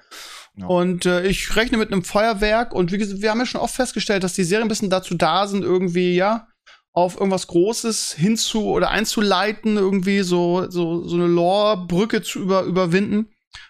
Ja. 0.57 0.67
Und 0.67 1.07
äh, 1.07 1.27
ich 1.27 1.57
rechne 1.57 1.79
mit 1.79 1.93
einem 1.93 2.05
Feuerwerk. 2.05 2.73
Und 2.73 2.93
wie 2.93 2.99
gesagt, 2.99 3.21
wir 3.21 3.31
haben 3.31 3.41
ja 3.41 3.47
schon 3.47 3.61
oft 3.61 3.75
festgestellt, 3.75 4.25
dass 4.25 4.35
die 4.35 4.45
Serien 4.45 4.67
ein 4.67 4.69
bisschen 4.69 4.91
dazu 4.91 5.15
da 5.15 5.47
sind, 5.47 5.65
irgendwie, 5.65 6.15
ja, 6.15 6.47
auf 6.93 7.17
irgendwas 7.17 7.47
Großes 7.47 8.13
hinzu 8.13 8.67
oder 8.67 8.91
einzuleiten, 8.91 9.77
irgendwie 9.77 10.21
so, 10.21 10.69
so, 10.71 11.07
so 11.07 11.17
eine 11.17 11.27
Lore-Brücke 11.27 12.23
zu 12.23 12.41
über, 12.41 12.63
überwinden. 12.63 13.29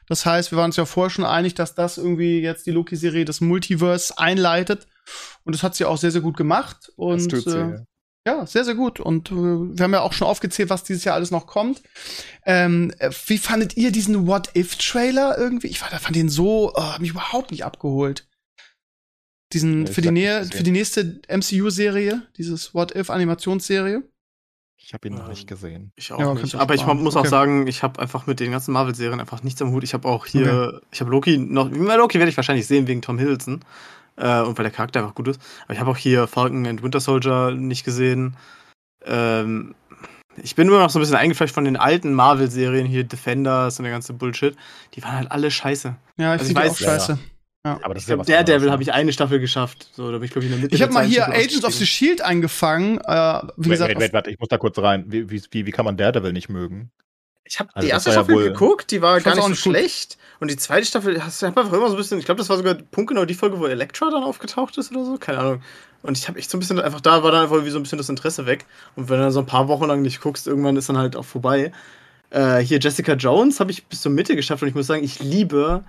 Das 0.08 0.26
heißt, 0.26 0.50
wir 0.50 0.58
waren 0.58 0.66
uns 0.66 0.76
ja 0.76 0.86
vorher 0.86 1.10
schon 1.10 1.24
einig, 1.24 1.54
dass 1.54 1.74
das 1.74 1.98
irgendwie 1.98 2.40
jetzt 2.40 2.66
die 2.66 2.70
Loki-Serie 2.70 3.24
das 3.24 3.40
Multiverse 3.40 4.18
einleitet. 4.18 4.86
Und 5.44 5.54
das 5.54 5.62
hat 5.62 5.74
sie 5.74 5.84
auch 5.84 5.98
sehr, 5.98 6.10
sehr 6.10 6.20
gut 6.20 6.36
gemacht. 6.36 6.92
Und 6.96 7.30
sie. 7.30 7.58
äh, 7.58 7.84
ja, 8.26 8.44
sehr, 8.46 8.64
sehr 8.64 8.74
gut. 8.74 9.00
Und 9.00 9.30
äh, 9.30 9.34
wir 9.34 9.84
haben 9.84 9.92
ja 9.92 10.00
auch 10.00 10.12
schon 10.12 10.26
aufgezählt, 10.26 10.70
was 10.70 10.84
dieses 10.84 11.04
Jahr 11.04 11.14
alles 11.14 11.30
noch 11.30 11.46
kommt. 11.46 11.82
Ähm, 12.44 12.92
äh, 12.98 13.10
wie 13.26 13.38
fandet 13.38 13.76
ihr 13.76 13.92
diesen 13.92 14.26
What-If-Trailer 14.26 15.38
irgendwie? 15.38 15.68
Ich 15.68 15.80
war, 15.80 15.88
da 15.90 15.98
fand 15.98 16.16
den 16.16 16.28
so, 16.28 16.72
oh, 16.74 16.82
hab 16.82 17.00
mich 17.00 17.10
überhaupt 17.10 17.50
nicht 17.50 17.64
abgeholt. 17.64 18.26
Diesen, 19.52 19.82
Nee, 19.82 19.90
für, 19.92 20.00
die 20.00 20.10
Nähe, 20.10 20.44
für 20.44 20.62
die 20.62 20.70
nächste 20.70 21.20
MCU-Serie, 21.28 22.22
dieses 22.36 22.72
What-If-Animationsserie. 22.74 24.02
Ich 24.82 24.94
habe 24.94 25.08
ihn 25.08 25.14
noch 25.14 25.24
Ähm, 25.24 25.30
nicht 25.30 25.46
gesehen. 25.48 25.92
Ich 25.96 26.12
auch 26.12 26.18
Ja, 26.20 26.34
nicht. 26.34 26.54
Aber 26.54 26.74
ich 26.74 26.84
muss 26.86 27.16
Okay. 27.16 27.26
auch 27.26 27.30
sagen, 27.30 27.66
ich 27.66 27.82
habe 27.82 28.00
einfach 28.00 28.26
mit 28.26 28.40
den 28.40 28.50
ganzen 28.52 28.72
Marvel-Serien 28.72 29.20
einfach 29.20 29.42
nichts 29.42 29.60
am 29.60 29.72
Hut. 29.72 29.84
Ich 29.84 29.92
habe 29.94 30.08
auch 30.08 30.26
hier, 30.26 30.80
ich 30.90 31.00
habe 31.00 31.10
Loki 31.10 31.36
noch, 31.38 31.70
Loki 31.70 32.18
werde 32.18 32.30
ich 32.30 32.36
wahrscheinlich 32.36 32.66
sehen 32.66 32.86
wegen 32.86 33.02
Tom 33.02 33.18
Hiddleston. 33.18 33.60
Äh, 34.16 34.40
und 34.42 34.56
weil 34.58 34.64
der 34.64 34.72
Charakter 34.72 35.00
einfach 35.00 35.14
gut 35.14 35.28
ist. 35.28 35.40
Aber 35.64 35.74
ich 35.74 35.80
habe 35.80 35.90
auch 35.90 35.96
hier 35.96 36.26
Falcon 36.26 36.66
and 36.66 36.82
Winter 36.82 37.00
Soldier 37.00 37.52
nicht 37.52 37.84
gesehen. 37.84 38.36
Ähm, 39.04 39.74
ich 40.42 40.54
bin 40.54 40.66
nur 40.66 40.78
noch 40.78 40.90
so 40.90 40.98
ein 40.98 41.02
bisschen 41.02 41.16
eingefleischt 41.16 41.54
von 41.54 41.64
den 41.64 41.76
alten 41.76 42.12
Marvel-Serien 42.14 42.86
hier, 42.86 43.04
Defenders 43.04 43.78
und 43.78 43.84
der 43.84 43.92
ganze 43.92 44.12
Bullshit. 44.12 44.56
Die 44.94 45.02
waren 45.02 45.12
halt 45.16 45.30
alle 45.32 45.50
scheiße. 45.50 45.94
Ja, 46.18 46.34
ich 46.34 46.40
Also 46.40 46.52
ich 46.52 46.56
weiß- 46.58 46.70
auch 46.70 46.76
scheiße. 46.76 47.18
Aber 47.62 47.92
das 47.94 48.04
Ich 48.04 48.06
glaub, 48.06 48.24
Daredevil 48.24 48.70
habe 48.70 48.82
ich 48.82 48.92
eine 48.92 49.12
Staffel 49.12 49.38
geschafft. 49.38 49.88
So, 49.92 50.10
da 50.10 50.18
bin 50.18 50.24
ich, 50.24 50.30
glaube 50.30 50.46
ich, 50.46 50.50
in 50.50 50.56
der 50.56 50.62
Mitte 50.62 50.74
Ich 50.74 50.80
habe 50.82 50.92
mal 50.92 51.04
hier 51.04 51.28
Agents 51.28 51.64
of 51.64 51.74
the. 51.74 51.84
Shield 51.86 52.22
angefangen. 52.22 52.98
Äh, 52.98 53.02
wie 53.56 53.64
Wait, 53.66 53.70
gesagt, 53.72 53.90
wait, 53.90 54.00
wait, 54.00 54.12
warte, 54.14 54.30
ich 54.30 54.38
muss 54.38 54.48
da 54.48 54.56
kurz 54.56 54.78
rein. 54.78 55.04
Wie, 55.08 55.28
wie, 55.30 55.42
wie, 55.52 55.70
kann 55.70 55.84
man 55.84 55.96
Daredevil 55.98 56.32
nicht 56.32 56.48
mögen? 56.48 56.90
Ich 57.44 57.58
habe 57.60 57.68
Also 57.74 57.86
die 57.86 57.90
erste 57.90 58.10
ja 58.10 58.14
Staffel 58.14 58.34
wohl- 58.34 58.44
geguckt, 58.44 58.90
die 58.92 59.02
war 59.02 59.20
gar 59.20 59.34
nicht 59.34 59.44
so 59.44 59.54
schlecht. 59.54 60.16
Und 60.38 60.50
die 60.50 60.56
zweite 60.56 60.86
Staffel, 60.86 61.22
hast 61.22 61.42
du 61.42 61.46
einfach 61.46 61.70
immer 61.70 61.88
so 61.88 61.94
ein 61.94 61.98
bisschen, 61.98 62.18
ich 62.18 62.24
glaube, 62.24 62.38
das 62.38 62.48
war 62.48 62.56
sogar 62.56 62.74
punktgenau 62.74 63.24
die 63.26 63.34
Folge, 63.34 63.58
wo 63.58 63.66
Elektra 63.66 64.08
dann 64.10 64.22
aufgetaucht 64.22 64.78
ist 64.78 64.90
oder 64.92 65.04
so, 65.04 65.18
keine 65.18 65.38
Ahnung. 65.38 65.62
Und 66.02 66.16
ich 66.16 66.28
habe 66.28 66.38
echt 66.38 66.48
so 66.50 66.56
ein 66.56 66.60
bisschen, 66.60 66.80
einfach 66.80 67.02
da 67.02 67.22
war 67.22 67.30
dann 67.32 67.42
einfach 67.42 67.62
wie 67.62 67.70
so 67.70 67.78
ein 67.78 67.82
bisschen 67.82 67.98
das 67.98 68.08
Interesse 68.08 68.46
weg. 68.46 68.64
Und 68.96 69.10
wenn 69.10 69.18
du 69.18 69.24
dann 69.24 69.32
so 69.32 69.40
ein 69.40 69.46
paar 69.46 69.68
Wochen 69.68 69.84
lang 69.86 70.00
nicht 70.00 70.22
guckst, 70.22 70.46
irgendwann 70.46 70.76
ist 70.76 70.88
dann 70.88 70.96
halt 70.96 71.14
auch 71.14 71.26
vorbei. 71.26 71.72
Äh, 72.30 72.60
hier 72.60 72.78
Jessica 72.78 73.12
Jones 73.14 73.60
habe 73.60 73.70
ich 73.70 73.84
bis 73.84 74.00
zur 74.00 74.12
Mitte 74.12 74.34
geschafft 74.34 74.62
und 74.62 74.68
ich 74.68 74.74
muss 74.74 74.86
sagen, 74.86 75.04
ich 75.04 75.18
liebe. 75.20 75.84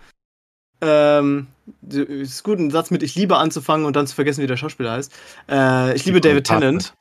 Ähm, 0.82 1.48
es 1.88 1.96
ist 1.96 2.44
gut, 2.44 2.58
einen 2.58 2.72
Satz 2.72 2.92
mit 2.92 3.04
Ich 3.04 3.16
liebe 3.16 3.38
anzufangen 3.38 3.86
und 3.86 3.96
dann 3.96 4.08
zu 4.08 4.16
vergessen, 4.16 4.42
wie 4.42 4.48
der 4.48 4.58
Schauspieler 4.58 4.94
heißt. 4.94 5.14
Äh, 5.50 5.96
ich 5.96 6.06
liebe 6.06 6.22
David. 6.22 6.46
Tennant. 6.46 6.94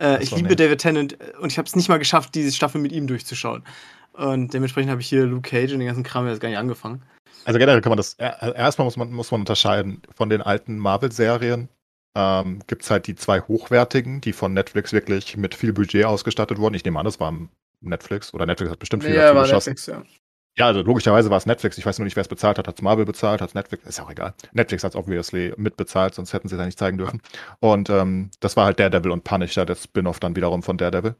Äh, 0.00 0.22
ich 0.22 0.30
liebe. 0.30 0.54
David 0.54 0.80
Tennant 0.80 1.20
äh, 1.20 1.36
und 1.40 1.50
ich 1.50 1.58
habe 1.58 1.66
es 1.66 1.74
nicht 1.74 1.88
mal 1.88 1.98
geschafft, 1.98 2.34
diese 2.34 2.52
Staffel 2.52 2.80
mit 2.80 2.92
ihm 2.92 3.06
durchzuschauen. 3.06 3.64
Und 4.12 4.54
dementsprechend 4.54 4.90
habe 4.90 5.00
ich 5.00 5.08
hier 5.08 5.26
Luke 5.26 5.48
Cage 5.48 5.72
und 5.72 5.80
den 5.80 5.88
ganzen 5.88 6.04
Kram 6.04 6.26
jetzt 6.26 6.40
gar 6.40 6.48
nicht 6.48 6.58
angefangen. 6.58 7.02
Also 7.44 7.58
generell 7.58 7.80
kann 7.80 7.90
man 7.90 7.98
das, 7.98 8.14
erstmal 8.14 8.86
muss 8.86 8.96
man, 8.96 9.12
muss 9.12 9.30
man 9.30 9.40
unterscheiden. 9.40 10.02
Von 10.14 10.30
den 10.30 10.42
alten 10.42 10.78
Marvel-Serien 10.78 11.68
ähm, 12.16 12.60
gibt 12.66 12.82
es 12.82 12.90
halt 12.90 13.06
die 13.06 13.14
zwei 13.14 13.40
hochwertigen, 13.40 14.20
die 14.20 14.32
von 14.32 14.54
Netflix 14.54 14.92
wirklich 14.92 15.36
mit 15.36 15.54
viel 15.54 15.72
Budget 15.72 16.06
ausgestattet 16.06 16.58
wurden. 16.58 16.74
Ich 16.74 16.84
nehme 16.84 16.98
an, 16.98 17.04
das 17.04 17.20
war 17.20 17.32
Netflix 17.82 18.32
oder 18.32 18.46
Netflix 18.46 18.72
hat 18.72 18.78
bestimmt 18.78 19.04
viel 19.04 19.14
dazu 19.14 19.38
geschossen. 19.38 19.76
ja. 19.86 20.02
Ja, 20.58 20.66
also 20.66 20.80
logischerweise 20.80 21.28
war 21.28 21.36
es 21.36 21.44
Netflix. 21.44 21.76
Ich 21.76 21.84
weiß 21.84 21.98
nur 21.98 22.04
nicht, 22.04 22.16
wer 22.16 22.22
es 22.22 22.28
bezahlt 22.28 22.56
hat. 22.58 22.66
Hat 22.66 22.76
es 22.76 22.82
Marvel 22.82 23.04
bezahlt? 23.04 23.42
Hat 23.42 23.48
es 23.50 23.54
Netflix? 23.54 23.84
Ist 23.84 23.98
ja 23.98 24.04
auch 24.04 24.10
egal. 24.10 24.32
Netflix 24.52 24.84
hat 24.84 24.92
es 24.92 24.96
obviously 24.96 25.52
mitbezahlt, 25.58 26.14
sonst 26.14 26.32
hätten 26.32 26.48
sie 26.48 26.54
es 26.54 26.58
ja 26.58 26.64
nicht 26.64 26.78
zeigen 26.78 26.96
dürfen. 26.96 27.20
Und 27.60 27.90
ähm, 27.90 28.30
das 28.40 28.56
war 28.56 28.64
halt 28.64 28.80
Daredevil 28.80 29.10
und 29.10 29.22
Punisher, 29.24 29.66
der 29.66 29.74
Spin-off 29.74 30.18
dann 30.18 30.34
wiederum 30.34 30.62
von 30.62 30.78
Daredevil. 30.78 31.14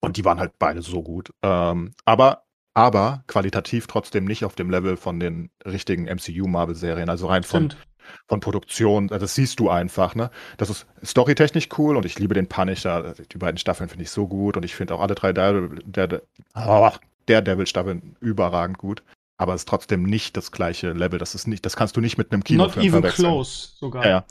Und 0.00 0.16
die 0.16 0.24
waren 0.24 0.38
halt 0.38 0.52
beide 0.58 0.80
so 0.80 1.02
gut. 1.02 1.30
Ähm, 1.42 1.92
aber, 2.06 2.44
aber 2.72 3.22
qualitativ 3.26 3.86
trotzdem 3.86 4.24
nicht 4.24 4.46
auf 4.46 4.54
dem 4.54 4.70
Level 4.70 4.96
von 4.96 5.20
den 5.20 5.50
richtigen 5.66 6.04
MCU-Marvel-Serien. 6.04 7.10
Also 7.10 7.26
rein 7.26 7.42
von, 7.42 7.70
stimmt. 7.70 7.86
von 8.28 8.40
Produktion, 8.40 9.10
also 9.10 9.24
das 9.24 9.34
siehst 9.34 9.60
du 9.60 9.68
einfach, 9.68 10.14
ne? 10.14 10.30
Das 10.56 10.70
ist 10.70 10.86
storytechnisch 11.04 11.68
cool 11.76 11.96
und 11.98 12.06
ich 12.06 12.18
liebe 12.18 12.32
den 12.32 12.48
Punisher. 12.48 13.14
Die 13.30 13.38
beiden 13.38 13.58
Staffeln 13.58 13.90
finde 13.90 14.04
ich 14.04 14.10
so 14.10 14.26
gut 14.26 14.56
und 14.56 14.64
ich 14.64 14.74
finde 14.74 14.94
auch 14.94 15.00
alle 15.00 15.14
drei 15.14 15.34
Daredevil, 15.34 15.82
der, 15.84 16.22
ah, 16.54 16.92
der 17.28 17.42
Devil-Staffeln 17.42 18.16
überragend 18.20 18.78
gut. 18.78 19.02
Aber 19.36 19.54
es 19.54 19.62
ist 19.62 19.68
trotzdem 19.68 20.04
nicht 20.04 20.36
das 20.36 20.52
gleiche 20.52 20.92
Level. 20.92 21.18
Das 21.18 21.34
ist 21.34 21.48
nicht, 21.48 21.66
das 21.66 21.76
kannst 21.76 21.96
du 21.96 22.00
nicht 22.00 22.18
mit 22.18 22.32
einem 22.32 22.44
Kinofilm 22.44 22.76
Not 22.76 22.84
even 22.86 23.00
verwechseln. 23.02 23.24
close 23.24 23.68
sogar. 23.76 24.04
Ja, 24.04 24.10
ja. 24.10 24.24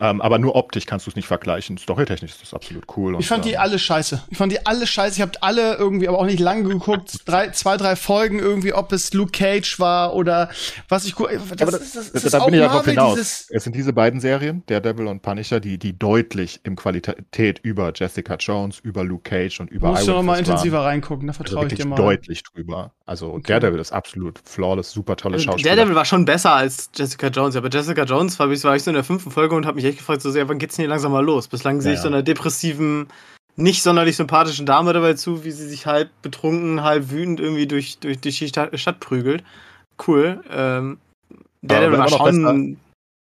Ähm, 0.00 0.20
aber 0.20 0.38
nur 0.38 0.54
optisch 0.54 0.86
kannst 0.86 1.06
du 1.06 1.10
es 1.10 1.16
nicht 1.16 1.26
vergleichen. 1.26 1.76
Storytechnisch 1.76 2.30
ist 2.30 2.40
das 2.42 2.54
absolut 2.54 2.84
cool. 2.96 3.16
Ich 3.18 3.26
fand 3.26 3.44
und, 3.44 3.48
die 3.50 3.54
ähm, 3.54 3.60
alle 3.60 3.80
scheiße. 3.80 4.22
Ich 4.30 4.38
fand 4.38 4.52
die 4.52 4.64
alle 4.64 4.86
scheiße. 4.86 5.16
Ich 5.16 5.22
habe 5.22 5.32
alle 5.40 5.74
irgendwie, 5.74 6.06
aber 6.06 6.18
auch 6.20 6.24
nicht 6.26 6.38
lange 6.38 6.62
geguckt. 6.68 7.18
Drei, 7.26 7.48
zwei, 7.50 7.76
drei 7.76 7.96
Folgen 7.96 8.38
irgendwie, 8.38 8.72
ob 8.72 8.92
es 8.92 9.12
Luke 9.12 9.32
Cage 9.32 9.80
war 9.80 10.14
oder 10.14 10.50
was 10.88 11.04
ich 11.04 11.16
gucke. 11.16 11.36
Das, 11.36 11.62
aber 11.68 11.80
ist- 11.80 11.96
das, 11.96 12.12
da, 12.12 12.18
ist 12.18 12.32
da 12.32 12.38
auch 12.38 12.44
bin 12.46 12.54
ich 12.54 12.60
Marvel, 12.60 12.90
hinaus. 12.92 13.46
Es 13.50 13.64
sind 13.64 13.74
diese 13.74 13.92
beiden 13.92 14.20
Serien, 14.20 14.62
Daredevil 14.66 15.08
und 15.08 15.20
Punisher, 15.22 15.58
die, 15.58 15.78
die 15.78 15.98
deutlich 15.98 16.60
im 16.62 16.76
Qualität 16.76 17.58
über 17.64 17.90
Jessica 17.92 18.36
Jones, 18.36 18.78
über 18.78 19.02
Luke 19.02 19.28
Cage 19.28 19.58
und 19.58 19.68
über 19.68 19.88
Musst 19.90 20.06
du 20.06 20.12
noch 20.12 20.22
mal 20.22 20.36
Fist 20.36 20.46
waren. 20.48 20.54
intensiver 20.58 20.84
reingucken, 20.84 21.26
da 21.26 21.32
Also 21.32 21.42
vertraue 21.42 21.64
ich 21.66 21.70
wirklich 21.72 21.80
dir 21.80 21.88
mal. 21.88 21.96
deutlich 21.96 22.44
drüber. 22.44 22.92
Also 23.04 23.32
Okay. 23.32 23.42
Daredevil 23.48 23.80
ist 23.80 23.90
absolut 23.90 24.38
flawless, 24.44 24.92
super 24.92 25.16
tolle 25.16 25.40
Schauspieler. 25.40 25.70
Daredevil 25.74 25.96
war 25.96 26.04
schon 26.04 26.24
besser 26.24 26.52
als 26.54 26.88
Jessica 26.94 27.26
Jones, 27.28 27.56
aber 27.56 27.68
Jessica 27.68 28.04
Jones 28.04 28.38
war 28.38 28.48
ich, 28.50 28.62
war 28.62 28.76
ich 28.76 28.84
so 28.84 28.90
in 28.90 28.94
der 28.94 29.02
fünften 29.04 29.30
Folge 29.32 29.56
und 29.56 29.66
habe 29.66 29.74
mich 29.76 29.87
echt 29.88 29.98
gefragt, 29.98 30.22
so 30.22 30.30
sehr, 30.30 30.48
wann 30.48 30.58
geht's 30.58 30.76
denn 30.76 30.84
hier 30.84 30.90
langsam 30.90 31.12
mal 31.12 31.24
los? 31.24 31.48
Bislang 31.48 31.80
sehe 31.80 31.92
ich 31.92 31.98
Ja, 31.98 32.02
so 32.02 32.08
einer 32.08 32.22
depressiven, 32.22 33.08
nicht 33.56 33.82
sonderlich 33.82 34.16
sympathischen 34.16 34.66
Dame 34.66 34.92
dabei 34.92 35.14
zu, 35.14 35.44
wie 35.44 35.50
sie 35.50 35.68
sich 35.68 35.86
halb 35.86 36.10
betrunken, 36.22 36.82
halb 36.82 37.10
wütend 37.10 37.40
irgendwie 37.40 37.66
durch, 37.66 37.98
durch, 37.98 38.20
die 38.20 38.32
Stadt, 38.32 39.00
prügelt. 39.00 39.42
Cool. 40.06 40.42
Ähm, 40.50 40.98
Daredevil 41.62 42.00
aber 42.00 42.10
war 42.10 42.28
immer 42.28 42.40
noch 42.40 42.50
schon. 42.50 42.76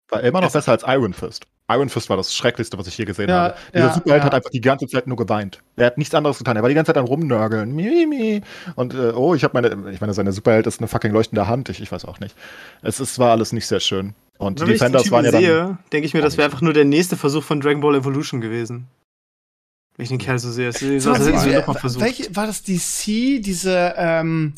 War 0.09 0.21
immer 0.21 0.41
noch 0.41 0.51
besser 0.51 0.71
als 0.71 0.83
Iron 0.85 1.13
Fist. 1.13 1.47
Iron 1.69 1.87
Fist 1.89 2.09
war 2.09 2.17
das 2.17 2.35
Schrecklichste, 2.35 2.77
was 2.77 2.87
ich 2.87 2.97
je 2.97 3.05
gesehen 3.05 3.29
Ja, 3.29 3.35
habe. 3.35 3.55
Dieser 3.73 3.85
ja, 3.85 3.93
Superheld 3.93 4.21
ja. 4.21 4.25
hat 4.25 4.33
einfach 4.35 4.49
die 4.49 4.61
ganze 4.61 4.85
Zeit 4.87 5.07
nur 5.07 5.15
geweint. 5.15 5.61
Er 5.77 5.87
hat 5.87 5.97
nichts 5.97 6.13
anderes 6.13 6.37
getan. 6.37 6.57
Er 6.57 6.61
war 6.61 6.69
die 6.69 6.75
ganze 6.75 6.89
Zeit 6.89 6.97
am 6.97 7.05
Rumnörgeln. 7.05 7.73
Mi, 7.73 8.05
mi. 8.05 8.41
Und 8.75 8.93
äh, 8.93 9.11
oh, 9.11 9.33
ich 9.33 9.43
habe 9.43 9.59
meine, 9.59 9.91
ich 9.91 10.01
meine, 10.01 10.13
seine 10.13 10.33
Superheld 10.33 10.67
ist 10.67 10.79
eine 10.79 10.87
fucking 10.87 11.11
leuchtende 11.11 11.47
Hand. 11.47 11.69
Ich, 11.69 11.81
ich 11.81 11.91
weiß 11.91 12.05
auch 12.05 12.19
nicht. 12.19 12.35
Es, 12.81 12.99
es 12.99 13.17
war 13.17 13.31
alles 13.31 13.53
nicht 13.53 13.65
sehr 13.65 13.79
schön. 13.79 14.13
Und 14.37 14.59
die 14.59 14.63
ich 14.63 14.67
den 14.69 14.73
Defenders 14.73 15.11
waren 15.11 15.25
ja 15.25 15.31
dann. 15.31 15.41
sehe, 15.41 15.77
denke 15.91 16.05
ich 16.07 16.13
mir, 16.13 16.21
das 16.21 16.37
wäre 16.37 16.45
einfach 16.45 16.61
nur 16.61 16.73
der 16.73 16.85
nächste 16.85 17.15
Versuch 17.17 17.43
von 17.43 17.61
Dragon 17.61 17.81
Ball 17.81 17.95
Evolution 17.95 18.41
gewesen. 18.41 18.87
Wenn 19.95 20.03
ich 20.03 20.09
den 20.09 20.17
Kerl 20.17 20.39
so 20.39 20.51
sehe. 20.51 20.67
Das 20.67 20.81
ist, 20.81 21.03
So, 21.03 21.13
das 21.13 21.27
hätten 21.27 21.37
sie 21.39 21.51
äh, 21.51 21.59
doch 21.61 21.67
mal 21.67 21.73
versucht. 21.75 22.03
welche, 22.03 22.35
war 22.35 22.47
das 22.47 22.63
DC, 22.63 23.41
diese, 23.41 23.93
ähm, 23.95 24.53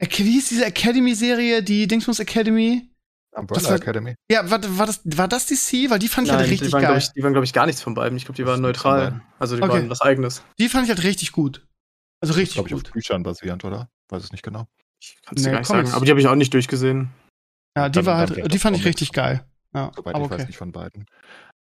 wie 0.00 0.06
hieß 0.32 0.48
diese 0.48 0.64
Academy-Serie, 0.66 1.62
die 1.62 1.86
Dingsbums 1.86 2.18
Academy? 2.18 2.88
Umbrella 3.34 3.60
Das 3.60 3.70
war- 3.70 3.76
Academy. 3.76 4.14
Ja, 4.30 4.50
war, 4.50 4.60
war, 4.76 4.86
das, 4.86 5.00
war 5.04 5.28
das 5.28 5.46
DC? 5.46 5.88
Weil 5.88 6.00
die 6.00 6.08
fand 6.08 6.26
ich 6.26 6.32
halt 6.32 6.42
Nein, 6.42 6.50
richtig 6.50 6.68
die 6.68 6.72
waren, 6.72 6.82
geil. 6.82 6.90
glaub 6.90 7.02
ich, 7.02 7.12
die 7.12 7.22
waren, 7.22 7.32
glaube 7.32 7.44
ich, 7.44 7.52
gar 7.52 7.66
nichts 7.66 7.80
von 7.80 7.94
beiden. 7.94 8.18
Ich 8.18 8.24
glaube, 8.24 8.36
die 8.36 8.42
Das 8.42 8.48
waren 8.50 8.58
ist 8.58 8.62
neutral. 8.62 9.22
Also 9.38 9.56
die 9.56 9.62
Okay. 9.62 9.72
waren 9.72 9.88
was 9.88 10.00
eigenes. 10.02 10.42
die 10.58 10.68
fand 10.68 10.84
ich 10.84 10.90
halt 10.90 11.04
richtig 11.04 11.32
gut. 11.32 11.64
Also 12.20 12.34
richtig 12.34 12.54
Glaube 12.56 12.68
ich, 12.68 12.74
auf 12.74 12.82
gut. 12.82 12.92
Büchern 12.92 13.22
basierend, 13.22 13.64
oder? 13.64 13.88
Weiß 14.10 14.22
es 14.24 14.32
nicht 14.32 14.42
genau. 14.42 14.66
Ich 15.00 15.16
kann 15.24 15.36
es 15.36 15.42
dir 15.42 15.48
Nee, 15.48 15.52
gar 15.52 15.58
nicht 15.60 15.68
sagen. 15.68 15.90
Aber 15.92 16.04
die 16.04 16.10
habe 16.10 16.20
ich 16.20 16.26
auch 16.26 16.34
nicht 16.34 16.52
durchgesehen. 16.52 17.08
Ja, 17.76 17.88
die 17.88 17.96
Dann- 17.96 18.06
war 18.06 18.26
dann 18.26 18.36
halt, 18.36 18.52
die 18.52 18.58
fand 18.58 18.76
ich 18.76 18.84
richtig 18.84 19.12
geil. 19.12 19.44
Ja, 19.74 19.90
Soweit 19.96 20.14
aber 20.14 20.24
ich 20.24 20.30
weiß 20.30 20.36
okay. 20.40 20.46
nicht 20.48 20.58
von 20.58 20.72
beiden. 20.72 21.06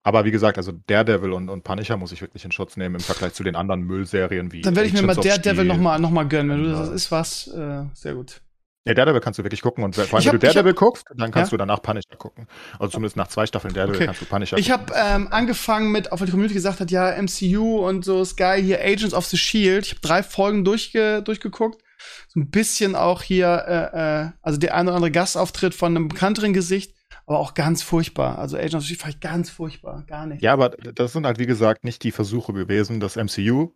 Aber 0.03 0.25
wie 0.25 0.31
gesagt, 0.31 0.57
also 0.57 0.73
Daredevil 0.87 1.31
und, 1.31 1.47
und 1.49 1.63
Punisher 1.63 1.95
muss 1.95 2.11
ich 2.11 2.21
wirklich 2.21 2.43
in 2.43 2.51
Schutz 2.51 2.75
nehmen 2.75 2.95
im 2.95 3.01
Vergleich 3.01 3.33
zu 3.33 3.43
den 3.43 3.55
anderen 3.55 3.81
Müllserien 3.81 4.51
wie. 4.51 4.61
Dann 4.61 4.75
werde 4.75 4.87
ich 4.87 4.93
mir 4.93 5.03
mal 5.03 5.15
Daredevil 5.15 5.65
Steel. 5.65 5.77
noch 5.99 6.09
mal, 6.09 6.27
gönnen. 6.27 6.49
Wenn 6.57 6.63
du 6.63 6.71
das 6.71 6.89
ist 6.89 7.11
was, 7.11 7.47
äh, 7.47 7.83
sehr 7.93 8.15
gut. 8.15 8.41
Ja, 8.83 8.95
Daredevil 8.95 9.21
kannst 9.21 9.37
du 9.37 9.43
wirklich 9.43 9.61
gucken 9.61 9.83
und 9.83 9.95
vor 9.95 10.01
allem, 10.03 10.07
Ich 10.07 10.25
wenn 10.25 10.33
hab- 10.33 10.39
du 10.41 10.47
ich 10.47 10.53
Daredevil 10.53 10.73
guckst, 10.73 11.05
dann 11.15 11.29
kannst 11.29 11.51
Ja? 11.51 11.55
du 11.55 11.59
danach 11.59 11.83
Punisher 11.83 12.15
gucken. 12.17 12.47
Also 12.79 12.93
zumindest 12.93 13.15
nach 13.15 13.27
zwei 13.27 13.45
Staffeln 13.45 13.75
Daredevil 13.75 13.97
Okay. 13.97 14.05
kannst 14.07 14.21
du 14.21 14.25
Punisher 14.25 14.57
Ich 14.57 14.71
gucken. 14.71 14.95
habe 14.95 15.15
ähm, 15.23 15.27
angefangen 15.31 15.91
mit, 15.91 16.11
auch 16.11 16.19
weil 16.19 16.25
die 16.25 16.31
Community 16.31 16.55
gesagt 16.55 16.79
hat, 16.79 16.89
ja, 16.89 17.11
MCU 17.21 17.87
und 17.87 18.03
so 18.03 18.25
Sky 18.25 18.59
hier 18.59 18.81
Agents 18.83 19.13
of 19.13 19.25
the 19.27 19.37
Shield. 19.37 19.85
Ich 19.85 19.91
habe 19.91 20.01
drei 20.01 20.23
Folgen 20.23 20.65
durchge 20.65 21.21
durchgeguckt. 21.21 21.79
So 22.27 22.39
ein 22.39 22.49
bisschen 22.49 22.95
auch 22.95 23.21
hier, 23.21 23.47
äh, 23.67 24.21
äh, 24.23 24.29
also 24.41 24.57
der 24.59 24.75
eine 24.75 24.89
oder 24.89 24.95
andere 24.95 25.11
Gastauftritt 25.11 25.73
von 25.75 25.95
einem 25.95 26.07
bekannteren 26.07 26.53
Gesicht, 26.53 26.95
aber 27.25 27.39
auch 27.39 27.53
ganz 27.53 27.83
furchtbar. 27.83 28.39
Also 28.39 28.57
Agents 28.57 28.75
of 28.75 28.81
the 28.81 28.87
Shield 28.87 29.01
fand 29.01 29.13
ich 29.15 29.19
ganz 29.19 29.49
furchtbar, 29.49 30.03
gar 30.07 30.25
nicht. 30.25 30.41
Ja, 30.41 30.53
aber 30.53 30.69
das 30.69 31.13
sind 31.13 31.25
halt, 31.25 31.39
wie 31.39 31.45
gesagt, 31.45 31.83
nicht 31.83 32.03
die 32.03 32.11
Versuche 32.11 32.53
gewesen, 32.53 32.99
das 32.99 33.15
MCU 33.15 33.69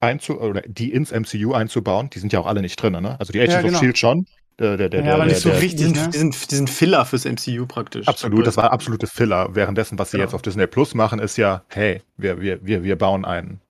einzu 0.00 0.40
oder 0.40 0.62
die 0.62 0.92
ins 0.92 1.12
MCU 1.12 1.52
einzubauen. 1.52 2.10
Die 2.10 2.18
sind 2.18 2.32
ja 2.32 2.40
auch 2.40 2.46
alle 2.46 2.60
nicht 2.60 2.76
drin, 2.76 2.92
ne? 2.92 3.18
Also 3.20 3.32
die 3.32 3.40
Agents 3.40 3.54
Ja, 3.54 3.62
genau. 3.62 3.78
of 3.78 3.80
Shield 3.80 3.98
schon. 3.98 4.26
Der, 4.58 4.76
der, 4.76 4.88
der, 4.90 5.00
Ja, 5.00 5.04
der, 5.06 5.14
aber 5.14 5.24
der, 5.24 5.32
nicht 5.32 5.42
so 5.42 5.50
richtig. 5.50 5.76
Die 5.76 5.84
sind, 5.84 5.96
ne? 5.96 6.08
die, 6.12 6.18
sind, 6.18 6.50
die 6.50 6.54
sind 6.56 6.70
Filler 6.70 7.04
fürs 7.06 7.24
MCU 7.24 7.66
praktisch. 7.66 8.06
Absolut, 8.06 8.46
das 8.46 8.56
war 8.56 8.70
absolute 8.72 9.06
Filler. 9.06 9.54
Währenddessen, 9.54 9.98
was 9.98 10.10
sie 10.10 10.18
Genau. 10.18 10.24
jetzt 10.26 10.34
auf 10.34 10.42
Disney 10.42 10.66
Plus 10.66 10.94
machen, 10.94 11.18
ist 11.20 11.36
ja, 11.38 11.62
hey, 11.68 12.02
wir, 12.16 12.40
wir, 12.40 12.64
wir, 12.64 12.84
wir 12.84 12.96
bauen 12.96 13.24
einen, 13.24 13.60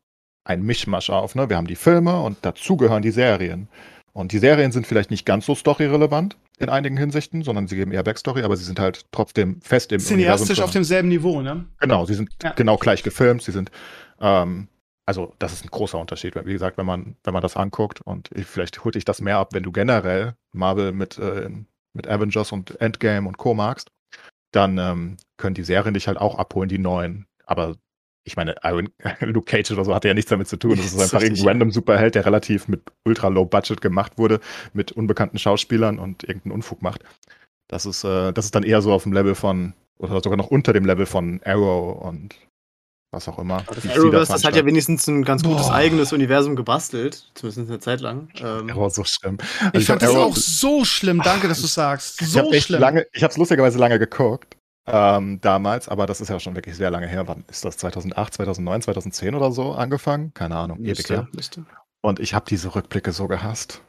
einen 0.44 0.64
Mischmasch 0.64 1.10
auf. 1.10 1.34
Ne? 1.34 1.48
Wir 1.48 1.56
haben 1.56 1.66
die 1.68 1.76
Filme 1.76 2.20
und 2.20 2.38
dazu 2.42 2.76
gehören 2.76 3.02
die 3.02 3.10
Serien. 3.12 3.68
Und 4.12 4.32
die 4.32 4.38
Serien 4.38 4.72
sind 4.72 4.86
vielleicht 4.86 5.10
nicht 5.10 5.24
ganz 5.24 5.46
so 5.46 5.54
storyrelevant 5.54 6.36
in 6.58 6.68
einigen 6.68 6.96
Hinsichten, 6.96 7.42
sondern 7.42 7.66
sie 7.66 7.76
geben 7.76 7.92
eher 7.92 8.02
Backstory, 8.02 8.42
aber 8.42 8.56
sie 8.56 8.64
sind 8.64 8.78
halt 8.78 9.06
trotzdem 9.10 9.60
fest 9.62 9.90
im 9.92 10.00
Cineastisch 10.00 10.60
auf 10.60 10.70
demselben 10.70 11.08
Niveau, 11.08 11.40
ne? 11.40 11.64
Genau, 11.80 12.04
sie 12.04 12.14
sind 12.14 12.30
Ja. 12.42 12.52
genau 12.52 12.76
gleich 12.76 13.02
gefilmt, 13.02 13.42
sie 13.42 13.52
sind 13.52 13.70
ähm, 14.20 14.68
also 15.06 15.34
das 15.38 15.52
ist 15.52 15.64
ein 15.64 15.70
großer 15.70 15.98
Unterschied. 15.98 16.34
Wie 16.44 16.52
gesagt, 16.52 16.78
wenn 16.78 16.86
man, 16.86 17.16
wenn 17.24 17.32
man 17.32 17.42
das 17.42 17.56
anguckt 17.56 18.00
und 18.00 18.30
ich, 18.34 18.46
vielleicht 18.46 18.84
holt 18.84 18.94
dich 18.94 19.04
das 19.04 19.20
mehr 19.20 19.38
ab, 19.38 19.48
wenn 19.52 19.62
du 19.62 19.72
generell 19.72 20.34
Marvel 20.52 20.92
mit, 20.92 21.18
äh, 21.18 21.50
mit 21.92 22.06
Avengers 22.06 22.52
und 22.52 22.80
Endgame 22.80 23.26
und 23.26 23.36
Co. 23.36 23.54
magst, 23.54 23.90
dann 24.52 24.78
ähm, 24.78 25.16
können 25.38 25.54
die 25.54 25.64
Serien 25.64 25.94
dich 25.94 26.06
halt 26.06 26.18
auch 26.18 26.38
abholen, 26.38 26.68
die 26.68 26.78
neuen. 26.78 27.26
Aber 27.46 27.76
ich 28.24 28.36
meine, 28.36 28.54
Iron, 28.62 28.88
Luke 29.20 29.46
Cage 29.50 29.70
oder 29.72 29.84
so 29.84 29.94
hatte 29.94 30.08
ja 30.08 30.14
nichts 30.14 30.30
damit 30.30 30.48
zu 30.48 30.56
tun. 30.56 30.76
Das 30.76 30.86
ist 30.86 30.94
Das 30.94 30.94
ist 30.96 31.02
einfach 31.14 31.20
richtig, 31.22 31.38
irgendein 31.40 31.48
random 31.62 31.70
Superheld, 31.72 32.14
der 32.14 32.24
relativ 32.26 32.68
mit 32.68 32.82
ultra 33.04 33.28
low 33.28 33.44
budget 33.44 33.80
gemacht 33.80 34.12
wurde, 34.18 34.40
mit 34.72 34.92
unbekannten 34.92 35.38
Schauspielern 35.38 35.98
und 35.98 36.22
irgendeinen 36.24 36.52
Unfug 36.52 36.82
macht. 36.82 37.02
Das 37.68 37.86
ist, 37.86 38.04
äh, 38.04 38.32
das 38.32 38.44
ist 38.46 38.54
dann 38.54 38.62
eher 38.64 38.82
so 38.82 38.92
auf 38.92 39.02
dem 39.04 39.12
Level 39.12 39.34
von, 39.34 39.72
oder 39.98 40.20
sogar 40.22 40.36
noch 40.36 40.48
unter 40.48 40.72
dem 40.72 40.84
Level 40.84 41.06
von 41.06 41.40
Arrow 41.44 42.00
und 42.02 42.34
was 43.14 43.28
auch 43.28 43.38
immer. 43.38 43.62
Das 43.66 43.86
Arrowverse, 43.86 44.32
das 44.32 44.44
hat 44.44 44.56
ja 44.56 44.64
wenigstens 44.64 45.06
ein 45.06 45.22
ganz 45.24 45.42
gutes 45.42 45.66
Boah. 45.66 45.74
eigenes 45.74 46.12
Universum 46.14 46.56
gebastelt. 46.56 47.30
Zumindest 47.34 47.68
eine 47.68 47.78
Zeit 47.80 48.00
lang. 48.00 48.28
Ähm, 48.40 48.70
Arrow 48.70 48.90
so 48.92 49.04
schlimm. 49.04 49.36
Also 49.60 49.78
Ich 49.78 49.84
fand 49.86 50.00
hab 50.02 50.08
das 50.08 50.16
Arrow- 50.16 50.30
auch 50.32 50.36
so 50.36 50.84
schlimm. 50.84 51.20
Danke, 51.22 51.48
dass 51.48 51.60
du 51.60 51.66
sagst. 51.66 52.22
Ich 52.22 52.28
So 52.28 52.38
habe 52.38 52.50
echt 52.56 52.66
schlimm. 52.68 52.80
lange, 52.80 53.06
ich 53.12 53.22
habe 53.22 53.30
es 53.32 53.36
lustigerweise 53.36 53.78
lange 53.78 53.98
geguckt 53.98 54.56
ähm, 54.86 55.40
damals, 55.40 55.88
aber 55.88 56.06
das 56.06 56.20
ist 56.20 56.28
ja 56.28 56.40
schon 56.40 56.54
wirklich 56.56 56.76
sehr 56.76 56.90
lange 56.90 57.06
her. 57.06 57.28
Wann 57.28 57.44
ist 57.48 57.64
das? 57.64 57.76
2008, 57.78 58.34
2009, 58.34 58.82
2010 58.82 59.34
oder 59.34 59.52
so 59.52 59.72
angefangen? 59.72 60.32
Keine 60.34 60.56
Ahnung, 60.56 60.80
ewig 60.84 61.08
her. 61.08 61.28
Und 62.00 62.18
ich 62.20 62.34
habe 62.34 62.44
diese 62.48 62.74
Rückblicke 62.74 63.12
so 63.12 63.28
gehasst. 63.28 63.80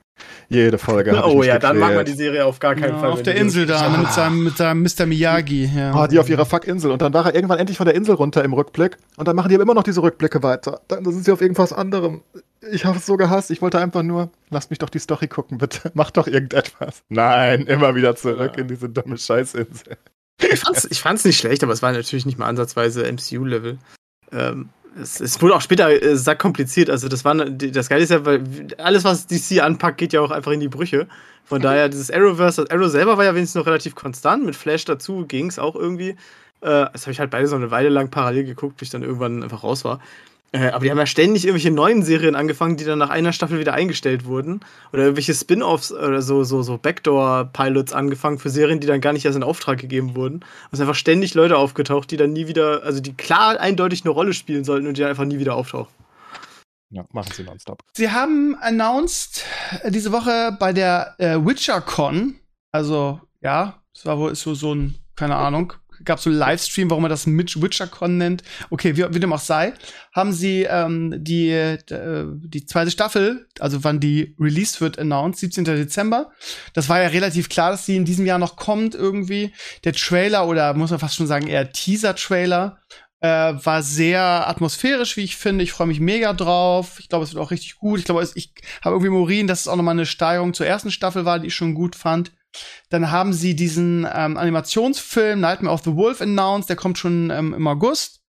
Jede 0.47 0.77
Folge. 0.77 1.19
Oh 1.25 1.39
mich 1.39 1.47
ja, 1.47 1.57
dann 1.57 1.79
mag 1.79 1.89
man 1.89 1.97
gequält. 2.05 2.07
die 2.09 2.13
Serie 2.23 2.45
auf 2.45 2.59
gar 2.59 2.75
keinen 2.75 2.93
Ja, 2.93 2.99
Fall. 2.99 3.09
auf 3.11 3.23
der 3.23 3.33
Insel 3.35 3.65
da, 3.65 3.89
mit 3.89 4.11
seinem, 4.11 4.43
mit 4.43 4.55
seinem 4.55 4.83
Mr. 4.83 5.07
Miyagi. 5.07 5.71
Ja. 5.75 5.91
Ah, 5.95 6.07
die 6.07 6.19
auf 6.19 6.29
ihrer 6.29 6.45
Fuck-Insel. 6.45 6.91
Und 6.91 7.01
dann 7.01 7.11
war 7.15 7.25
er 7.25 7.33
irgendwann 7.33 7.57
endlich 7.57 7.77
von 7.77 7.87
der 7.87 7.95
Insel 7.95 8.13
runter 8.13 8.43
im 8.43 8.53
Rückblick. 8.53 8.97
Und 9.17 9.27
dann 9.27 9.35
machen 9.35 9.49
die 9.49 9.55
aber 9.55 9.63
immer 9.63 9.73
noch 9.73 9.81
diese 9.83 10.03
Rückblicke 10.03 10.43
weiter. 10.43 10.81
Dann 10.87 11.03
sind 11.05 11.25
sie 11.25 11.31
auf 11.31 11.41
irgendwas 11.41 11.73
anderem. 11.73 12.21
Ich 12.71 12.85
habe 12.85 12.99
es 12.99 13.07
so 13.07 13.17
gehasst. 13.17 13.49
Ich 13.49 13.63
wollte 13.63 13.79
einfach 13.79 14.03
nur, 14.03 14.29
lasst 14.51 14.69
mich 14.69 14.77
doch 14.77 14.89
die 14.91 14.99
Story 14.99 15.27
gucken, 15.27 15.57
bitte. 15.57 15.89
Mach 15.95 16.11
doch 16.11 16.27
irgendetwas. 16.27 17.01
Nein, 17.09 17.61
immer 17.63 17.95
wieder 17.95 18.15
zurück 18.15 18.51
Ja. 18.55 18.61
in 18.61 18.67
diese 18.67 18.89
dumme 18.89 19.17
Scheißinsel. 19.17 19.97
Ich 20.41 20.59
fand's, 20.59 20.87
ich 20.89 21.01
fand's 21.01 21.25
nicht 21.25 21.37
schlecht, 21.37 21.63
aber 21.63 21.73
es 21.73 21.81
war 21.81 21.91
natürlich 21.91 22.25
nicht 22.25 22.37
mal 22.37 22.47
ansatzweise 22.47 23.09
MCU-Level. 23.11 23.77
Ähm, 24.31 24.69
es, 24.99 25.19
es 25.19 25.41
wurde 25.41 25.55
auch 25.55 25.61
später 25.61 25.89
äh, 25.89 26.15
sehr 26.15 26.35
kompliziert. 26.35 26.89
Also 26.89 27.07
das 27.07 27.25
war 27.25 27.35
das 27.35 27.89
Geile 27.89 28.03
ist 28.03 28.09
ja, 28.09 28.25
weil 28.25 28.43
alles, 28.77 29.03
was 29.03 29.27
DC 29.27 29.61
anpackt, 29.61 29.97
geht 29.97 30.13
ja 30.13 30.21
auch 30.21 30.31
einfach 30.31 30.51
in 30.51 30.59
die 30.59 30.69
Brüche. 30.69 31.07
Von 31.45 31.61
daher, 31.61 31.89
dieses 31.89 32.09
Arrowverse, 32.09 32.63
das 32.63 32.71
Arrow 32.71 32.89
selber 32.89 33.17
war 33.17 33.25
ja 33.25 33.35
wenigstens 33.35 33.59
noch 33.59 33.67
relativ 33.67 33.95
konstant. 33.95 34.45
Mit 34.45 34.55
Flash 34.55 34.85
dazu 34.85 35.25
ging's 35.27 35.59
auch 35.59 35.75
irgendwie. 35.75 36.15
Äh, 36.61 36.87
das 36.91 37.03
habe 37.03 37.11
ich 37.11 37.19
halt 37.19 37.31
beide 37.31 37.47
so 37.47 37.55
eine 37.55 37.71
Weile 37.71 37.89
lang 37.89 38.09
parallel 38.09 38.45
geguckt, 38.45 38.77
bis 38.77 38.87
ich 38.87 38.91
dann 38.91 39.03
irgendwann 39.03 39.43
einfach 39.43 39.63
raus 39.63 39.83
war. 39.83 39.99
Äh, 40.53 40.67
aber 40.67 40.85
die 40.85 40.91
haben 40.91 40.99
ja 40.99 41.07
ständig 41.07 41.45
irgendwelche 41.45 41.71
neuen 41.71 42.03
Serien 42.03 42.35
angefangen, 42.35 42.77
die 42.77 42.85
dann 42.85 42.99
nach 42.99 43.09
einer 43.09 43.33
Staffel 43.33 43.59
wieder 43.59 43.73
eingestellt 43.73 44.25
wurden. 44.25 44.59
Oder 44.93 45.03
irgendwelche 45.03 45.33
Spin-offs 45.33 45.91
oder 45.91 46.21
so, 46.21 46.43
so, 46.43 46.61
so 46.61 46.77
Backdoor-Pilots 46.77 47.91
angefangen 47.91 48.37
für 48.37 48.51
Serien, 48.51 48.79
die 48.79 48.85
dann 48.85 49.01
gar 49.01 49.13
nicht 49.13 49.25
erst 49.25 49.35
in 49.35 49.43
Auftrag 49.43 49.79
gegeben 49.79 50.15
wurden. 50.15 50.45
Es 50.71 50.77
sind 50.77 50.87
einfach 50.87 50.99
ständig 50.99 51.33
Leute 51.33 51.57
aufgetaucht, 51.57 52.11
die 52.11 52.17
dann 52.17 52.33
nie 52.33 52.47
wieder, 52.47 52.83
also 52.83 53.01
die 53.01 53.13
klar 53.13 53.59
eindeutig 53.59 54.05
eine 54.05 54.11
Rolle 54.11 54.33
spielen 54.33 54.63
sollten 54.63 54.85
und 54.85 54.95
die 54.95 55.01
dann 55.01 55.09
einfach 55.09 55.25
nie 55.25 55.39
wieder 55.39 55.55
auftauchen. 55.55 55.93
Ja, 56.91 57.03
machen 57.11 57.31
sie 57.33 57.43
nonstop. 57.43 57.79
Sie 57.93 58.11
haben 58.11 58.55
announced 58.61 59.43
äh, 59.81 59.89
diese 59.89 60.11
Woche 60.11 60.55
bei 60.59 60.71
der 60.71 61.15
äh, 61.17 61.43
WitcherCon, 61.43 62.35
also 62.71 63.19
ja, 63.41 63.81
es 63.95 64.05
war 64.05 64.19
wohl 64.19 64.31
ist 64.31 64.41
so, 64.41 64.53
so 64.53 64.75
ein, 64.75 64.95
keine 65.15 65.35
Ahnung, 65.35 65.73
gab 66.05 66.19
so 66.19 66.29
einen 66.29 66.39
Livestream, 66.39 66.89
warum 66.89 67.03
man 67.03 67.09
das 67.09 67.25
Mitch 67.25 67.61
WitcherCon 67.61 68.17
nennt. 68.17 68.43
Okay, 68.69 68.95
wie, 68.95 69.05
wie 69.13 69.19
dem 69.19 69.33
auch 69.33 69.39
sei, 69.39 69.73
haben 70.13 70.33
sie 70.33 70.63
ähm, 70.63 71.13
die, 71.17 71.49
äh, 71.49 71.77
die 71.87 72.65
zweite 72.65 72.91
Staffel, 72.91 73.47
also 73.59 73.83
wann 73.83 73.99
die 73.99 74.35
released 74.39 74.81
wird, 74.81 74.99
announced, 74.99 75.39
17. 75.39 75.65
Dezember. 75.65 76.31
Das 76.73 76.89
war 76.89 77.01
ja 77.01 77.07
relativ 77.09 77.49
klar, 77.49 77.71
dass 77.71 77.85
sie 77.85 77.95
in 77.95 78.05
diesem 78.05 78.25
Jahr 78.25 78.39
noch 78.39 78.55
kommt 78.55 78.95
irgendwie. 78.95 79.53
Der 79.83 79.93
Trailer 79.93 80.47
oder 80.47 80.73
muss 80.73 80.91
man 80.91 80.99
fast 80.99 81.15
schon 81.15 81.27
sagen, 81.27 81.47
eher 81.47 81.71
Teaser-Trailer 81.71 82.79
äh, 83.23 83.53
war 83.65 83.81
sehr 83.81 84.21
atmosphärisch, 84.21 85.15
wie 85.15 85.23
ich 85.23 85.37
finde. 85.37 85.63
Ich 85.63 85.71
freue 85.71 85.87
mich 85.87 86.01
mega 86.01 86.33
drauf. 86.33 86.99
Ich 86.99 87.07
glaube, 87.07 87.23
es 87.23 87.33
wird 87.33 87.41
auch 87.41 87.51
richtig 87.51 87.77
gut. 87.77 87.99
Ich 87.99 88.05
glaube, 88.05 88.27
ich 88.35 88.53
habe 88.83 88.95
irgendwie 88.95 89.09
Morin, 89.09 89.47
dass 89.47 89.61
es 89.61 89.67
auch 89.69 89.77
noch 89.77 89.83
mal 89.83 89.91
eine 89.91 90.05
Steigerung 90.05 90.53
zur 90.53 90.67
ersten 90.67 90.91
Staffel 90.91 91.23
war, 91.23 91.39
die 91.39 91.47
ich 91.47 91.55
schon 91.55 91.73
gut 91.73 91.95
fand. 91.95 92.33
Dann 92.89 93.11
haben 93.11 93.33
sie 93.33 93.55
diesen 93.55 94.07
ähm, 94.13 94.37
Animationsfilm 94.37 95.39
Nightmare 95.39 95.73
of 95.73 95.83
the 95.83 95.95
Wolf 95.95 96.21
announced. 96.21 96.69
Der 96.69 96.75
kommt 96.75 96.97
schon 96.97 97.29
ähm, 97.29 97.53
im 97.53 97.67
August. 97.67 98.21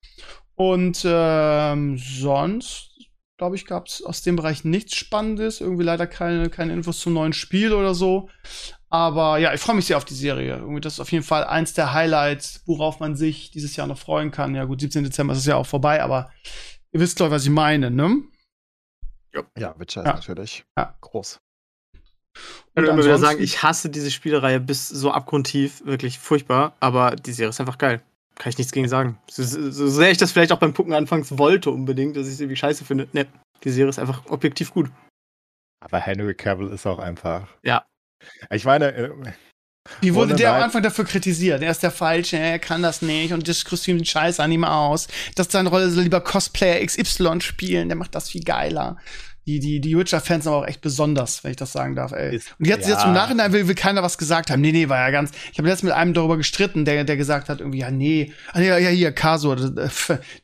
Und 0.55 1.01
ähm, 1.05 1.97
sonst, 1.97 2.91
glaube 3.37 3.55
ich, 3.55 3.65
gab 3.65 3.87
es 3.87 4.03
aus 4.03 4.21
dem 4.21 4.35
Bereich 4.35 4.63
nichts 4.63 4.95
Spannendes. 4.95 5.61
Irgendwie 5.61 5.83
leider 5.83 6.07
keine, 6.07 6.49
keine 6.49 6.73
Infos 6.73 6.99
zum 6.99 7.13
neuen 7.13 7.33
Spiel 7.33 7.73
oder 7.73 7.93
so. 7.95 8.29
Aber 8.89 9.39
ja, 9.39 9.51
ich 9.53 9.59
freue 9.59 9.75
mich 9.75 9.85
sehr 9.87 9.97
auf 9.97 10.05
die 10.05 10.13
Serie. 10.13 10.57
Irgendwie 10.57 10.79
das 10.81 10.93
ist 10.93 10.99
auf 10.99 11.11
jeden 11.11 11.23
Fall 11.23 11.43
eins 11.45 11.73
der 11.73 11.93
Highlights, 11.93 12.61
worauf 12.67 12.99
man 12.99 13.15
sich 13.15 13.49
dieses 13.49 13.75
Jahr 13.75 13.87
noch 13.87 13.97
freuen 13.97 14.29
kann. 14.29 14.53
Ja, 14.53 14.65
gut, 14.65 14.81
17. 14.81 15.03
Dezember 15.03 15.33
ist 15.33 15.39
es 15.39 15.45
ja 15.47 15.55
auch 15.55 15.65
vorbei, 15.65 16.03
aber 16.03 16.31
ihr 16.91 16.99
wisst, 16.99 17.17
glaube 17.17 17.31
ich, 17.31 17.35
was 17.37 17.43
ich 17.45 17.49
meine, 17.49 17.89
ne? 17.89 18.17
Ja, 19.57 19.73
Witcher 19.79 20.03
Ja. 20.03 20.11
ist 20.11 20.15
natürlich 20.17 20.63
Ja. 20.77 20.95
groß. 21.01 21.39
Ich 22.35 22.75
kann 22.75 22.85
immer 22.85 23.03
wieder 23.03 23.19
sagen, 23.19 23.41
ich 23.41 23.61
hasse 23.61 23.89
diese 23.89 24.09
Spielereihe 24.09 24.59
bis 24.59 24.89
so 24.89 25.11
abgrundtief, 25.11 25.85
wirklich 25.85 26.17
furchtbar, 26.17 26.75
aber 26.79 27.15
die 27.15 27.33
Serie 27.33 27.49
ist 27.49 27.59
einfach 27.59 27.77
geil. 27.77 28.01
Kann 28.35 28.49
ich 28.49 28.57
nichts 28.57 28.73
gegen 28.73 28.87
sagen. 28.87 29.19
So, 29.29 29.43
so 29.43 29.87
sehr 29.87 30.09
ich 30.09 30.17
das 30.17 30.31
vielleicht 30.31 30.51
auch 30.51 30.59
beim 30.59 30.73
Gucken 30.73 30.93
anfangs 30.93 31.37
wollte 31.37 31.69
unbedingt, 31.69 32.17
dass 32.17 32.27
ich 32.27 32.33
es 32.33 32.39
irgendwie 32.39 32.55
scheiße 32.55 32.83
finde. 32.83 33.07
Ne, 33.13 33.27
die 33.63 33.69
Serie 33.69 33.89
ist 33.89 33.99
einfach 33.99 34.25
objektiv 34.25 34.73
gut. 34.73 34.89
Aber 35.81 35.99
Henry 35.99 36.33
Cavill 36.33 36.69
ist 36.69 36.87
auch 36.87 36.99
einfach. 36.99 37.47
Ja. 37.61 37.85
Ich 38.49 38.65
meine, 38.65 38.93
äh, 38.93 39.09
Wie 40.01 40.15
wurde 40.15 40.35
der 40.35 40.55
am. 40.55 40.63
Anfang 40.63 40.81
dafür 40.81 41.05
kritisiert? 41.05 41.61
Er 41.61 41.71
ist 41.71 41.83
der 41.83 41.91
Falsche, 41.91 42.37
er 42.37 42.57
kann 42.57 42.81
das 42.81 43.01
nicht 43.01 43.33
und 43.33 43.47
das 43.47 43.65
Kostüm 43.65 43.99
sieht 43.99 44.07
scheiße 44.07 44.41
an 44.41 44.51
ihm 44.51 44.63
aus. 44.63 45.07
Das 45.35 45.51
seine 45.51 45.69
Rolle 45.69 45.87
lieber 45.87 46.21
Cosplayer 46.21 46.83
XY 46.85 47.41
spielen, 47.41 47.89
der 47.89 47.97
macht 47.97 48.15
das 48.15 48.29
viel 48.29 48.43
geiler. 48.43 48.97
Die, 49.45 49.59
die, 49.59 49.81
die 49.81 49.97
Witcher-Fans 49.97 50.45
sind 50.45 50.53
aber 50.53 50.63
auch 50.63 50.67
echt 50.67 50.81
besonders, 50.81 51.43
wenn 51.43 51.51
ich 51.51 51.57
das 51.57 51.73
sagen 51.73 51.95
darf, 51.95 52.13
ey. 52.13 52.35
Ist- 52.35 52.55
und 52.59 52.65
jetzt, 52.65 52.87
jetzt 52.87 53.01
ja. 53.01 53.07
im 53.07 53.13
Nachhinein 53.13 53.51
will, 53.51 53.67
will 53.67 53.75
keiner 53.75 54.01
was 54.01 54.17
gesagt 54.17 54.49
haben. 54.49 54.61
Nee, 54.61 54.71
nee, 54.71 54.87
war 54.89 54.99
ja 54.99 55.09
ganz. 55.11 55.31
Ich 55.51 55.57
habe 55.57 55.67
letztens 55.67 55.89
mit 55.89 55.93
einem 55.93 56.13
darüber 56.13 56.37
gestritten, 56.37 56.85
der, 56.85 57.03
der 57.03 57.17
gesagt 57.17 57.49
hat, 57.49 57.59
irgendwie, 57.59 57.79
ja, 57.79 57.91
nee. 57.91 58.31
Ah, 58.53 58.61
ja, 58.61 58.77
ja, 58.77 58.89
hier, 58.89 59.11
Kaso, 59.11 59.53
äh, 59.53 59.89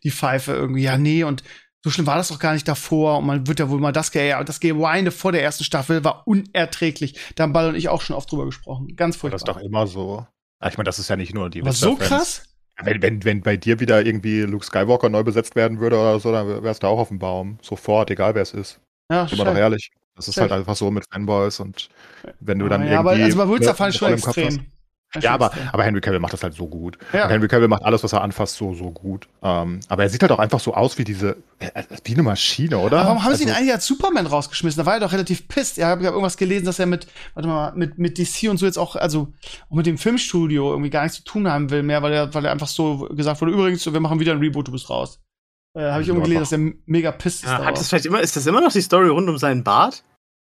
die 0.04 0.12
Pfeife 0.12 0.52
irgendwie, 0.52 0.84
ja, 0.84 0.98
nee, 0.98 1.24
und 1.24 1.44
so 1.82 1.90
schlimm 1.90 2.08
war 2.08 2.18
das 2.18 2.28
doch 2.28 2.40
gar 2.40 2.54
nicht 2.54 2.68
davor. 2.68 3.20
Und 3.20 3.26
man 3.26 3.48
wird 3.48 3.60
ja 3.60 3.70
wohl 3.70 3.80
mal 3.80 3.94
das, 3.94 4.14
ja, 4.14 4.44
das 4.44 4.60
Geweine 4.60 5.12
vor 5.12 5.32
der 5.32 5.44
ersten 5.44 5.64
Staffel 5.64 6.04
war 6.04 6.28
unerträglich. 6.28 7.18
Da 7.36 7.44
haben 7.44 7.54
Ball 7.54 7.70
und 7.70 7.76
ich 7.76 7.88
auch 7.88 8.02
schon 8.02 8.16
oft 8.16 8.30
drüber 8.32 8.46
gesprochen. 8.46 8.96
Ganz 8.96 9.16
das 9.16 9.22
furchtbar. 9.22 9.38
ist 9.38 9.48
doch 9.48 9.58
immer 9.58 9.88
so. 9.88 10.26
Ah, 10.60 10.68
Ich 10.68 10.78
meine, 10.78 10.88
das 10.88 11.00
ist 11.00 11.10
ja 11.10 11.16
nicht 11.16 11.34
nur 11.34 11.50
die 11.50 11.62
Aber 11.62 11.72
so 11.72 11.96
krass? 11.96 12.44
Wenn, 12.82 13.02
wenn, 13.02 13.24
wenn 13.24 13.42
bei 13.42 13.58
dir 13.58 13.80
wieder 13.80 14.06
irgendwie 14.06 14.42
Luke 14.42 14.66
Skywalker 14.66 15.10
neu 15.10 15.24
besetzt 15.24 15.56
werden 15.56 15.80
würde 15.80 15.98
oder 15.98 16.20
so, 16.20 16.32
dann 16.32 16.64
wärst 16.64 16.84
du 16.84 16.88
auch 16.88 17.00
auf 17.00 17.10
dem 17.10 17.20
Baum. 17.20 17.60
Sofort, 17.62 18.10
egal 18.10 18.36
wer 18.36 18.42
es 18.42 18.54
ist. 18.54 18.80
Ja, 19.10 19.24
doch 19.26 19.30
scheiße. 19.38 19.60
ehrlich. 19.60 19.92
Das 20.16 20.28
ist 20.28 20.38
halt 20.40 20.52
einfach 20.52 20.76
so 20.76 20.92
mit 20.92 21.06
Fanboys 21.10 21.60
und 21.60 21.90
wenn 22.42 22.60
du 22.60 22.68
dann 22.68 22.86
ja, 22.86 23.00
aber 23.00 23.12
irgendwie. 23.14 23.24
also 23.26 23.38
bei 23.38 23.48
Wulzer 23.48 23.70
ne, 23.70 23.76
fand 23.76 23.94
ich 23.94 24.00
schon 24.00 24.14
extrem. 24.14 24.66
Ja, 25.22 25.34
aber, 25.34 25.52
aber 25.72 25.84
Henry 25.84 26.02
Cavill 26.02 26.20
macht 26.20 26.34
das 26.34 26.44
halt 26.44 26.54
so 26.54 26.68
gut. 26.68 27.00
Ja. 27.14 27.28
Henry 27.28 27.48
Cavill 27.48 27.68
macht 27.68 27.84
alles, 27.84 28.04
was 28.04 28.14
er 28.14 28.22
anfasst, 28.22 28.58
so, 28.58 28.76
so 28.76 28.92
gut. 28.92 29.28
Ähm, 29.42 29.80
aber 29.88 30.04
er 30.04 30.10
sieht 30.10 30.22
halt 30.22 30.32
auch 30.32 30.38
einfach 30.38 30.60
so 30.60 30.76
aus 30.76 31.00
wie 31.00 31.04
diese, 31.04 31.38
äh, 31.58 31.84
wie 32.04 32.14
eine 32.14 32.22
Maschine, 32.22 32.78
oder? 32.78 33.00
Aber 33.00 33.08
warum 33.10 33.24
haben 33.24 33.34
sie 33.34 33.44
ihn 33.44 33.50
Also- 33.50 33.60
eigentlich 33.60 33.74
als 33.74 33.88
Superman 33.88 34.28
rausgeschmissen? 34.28 34.78
Da 34.80 34.86
war 34.86 34.96
er 34.96 35.00
doch 35.00 35.12
relativ 35.12 35.48
pisst. 35.48 35.78
Ja, 35.78 35.88
ich 35.88 35.96
habe 35.96 36.06
irgendwas 36.06 36.38
gelesen, 36.38 36.66
dass 36.66 36.78
er 36.78 36.86
mit, 36.86 37.08
warte 37.34 37.50
mal, 37.50 37.72
mit, 37.74 37.98
mit 37.98 38.20
DC 38.20 38.50
und 38.52 38.58
so 38.58 38.68
jetzt 38.68 38.78
auch, 38.78 38.96
also 38.96 39.34
auch 39.72 39.76
mit 39.76 39.88
dem 39.88 39.98
Filmstudio 39.98 40.70
irgendwie 40.70 40.92
gar 40.92 41.02
nichts 41.02 41.18
zu 41.18 41.24
tun 41.24 41.48
haben 41.48 41.72
will 41.72 41.82
mehr, 41.82 42.04
weil 42.04 42.14
er, 42.14 42.32
weil 42.36 42.46
er 42.46 42.52
einfach 42.52 42.68
so 42.68 43.10
gesagt 43.10 43.42
wurde, 43.42 43.54
übrigens, 43.54 43.92
wir 43.92 44.00
machen 44.00 44.20
wieder 44.20 44.34
ein 44.34 44.40
Reboot, 44.40 44.68
du 44.68 44.74
bist 44.74 44.92
raus. 44.92 45.20
Äh, 45.80 45.92
habe 45.92 46.02
ich 46.02 46.08
Ja, 46.08 46.14
irgendwie 46.14 46.30
gelesen, 46.30 46.42
dass 46.42 46.52
er 46.52 46.82
mega 46.88 47.12
pisst 47.12 47.44
ist. 47.44 47.50
Ja, 47.50 47.64
hat 47.64 47.78
das 47.78 47.88
vielleicht 47.90 48.06
immer, 48.06 48.20
ist 48.22 48.36
das 48.36 48.46
immer 48.46 48.62
noch 48.62 48.72
die 48.72 48.82
Story 48.82 49.08
rund 49.10 49.30
um 49.30 49.38
seinen 49.38 49.64
Bart? 49.64 50.04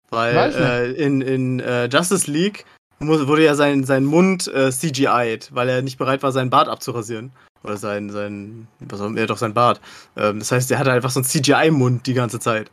Weil 0.09 0.35
äh, 0.55 0.91
in, 0.93 1.21
in 1.21 1.59
äh, 1.59 1.85
Justice 1.85 2.29
League 2.29 2.65
mu- 2.99 3.27
wurde 3.27 3.45
ja 3.45 3.55
sein, 3.55 3.83
sein 3.83 4.03
Mund 4.03 4.47
äh, 4.47 4.71
CGI'd, 4.71 5.53
weil 5.53 5.69
er 5.69 5.81
nicht 5.81 5.97
bereit 5.97 6.23
war, 6.23 6.31
seinen 6.31 6.49
Bart 6.49 6.67
abzurasieren. 6.67 7.31
Oder 7.63 7.77
sein, 7.77 8.09
sein, 8.09 8.67
was 8.79 8.99
auch 8.99 9.05
immer, 9.05 9.19
ja, 9.19 9.27
doch 9.27 9.37
sein 9.37 9.53
Bart. 9.53 9.79
Ähm, 10.17 10.39
das 10.39 10.51
heißt, 10.51 10.71
er 10.71 10.79
hatte 10.79 10.91
einfach 10.91 11.11
so 11.11 11.19
einen 11.19 11.25
CGI-Mund 11.25 12.07
die 12.07 12.15
ganze 12.15 12.39
Zeit. 12.39 12.71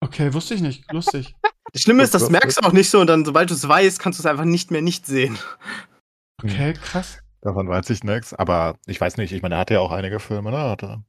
Okay, 0.00 0.32
wusste 0.32 0.54
ich 0.54 0.60
nicht. 0.62 0.90
Lustig. 0.92 1.34
Das 1.72 1.82
Schlimme 1.82 2.04
ist, 2.04 2.14
das 2.14 2.30
merkst 2.30 2.58
du 2.62 2.66
auch 2.66 2.72
nicht 2.72 2.90
so 2.90 3.00
und 3.00 3.08
dann, 3.08 3.24
sobald 3.24 3.50
du 3.50 3.54
es 3.54 3.66
weißt, 3.66 3.98
kannst 3.98 4.18
du 4.18 4.22
es 4.22 4.26
einfach 4.26 4.44
nicht 4.44 4.70
mehr 4.70 4.82
nicht 4.82 5.06
sehen. 5.06 5.36
Okay, 6.42 6.74
krass. 6.74 7.18
Davon 7.40 7.68
weiß 7.68 7.90
ich 7.90 8.04
nichts. 8.04 8.32
Aber 8.34 8.76
ich 8.86 9.00
weiß 9.00 9.16
nicht, 9.16 9.32
ich 9.32 9.42
meine, 9.42 9.56
er 9.56 9.60
hatte 9.60 9.74
ja 9.74 9.80
auch 9.80 9.90
einige 9.92 10.20
Filme, 10.20 10.50
ne? 10.50 10.56
Er 10.56 10.70
Hatte 10.70 11.02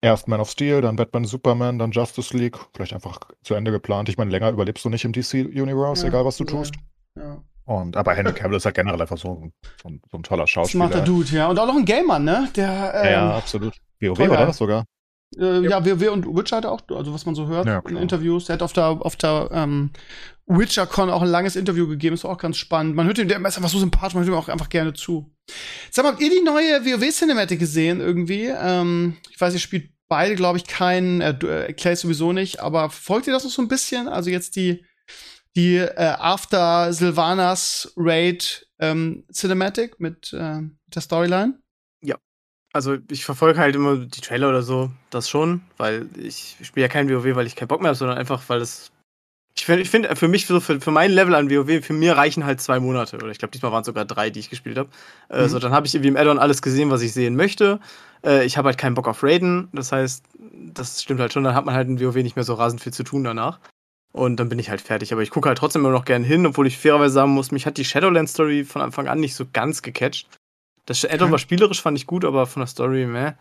erst 0.00 0.28
Man 0.28 0.40
of 0.40 0.50
Steel, 0.50 0.80
dann 0.80 0.96
Batman, 0.96 1.24
Superman, 1.24 1.78
dann 1.78 1.90
Justice 1.90 2.36
League. 2.36 2.58
Vielleicht 2.74 2.92
einfach 2.92 3.20
zu 3.42 3.54
Ende 3.54 3.70
geplant. 3.70 4.08
Ich 4.08 4.18
meine, 4.18 4.30
länger 4.30 4.50
überlebst 4.50 4.84
du 4.84 4.88
nicht 4.88 5.04
im 5.04 5.12
DC-Universe, 5.12 6.02
Ja, 6.02 6.08
egal 6.08 6.24
was 6.24 6.36
du 6.36 6.44
ja. 6.44 6.50
tust. 6.50 6.74
Ja. 7.16 7.42
Und, 7.64 7.96
aber 7.96 8.14
Henry 8.14 8.32
Cavill 8.32 8.56
ist 8.56 8.64
halt 8.64 8.74
generell 8.74 9.00
einfach 9.00 9.18
so 9.18 9.28
ein, 9.42 9.52
so 9.80 9.88
ein, 9.88 10.02
so 10.10 10.16
ein 10.18 10.22
toller 10.22 10.46
Schauspieler. 10.46 10.88
Smarter 10.88 11.04
Dude, 11.04 11.30
ja. 11.30 11.48
Und 11.48 11.58
auch 11.58 11.66
noch 11.66 11.76
ein 11.76 11.84
Gamer, 11.84 12.18
ne? 12.18 12.48
Der, 12.56 12.92
ähm, 12.94 13.04
Ja, 13.04 13.10
ja, 13.10 13.36
absolut. 13.36 13.74
WoW, 14.00 14.18
oder? 14.18 14.52
Sogar. 14.52 14.84
Äh, 15.38 15.68
ja, 15.68 15.84
WoW 15.84 16.10
und 16.10 16.26
Witcher 16.26 16.56
hat 16.56 16.64
er 16.64 16.72
auch, 16.72 16.82
also 16.88 17.14
was 17.14 17.24
man 17.26 17.34
so 17.34 17.46
hört 17.46 17.66
Ja, 17.66 17.82
in. 17.88 17.96
Interviews. 17.96 18.48
Er 18.48 18.54
hat 18.54 18.62
auf 18.62 18.72
der, 18.72 18.86
auf 18.86 19.16
der 19.16 19.48
ähm, 19.52 19.90
WitcherCon 20.46 21.10
auch 21.10 21.22
ein 21.22 21.28
langes 21.28 21.54
Interview 21.56 21.86
gegeben, 21.86 22.14
ist 22.14 22.24
auch 22.24 22.38
ganz 22.38 22.56
spannend. 22.56 22.96
Man 22.96 23.06
hört 23.06 23.18
ihm, 23.18 23.28
der 23.28 23.38
ist 23.38 23.56
einfach 23.56 23.70
so 23.70 23.78
sympathisch, 23.78 24.14
man 24.14 24.24
hört 24.24 24.34
ihm 24.34 24.38
auch 24.38 24.48
einfach 24.48 24.68
gerne 24.68 24.92
zu. 24.92 25.32
Sag 25.90 26.04
mal, 26.04 26.12
habt 26.12 26.22
ihr 26.22 26.30
die 26.30 26.42
neue 26.42 26.84
WoW-Cinematic 26.84 27.58
gesehen 27.58 28.00
irgendwie? 28.00 28.46
Ähm, 28.46 29.16
ich 29.30 29.40
weiß, 29.40 29.54
ihr 29.54 29.60
spielt 29.60 29.90
beide, 30.08 30.34
glaube 30.34 30.58
ich, 30.58 30.66
keinen, 30.66 31.20
äh, 31.20 31.30
äh, 31.30 31.72
Clay 31.72 31.94
sowieso 31.94 32.32
nicht, 32.32 32.60
aber 32.60 32.90
folgt 32.90 33.28
ihr 33.28 33.32
das 33.32 33.44
noch 33.44 33.50
so 33.52 33.62
ein 33.62 33.68
bisschen? 33.68 34.08
Also 34.08 34.30
jetzt 34.30 34.56
die, 34.56 34.84
die 35.56 35.76
äh, 35.76 36.14
After 36.18 36.92
Sylvanas 36.92 37.92
Raid 37.96 38.66
ähm, 38.80 39.24
Cinematic 39.32 40.00
mit 40.00 40.32
äh, 40.32 40.62
der 40.88 41.00
Storyline? 41.00 41.60
Also 42.72 42.98
ich 43.10 43.24
verfolge 43.24 43.58
halt 43.58 43.74
immer 43.74 43.96
die 43.96 44.20
Trailer 44.20 44.48
oder 44.48 44.62
so, 44.62 44.90
das 45.10 45.28
schon, 45.28 45.60
weil 45.76 46.08
ich 46.16 46.56
spiele 46.62 46.86
ja 46.86 46.88
kein 46.88 47.08
WoW, 47.10 47.34
weil 47.34 47.46
ich 47.46 47.56
keinen 47.56 47.68
Bock 47.68 47.80
mehr 47.80 47.88
habe, 47.88 47.96
sondern 47.98 48.16
einfach, 48.18 48.42
weil 48.48 48.60
es. 48.60 48.92
Ich 49.56 49.66
finde, 49.66 49.82
ich 49.82 49.90
find, 49.90 50.06
für 50.16 50.28
mich, 50.28 50.46
so 50.46 50.60
für, 50.60 50.80
für 50.80 50.92
mein 50.92 51.10
Level 51.10 51.34
an 51.34 51.50
WoW, 51.50 51.84
für 51.84 51.92
mir 51.92 52.16
reichen 52.16 52.44
halt 52.44 52.60
zwei 52.60 52.78
Monate. 52.78 53.16
Oder 53.16 53.28
ich 53.28 53.38
glaube, 53.38 53.50
diesmal 53.50 53.72
waren 53.72 53.80
es 53.80 53.86
sogar 53.86 54.04
drei, 54.04 54.30
die 54.30 54.38
ich 54.38 54.48
gespielt 54.48 54.78
habe. 54.78 54.88
Äh, 55.28 55.42
Mhm. 55.42 55.48
so, 55.48 55.58
dann 55.58 55.72
habe 55.72 55.86
ich 55.86 55.94
irgendwie 55.94 56.08
im 56.08 56.16
Addon 56.16 56.38
alles 56.38 56.62
gesehen, 56.62 56.90
was 56.90 57.02
ich 57.02 57.12
sehen 57.12 57.34
möchte. 57.34 57.80
Äh, 58.24 58.44
ich 58.46 58.56
habe 58.56 58.68
halt 58.68 58.78
keinen 58.78 58.94
Bock 58.94 59.08
auf 59.08 59.22
Raiden. 59.24 59.68
Das 59.72 59.90
heißt, 59.90 60.24
das 60.72 61.02
stimmt 61.02 61.20
halt 61.20 61.32
schon, 61.32 61.42
dann 61.42 61.54
hat 61.56 61.64
man 61.66 61.74
halt 61.74 61.88
in 61.88 62.00
WoW 62.00 62.14
nicht 62.22 62.36
mehr 62.36 62.44
so 62.44 62.54
rasend 62.54 62.80
viel 62.80 62.92
zu 62.92 63.02
tun 63.02 63.24
danach. 63.24 63.58
Und 64.12 64.36
dann 64.36 64.48
bin 64.48 64.60
ich 64.60 64.70
halt 64.70 64.80
fertig. 64.80 65.12
Aber 65.12 65.22
ich 65.22 65.30
gucke 65.30 65.48
halt 65.48 65.58
trotzdem 65.58 65.82
immer 65.82 65.92
noch 65.92 66.04
gern 66.04 66.24
hin, 66.24 66.46
obwohl 66.46 66.68
ich 66.68 66.78
fairerweise 66.78 67.14
sagen 67.14 67.32
muss, 67.32 67.50
mich 67.50 67.66
hat 67.66 67.76
die 67.76 67.84
Shadowlands-Story 67.84 68.64
von 68.64 68.80
Anfang 68.82 69.08
an 69.08 69.18
nicht 69.18 69.34
so 69.34 69.44
ganz 69.52 69.82
gecatcht. 69.82 70.28
Das 70.90 71.04
Addon 71.04 71.30
war 71.30 71.38
spielerisch, 71.38 71.80
fand 71.80 71.96
ich 71.96 72.08
gut, 72.08 72.24
aber 72.24 72.46
von 72.46 72.60
der 72.62 72.66
Story, 72.66 73.06
meh. 73.06 73.32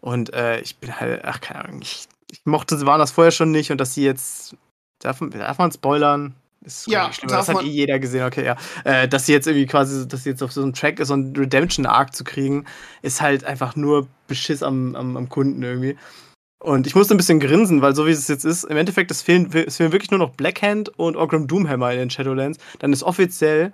Und 0.00 0.34
äh, 0.34 0.58
ich 0.60 0.78
bin 0.78 0.98
halt, 0.98 1.24
ach, 1.24 1.40
keine 1.40 1.64
Ahnung, 1.64 1.80
ich, 1.80 2.08
ich 2.32 2.40
mochte 2.44 2.84
waren 2.84 2.98
das 2.98 3.12
vorher 3.12 3.30
schon 3.30 3.52
nicht 3.52 3.70
und 3.70 3.78
dass 3.80 3.94
sie 3.94 4.02
jetzt, 4.02 4.56
darf, 4.98 5.20
man- 5.20 5.30
darf 5.30 5.56
man 5.58 5.70
spoilern? 5.70 6.34
Ist 6.64 6.88
Ja, 6.88 7.08
das 7.28 7.48
hat 7.48 7.62
eh 7.62 7.68
jeder 7.68 8.00
gesehen, 8.00 8.26
okay, 8.26 8.44
ja. 8.44 8.56
Äh, 8.82 9.06
dass 9.06 9.26
sie 9.26 9.32
jetzt 9.32 9.46
irgendwie 9.46 9.66
quasi, 9.66 10.08
dass 10.08 10.24
sie 10.24 10.30
jetzt 10.30 10.42
auf 10.42 10.50
so 10.50 10.62
einem 10.62 10.72
Track 10.72 10.98
ist, 10.98 11.06
so 11.06 11.14
einen 11.14 11.36
Redemption-Arc 11.36 12.12
zu 12.12 12.24
kriegen, 12.24 12.64
ist 13.02 13.20
halt 13.20 13.44
einfach 13.44 13.76
nur 13.76 14.08
Beschiss 14.26 14.64
am, 14.64 14.96
am, 14.96 15.16
am 15.16 15.28
Kunden 15.28 15.62
irgendwie. 15.62 15.96
Und 16.58 16.88
ich 16.88 16.96
musste 16.96 17.14
ein 17.14 17.18
bisschen 17.18 17.38
grinsen, 17.38 17.82
weil 17.82 17.94
so 17.94 18.04
wie 18.06 18.10
es 18.10 18.26
jetzt 18.26 18.44
ist, 18.44 18.64
im 18.64 18.76
Endeffekt, 18.76 19.12
es 19.12 19.22
fehlen, 19.22 19.48
es 19.52 19.76
fehlen 19.76 19.92
wirklich 19.92 20.10
nur 20.10 20.18
noch 20.18 20.30
Blackhand 20.30 20.88
und 20.98 21.14
Orgrim 21.14 21.46
Doomhammer 21.46 21.92
in 21.92 22.00
den 22.00 22.10
Shadowlands. 22.10 22.58
Dann 22.80 22.92
ist 22.92 23.04
offiziell 23.04 23.72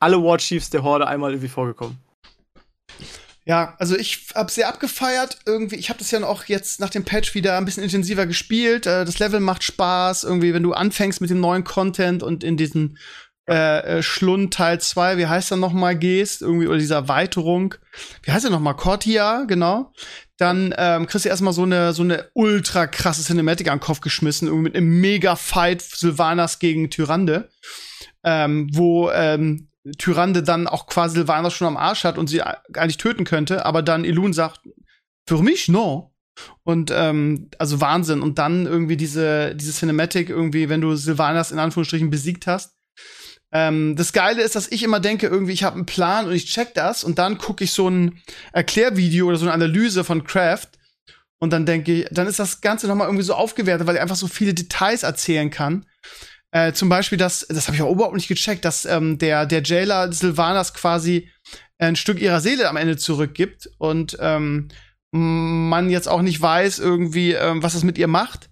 alle 0.00 0.20
War 0.24 0.38
Chiefs 0.38 0.70
der 0.70 0.82
Horde 0.82 1.06
einmal 1.06 1.30
irgendwie 1.30 1.48
vorgekommen. 1.48 1.98
Ja, 3.46 3.74
also 3.78 3.96
ich 3.96 4.28
habe 4.34 4.50
sehr 4.50 4.68
abgefeiert. 4.68 5.38
Irgendwie, 5.44 5.76
ich 5.76 5.90
habe 5.90 5.98
das 5.98 6.10
ja 6.10 6.24
auch 6.24 6.44
jetzt 6.46 6.80
nach 6.80 6.88
dem 6.88 7.04
Patch 7.04 7.34
wieder 7.34 7.58
ein 7.58 7.66
bisschen 7.66 7.82
intensiver 7.82 8.26
gespielt. 8.26 8.86
Äh, 8.86 9.04
das 9.04 9.18
Level 9.18 9.40
macht 9.40 9.62
Spaß. 9.62 10.24
Irgendwie, 10.24 10.54
wenn 10.54 10.62
du 10.62 10.72
anfängst 10.72 11.20
mit 11.20 11.30
dem 11.30 11.40
neuen 11.40 11.64
Content 11.64 12.22
und 12.22 12.42
in 12.42 12.56
diesen 12.56 12.98
äh, 13.46 13.98
äh, 13.98 14.02
Schlund 14.02 14.54
Teil 14.54 14.80
2, 14.80 15.18
wie 15.18 15.26
heißt 15.26 15.50
er 15.50 15.58
noch 15.58 15.74
mal, 15.74 15.94
gehst, 15.94 16.40
irgendwie, 16.40 16.66
oder 16.66 16.78
diese 16.78 16.94
Erweiterung. 16.94 17.74
Wie 18.22 18.32
heißt 18.32 18.46
er 18.46 18.50
noch 18.50 18.60
mal? 18.60 18.72
Cortia, 18.72 19.44
genau. 19.44 19.92
Dann 20.38 20.74
ähm, 20.78 21.06
kriegst 21.06 21.26
du 21.26 21.28
erstmal 21.28 21.52
so 21.52 21.64
eine, 21.64 21.92
so 21.92 22.02
eine 22.02 22.30
ultra 22.32 22.86
krasse 22.86 23.22
Cinematic 23.22 23.68
an 23.68 23.76
den 23.76 23.84
Kopf 23.84 24.00
geschmissen, 24.00 24.48
irgendwie 24.48 24.70
mit 24.70 24.76
einem 24.76 25.00
Mega-Fight 25.00 25.82
Sylvanas 25.82 26.58
gegen 26.58 26.88
Tyrande. 26.88 27.50
Ähm, 28.24 28.70
wo 28.72 29.10
ähm, 29.10 29.68
Tyrande 29.98 30.42
dann 30.42 30.66
auch 30.66 30.86
quasi 30.86 31.16
Silvana 31.16 31.50
schon 31.50 31.66
am 31.66 31.76
Arsch 31.76 32.04
hat 32.04 32.18
und 32.18 32.28
sie 32.28 32.42
eigentlich 32.42 32.96
töten 32.96 33.24
könnte, 33.24 33.66
aber 33.66 33.82
dann 33.82 34.04
Elun 34.04 34.32
sagt, 34.32 34.60
für 35.26 35.42
mich 35.42 35.68
no. 35.68 36.14
Und 36.64 36.90
ähm, 36.92 37.50
also 37.58 37.80
Wahnsinn. 37.80 38.20
Und 38.20 38.38
dann 38.38 38.66
irgendwie 38.66 38.96
diese, 38.96 39.54
diese 39.54 39.72
Cinematic, 39.72 40.30
irgendwie, 40.30 40.68
wenn 40.68 40.80
du 40.80 40.96
Silvanas 40.96 41.52
in 41.52 41.58
Anführungsstrichen 41.58 42.10
besiegt 42.10 42.46
hast. 42.46 42.74
Ähm, 43.52 43.94
das 43.94 44.12
Geile 44.12 44.42
ist, 44.42 44.56
dass 44.56 44.70
ich 44.70 44.82
immer 44.82 44.98
denke, 44.98 45.28
irgendwie, 45.28 45.52
ich 45.52 45.62
habe 45.62 45.76
einen 45.76 45.86
Plan 45.86 46.26
und 46.26 46.32
ich 46.32 46.46
check 46.46 46.74
das 46.74 47.04
und 47.04 47.18
dann 47.18 47.38
gucke 47.38 47.62
ich 47.62 47.72
so 47.72 47.88
ein 47.88 48.20
Erklärvideo 48.52 49.28
oder 49.28 49.36
so 49.36 49.44
eine 49.44 49.54
Analyse 49.54 50.02
von 50.02 50.24
Kraft 50.24 50.70
und 51.38 51.52
dann 51.52 51.66
denke 51.66 51.92
ich, 51.92 52.06
dann 52.10 52.26
ist 52.26 52.38
das 52.38 52.62
Ganze 52.62 52.88
nochmal 52.88 53.06
irgendwie 53.06 53.24
so 53.24 53.34
aufgewertet, 53.34 53.86
weil 53.86 53.96
er 53.96 54.02
einfach 54.02 54.16
so 54.16 54.26
viele 54.26 54.54
Details 54.54 55.02
erzählen 55.02 55.50
kann. 55.50 55.86
Äh, 56.54 56.72
zum 56.72 56.88
Beispiel, 56.88 57.18
dass, 57.18 57.44
das 57.48 57.66
habe 57.66 57.74
ich 57.74 57.82
auch 57.82 57.90
überhaupt 57.90 58.14
nicht 58.14 58.28
gecheckt, 58.28 58.64
dass 58.64 58.84
ähm, 58.84 59.18
der, 59.18 59.44
der 59.44 59.64
Jailer 59.64 60.12
Silvanas 60.12 60.72
quasi 60.72 61.28
ein 61.78 61.96
Stück 61.96 62.20
ihrer 62.20 62.40
Seele 62.40 62.68
am 62.68 62.76
Ende 62.76 62.96
zurückgibt 62.96 63.70
und 63.78 64.16
ähm, 64.20 64.68
man 65.10 65.90
jetzt 65.90 66.08
auch 66.08 66.22
nicht 66.22 66.40
weiß 66.40 66.78
irgendwie, 66.78 67.32
ähm, 67.32 67.60
was 67.64 67.74
es 67.74 67.82
mit 67.82 67.98
ihr 67.98 68.06
macht. 68.06 68.50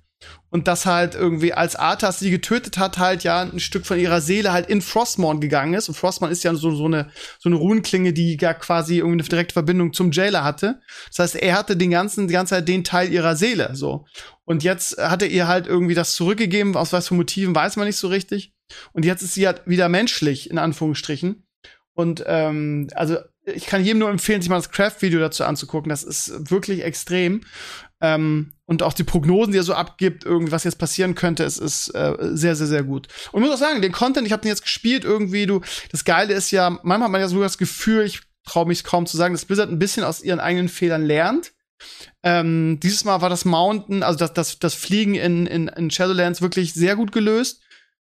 Und 0.53 0.68
dass 0.68 0.84
halt 0.84 1.14
irgendwie, 1.14 1.55
als 1.55 1.76
Arthas 1.76 2.18
sie 2.18 2.30
getötet 2.30 2.76
hat, 2.76 2.98
halt 2.98 3.24
ja 3.24 3.40
ein 3.40 3.59
Stück 3.59 3.86
von 3.86 3.98
ihrer 3.98 4.20
Seele 4.20 4.53
halt 4.53 4.68
in 4.68 4.82
Frostmourne 4.82 5.40
gegangen 5.40 5.72
ist. 5.72 5.88
Und 5.88 5.94
Frostmourne 5.94 6.30
ist 6.30 6.44
ja 6.44 6.55
so, 6.55 6.74
so, 6.74 6.84
eine, 6.84 7.11
so 7.38 7.48
eine 7.48 7.57
Runenklinge, 7.57 8.12
die 8.12 8.36
ja 8.38 8.53
quasi 8.53 8.98
irgendwie 8.98 9.20
eine 9.20 9.28
direkte 9.28 9.55
Verbindung 9.55 9.94
zum 9.94 10.12
Jailer 10.12 10.44
hatte. 10.44 10.80
Das 11.09 11.20
heißt, 11.20 11.36
er 11.36 11.57
hatte 11.57 11.74
den 11.78 11.90
ganzen, 11.90 12.28
die 12.28 12.34
ganze 12.34 12.55
Zeit 12.55 12.68
den 12.68 12.84
Teil 12.84 13.11
ihrer 13.11 13.34
Seele, 13.34 13.70
so. 13.74 14.05
Und 14.44 14.62
jetzt 14.62 14.98
hat 14.98 15.22
er 15.22 15.28
ihr 15.28 15.48
halt 15.48 15.66
irgendwie 15.66 15.94
das 15.94 16.14
zurückgegeben, 16.14 16.76
aus 16.76 16.92
was 16.92 17.09
für 17.09 17.14
Motiven 17.14 17.55
weiß 17.55 17.76
man 17.76 17.86
nicht 17.86 17.96
so 17.96 18.09
richtig. 18.09 18.53
Und 18.92 19.07
jetzt 19.07 19.22
ist 19.22 19.32
sie 19.32 19.46
halt 19.46 19.62
wieder 19.64 19.88
menschlich, 19.88 20.50
in 20.50 20.59
Anführungsstrichen. 20.59 21.46
Und 21.94 22.24
ähm, 22.26 22.88
also 22.94 23.16
ich 23.44 23.66
kann 23.66 23.84
jedem 23.84 23.98
nur 23.98 24.11
empfehlen, 24.11 24.40
sich 24.40 24.48
mal 24.48 24.57
das 24.57 24.70
Craft-Video 24.70 25.18
dazu 25.18 25.44
anzugucken. 25.44 25.90
Das 25.90 26.05
ist 26.05 26.50
wirklich 26.50 26.84
extrem. 26.84 27.42
Ähm, 28.03 28.53
und 28.66 28.82
auch 28.82 28.92
die 28.92 29.05
Prognosen, 29.05 29.53
die 29.53 29.59
er 29.59 29.62
so 29.62 29.74
abgibt, 29.74 30.24
irgendwie, 30.24 30.50
was 30.50 30.64
jetzt 30.64 30.78
passieren 30.78 31.14
könnte, 31.14 31.44
es 31.44 31.57
ist 31.57 31.94
äh, 31.94 32.16
sehr, 32.32 32.57
sehr, 32.57 32.66
sehr 32.66 32.82
gut. 32.82 33.07
Und 33.30 33.42
ich 33.42 33.48
muss 33.48 33.55
auch 33.55 33.64
sagen, 33.64 33.80
den 33.80 33.92
Content, 33.92 34.26
ich 34.26 34.32
habe 34.32 34.42
den 34.42 34.48
jetzt 34.48 34.62
gespielt, 34.62 35.05
irgendwie, 35.05 35.46
du, 35.46 35.61
das 35.92 36.05
Geile 36.05 36.34
ist 36.34 36.50
ja, 36.50 36.68
manchmal 36.68 37.03
hat 37.03 37.11
man 37.11 37.20
ja 37.20 37.28
sogar 37.28 37.44
das 37.44 37.59
Gefühl, 37.59 38.05
ich 38.05 38.22
traue 38.44 38.66
mich 38.66 38.82
kaum 38.82 39.07
zu 39.07 39.16
sagen, 39.16 39.34
dass 39.34 39.44
Blizzard 39.44 39.70
ein 39.70 39.78
bisschen 39.78 40.03
aus 40.03 40.20
ihren 40.20 40.40
eigenen 40.40 40.68
Fehlern 40.68 41.05
lernt. 41.05 41.53
Ähm, 42.24 42.80
dieses 42.82 43.05
Mal 43.05 43.20
war 43.20 43.30
das 43.30 43.44
Mountain, 43.44 44.03
also 44.03 44.18
das, 44.18 44.32
das, 44.32 44.59
das 44.59 44.74
Fliegen 44.74 45.14
in, 45.14 45.46
in, 45.46 45.68
in 45.68 45.90
Shadowlands 45.90 46.42
wirklich 46.42 46.74
sehr 46.74 46.96
gut 46.96 47.12
gelöst 47.12 47.61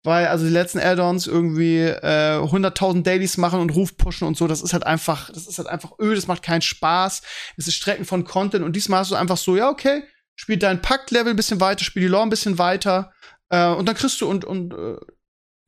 weil 0.05 0.27
also 0.27 0.45
die 0.45 0.51
letzten 0.51 0.79
Add-ons 0.79 1.27
irgendwie 1.27 1.79
äh, 1.79 2.39
100.000 2.39 3.03
Dailies 3.03 3.37
machen 3.37 3.59
und 3.59 3.71
Ruf 3.71 3.97
pushen 3.97 4.27
und 4.27 4.37
so, 4.37 4.47
das 4.47 4.61
ist 4.61 4.73
halt 4.73 4.85
einfach, 4.85 5.29
das 5.31 5.47
ist 5.47 5.57
halt 5.57 5.67
einfach 5.67 5.93
öd, 5.99 6.17
das 6.17 6.27
macht 6.27 6.43
keinen 6.43 6.61
Spaß. 6.61 7.21
Es 7.57 7.67
ist 7.67 7.75
Strecken 7.75 8.05
von 8.05 8.23
Content 8.23 8.63
und 8.63 8.75
diesmal 8.75 8.99
hast 8.99 9.11
du 9.11 9.15
einfach 9.15 9.37
so, 9.37 9.57
ja, 9.57 9.69
okay, 9.69 10.03
spiel 10.35 10.57
dein 10.57 10.81
Pakt-Level 10.81 11.33
ein 11.33 11.35
bisschen 11.35 11.59
weiter, 11.59 11.83
spiel 11.83 12.03
die 12.03 12.07
Lore 12.07 12.23
ein 12.23 12.29
bisschen 12.29 12.57
weiter 12.57 13.11
äh, 13.49 13.67
und 13.67 13.87
dann 13.87 13.95
kriegst 13.95 14.21
du 14.21 14.29
und 14.29 14.45
und 14.45 14.73
äh, 14.73 14.97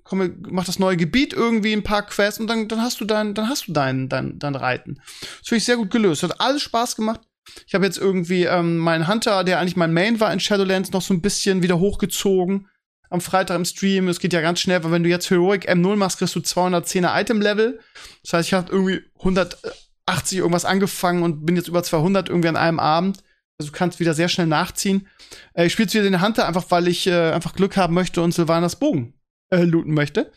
komm, 0.04 0.36
mach 0.50 0.66
das 0.66 0.80
neue 0.80 0.98
Gebiet 0.98 1.34
irgendwie 1.34 1.74
ein 1.74 1.84
paar 1.84 2.06
Quests 2.06 2.40
und 2.40 2.48
dann 2.48 2.68
dann 2.68 2.82
hast 2.82 3.02
du 3.02 3.06
dein 3.06 3.34
dann 3.34 3.50
hast 3.50 3.68
du 3.68 3.74
dein 3.74 4.08
dein 4.08 4.38
dein 4.38 4.56
Reiten. 4.56 5.02
Das 5.40 5.50
finde 5.50 5.58
ich 5.58 5.66
sehr 5.66 5.78
gut 5.78 5.90
gelöst. 5.90 6.24
Hat 6.24 6.40
alles 6.40 6.62
Spaß 6.62 6.96
gemacht. 6.96 7.22
Ich 7.66 7.74
habe 7.74 7.86
jetzt 7.86 7.98
irgendwie 7.98 8.44
ähm, 8.44 8.78
meinen 8.78 9.08
Hunter, 9.08 9.44
der 9.44 9.60
eigentlich 9.60 9.78
mein 9.78 9.94
Main 9.94 10.20
war 10.20 10.32
in 10.32 10.40
Shadowlands, 10.40 10.92
noch 10.92 11.02
so 11.02 11.14
ein 11.14 11.22
bisschen 11.22 11.64
wieder 11.64 11.80
hochgezogen 11.80 12.68
am 13.10 13.22
Freitag 13.22 13.56
im 13.56 13.66
Stream. 13.66 14.08
Es 14.08 14.20
geht 14.20 14.34
ja 14.34 14.42
ganz 14.42 14.60
schnell, 14.60 14.84
weil 14.84 14.92
wenn 14.92 15.04
du 15.04 15.10
jetzt 15.10 15.30
Heroic 15.30 15.70
M0 15.70 15.96
machst, 15.96 16.18
kriegst 16.18 16.36
du 16.36 16.40
210er 16.40 17.20
Item-Level. 17.20 17.80
Das 18.24 18.34
heißt, 18.34 18.48
ich 18.48 18.54
habe 18.54 18.72
irgendwie 18.72 19.02
180 19.20 20.38
irgendwas 20.38 20.66
angefangen 20.66 21.24
und 21.24 21.46
bin 21.46 21.56
jetzt 21.56 21.68
über 21.68 21.84
200 21.84 22.30
irgendwie 22.30 22.50
an 22.50 22.58
einem 22.58 22.80
Abend. 22.80 23.24
Also 23.60 23.72
du 23.72 23.78
kannst 23.78 24.00
wieder 24.00 24.14
sehr 24.14 24.30
schnell 24.30 24.48
nachziehen. 24.48 25.08
Äh, 25.54 25.66
ich 25.66 25.74
spiele 25.74 25.92
wieder 25.92 26.04
den 26.04 26.22
Hunter, 26.22 26.48
einfach 26.48 26.66
weil 26.70 26.88
ich 26.88 27.08
äh, 27.08 27.32
einfach 27.32 27.54
Glück 27.54 27.76
haben 27.78 27.94
möchte 27.94 28.22
und 28.22 28.34
Sylvanas 28.34 28.76
Bogen 28.76 29.14
äh, 29.50 29.64
looten 29.64 29.94
möchte. 29.94 30.32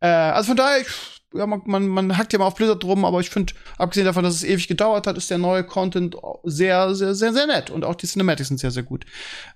Äh, 0.00 0.08
also 0.08 0.48
von 0.48 0.56
daher, 0.56 0.80
ich, 0.82 0.88
ja, 1.34 1.46
man, 1.46 1.62
man, 1.66 1.86
man 1.88 2.18
hackt 2.18 2.32
ja 2.32 2.38
mal 2.38 2.46
auf 2.46 2.54
Blizzard 2.54 2.82
drum, 2.82 3.04
aber 3.04 3.20
ich 3.20 3.30
finde, 3.30 3.54
abgesehen 3.76 4.06
davon, 4.06 4.24
dass 4.24 4.34
es 4.34 4.44
ewig 4.44 4.68
gedauert 4.68 5.06
hat, 5.06 5.16
ist 5.16 5.30
der 5.30 5.38
neue 5.38 5.64
Content 5.64 6.16
sehr, 6.44 6.94
sehr, 6.94 7.14
sehr, 7.14 7.32
sehr 7.32 7.46
nett. 7.46 7.70
Und 7.70 7.84
auch 7.84 7.94
die 7.94 8.06
Cinematics 8.06 8.48
sind 8.48 8.58
sehr, 8.58 8.70
sehr 8.70 8.82
gut. 8.82 9.04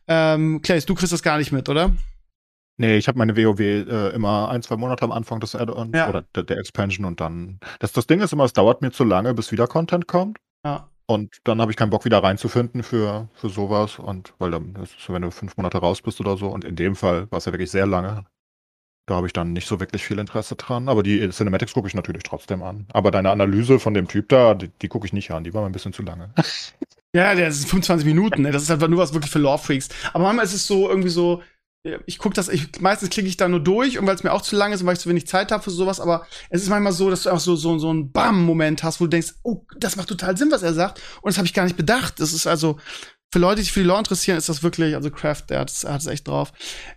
Ähm, 0.06 0.62
Clays, 0.62 0.86
du 0.86 0.94
kriegst 0.94 1.12
das 1.12 1.22
gar 1.22 1.38
nicht 1.38 1.52
mit, 1.52 1.68
oder? 1.68 1.92
Nee, 2.78 2.96
ich 2.96 3.06
habe 3.08 3.18
meine 3.18 3.36
WoW 3.36 3.60
äh, 3.60 4.08
immer 4.14 4.48
ein, 4.48 4.62
zwei 4.62 4.76
Monate 4.76 5.04
am 5.04 5.12
Anfang 5.12 5.40
des 5.40 5.54
Add-ons 5.54 5.96
Ja. 5.96 6.08
oder 6.08 6.22
der, 6.34 6.42
der 6.44 6.58
Expansion 6.58 7.04
und 7.06 7.20
dann. 7.20 7.60
Das, 7.78 7.92
das 7.92 8.06
Ding 8.06 8.20
ist 8.20 8.32
immer, 8.32 8.44
es 8.44 8.52
dauert 8.54 8.80
mir 8.82 8.90
zu 8.90 9.04
lange, 9.04 9.34
bis 9.34 9.52
wieder 9.52 9.66
Content 9.66 10.08
kommt. 10.08 10.38
Ja. 10.64 10.88
Und 11.06 11.38
dann 11.44 11.60
habe 11.60 11.70
ich 11.70 11.76
keinen 11.76 11.90
Bock, 11.90 12.04
wieder 12.04 12.22
reinzufinden 12.22 12.82
für, 12.82 13.28
für 13.34 13.48
sowas. 13.50 13.98
Und 13.98 14.32
weil 14.38 14.50
dann, 14.50 14.72
das 14.74 14.90
ist 14.90 15.00
so, 15.00 15.12
wenn 15.12 15.22
du 15.22 15.30
fünf 15.30 15.56
Monate 15.56 15.78
raus 15.78 16.00
bist 16.00 16.20
oder 16.20 16.36
so. 16.36 16.48
Und 16.48 16.64
in 16.64 16.76
dem 16.76 16.96
Fall 16.96 17.30
war 17.30 17.38
es 17.38 17.44
ja 17.44 17.52
wirklich 17.52 17.70
sehr 17.70 17.86
lange. 17.86 18.24
Da 19.06 19.16
habe 19.16 19.26
ich 19.26 19.32
dann 19.32 19.52
nicht 19.52 19.66
so 19.66 19.80
wirklich 19.80 20.04
viel 20.04 20.18
Interesse 20.18 20.54
dran. 20.54 20.88
Aber 20.88 21.02
die 21.02 21.28
Cinematics 21.30 21.74
gucke 21.74 21.88
ich 21.88 21.94
natürlich 21.94 22.22
trotzdem 22.22 22.62
an. 22.62 22.86
Aber 22.92 23.10
deine 23.10 23.30
Analyse 23.30 23.78
von 23.80 23.94
dem 23.94 24.08
Typ 24.08 24.28
da, 24.28 24.54
die, 24.54 24.68
die 24.68 24.88
gucke 24.88 25.06
ich 25.06 25.12
nicht 25.12 25.30
an. 25.32 25.44
Die 25.44 25.52
war 25.52 25.60
mir 25.62 25.66
ein 25.66 25.72
bisschen 25.72 25.92
zu 25.92 26.02
lange. 26.02 26.30
Ja, 27.14 27.34
der 27.34 27.48
ist 27.48 27.68
25 27.68 28.06
Minuten, 28.06 28.40
ne? 28.40 28.52
Das 28.52 28.62
ist 28.62 28.70
einfach 28.70 28.88
nur 28.88 28.98
was 28.98 29.12
wirklich 29.12 29.30
für 29.30 29.38
Lore-Freaks. 29.38 29.90
Aber 30.14 30.24
manchmal 30.24 30.46
ist 30.46 30.54
es 30.54 30.66
so 30.66 30.88
irgendwie 30.88 31.10
so, 31.10 31.42
ich 32.06 32.18
gucke 32.18 32.34
das, 32.34 32.48
ich, 32.48 32.80
meistens 32.80 33.10
klicke 33.10 33.28
ich 33.28 33.36
da 33.36 33.48
nur 33.48 33.60
durch 33.60 33.98
und 33.98 34.06
weil 34.06 34.14
es 34.14 34.22
mir 34.22 34.32
auch 34.32 34.42
zu 34.42 34.54
lang 34.54 34.72
ist 34.72 34.82
und 34.82 34.86
weil 34.86 34.94
ich 34.94 35.00
zu 35.00 35.08
wenig 35.08 35.26
Zeit 35.26 35.50
habe 35.50 35.62
für 35.62 35.70
sowas, 35.70 35.98
aber 35.98 36.26
es 36.48 36.62
ist 36.62 36.68
manchmal 36.68 36.92
so, 36.92 37.10
dass 37.10 37.24
du 37.24 37.30
einfach 37.30 37.42
so, 37.42 37.56
so, 37.56 37.76
so 37.78 37.90
einen 37.90 38.12
Bam-Moment 38.12 38.84
hast, 38.84 39.00
wo 39.00 39.04
du 39.04 39.10
denkst, 39.10 39.34
oh, 39.42 39.64
das 39.76 39.96
macht 39.96 40.08
total 40.08 40.36
Sinn, 40.36 40.52
was 40.52 40.62
er 40.62 40.74
sagt. 40.74 41.00
Und 41.22 41.30
das 41.30 41.38
habe 41.38 41.46
ich 41.46 41.54
gar 41.54 41.64
nicht 41.64 41.76
bedacht. 41.76 42.20
Das 42.20 42.32
ist 42.32 42.46
also, 42.46 42.78
für 43.32 43.38
Leute, 43.38 43.56
die 43.56 43.62
sich 43.62 43.72
für 43.72 43.80
die 43.80 43.86
Lore 43.86 44.00
interessieren, 44.00 44.36
ist 44.36 44.50
das 44.50 44.62
wirklich, 44.62 44.94
also 44.94 45.10
Kraft, 45.10 45.48
der 45.48 45.60
hat 45.60 45.70
es 45.70 46.06
echt 46.06 46.28
drauf. 46.28 46.52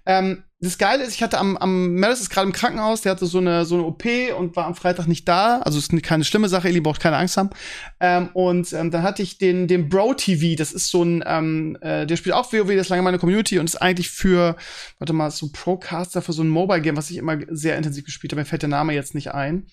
Ähm, 0.05 0.43
das 0.59 0.77
Geile 0.77 1.03
ist, 1.03 1.13
ich 1.13 1.23
hatte 1.23 1.38
am, 1.38 1.55
am 1.57 1.93
Melis 1.93 2.19
ist 2.19 2.29
gerade 2.29 2.47
im 2.47 2.53
Krankenhaus, 2.53 3.01
der 3.01 3.13
hatte 3.13 3.25
so 3.25 3.38
eine, 3.38 3.65
so 3.65 3.75
eine 3.75 3.86
OP 3.86 4.03
und 4.38 4.55
war 4.55 4.65
am 4.65 4.75
Freitag 4.75 5.07
nicht 5.07 5.27
da. 5.27 5.59
Also 5.59 5.79
ist 5.79 5.91
keine 6.03 6.25
schlimme 6.25 6.49
Sache, 6.49 6.67
Eli 6.67 6.81
braucht 6.81 7.01
keine 7.01 7.17
Angst 7.17 7.38
haben. 7.38 7.51
Ähm, 8.01 8.29
und 8.33 8.73
ähm, 8.73 8.91
dann 8.91 9.03
hatte 9.03 9.21
ich 9.21 9.38
den, 9.38 9.67
den 9.67 9.88
Bro 9.88 10.15
TV, 10.15 10.57
das 10.57 10.73
ist 10.73 10.89
so 10.89 11.03
ein, 11.03 11.23
ähm, 11.25 11.77
äh, 11.81 12.05
der 12.05 12.17
spielt 12.17 12.36
auch 12.36 12.51
WoW, 12.51 12.67
das 12.67 12.88
ist 12.88 12.89
lange 12.89 13.01
meine 13.01 13.19
Community 13.19 13.59
und 13.59 13.65
ist 13.65 13.81
eigentlich 13.81 14.09
für, 14.09 14.57
warte 14.99 15.13
mal, 15.13 15.31
so 15.31 15.49
Procaster 15.53 16.21
für 16.21 16.33
so 16.33 16.43
ein 16.43 16.49
Mobile 16.49 16.81
Game, 16.81 16.97
was 16.97 17.09
ich 17.09 17.17
immer 17.17 17.38
sehr 17.49 17.77
intensiv 17.77 18.03
gespielt 18.03 18.33
habe. 18.33 18.41
Mir 18.41 18.45
fällt 18.45 18.61
der 18.63 18.69
Name 18.69 18.93
jetzt 18.93 19.15
nicht 19.15 19.33
ein. 19.33 19.67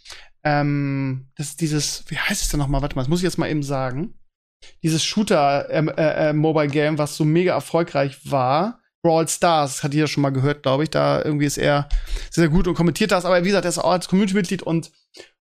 Ähm, 0.45 1.27
das 1.37 1.49
ist 1.49 1.61
dieses, 1.61 2.05
wie 2.09 2.19
heißt 2.19 2.43
es 2.43 2.49
denn 2.51 2.61
nochmal? 2.61 2.83
Warte 2.83 2.95
mal, 2.95 3.03
das 3.03 3.09
muss 3.09 3.21
ich 3.21 3.25
jetzt 3.25 3.39
mal 3.39 3.51
eben 3.51 3.63
sagen. 3.63 4.15
Dieses 4.83 5.05
Shooter 5.05 5.69
ähm, 5.71 5.89
äh, 5.89 6.31
äh, 6.31 6.99
was 6.99 7.17
so 7.17 7.25
mega 7.25 7.53
erfolgreich 7.55 8.31
war. 8.31 8.81
Brawl 9.05 9.27
Stars, 9.27 9.83
hat 9.83 9.95
jeder 9.95 10.07
schon 10.07 10.23
mal 10.23 10.31
gehört, 10.31 10.63
glaube 10.63 10.85
ich. 10.85 10.91
Da 10.91 11.23
irgendwie 11.25 11.47
ist 11.47 11.59
er 11.59 11.89
sehr, 12.31 12.49
gut 12.49 12.69
und 12.69 12.75
kommentiert 12.75 13.11
das. 13.11 13.25
Aber 13.25 13.43
wie 13.43 13.49
gesagt, 13.49 13.65
er 13.65 13.71
ist 13.71 13.79
auch 13.79 13.91
als 13.91 14.09
Community-Mitglied 14.09 14.63
und, 14.63 14.93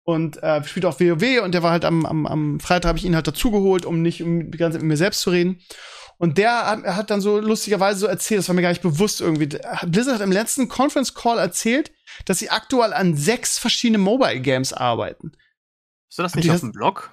und 0.04 0.42
äh, 0.42 0.64
spielt 0.64 0.84
auch 0.86 0.98
WoW 0.98 1.40
und 1.42 1.52
der 1.54 1.62
war 1.62 1.70
halt 1.70 1.84
am, 1.84 2.04
am, 2.04 2.26
am 2.26 2.58
Freitag 2.60 2.88
habe 2.88 2.98
ich 2.98 3.04
ihn 3.04 3.14
halt 3.14 3.28
dazugeholt, 3.28 3.86
um 3.86 4.02
nicht 4.02 4.22
um 4.22 4.50
die 4.50 4.58
ganze 4.58 4.76
Zeit 4.78 4.82
mit 4.82 4.88
mir 4.88 4.96
selbst 4.96 5.20
zu 5.20 5.30
reden. 5.30 5.60
Und 6.18 6.38
der 6.38 6.66
hat, 6.66 6.84
hat 6.84 7.10
dann 7.10 7.20
so 7.20 7.38
lustigerweise 7.38 7.98
so 8.00 8.06
erzählt, 8.06 8.38
das 8.40 8.48
war 8.48 8.54
mir 8.54 8.62
gar 8.62 8.68
nicht 8.70 8.82
bewusst 8.82 9.20
irgendwie. 9.20 9.46
Blizzard 9.86 10.14
hat 10.16 10.20
im 10.20 10.32
letzten 10.32 10.68
Conference 10.68 11.14
Call 11.14 11.38
erzählt, 11.38 11.92
dass 12.24 12.38
sie 12.38 12.50
aktuell 12.50 12.92
an 12.92 13.16
sechs 13.16 13.58
verschiedene 13.58 13.98
Mobile 13.98 14.40
Games 14.40 14.72
arbeiten. 14.72 15.32
Ist 16.10 16.18
das 16.18 16.32
Habt 16.32 16.36
nicht 16.36 16.50
auf 16.50 16.54
das- 16.54 16.60
dem 16.60 16.72
Blog? 16.72 17.12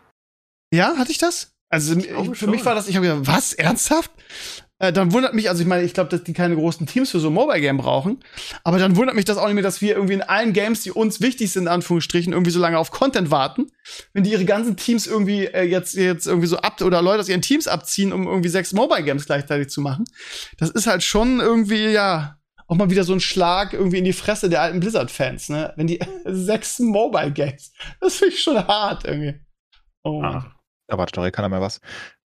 Ja, 0.74 0.96
hatte 0.98 1.12
ich 1.12 1.18
das? 1.18 1.51
Also 1.72 1.96
glaube 1.96 2.30
für 2.30 2.36
schon. 2.36 2.52
mich 2.52 2.66
war 2.66 2.76
das, 2.76 2.88
ich 2.88 2.96
habe 2.98 3.08
gedacht, 3.08 3.28
was, 3.28 3.54
ernsthaft? 3.54 4.12
Äh, 4.78 4.92
dann 4.92 5.14
wundert 5.14 5.36
mich, 5.36 5.48
also 5.48 5.62
ich 5.62 5.68
meine, 5.68 5.84
ich 5.84 5.94
glaube, 5.94 6.10
dass 6.10 6.24
die 6.24 6.34
keine 6.34 6.56
großen 6.56 6.88
Teams 6.88 7.12
für 7.12 7.20
so 7.20 7.28
ein 7.28 7.34
Mobile 7.34 7.62
Game 7.62 7.78
brauchen. 7.78 8.20
Aber 8.64 8.80
dann 8.80 8.96
wundert 8.96 9.16
mich 9.16 9.26
das 9.26 9.38
auch 9.38 9.46
nicht 9.46 9.54
mehr, 9.54 9.64
dass 9.64 9.80
wir 9.80 9.94
irgendwie 9.94 10.16
in 10.16 10.24
allen 10.24 10.54
Games, 10.54 10.82
die 10.82 10.92
uns 10.92 11.22
wichtig 11.22 11.52
sind, 11.52 11.64
in 11.64 11.68
Anführungsstrichen, 11.70 12.34
irgendwie 12.34 12.52
so 12.52 12.60
lange 12.60 12.80
auf 12.80 12.90
Content 12.90 13.30
warten. 13.32 13.68
Wenn 14.14 14.24
die 14.24 14.32
ihre 14.32 14.44
ganzen 14.44 14.76
Teams 14.76 15.06
irgendwie 15.06 15.46
äh, 15.46 15.64
jetzt, 15.64 15.94
jetzt 15.94 16.26
irgendwie 16.26 16.48
so 16.48 16.58
ab 16.58 16.82
oder 16.82 17.02
Leute 17.02 17.20
aus 17.20 17.30
ihren 17.30 17.44
Teams 17.44 17.68
abziehen, 17.68 18.12
um 18.12 18.28
irgendwie 18.28 18.50
sechs 18.50 18.74
Mobile 18.74 19.04
Games 19.04 19.28
gleichzeitig 19.28 19.70
zu 19.70 19.82
machen. 19.82 20.04
Das 20.58 20.72
ist 20.72 20.88
halt 20.88 21.04
schon 21.04 21.40
irgendwie, 21.40 21.90
ja, 21.90 22.40
auch 22.68 22.76
mal 22.76 22.90
wieder 22.90 23.04
so 23.04 23.14
ein 23.14 23.20
Schlag 23.20 23.74
irgendwie 23.74 24.00
in 24.00 24.06
die 24.06 24.14
Fresse 24.14 24.50
der 24.50 24.62
alten 24.62 24.80
Blizzard-Fans, 24.80 25.50
ne? 25.50 25.74
Wenn 25.78 25.88
die 25.88 26.00
sechs 26.26 26.80
Mobile 26.80 27.32
Games, 27.32 27.72
das 28.00 28.16
finde 28.16 28.34
ich 28.34 28.42
schon 28.42 28.68
hart 28.68 29.06
irgendwie. 29.06 29.40
Oh. 30.04 30.22
Mann. 30.22 30.52
Erwartet 30.92 31.18
doch 31.18 31.26
eh 31.26 31.32
keiner 31.32 31.50
mehr 31.50 31.62
was. 31.62 31.80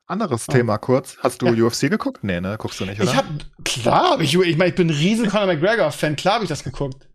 Anderes 0.09 0.48
Ah. 0.48 0.52
Thema 0.52 0.78
kurz. 0.78 1.16
Hast 1.20 1.40
du 1.43 1.47
Ja. 1.47 1.64
UFC 1.64 1.88
geguckt? 1.88 2.22
Nee, 2.24 2.40
ne? 2.40 2.56
Guckst 2.59 2.78
du 2.80 2.84
nicht, 2.84 3.01
oder? 3.01 3.10
Ich 3.10 3.16
hab, 3.16 3.24
klar, 3.64 4.10
hab 4.10 4.20
ich, 4.20 4.34
ich 4.34 4.56
meine, 4.56 4.70
ich 4.70 4.74
bin 4.76 4.88
ein 4.88 4.94
riesen 4.97 5.28
Conor 5.28 5.47
McGregor-Fan, 5.47 6.16
klar 6.16 6.34
habe 6.34 6.44
ich 6.44 6.48
das 6.48 6.64
geguckt. 6.64 7.09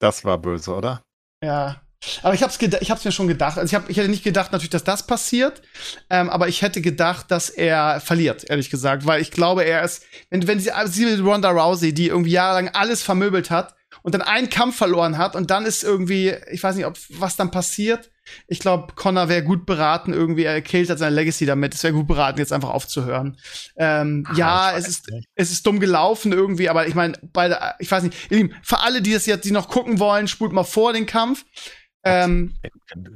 das 0.00 0.24
war 0.24 0.38
böse, 0.38 0.74
oder? 0.74 1.02
Ja. 1.42 1.80
Aber 2.22 2.34
ich 2.34 2.42
hab's, 2.42 2.58
ich 2.60 2.90
hab's 2.90 3.04
mir 3.04 3.12
schon 3.12 3.28
gedacht. 3.28 3.56
Also 3.56 3.66
ich, 3.66 3.74
hab, 3.74 3.88
ich 3.88 3.96
hätte 3.96 4.10
nicht 4.10 4.24
gedacht, 4.24 4.52
natürlich, 4.52 4.70
dass 4.70 4.84
das 4.84 5.06
passiert. 5.06 5.62
Ähm, 6.10 6.28
aber 6.28 6.48
ich 6.48 6.60
hätte 6.60 6.82
gedacht, 6.82 7.30
dass 7.30 7.48
er 7.48 8.00
verliert, 8.00 8.44
ehrlich 8.50 8.68
gesagt. 8.68 9.06
Weil 9.06 9.22
ich 9.22 9.30
glaube, 9.30 9.64
er 9.64 9.82
ist, 9.82 10.04
wenn, 10.28 10.46
wenn 10.46 10.60
sie, 10.60 10.70
sie 10.86 11.06
mit 11.06 11.24
Ronda 11.24 11.50
Rousey, 11.50 11.94
die 11.94 12.08
irgendwie 12.08 12.32
jahrelang 12.32 12.68
alles 12.74 13.02
vermöbelt 13.02 13.50
hat 13.50 13.74
und 14.02 14.14
dann 14.14 14.20
einen 14.22 14.50
Kampf 14.50 14.76
verloren 14.76 15.16
hat 15.16 15.34
und 15.34 15.50
dann 15.50 15.64
ist 15.64 15.82
irgendwie, 15.82 16.34
ich 16.50 16.62
weiß 16.62 16.76
nicht, 16.76 16.84
ob 16.84 16.98
was 17.08 17.36
dann 17.36 17.50
passiert. 17.50 18.10
Ich 18.46 18.58
glaube, 18.58 18.94
Connor 18.94 19.28
wäre 19.28 19.42
gut 19.42 19.66
beraten, 19.66 20.12
irgendwie, 20.12 20.44
er 20.44 20.60
killt 20.62 20.90
hat 20.90 20.98
seine 20.98 21.14
Legacy 21.14 21.46
damit. 21.46 21.74
Es 21.74 21.82
wäre 21.82 21.92
gut 21.92 22.06
beraten, 22.06 22.38
jetzt 22.38 22.52
einfach 22.52 22.70
aufzuhören. 22.70 23.36
Ähm, 23.76 24.26
Ach, 24.28 24.36
ja, 24.36 24.76
es 24.76 24.88
ist, 24.88 25.12
es 25.34 25.50
ist 25.50 25.66
dumm 25.66 25.80
gelaufen 25.80 26.32
irgendwie, 26.32 26.68
aber 26.68 26.86
ich 26.86 26.94
meine, 26.94 27.18
bei 27.32 27.74
ich 27.78 27.90
weiß 27.90 28.02
nicht, 28.02 28.16
für 28.62 28.80
alle, 28.80 29.02
die 29.02 29.12
das 29.12 29.26
jetzt, 29.26 29.44
die 29.44 29.50
noch 29.50 29.68
gucken 29.68 29.98
wollen, 29.98 30.28
spult 30.28 30.52
mal 30.52 30.64
vor 30.64 30.92
den 30.92 31.06
Kampf. 31.06 31.44
Ähm, 32.04 32.54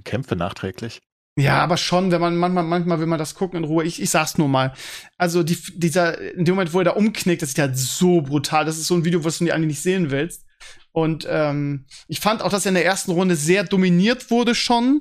Kämpfe 0.05 0.37
nachträglich. 0.37 1.01
Ja, 1.39 1.63
aber 1.63 1.77
schon, 1.77 2.11
wenn 2.11 2.21
man 2.21 2.37
manchmal, 2.37 2.65
manchmal 2.65 2.99
will 2.99 3.07
man 3.07 3.19
das 3.19 3.37
gucken 3.37 3.59
in 3.59 3.65
Ruhe. 3.65 3.85
Ich, 3.85 4.03
ich 4.03 4.11
sag's 4.11 4.39
nur 4.39 4.49
mal. 4.49 4.73
Also 5.19 5.45
die, 5.45 5.57
dieser, 5.77 6.21
in 6.35 6.45
dem 6.45 6.57
Moment, 6.57 6.73
wo 6.73 6.81
er 6.81 6.85
da 6.85 6.91
umknickt, 6.93 7.43
das 7.43 7.51
ist 7.51 7.59
halt 7.61 7.79
so 7.79 8.23
brutal. 8.23 8.65
Das 8.65 8.77
ist 8.77 8.89
so 8.89 8.97
ein 8.97 9.05
Video, 9.05 9.23
was 9.25 9.39
du 9.39 9.45
eigentlich 9.45 9.69
nicht 9.69 9.83
sehen 9.83 10.11
willst. 10.11 10.45
Und 10.93 11.27
ähm, 11.31 11.85
ich 12.09 12.21
fand 12.21 12.43
auch, 12.43 12.51
dass 12.51 12.67
er 12.67 12.71
in 12.71 12.75
der 12.75 12.85
ersten 12.85 13.13
Runde 13.13 13.37
sehr 13.37 13.65
dominiert 13.65 14.31
wurde 14.31 14.55
schon. 14.55 15.01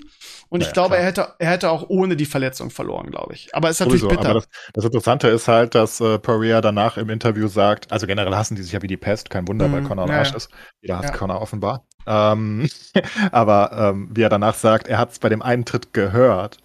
Und 0.50 0.62
ich 0.62 0.72
glaube, 0.72 0.96
er 0.96 1.04
hätte, 1.04 1.34
er 1.40 1.52
hätte 1.52 1.70
auch 1.70 1.90
ohne 1.90 2.16
die 2.16 2.26
Verletzung 2.26 2.70
verloren, 2.70 3.12
glaube 3.12 3.34
ich. 3.34 3.54
Aber 3.54 3.70
es 3.70 3.78
ist 3.78 3.80
natürlich 3.82 4.02
Sowieso, 4.02 4.18
bitter. 4.18 4.34
Das, 4.34 4.48
das, 4.74 4.86
Interessante 4.86 5.28
ist 5.28 5.48
halt, 5.48 5.76
dass 5.76 6.00
äh, 6.00 6.20
Poirier 6.20 6.62
danach 6.62 6.98
im 6.98 7.10
Interview 7.10 7.48
sagt, 7.48 7.92
also 7.92 8.08
generell 8.08 8.34
hassen 8.34 8.56
die 8.56 8.62
sich 8.62 8.72
ja 8.72 8.82
wie 8.82 8.88
die 8.88 8.98
Pest, 8.98 9.30
kein 9.30 9.48
Wunder, 9.48 9.68
mhm, 9.68 9.74
weil 9.74 9.84
Conor 9.84 10.08
ja, 10.08 10.20
Arsch 10.20 10.34
ist. 10.34 10.50
Jeder 10.82 11.00
hasst 11.00 11.10
ja. 11.10 11.18
Conor 11.18 11.42
offenbar. 11.42 11.86
Ähm, 12.06 12.70
aber 13.32 13.72
ähm, 13.74 14.10
wie 14.14 14.22
er 14.22 14.30
danach 14.30 14.56
sagt, 14.56 14.88
er 14.88 15.00
hat 15.00 15.12
es 15.12 15.20
bei 15.20 15.30
dem 15.30 15.42
einen 15.42 15.66
Tritt 15.66 15.94
gehört, 15.94 16.58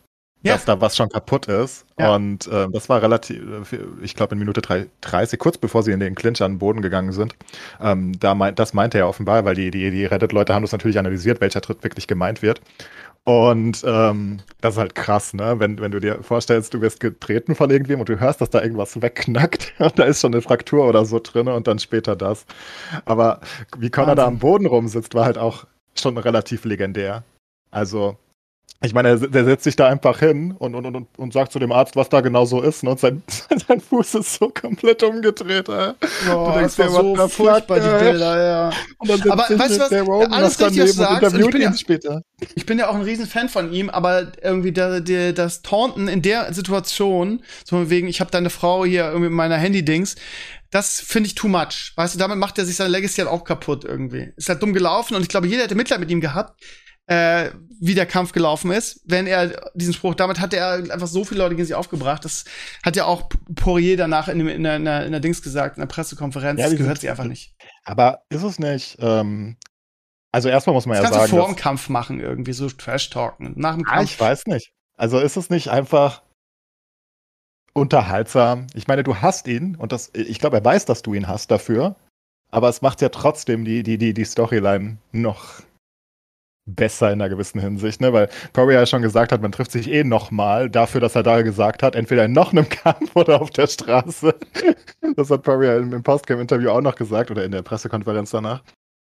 ja. 0.42 0.54
dass 0.54 0.64
da 0.64 0.80
was 0.80 0.96
schon 0.96 1.08
kaputt 1.08 1.46
ist. 1.46 1.86
Ja. 1.98 2.14
Und 2.14 2.46
äh, 2.48 2.68
das 2.70 2.88
war 2.88 3.02
relativ, 3.02 3.40
ich 4.02 4.14
glaube 4.14 4.34
in 4.34 4.38
Minute 4.38 4.60
30, 5.00 5.38
kurz 5.38 5.58
bevor 5.58 5.82
sie 5.82 5.92
in 5.92 6.00
den 6.00 6.14
Clinch 6.14 6.42
an 6.42 6.52
den 6.52 6.58
Boden 6.58 6.82
gegangen 6.82 7.12
sind. 7.12 7.34
Ähm, 7.80 8.18
da 8.18 8.34
meint, 8.34 8.58
das 8.58 8.74
meinte 8.74 8.98
er 8.98 9.08
offenbar, 9.08 9.44
weil 9.44 9.54
die, 9.54 9.70
die, 9.70 9.90
die 9.90 10.04
Reddit-Leute 10.04 10.54
haben 10.54 10.62
das 10.62 10.72
natürlich 10.72 10.98
analysiert, 10.98 11.40
welcher 11.40 11.60
Tritt 11.60 11.82
wirklich 11.84 12.06
gemeint 12.06 12.42
wird. 12.42 12.60
Und 13.24 13.84
ähm, 13.86 14.40
das 14.60 14.74
ist 14.74 14.80
halt 14.80 14.96
krass, 14.96 15.32
ne? 15.32 15.54
Wenn, 15.58 15.80
wenn 15.80 15.92
du 15.92 16.00
dir 16.00 16.24
vorstellst, 16.24 16.74
du 16.74 16.80
wirst 16.80 16.98
getreten 16.98 17.54
von 17.54 17.70
irgendwem 17.70 18.00
und 18.00 18.08
du 18.08 18.18
hörst, 18.18 18.40
dass 18.40 18.50
da 18.50 18.60
irgendwas 18.60 19.00
wegknackt 19.00 19.74
und 19.78 19.96
da 19.96 20.04
ist 20.04 20.20
schon 20.20 20.32
eine 20.34 20.42
Fraktur 20.42 20.88
oder 20.88 21.04
so 21.04 21.20
drin 21.22 21.46
und 21.46 21.68
dann 21.68 21.78
später 21.78 22.16
das. 22.16 22.46
Aber 23.04 23.40
wie 23.78 23.90
Connor 23.90 24.16
da 24.16 24.26
am 24.26 24.38
Boden 24.40 24.66
rumsitzt, 24.66 25.14
war 25.14 25.24
halt 25.24 25.38
auch 25.38 25.66
schon 25.94 26.18
relativ 26.18 26.64
legendär. 26.64 27.22
Also, 27.70 28.16
ich 28.84 28.94
meine, 28.94 29.16
der 29.16 29.44
setzt 29.44 29.64
sich 29.64 29.76
da 29.76 29.86
einfach 29.86 30.18
hin 30.18 30.56
und, 30.58 30.74
und, 30.74 30.84
und, 30.84 31.06
und 31.16 31.32
sagt 31.32 31.52
zu 31.52 31.60
dem 31.60 31.70
Arzt, 31.70 31.94
was 31.94 32.08
da 32.08 32.20
genau 32.20 32.44
so 32.44 32.60
ist. 32.60 32.82
Ne? 32.82 32.90
Und 32.90 33.00
sein, 33.00 33.22
sein 33.68 33.80
Fuß 33.80 34.16
ist 34.16 34.34
so 34.34 34.48
komplett 34.48 35.02
umgedreht. 35.04 35.68
Ey. 35.68 35.92
Oh, 36.32 36.46
du 36.46 36.58
denkst, 36.58 36.76
das 36.76 36.92
war 36.92 37.16
so 37.16 37.28
furchtbar, 37.28 37.78
die 37.78 38.04
Bilder, 38.04 38.44
ja. 38.44 38.70
Und 38.98 39.10
dann 39.10 39.30
aber 39.30 39.42
weißt 39.42 39.76
du 39.76 39.80
was, 39.80 39.92
Roman 39.92 40.32
alles 40.32 40.60
richtig, 40.60 40.80
was 40.80 40.96
du 40.96 41.02
sagst, 41.02 41.36
ich 41.36 41.50
bin, 41.50 41.62
ja, 41.62 41.72
später. 41.74 42.22
ich 42.54 42.66
bin 42.66 42.78
ja 42.78 42.88
auch 42.88 42.94
ein 42.94 43.02
riesen 43.02 43.26
Fan 43.26 43.48
von 43.48 43.72
ihm, 43.72 43.88
aber 43.88 44.32
irgendwie 44.42 44.72
der, 44.72 45.00
der, 45.00 45.32
das 45.32 45.62
Taunten 45.62 46.08
in 46.08 46.20
der 46.20 46.52
Situation, 46.52 47.42
so 47.64 47.88
wegen, 47.88 48.08
ich 48.08 48.20
habe 48.20 48.32
deine 48.32 48.50
Frau 48.50 48.84
hier 48.84 49.04
irgendwie 49.04 49.28
mit 49.28 49.36
meiner 49.36 49.56
Handy-Dings, 49.56 50.16
das 50.72 51.00
finde 51.00 51.28
ich 51.28 51.34
too 51.36 51.48
much. 51.48 51.92
Weißt 51.94 52.14
du, 52.14 52.18
damit 52.18 52.38
macht 52.38 52.58
er 52.58 52.64
sich 52.64 52.76
seine 52.76 52.90
Legacy 52.90 53.20
halt 53.20 53.28
auch 53.28 53.44
kaputt 53.44 53.84
irgendwie. 53.84 54.32
Ist 54.36 54.48
halt 54.48 54.62
dumm 54.62 54.72
gelaufen 54.72 55.14
und 55.14 55.22
ich 55.22 55.28
glaube, 55.28 55.46
jeder 55.46 55.64
hätte 55.64 55.74
Mitleid 55.74 56.00
mit 56.00 56.10
ihm 56.10 56.20
gehabt 56.20 56.58
äh, 57.06 57.50
wie 57.80 57.94
der 57.94 58.06
Kampf 58.06 58.32
gelaufen 58.32 58.70
ist, 58.70 59.00
wenn 59.04 59.26
er 59.26 59.70
diesen 59.74 59.92
Spruch, 59.92 60.14
damit 60.14 60.38
hat 60.38 60.54
er 60.54 60.74
einfach 60.92 61.08
so 61.08 61.24
viele 61.24 61.40
Leute 61.40 61.56
gegen 61.56 61.66
sich 61.66 61.74
aufgebracht. 61.74 62.24
Das 62.24 62.44
hat 62.84 62.94
ja 62.94 63.06
auch 63.06 63.28
Poirier 63.56 63.96
danach 63.96 64.28
in, 64.28 64.46
in, 64.46 64.62
der, 64.62 64.76
in, 64.76 64.84
der, 64.84 65.04
in 65.06 65.10
der 65.12 65.20
Dings 65.20 65.42
gesagt, 65.42 65.76
in 65.76 65.80
der 65.80 65.88
Pressekonferenz. 65.88 66.60
Ja, 66.60 66.68
das 66.68 66.78
gehört 66.78 67.00
sie 67.00 67.10
einfach 67.10 67.24
nicht. 67.24 67.54
Aber 67.84 68.22
ist 68.28 68.44
es 68.44 68.60
nicht, 68.60 68.98
ähm, 69.00 69.56
also 70.30 70.48
erstmal 70.48 70.74
muss 70.74 70.86
man 70.86 70.96
das 70.96 71.06
ja 71.06 71.12
sagen. 71.12 71.30
Du 71.30 71.36
vor 71.36 71.46
dem 71.46 71.56
Kampf 71.56 71.88
machen, 71.88 72.20
irgendwie 72.20 72.52
so 72.52 72.68
Trash-Talken. 72.68 73.54
Nach 73.56 73.74
dem 73.74 73.84
ah, 73.86 73.96
Kampf. 73.96 74.10
ich 74.12 74.20
weiß 74.20 74.46
nicht. 74.46 74.72
Also 74.96 75.18
ist 75.18 75.36
es 75.36 75.50
nicht 75.50 75.68
einfach 75.68 76.22
unterhaltsam? 77.72 78.68
Ich 78.74 78.86
meine, 78.86 79.02
du 79.02 79.16
hast 79.16 79.48
ihn 79.48 79.74
und 79.74 79.90
das, 79.92 80.10
ich 80.14 80.38
glaube, 80.38 80.58
er 80.58 80.64
weiß, 80.64 80.84
dass 80.84 81.02
du 81.02 81.14
ihn 81.14 81.26
hast 81.26 81.50
dafür. 81.50 81.96
Aber 82.52 82.68
es 82.68 82.82
macht 82.82 83.00
ja 83.00 83.08
trotzdem 83.08 83.64
die, 83.64 83.82
die, 83.82 83.98
die, 83.98 84.14
die 84.14 84.24
Storyline 84.24 84.98
noch 85.10 85.62
besser 86.66 87.12
in 87.12 87.20
einer 87.20 87.28
gewissen 87.28 87.60
Hinsicht, 87.60 88.00
ne? 88.00 88.12
Weil 88.12 88.28
Poirier 88.52 88.80
ja 88.80 88.86
schon 88.86 89.02
gesagt 89.02 89.32
hat, 89.32 89.42
man 89.42 89.52
trifft 89.52 89.72
sich 89.72 89.90
eh 89.90 90.04
nochmal 90.04 90.70
dafür, 90.70 91.00
dass 91.00 91.14
er 91.14 91.22
da 91.22 91.42
gesagt 91.42 91.82
hat, 91.82 91.96
entweder 91.96 92.24
in 92.24 92.32
noch 92.32 92.52
einem 92.52 92.68
Kampf 92.68 93.10
oder 93.16 93.40
auf 93.40 93.50
der 93.50 93.66
Straße. 93.66 94.34
das 95.16 95.30
hat 95.30 95.42
Poirier 95.42 95.78
im, 95.78 95.92
im 95.92 96.02
Postcam-Interview 96.02 96.70
auch 96.70 96.80
noch 96.80 96.94
gesagt 96.94 97.30
oder 97.30 97.44
in 97.44 97.52
der 97.52 97.62
Pressekonferenz 97.62 98.30
danach. 98.30 98.62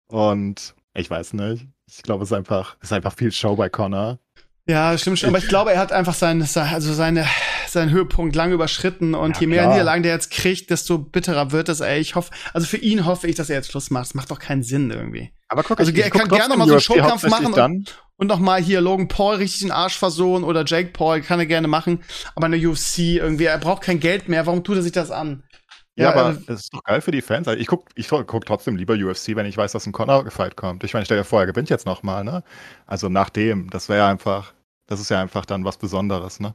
Und 0.09 0.75
ich 0.95 1.11
weiß 1.11 1.35
nicht. 1.35 1.67
Ich 1.89 2.03
glaube, 2.03 2.23
es 2.23 2.31
ist 2.31 2.37
einfach, 2.37 2.77
es 2.81 2.91
ist 2.91 2.93
einfach 2.93 3.15
viel 3.15 3.33
Show 3.33 3.57
bei 3.57 3.69
Connor. 3.69 4.19
Ja, 4.71 4.97
stimmt 4.97 5.19
schon. 5.19 5.31
Aber 5.31 5.39
ich 5.39 5.49
glaube, 5.49 5.73
er 5.73 5.81
hat 5.81 5.91
einfach 5.91 6.15
seinen, 6.15 6.43
also 6.43 6.93
seine, 6.95 7.27
seinen 7.67 7.91
Höhepunkt 7.91 8.37
lang 8.37 8.53
überschritten. 8.53 9.15
Und 9.15 9.37
ja, 9.37 9.41
je 9.41 9.47
mehr 9.49 9.63
klar. 9.63 9.73
Niederlagen 9.73 10.03
der 10.05 10.13
jetzt 10.13 10.31
kriegt, 10.31 10.71
desto 10.71 10.99
bitterer 10.99 11.51
wird 11.51 11.69
es. 11.69 11.81
Ey, 11.81 12.01
ich 12.01 12.15
hoffe, 12.15 12.31
also 12.53 12.67
für 12.67 12.77
ihn 12.77 13.05
hoffe 13.05 13.27
ich, 13.27 13.35
dass 13.35 13.51
er 13.51 13.57
jetzt 13.57 13.73
Schluss 13.73 13.91
macht. 13.91 14.07
Das 14.07 14.15
macht 14.15 14.31
doch 14.31 14.39
keinen 14.39 14.63
Sinn 14.63 14.91
irgendwie. 14.91 15.33
Aber 15.49 15.65
guck, 15.65 15.81
also 15.81 15.91
ich, 15.91 15.99
er 15.99 16.11
kann 16.11 16.29
gerne 16.29 16.51
noch 16.51 16.57
mal 16.57 16.67
so 16.67 16.75
einen 16.75 16.81
Showkampf 16.81 17.25
machen 17.25 17.53
und, 17.53 18.03
und 18.17 18.27
noch 18.29 18.39
mal 18.39 18.63
hier 18.63 18.81
Logan 18.81 19.09
Paul 19.09 19.37
richtig 19.37 19.63
den 19.63 19.73
Arsch 19.73 19.99
versohlen 19.99 20.45
oder 20.45 20.65
Jake 20.65 20.91
Paul 20.93 21.21
kann 21.23 21.41
er 21.41 21.47
gerne 21.47 21.67
machen. 21.67 22.05
Aber 22.37 22.47
eine 22.47 22.57
UFC 22.57 22.99
irgendwie, 22.99 23.47
er 23.47 23.59
braucht 23.59 23.83
kein 23.83 23.99
Geld 23.99 24.29
mehr. 24.29 24.47
Warum 24.47 24.63
tut 24.63 24.77
er 24.77 24.83
sich 24.83 24.93
das 24.93 25.11
an? 25.11 25.43
Ja, 25.97 26.05
ja 26.05 26.15
aber 26.15 26.31
äh, 26.31 26.53
es 26.53 26.61
ist 26.61 26.75
doch 26.75 26.85
geil 26.85 27.01
für 27.01 27.11
die 27.11 27.23
Fans. 27.23 27.49
Also 27.49 27.61
ich 27.61 27.67
guck, 27.67 27.89
ich 27.97 28.09
guck 28.09 28.47
trotzdem 28.47 28.77
lieber 28.77 28.95
UFC, 28.95 29.35
wenn 29.35 29.47
ich 29.47 29.57
weiß, 29.57 29.73
dass 29.73 29.87
ein 29.87 29.93
Connor-Fight 29.93 30.57
kommt. 30.57 30.85
Ich 30.85 30.95
meine, 30.95 31.05
stell 31.05 31.19
dir 31.19 31.25
vor, 31.25 31.41
er 31.41 31.47
gewinnt 31.47 31.69
jetzt 31.69 31.87
noch 31.87 32.05
mal, 32.05 32.23
ne? 32.23 32.45
Also 32.87 33.09
nachdem, 33.09 33.69
das 33.71 33.89
wäre 33.89 34.07
einfach 34.07 34.53
das 34.91 35.01
ist 35.01 35.09
ja 35.09 35.21
einfach 35.21 35.47
dann 35.47 35.65
was 35.65 35.77
Besonderes, 35.77 36.41
ne? 36.41 36.55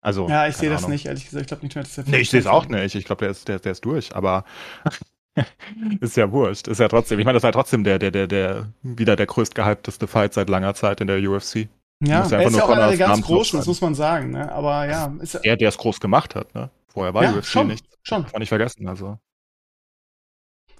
Also. 0.00 0.28
Ja, 0.28 0.46
ich 0.46 0.56
sehe 0.56 0.70
das 0.70 0.86
nicht, 0.88 1.06
ehrlich 1.06 1.24
gesagt. 1.24 1.42
Ich 1.42 1.48
glaube 1.48 1.64
nicht 1.64 1.74
mehr, 1.74 1.82
dass 1.84 1.94
der 1.96 2.04
Nee, 2.06 2.18
ich 2.18 2.30
sehe 2.30 2.40
es 2.40 2.46
auch 2.46 2.66
nicht. 2.66 2.94
Ich 2.94 3.04
glaube, 3.04 3.24
der 3.24 3.30
ist, 3.30 3.48
der, 3.48 3.58
der 3.58 3.72
ist 3.72 3.84
durch, 3.84 4.14
aber 4.14 4.44
ist 6.00 6.16
ja 6.16 6.30
wurscht. 6.30 6.68
Ist 6.68 6.78
ja 6.78 6.86
trotzdem, 6.86 7.18
ich 7.18 7.24
meine, 7.24 7.36
das 7.36 7.42
war 7.42 7.52
trotzdem 7.52 7.82
der, 7.82 7.98
der, 7.98 8.12
der, 8.12 8.28
der, 8.28 8.72
wieder 8.82 9.16
der 9.16 9.26
größtgehypteste 9.26 10.06
Fight 10.06 10.32
seit 10.32 10.48
langer 10.48 10.74
Zeit 10.74 11.00
in 11.00 11.08
der 11.08 11.18
UFC. 11.18 11.68
Ja, 12.02 12.20
er 12.30 12.46
ist 12.46 12.56
ja 12.56 12.64
auch 12.64 12.70
einer 12.70 12.88
der 12.88 12.96
ganz 12.96 13.20
großen, 13.20 13.58
das 13.58 13.66
muss 13.66 13.80
man 13.80 13.94
sagen, 13.96 14.30
ne? 14.30 14.50
Aber 14.52 14.86
ja. 14.88 15.12
Ist 15.20 15.34
ja 15.34 15.40
der, 15.40 15.56
der 15.56 15.68
es 15.70 15.76
groß 15.76 15.98
gemacht 15.98 16.36
hat, 16.36 16.54
ne? 16.54 16.70
Vorher 16.86 17.12
war 17.12 17.24
ja, 17.24 17.32
UFC 17.32 17.46
schon, 17.46 17.66
nicht. 17.66 17.84
Schon. 18.02 18.26
Kann 18.26 18.40
ich 18.40 18.48
vergessen, 18.48 18.88
also. 18.88 19.18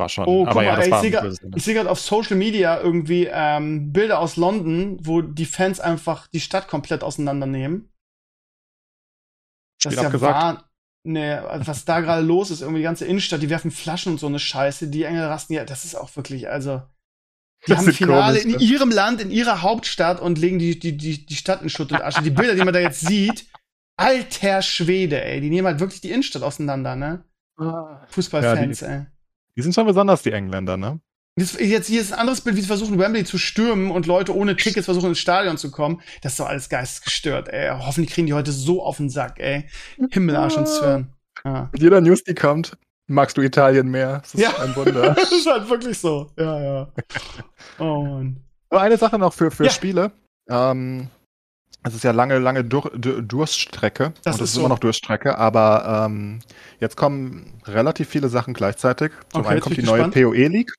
War 0.01 0.09
schon. 0.09 0.25
Oh, 0.25 0.47
aber 0.47 0.65
ja, 0.65 0.77
mal, 0.89 1.05
ich 1.55 1.63
sehe 1.63 1.75
gerade 1.75 1.91
auf 1.91 2.01
Social 2.01 2.35
Media 2.35 2.81
irgendwie 2.81 3.29
ähm, 3.31 3.93
Bilder 3.93 4.19
aus 4.19 4.37
London, 4.37 4.97
wo 5.03 5.21
die 5.21 5.45
Fans 5.45 5.79
einfach 5.79 6.27
die 6.29 6.41
Stadt 6.41 6.69
komplett 6.69 7.05
auseinandernehmen. 7.05 7.93
Das 9.83 9.93
ist 9.93 10.03
ja 10.03 10.21
wahr. 10.23 10.71
Nee, 11.03 11.39
was 11.43 11.85
da 11.85 12.01
gerade 12.01 12.23
los 12.23 12.51
ist, 12.51 12.63
irgendwie 12.63 12.81
die 12.81 12.85
ganze 12.85 13.05
Innenstadt, 13.05 13.43
die 13.43 13.51
werfen 13.51 13.71
Flaschen 13.71 14.13
und 14.13 14.19
so 14.19 14.27
eine 14.27 14.39
Scheiße, 14.39 14.89
die 14.89 15.05
Engel 15.05 15.27
rasten, 15.27 15.53
ja, 15.53 15.67
das 15.67 15.85
ist 15.85 15.95
auch 15.95 16.17
wirklich, 16.17 16.49
also. 16.49 16.83
Die 17.67 17.73
das 17.73 17.81
haben 17.81 17.93
Finale 17.93 18.41
komisch, 18.41 18.55
in 18.55 18.61
ihrem 18.61 18.91
Land, 18.91 19.21
in 19.21 19.31
ihrer 19.31 19.61
Hauptstadt 19.61 20.19
und 20.19 20.39
legen 20.39 20.59
die, 20.59 20.79
die, 20.79 20.97
die, 20.97 21.27
die 21.27 21.37
Stadt 21.37 21.61
in 21.61 21.69
Schutt 21.69 21.93
und 21.93 22.01
Asche. 22.01 22.23
Die 22.23 22.31
Bilder, 22.31 22.55
die 22.55 22.65
man 22.65 22.73
da 22.73 22.81
jetzt 22.81 23.01
sieht, 23.01 23.47
alter 23.99 24.63
Schwede, 24.63 25.23
ey, 25.23 25.43
die 25.43 25.51
nehmen 25.51 25.67
halt 25.67 25.81
wirklich 25.81 26.01
die 26.01 26.11
Innenstadt 26.11 26.43
auseinander, 26.43 26.97
ne? 26.97 27.23
Ah. 27.59 28.07
Fußballfans, 28.09 28.81
ja, 28.81 28.89
ey. 28.89 29.07
Die 29.61 29.65
sind 29.65 29.75
schon 29.75 29.87
besonders, 29.87 30.23
die 30.23 30.33
Engländer, 30.33 30.79
ne? 30.79 31.01
Jetzt 31.37 31.87
hier 31.87 32.01
ist 32.01 32.15
ein 32.15 32.19
anderes 32.19 32.41
Bild, 32.41 32.57
wie 32.57 32.63
sie 32.63 32.67
versuchen, 32.67 32.99
Wembley 32.99 33.25
zu 33.25 33.37
stürmen 33.37 33.91
und 33.91 34.07
Leute 34.07 34.35
ohne 34.35 34.57
Tickets 34.57 34.87
versuchen, 34.87 35.11
ins 35.11 35.19
Stadion 35.19 35.59
zu 35.59 35.71
kommen. 35.71 36.01
Das 36.23 36.33
ist 36.33 36.41
doch 36.41 36.49
alles 36.49 36.71
geistesgestört, 36.71 37.51
ey. 37.51 37.71
Hoffentlich 37.79 38.15
kriegen 38.15 38.27
die 38.27 38.33
heute 38.33 38.53
so 38.53 38.83
auf 38.83 38.97
den 38.97 39.11
Sack, 39.11 39.39
ey. 39.39 39.69
Himmelarsch 40.11 40.57
und 40.57 40.67
Zwirn. 40.67 41.13
Ja. 41.45 41.69
Mit 41.73 41.83
jeder 41.83 42.01
News, 42.01 42.25
die 42.25 42.35
kommt, 42.35 42.79
magst 43.07 43.37
du 43.37 43.43
Italien 43.43 43.89
mehr. 43.89 44.21
Das 44.21 44.33
ist 44.33 44.41
ja. 44.41 44.59
ein 44.61 44.75
Wunder. 44.75 45.15
das 45.15 45.31
ist 45.31 45.47
halt 45.47 45.69
wirklich 45.69 45.99
so. 45.99 46.31
Ja, 46.39 46.63
ja. 46.63 46.93
Oh 47.79 48.03
Mann. 48.03 48.43
Aber 48.71 48.81
eine 48.81 48.97
Sache 48.97 49.19
noch 49.19 49.35
für, 49.35 49.51
für 49.51 49.65
ja. 49.65 49.71
Spiele. 49.71 50.13
Ähm, 50.49 51.11
es 51.83 51.95
ist 51.95 52.05
ja 52.05 52.11
lange, 52.11 52.39
lange 52.39 52.65
Dur 52.65 52.91
Durststrecke. 52.91 54.13
Das 54.23 54.37
und 54.37 54.43
es 54.43 54.51
ist, 54.51 54.55
so. 54.55 54.61
immer 54.61 54.69
noch 54.69 54.79
Durststrecke, 54.79 55.39
aber 55.39 56.07
ähm, 56.07 56.41
jetzt 56.79 56.97
kommen 56.97 57.61
relativ 57.65 58.09
viele 58.09 58.29
Sachen 58.29 58.55
gleichzeitig. 58.55 59.13
Zum 59.31 59.41
okay, 59.41 59.51
einen 59.51 59.61
kommt 59.61 59.77
die 59.77 59.83
neue 59.83 60.09
PoE 60.09 60.49
League. 60.49 60.73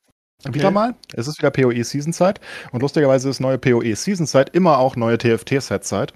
Okay. 0.44 0.56
Wieder 0.56 0.72
mal. 0.72 0.96
Es 1.14 1.28
ist 1.28 1.38
wieder 1.38 1.52
PoE 1.52 1.84
Season 1.84 2.14
Zeit. 2.14 2.40
Und 2.72 2.82
lustigerweise 2.82 3.30
ist 3.30 3.40
neue 3.40 3.58
PoE 3.58 3.96
Season 3.96 4.26
Zeit 4.26 4.50
immer 4.56 4.78
auch 4.80 4.96
neue 4.96 5.18
TFT 5.18 5.62
Set 5.62 5.84
Zeit. 5.84 6.14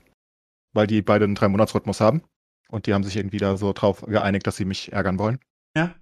Weil 0.74 0.88
die 0.88 1.02
beide 1.02 1.26
einen 1.26 1.36
drei 1.36 1.48
Monats 1.48 1.76
Rhythmus 1.76 2.02
haben. 2.02 2.24
Und 2.70 2.88
die 2.88 2.94
haben 2.94 3.03
sich 3.03 3.16
irgendwie 3.18 3.38
da 3.38 3.57
so 3.57 3.72
drauf 3.74 4.02
geeinigt, 4.02 4.48
dass 4.48 4.56
sie 4.56 4.66
mich 4.66 4.91
ärgern 4.91 5.20
wollen. 5.20 5.40
Ja. 5.76 5.94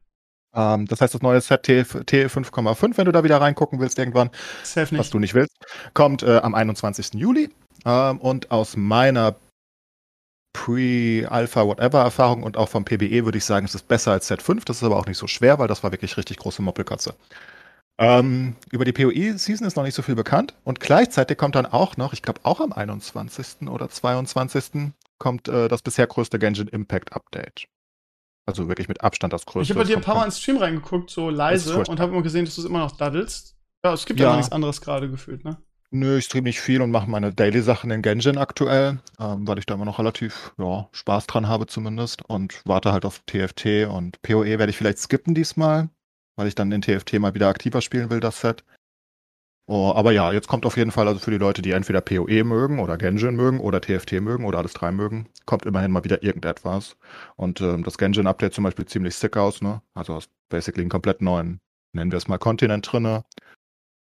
Ähm, 0.55 0.85
das 0.85 1.01
heißt, 1.01 1.13
das 1.13 1.21
neue 1.21 1.41
Set 1.41 1.67
T5,5, 1.67 2.97
wenn 2.97 3.05
du 3.05 3.11
da 3.11 3.23
wieder 3.23 3.41
reingucken 3.41 3.79
willst 3.79 3.99
irgendwann, 3.99 4.29
was 4.91 5.09
du 5.09 5.19
nicht 5.19 5.33
willst, 5.33 5.57
kommt 5.93 6.23
äh, 6.23 6.37
am 6.37 6.55
21. 6.55 7.13
Juli. 7.15 7.49
Ähm, 7.85 8.19
und 8.19 8.51
aus 8.51 8.77
meiner 8.77 9.35
Pre-Alpha-Whatever-Erfahrung 10.53 12.43
und 12.43 12.57
auch 12.57 12.69
vom 12.69 12.85
PBE 12.85 13.25
würde 13.25 13.37
ich 13.37 13.45
sagen, 13.45 13.65
es 13.65 13.75
ist 13.75 13.87
besser 13.87 14.11
als 14.11 14.27
Set 14.27 14.41
5. 14.41 14.65
Das 14.65 14.77
ist 14.77 14.83
aber 14.83 14.97
auch 14.97 15.07
nicht 15.07 15.17
so 15.17 15.27
schwer, 15.27 15.59
weil 15.59 15.67
das 15.67 15.83
war 15.83 15.91
wirklich 15.91 16.15
richtig 16.17 16.37
große 16.37 16.61
Moppelkatze. 16.61 17.15
Ähm, 17.99 18.55
über 18.71 18.85
die 18.85 18.91
PoE-Season 18.93 19.67
ist 19.67 19.75
noch 19.75 19.83
nicht 19.83 19.95
so 19.95 20.01
viel 20.01 20.15
bekannt. 20.15 20.55
Und 20.63 20.79
gleichzeitig 20.79 21.37
kommt 21.37 21.55
dann 21.55 21.65
auch 21.65 21.97
noch, 21.97 22.13
ich 22.13 22.21
glaube 22.21 22.39
auch 22.43 22.59
am 22.59 22.71
21. 22.73 23.67
oder 23.67 23.89
22. 23.89 24.91
kommt 25.19 25.47
äh, 25.47 25.67
das 25.67 25.81
bisher 25.81 26.07
größte 26.07 26.39
Genshin 26.39 26.67
Impact 26.67 27.13
Update. 27.13 27.65
Also 28.45 28.67
wirklich 28.67 28.87
mit 28.87 29.01
Abstand 29.01 29.31
das 29.31 29.45
größte. 29.45 29.61
Ich 29.61 29.69
habe 29.69 29.85
bei 29.85 29.87
dir 29.87 29.97
ein 29.97 30.03
paar 30.03 30.15
Mal 30.15 30.25
ins 30.25 30.39
Stream 30.39 30.57
reingeguckt, 30.57 31.09
so 31.09 31.29
leise, 31.29 31.77
und 31.77 31.99
habe 31.99 32.11
immer 32.11 32.23
gesehen, 32.23 32.45
dass 32.45 32.55
du 32.55 32.61
es 32.61 32.67
immer 32.67 32.79
noch 32.79 32.97
daddelst. 32.97 33.55
Ja, 33.85 33.93
es 33.93 34.05
gibt 34.05 34.19
ja, 34.19 34.25
Ja. 34.25 34.29
noch 34.31 34.37
nichts 34.37 34.51
anderes 34.51 34.81
gerade 34.81 35.09
gefühlt, 35.09 35.45
ne? 35.45 35.57
Nö, 35.95 36.17
ich 36.17 36.25
stream 36.25 36.45
nicht 36.45 36.59
viel 36.59 36.81
und 36.81 36.89
mache 36.89 37.07
meine 37.07 37.31
Daily-Sachen 37.31 37.91
in 37.91 38.01
Genshin 38.01 38.39
aktuell, 38.39 38.97
ähm, 39.19 39.47
weil 39.47 39.59
ich 39.59 39.67
da 39.67 39.75
immer 39.75 39.85
noch 39.85 39.99
relativ 39.99 40.51
ja, 40.57 40.89
Spaß 40.91 41.27
dran 41.27 41.47
habe 41.47 41.67
zumindest 41.67 42.27
und 42.27 42.63
warte 42.65 42.91
halt 42.91 43.05
auf 43.05 43.19
TFT 43.27 43.85
und 43.87 44.19
PoE 44.23 44.57
werde 44.57 44.71
ich 44.71 44.77
vielleicht 44.77 44.97
skippen 44.97 45.35
diesmal, 45.35 45.89
weil 46.35 46.47
ich 46.47 46.55
dann 46.55 46.71
in 46.71 46.81
TFT 46.81 47.19
mal 47.19 47.35
wieder 47.35 47.47
aktiver 47.47 47.79
spielen 47.79 48.09
will, 48.09 48.19
das 48.19 48.41
Set. 48.41 48.63
Oh, 49.67 49.93
aber 49.95 50.11
ja, 50.11 50.31
jetzt 50.31 50.47
kommt 50.47 50.65
auf 50.65 50.77
jeden 50.77 50.89
Fall 50.89 51.07
also 51.07 51.19
für 51.19 51.29
die 51.29 51.37
Leute, 51.37 51.61
die 51.61 51.71
entweder 51.71 52.01
PoE 52.01 52.43
mögen 52.43 52.79
oder 52.79 52.97
Genshin 52.97 53.35
mögen 53.35 53.59
oder 53.59 53.79
TFT 53.79 54.13
mögen 54.13 54.45
oder 54.45 54.57
alles 54.57 54.73
drei 54.73 54.91
mögen, 54.91 55.29
kommt 55.45 55.67
immerhin 55.67 55.91
mal 55.91 56.03
wieder 56.03 56.23
irgendetwas. 56.23 56.97
Und 57.35 57.61
ähm, 57.61 57.83
das 57.83 57.99
Genshin-Update 57.99 58.55
zum 58.55 58.63
Beispiel 58.63 58.85
ziemlich 58.87 59.13
sick 59.13 59.37
aus, 59.37 59.61
ne? 59.61 59.83
Also 59.93 60.15
hast 60.15 60.31
basically 60.49 60.81
einen 60.81 60.89
komplett 60.89 61.21
neuen, 61.21 61.59
nennen 61.93 62.11
wir 62.11 62.17
es 62.17 62.27
mal, 62.27 62.39
Kontinent 62.39 62.91
drinne. 62.91 63.25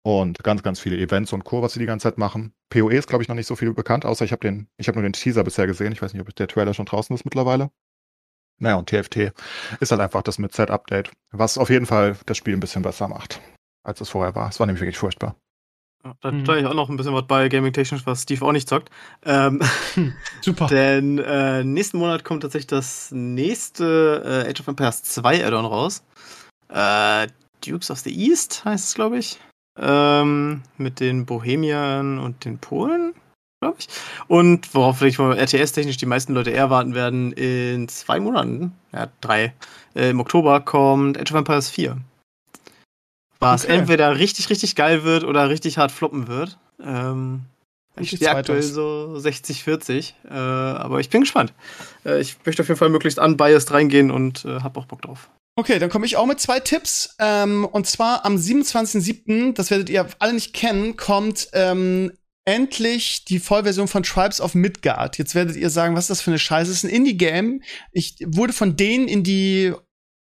Und 0.07 0.41
ganz, 0.41 0.63
ganz 0.63 0.79
viele 0.79 0.97
Events 0.97 1.33
und 1.33 1.43
Co., 1.43 1.61
was 1.61 1.73
sie 1.73 1.79
die 1.81 1.85
ganze 1.85 2.03
Zeit 2.03 2.17
machen. 2.17 2.53
PoE 2.69 2.93
ist, 2.93 3.09
glaube 3.09 3.23
ich, 3.23 3.27
noch 3.27 3.35
nicht 3.35 3.45
so 3.45 3.57
viel 3.57 3.73
bekannt, 3.73 4.05
außer 4.05 4.23
ich 4.23 4.31
habe 4.31 4.39
den, 4.39 4.69
ich 4.77 4.87
habe 4.87 4.97
nur 4.97 5.03
den 5.03 5.11
Teaser 5.11 5.43
bisher 5.43 5.67
gesehen. 5.67 5.91
Ich 5.91 6.01
weiß 6.01 6.13
nicht, 6.13 6.21
ob 6.21 6.33
der 6.33 6.47
Trailer 6.47 6.73
schon 6.73 6.85
draußen 6.85 7.13
ist 7.13 7.25
mittlerweile. 7.25 7.71
Naja, 8.57 8.77
und 8.77 8.87
TFT 8.89 9.33
ist 9.81 9.91
halt 9.91 9.99
einfach 9.99 10.21
das 10.21 10.39
mit 10.39 10.53
Set-Update, 10.53 11.11
was 11.31 11.57
auf 11.57 11.69
jeden 11.69 11.85
Fall 11.85 12.15
das 12.25 12.37
Spiel 12.37 12.53
ein 12.53 12.61
bisschen 12.61 12.83
besser 12.83 13.09
macht, 13.09 13.41
als 13.83 13.99
es 13.99 14.07
vorher 14.07 14.33
war. 14.33 14.47
Es 14.47 14.61
war 14.61 14.65
nämlich 14.65 14.79
wirklich 14.81 14.97
furchtbar. 14.97 15.35
Ja, 16.05 16.13
da 16.21 16.31
Mhm. 16.31 16.45
ich 16.51 16.65
auch 16.65 16.73
noch 16.73 16.87
ein 16.89 16.95
bisschen 16.95 17.13
was 17.13 17.27
bei 17.27 17.49
Gaming 17.49 17.73
technisch, 17.73 18.05
was 18.05 18.21
Steve 18.21 18.45
auch 18.45 18.53
nicht 18.53 18.69
zockt. 18.69 18.89
Ähm, 19.25 19.61
Super. 20.41 20.67
denn 20.71 21.17
äh, 21.19 21.65
nächsten 21.65 21.97
Monat 21.97 22.23
kommt 22.23 22.43
tatsächlich 22.43 22.67
das 22.67 23.11
nächste 23.11 24.45
äh, 24.45 24.49
Age 24.49 24.61
of 24.61 24.69
Empires 24.69 25.03
2 25.03 25.45
Add-on 25.45 25.65
raus. 25.65 26.01
Äh, 26.69 27.27
Dukes 27.65 27.91
of 27.91 27.99
the 27.99 28.17
East 28.17 28.63
heißt 28.63 28.87
es, 28.87 28.95
glaube 28.95 29.17
ich. 29.17 29.39
Ähm, 29.79 30.63
mit 30.77 30.99
den 30.99 31.25
Bohemiern 31.25 32.19
und 32.19 32.45
den 32.45 32.57
Polen, 32.57 33.13
glaube 33.61 33.77
ich. 33.79 33.87
Und 34.27 34.73
worauf 34.73 34.97
vielleicht 34.97 35.19
mal 35.19 35.37
RTS-technisch 35.37 35.97
die 35.97 36.05
meisten 36.05 36.33
Leute 36.33 36.51
eher 36.51 36.69
warten 36.69 36.95
werden, 36.95 37.31
in 37.33 37.87
zwei 37.87 38.19
Monaten, 38.19 38.73
ja, 38.91 39.07
drei, 39.21 39.53
äh, 39.95 40.09
im 40.09 40.19
Oktober 40.19 40.61
kommt 40.61 41.19
Age 41.19 41.31
of 41.31 41.37
Empires 41.37 41.69
4. 41.69 41.97
Was 43.39 43.65
Okay. 43.65 43.77
entweder 43.77 44.17
richtig, 44.17 44.49
richtig 44.49 44.75
geil 44.75 45.03
wird 45.03 45.23
oder 45.23 45.49
richtig 45.49 45.77
hart 45.77 45.91
floppen 45.91 46.27
wird. 46.27 46.57
Ähm, 46.83 47.41
ich 47.99 48.09
stehe 48.09 48.31
aktuell 48.31 48.61
so 48.61 49.17
60, 49.17 49.63
40. 49.63 50.15
Äh, 50.29 50.33
aber 50.33 50.99
ich 50.99 51.09
bin 51.09 51.21
gespannt. 51.21 51.53
Äh, 52.05 52.19
ich 52.19 52.37
möchte 52.45 52.61
auf 52.61 52.67
jeden 52.67 52.77
Fall 52.77 52.89
möglichst 52.89 53.19
unbiased 53.19 53.71
reingehen 53.71 54.11
und 54.11 54.45
äh, 54.45 54.61
hab 54.61 54.77
auch 54.77 54.85
Bock 54.85 55.01
drauf. 55.01 55.29
Okay, 55.59 55.79
dann 55.79 55.89
komme 55.89 56.05
ich 56.05 56.17
auch 56.17 56.27
mit 56.27 56.39
zwei 56.39 56.59
Tipps. 56.59 57.15
Ähm, 57.17 57.65
und 57.65 57.87
zwar 57.87 58.25
am 58.25 58.35
27.07., 58.35 59.55
das 59.55 59.71
werdet 59.71 59.89
ihr 59.89 60.07
alle 60.19 60.33
nicht 60.33 60.53
kennen, 60.53 60.97
kommt 60.97 61.49
ähm, 61.53 62.11
endlich 62.45 63.25
die 63.25 63.39
Vollversion 63.39 63.87
von 63.87 64.03
Tribes 64.03 64.39
of 64.39 64.53
Midgard. 64.53 65.17
Jetzt 65.17 65.33
werdet 65.33 65.55
ihr 65.55 65.71
sagen, 65.71 65.95
was 65.95 66.05
ist 66.05 66.09
das 66.11 66.21
für 66.21 66.29
eine 66.29 66.37
Scheiße? 66.37 66.69
Es 66.69 66.77
ist 66.77 66.83
ein 66.83 66.91
Indie-Game. 66.91 67.63
Ich 67.91 68.17
wurde 68.23 68.53
von 68.53 68.77
denen 68.77 69.07
in 69.07 69.23
die 69.23 69.73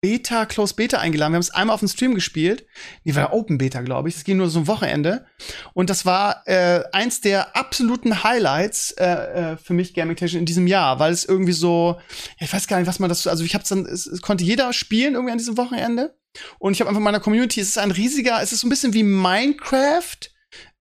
Beta, 0.01 0.45
Close 0.45 0.73
Beta 0.73 0.99
eingeladen. 0.99 1.33
Wir 1.33 1.35
haben 1.35 1.41
es 1.41 1.51
einmal 1.51 1.73
auf 1.73 1.81
dem 1.81 1.89
Stream 1.89 2.15
gespielt. 2.15 2.65
Die 3.03 3.15
war 3.15 3.33
Open 3.33 3.57
Beta, 3.57 3.81
glaube 3.81 4.07
ich. 4.07 4.15
Das 4.15 4.23
ging 4.23 4.37
nur 4.37 4.49
so 4.49 4.59
ein 4.59 4.67
Wochenende. 4.67 5.25
Und 5.73 5.89
das 5.89 6.05
war 6.05 6.43
äh, 6.47 6.83
eins 6.93 7.19
der 7.21 7.55
absoluten 7.55 8.23
Highlights 8.23 8.91
äh, 8.91 9.05
äh, 9.05 9.57
für 9.57 9.73
mich 9.73 9.93
Gaming 9.93 10.15
Technisch 10.15 10.39
in 10.39 10.45
diesem 10.45 10.67
Jahr, 10.67 10.99
weil 10.99 11.11
es 11.11 11.25
irgendwie 11.25 11.51
so, 11.51 11.99
ja, 12.39 12.45
ich 12.45 12.53
weiß 12.53 12.67
gar 12.67 12.77
nicht, 12.77 12.87
was 12.87 12.99
man 12.99 13.09
das, 13.09 13.27
also 13.27 13.43
ich 13.43 13.53
habe 13.53 13.65
dann, 13.67 13.85
es, 13.85 14.07
es 14.07 14.21
konnte 14.21 14.43
jeder 14.43 14.71
spielen 14.71 15.15
irgendwie 15.15 15.33
an 15.33 15.37
diesem 15.37 15.57
Wochenende. 15.57 16.15
Und 16.59 16.73
ich 16.73 16.79
habe 16.79 16.89
einfach 16.89 16.99
in 16.99 17.03
meiner 17.03 17.19
Community, 17.19 17.59
es 17.59 17.69
ist 17.69 17.77
ein 17.77 17.91
riesiger, 17.91 18.41
es 18.41 18.53
ist 18.53 18.61
so 18.61 18.67
ein 18.67 18.69
bisschen 18.69 18.93
wie 18.93 19.03
Minecraft. 19.03 20.17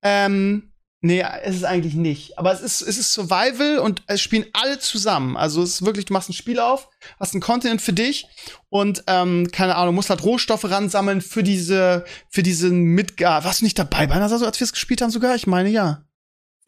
Ähm, 0.03 0.68
nee, 1.01 1.25
es 1.43 1.57
ist 1.57 1.65
eigentlich 1.65 1.95
nicht. 1.95 2.39
Aber 2.39 2.53
es 2.53 2.61
ist, 2.61 2.81
es 2.83 2.99
ist 2.99 3.13
Survival 3.13 3.79
und 3.79 4.03
es 4.07 4.21
spielen 4.21 4.47
alle 4.53 4.79
zusammen. 4.79 5.37
Also 5.37 5.63
es 5.63 5.75
ist 5.75 5.85
wirklich, 5.85 6.07
du 6.07 6.13
machst 6.13 6.29
ein 6.29 6.35
Spiel 6.35 6.59
auf, 6.61 6.89
hast 7.21 7.35
einen 7.35 7.41
Content 7.43 7.81
für 7.83 7.93
dich 7.93 8.27
und 8.69 9.05
ähm, 9.07 9.49
keine 9.53 9.77
Ahnung, 9.77 9.95
musst 9.95 10.11
halt 10.11 10.25
Rohstoffe 10.25 10.65
ransammeln 10.65 11.21
für 11.21 11.43
diese, 11.43 12.05
für 12.29 12.43
diesen 12.43 12.83
Midgard. 12.83 13.45
Warst 13.45 13.61
du 13.61 13.65
nicht 13.65 13.79
dabei 13.79 14.07
bei 14.07 14.15
einer 14.15 14.29
Saison, 14.29 14.47
als 14.47 14.61
wir 14.61 14.65
es 14.65 14.73
gespielt 14.73 15.01
haben 15.01 15.11
sogar? 15.11 15.35
Ich 15.35 15.47
meine 15.47 15.69
ja. 15.69 16.05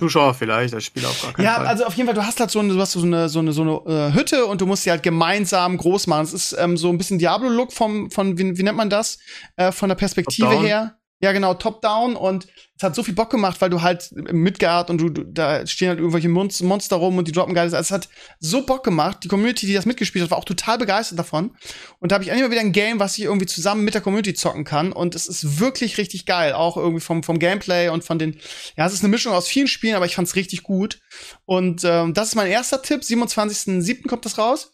Zuschauer 0.01 0.33
vielleicht, 0.33 0.73
als 0.73 0.85
Spieler 0.85 1.09
auf 1.11 1.21
gar 1.23 1.35
keinen 1.35 1.45
Ja, 1.45 1.57
Fall. 1.57 1.67
also 1.67 1.85
auf 1.85 1.95
jeden 1.95 2.07
Fall, 2.07 2.15
du 2.15 2.25
hast 2.25 2.41
halt 2.41 2.51
so 2.51 2.59
eine, 2.61 2.73
du 2.73 2.81
hast 2.81 2.93
so 2.93 3.03
eine, 3.03 3.29
so 3.29 3.39
eine, 3.39 3.53
so 3.53 3.83
eine 3.85 4.09
äh, 4.09 4.15
Hütte 4.15 4.47
und 4.47 4.63
du 4.63 4.67
musst 4.67 4.85
sie 4.85 4.91
halt 4.91 5.03
gemeinsam 5.03 5.77
groß 5.77 6.07
machen. 6.07 6.25
Es 6.25 6.33
ist 6.33 6.57
ähm, 6.59 6.79
so 6.79 6.89
ein 6.89 6.97
bisschen 6.97 7.19
Diablo-Look 7.19 7.71
vom, 7.73 8.11
von, 8.11 8.39
wie, 8.39 8.57
wie 8.57 8.63
nennt 8.63 8.79
man 8.79 8.89
das? 8.89 9.19
Äh, 9.57 9.73
von 9.73 9.91
der 9.91 9.97
Perspektive 9.97 10.59
her. 10.61 10.97
Ja, 11.23 11.33
genau, 11.33 11.53
top-down 11.55 12.17
und 12.17 12.47
es 12.81 12.83
hat 12.83 12.95
so 12.95 13.03
viel 13.03 13.13
Bock 13.13 13.29
gemacht, 13.29 13.61
weil 13.61 13.69
du 13.69 13.83
halt 13.83 14.11
Midgard 14.13 14.89
und 14.89 14.99
du, 14.99 15.11
du 15.11 15.23
da 15.23 15.67
stehen 15.67 15.91
halt 15.91 15.99
irgendwelche 15.99 16.31
Mon 16.31 16.49
Monster 16.63 16.97
rum 16.97 17.19
und 17.19 17.29
die 17.29 17.33
droppen 17.33 17.53
geiles. 17.53 17.75
Also 17.75 17.89
es 17.89 17.91
hat 17.91 18.09
so 18.39 18.65
Bock 18.65 18.83
gemacht. 18.85 19.19
Die 19.23 19.29
Community, 19.29 19.67
die 19.67 19.75
das 19.75 19.85
mitgespielt 19.85 20.25
hat, 20.25 20.31
war 20.31 20.39
auch 20.39 20.47
total 20.47 20.79
begeistert 20.79 21.19
davon. 21.19 21.55
Und 21.99 22.11
da 22.11 22.15
habe 22.15 22.25
ich 22.25 22.31
endlich 22.31 22.47
mal 22.47 22.53
wieder 22.53 22.63
ein 22.63 22.73
Game, 22.73 22.99
was 22.99 23.19
ich 23.19 23.25
irgendwie 23.25 23.45
zusammen 23.45 23.85
mit 23.85 23.93
der 23.93 24.01
Community 24.01 24.33
zocken 24.33 24.65
kann. 24.65 24.93
Und 24.93 25.15
es 25.15 25.27
ist 25.27 25.61
wirklich 25.61 25.99
richtig 25.99 26.25
geil. 26.25 26.55
Auch 26.55 26.79
irgendwie 26.79 27.03
vom, 27.03 27.23
vom 27.23 27.39
Gameplay 27.39 27.91
und 27.91 28.03
von 28.03 28.19
den, 28.19 28.39
ja, 28.79 28.87
es 28.87 28.95
ist 28.95 29.01
eine 29.01 29.11
Mischung 29.11 29.35
aus 29.35 29.47
vielen 29.47 29.69
Spielen, 29.69 29.97
aber 29.97 30.07
ich 30.07 30.15
fand's 30.15 30.35
richtig 30.35 30.63
gut. 30.63 31.01
Und 31.45 31.83
ähm, 31.85 32.15
das 32.15 32.29
ist 32.29 32.35
mein 32.35 32.51
erster 32.51 32.81
Tipp. 32.81 33.03
27.07. 33.03 34.09
kommt 34.09 34.25
das 34.25 34.39
raus. 34.39 34.73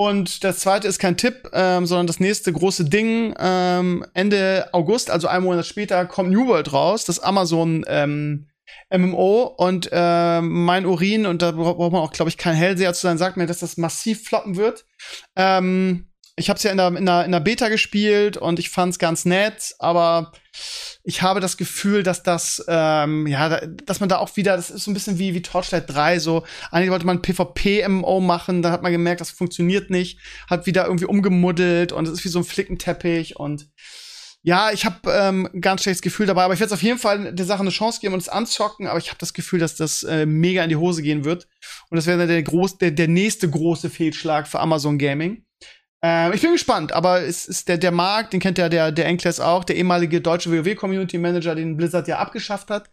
Und 0.00 0.44
das 0.44 0.60
zweite 0.60 0.86
ist 0.86 1.00
kein 1.00 1.16
Tipp, 1.16 1.50
ähm, 1.52 1.84
sondern 1.84 2.06
das 2.06 2.20
nächste 2.20 2.52
große 2.52 2.84
Ding. 2.84 3.34
Ähm, 3.36 4.06
Ende 4.14 4.68
August, 4.72 5.10
also 5.10 5.26
einen 5.26 5.44
Monat 5.44 5.66
später, 5.66 6.06
kommt 6.06 6.30
New 6.30 6.46
World 6.46 6.72
raus, 6.72 7.04
das 7.04 7.18
Amazon 7.18 7.84
ähm, 7.88 8.46
MMO. 8.96 9.42
Und 9.56 9.88
ähm, 9.90 10.64
mein 10.64 10.86
Urin, 10.86 11.26
und 11.26 11.42
da 11.42 11.50
bra- 11.50 11.72
braucht 11.72 11.92
man 11.92 12.00
auch, 12.02 12.12
glaube 12.12 12.28
ich, 12.28 12.38
kein 12.38 12.54
Hellseher 12.54 12.94
zu 12.94 13.00
sein, 13.00 13.18
sagt 13.18 13.36
mir, 13.36 13.46
dass 13.46 13.58
das 13.58 13.76
massiv 13.76 14.24
floppen 14.24 14.54
wird. 14.56 14.86
Ähm, 15.34 16.07
ich 16.38 16.48
habe 16.48 16.56
es 16.56 16.62
ja 16.62 16.70
in 16.70 16.76
der, 16.76 16.88
in, 16.88 17.06
der, 17.06 17.24
in 17.24 17.32
der 17.32 17.40
Beta 17.40 17.68
gespielt 17.68 18.36
und 18.36 18.58
ich 18.58 18.70
fand's 18.70 18.98
ganz 18.98 19.24
nett, 19.24 19.74
aber 19.78 20.32
ich 21.04 21.22
habe 21.22 21.40
das 21.40 21.56
Gefühl, 21.56 22.02
dass 22.02 22.22
das, 22.22 22.64
ähm, 22.68 23.26
ja, 23.26 23.48
da, 23.48 23.66
dass 23.66 24.00
man 24.00 24.08
da 24.08 24.18
auch 24.18 24.36
wieder, 24.36 24.56
das 24.56 24.70
ist 24.70 24.84
so 24.84 24.90
ein 24.90 24.94
bisschen 24.94 25.18
wie, 25.18 25.34
wie 25.34 25.42
Torchlight 25.42 25.88
3, 25.88 26.18
so, 26.18 26.44
eigentlich 26.70 26.90
wollte 26.90 27.06
man 27.06 27.22
PvP-MMO 27.22 28.20
machen, 28.20 28.62
da 28.62 28.70
hat 28.70 28.82
man 28.82 28.92
gemerkt, 28.92 29.20
das 29.20 29.30
funktioniert 29.30 29.90
nicht, 29.90 30.18
hat 30.48 30.66
wieder 30.66 30.84
irgendwie 30.86 31.06
umgemuddelt 31.06 31.92
und 31.92 32.06
es 32.06 32.14
ist 32.14 32.24
wie 32.24 32.28
so 32.28 32.38
ein 32.40 32.44
Flickenteppich 32.44 33.36
und 33.36 33.68
ja, 34.42 34.70
ich 34.70 34.84
habe 34.84 35.10
ähm, 35.12 35.48
ganz 35.60 35.82
schlechtes 35.82 36.02
Gefühl 36.02 36.26
dabei, 36.26 36.44
aber 36.44 36.54
ich 36.54 36.60
werde 36.60 36.72
auf 36.72 36.82
jeden 36.82 36.98
Fall 36.98 37.34
der 37.34 37.44
Sache 37.44 37.60
eine 37.60 37.70
Chance 37.70 38.00
geben 38.00 38.14
und 38.14 38.20
es 38.20 38.28
anzocken, 38.28 38.86
aber 38.86 38.98
ich 38.98 39.08
habe 39.08 39.18
das 39.18 39.34
Gefühl, 39.34 39.58
dass 39.58 39.74
das 39.74 40.04
äh, 40.04 40.26
mega 40.26 40.62
in 40.62 40.68
die 40.68 40.76
Hose 40.76 41.02
gehen 41.02 41.24
wird 41.24 41.48
und 41.90 41.96
das 41.96 42.06
wäre 42.06 42.18
dann 42.18 42.28
der, 42.28 42.42
groß, 42.42 42.78
der, 42.78 42.92
der 42.92 43.08
nächste 43.08 43.50
große 43.50 43.90
Fehlschlag 43.90 44.46
für 44.46 44.60
Amazon 44.60 44.96
Gaming. 44.98 45.44
Ähm, 46.00 46.32
ich 46.32 46.42
bin 46.42 46.52
gespannt, 46.52 46.92
aber 46.92 47.22
es 47.22 47.46
ist 47.46 47.68
der, 47.68 47.76
der 47.76 47.90
Markt, 47.90 48.32
den 48.32 48.40
kennt 48.40 48.58
ja 48.58 48.68
der, 48.68 48.92
der 48.92 49.06
Enkles 49.06 49.40
auch, 49.40 49.64
der 49.64 49.76
ehemalige 49.76 50.20
deutsche 50.20 50.50
WoW-Community 50.50 51.18
Manager, 51.18 51.54
den 51.54 51.76
Blizzard 51.76 52.06
ja 52.06 52.18
abgeschafft 52.18 52.70
hat. 52.70 52.88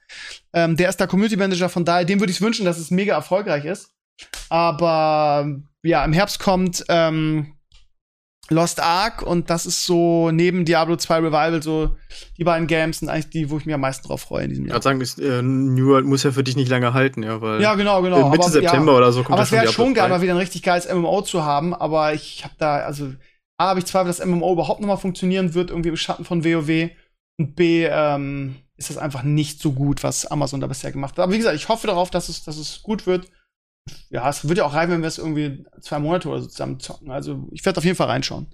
Ähm, 0.54 0.76
der 0.76 0.90
ist 0.90 0.98
da 0.98 1.06
Community 1.06 1.38
Manager, 1.38 1.70
von 1.70 1.86
daher, 1.86 2.06
dem 2.06 2.20
würde 2.20 2.32
ich 2.32 2.42
wünschen, 2.42 2.66
dass 2.66 2.80
es 2.80 2.90
mega 2.90 3.14
erfolgreich 3.14 3.66
ist. 3.66 3.92
Aber 4.50 5.48
ja, 5.84 6.04
im 6.04 6.14
Herbst 6.14 6.40
kommt 6.40 6.84
ähm, 6.90 7.55
Lost 8.50 8.80
Ark 8.80 9.22
und 9.24 9.50
das 9.50 9.66
ist 9.66 9.86
so 9.86 10.30
neben 10.32 10.66
Diablo 10.66 10.96
2 10.98 11.18
Revival 11.18 11.64
so 11.64 11.96
die 12.38 12.44
beiden 12.44 12.68
Games 12.68 13.00
sind 13.00 13.10
eigentlich 13.10 13.30
die, 13.30 13.50
wo 13.50 13.58
ich 13.58 13.66
mich 13.66 13.74
am 13.74 13.82
meisten 13.82 14.08
drauf 14.08 14.22
freue 14.22 14.44
in 14.44 14.50
diesem 14.50 14.66
Ich 14.66 14.70
Jahr. 14.70 14.76
gerade 14.80 14.84
sagen, 14.84 15.02
ist, 15.02 15.20
äh, 15.20 15.42
New 15.42 15.88
World 15.88 16.06
muss 16.06 16.24
ja 16.24 16.32
für 16.32 16.44
dich 16.44 16.56
nicht 16.56 16.70
lange 16.70 16.94
halten, 16.94 17.24
ja, 17.24 17.42
weil 17.42 17.62
Ja, 17.62 17.74
genau, 17.76 18.02
genau. 18.02 18.30
Mitte 18.30 18.44
aber, 18.44 18.52
September 18.52 18.92
ja, 18.92 18.98
oder 19.00 19.12
so 19.12 19.24
kommt 19.24 19.34
aber 19.40 19.40
ja 19.40 19.44
es 19.46 19.52
wäre 19.52 19.74
schon 19.74 19.94
geil, 19.94 20.06
2. 20.06 20.10
mal 20.10 20.22
wieder 20.22 20.34
ein 20.34 20.38
richtig 20.38 20.62
geiles 20.62 20.88
MMO 20.94 21.22
zu 21.24 21.44
haben, 21.44 21.74
aber 21.74 22.14
ich 22.14 22.44
habe 22.44 22.54
da, 22.60 22.78
also, 22.78 23.14
A, 23.58 23.70
habe 23.70 23.80
ich 23.80 23.86
Zweifel, 23.86 24.08
dass 24.08 24.24
MMO 24.24 24.54
überhaupt 24.54 24.82
noch 24.82 24.88
mal 24.88 24.98
funktionieren 24.98 25.54
wird, 25.54 25.70
irgendwie 25.72 25.90
im 25.90 25.98
Schatten 25.98 26.26
von 26.26 26.44
WoW. 26.44 26.90
Und 27.38 27.56
B, 27.56 27.86
ähm, 27.90 28.56
ist 28.78 28.90
das 28.90 28.98
einfach 28.98 29.24
nicht 29.24 29.62
so 29.62 29.72
gut, 29.72 30.04
was 30.04 30.26
Amazon 30.26 30.60
da 30.60 30.68
bisher 30.68 30.92
gemacht 30.92 31.14
hat. 31.18 31.24
Aber 31.24 31.32
wie 31.34 31.38
gesagt, 31.38 31.56
ich 31.56 31.70
hoffe 31.70 31.88
darauf, 31.88 32.10
dass 32.10 32.30
es, 32.30 32.44
dass 32.44 32.58
es 32.58 32.84
gut 32.84 33.08
wird. 33.08 33.28
Ja, 34.10 34.30
es 34.30 34.48
wird 34.48 34.58
ja 34.58 34.66
auch 34.66 34.74
reichen, 34.74 34.92
wenn 34.92 35.02
wir 35.02 35.08
es 35.08 35.18
irgendwie 35.18 35.66
zwei 35.82 36.00
Monate 36.00 36.30
oder 36.30 36.42
so 36.42 36.48
zusammen 36.48 36.80
zocken. 36.80 37.12
Also, 37.12 37.48
ich 37.52 37.66
werde 37.66 37.78
auf 37.78 37.84
jeden 37.86 37.96
Fall 37.98 38.08
reinschauen. 38.08 38.48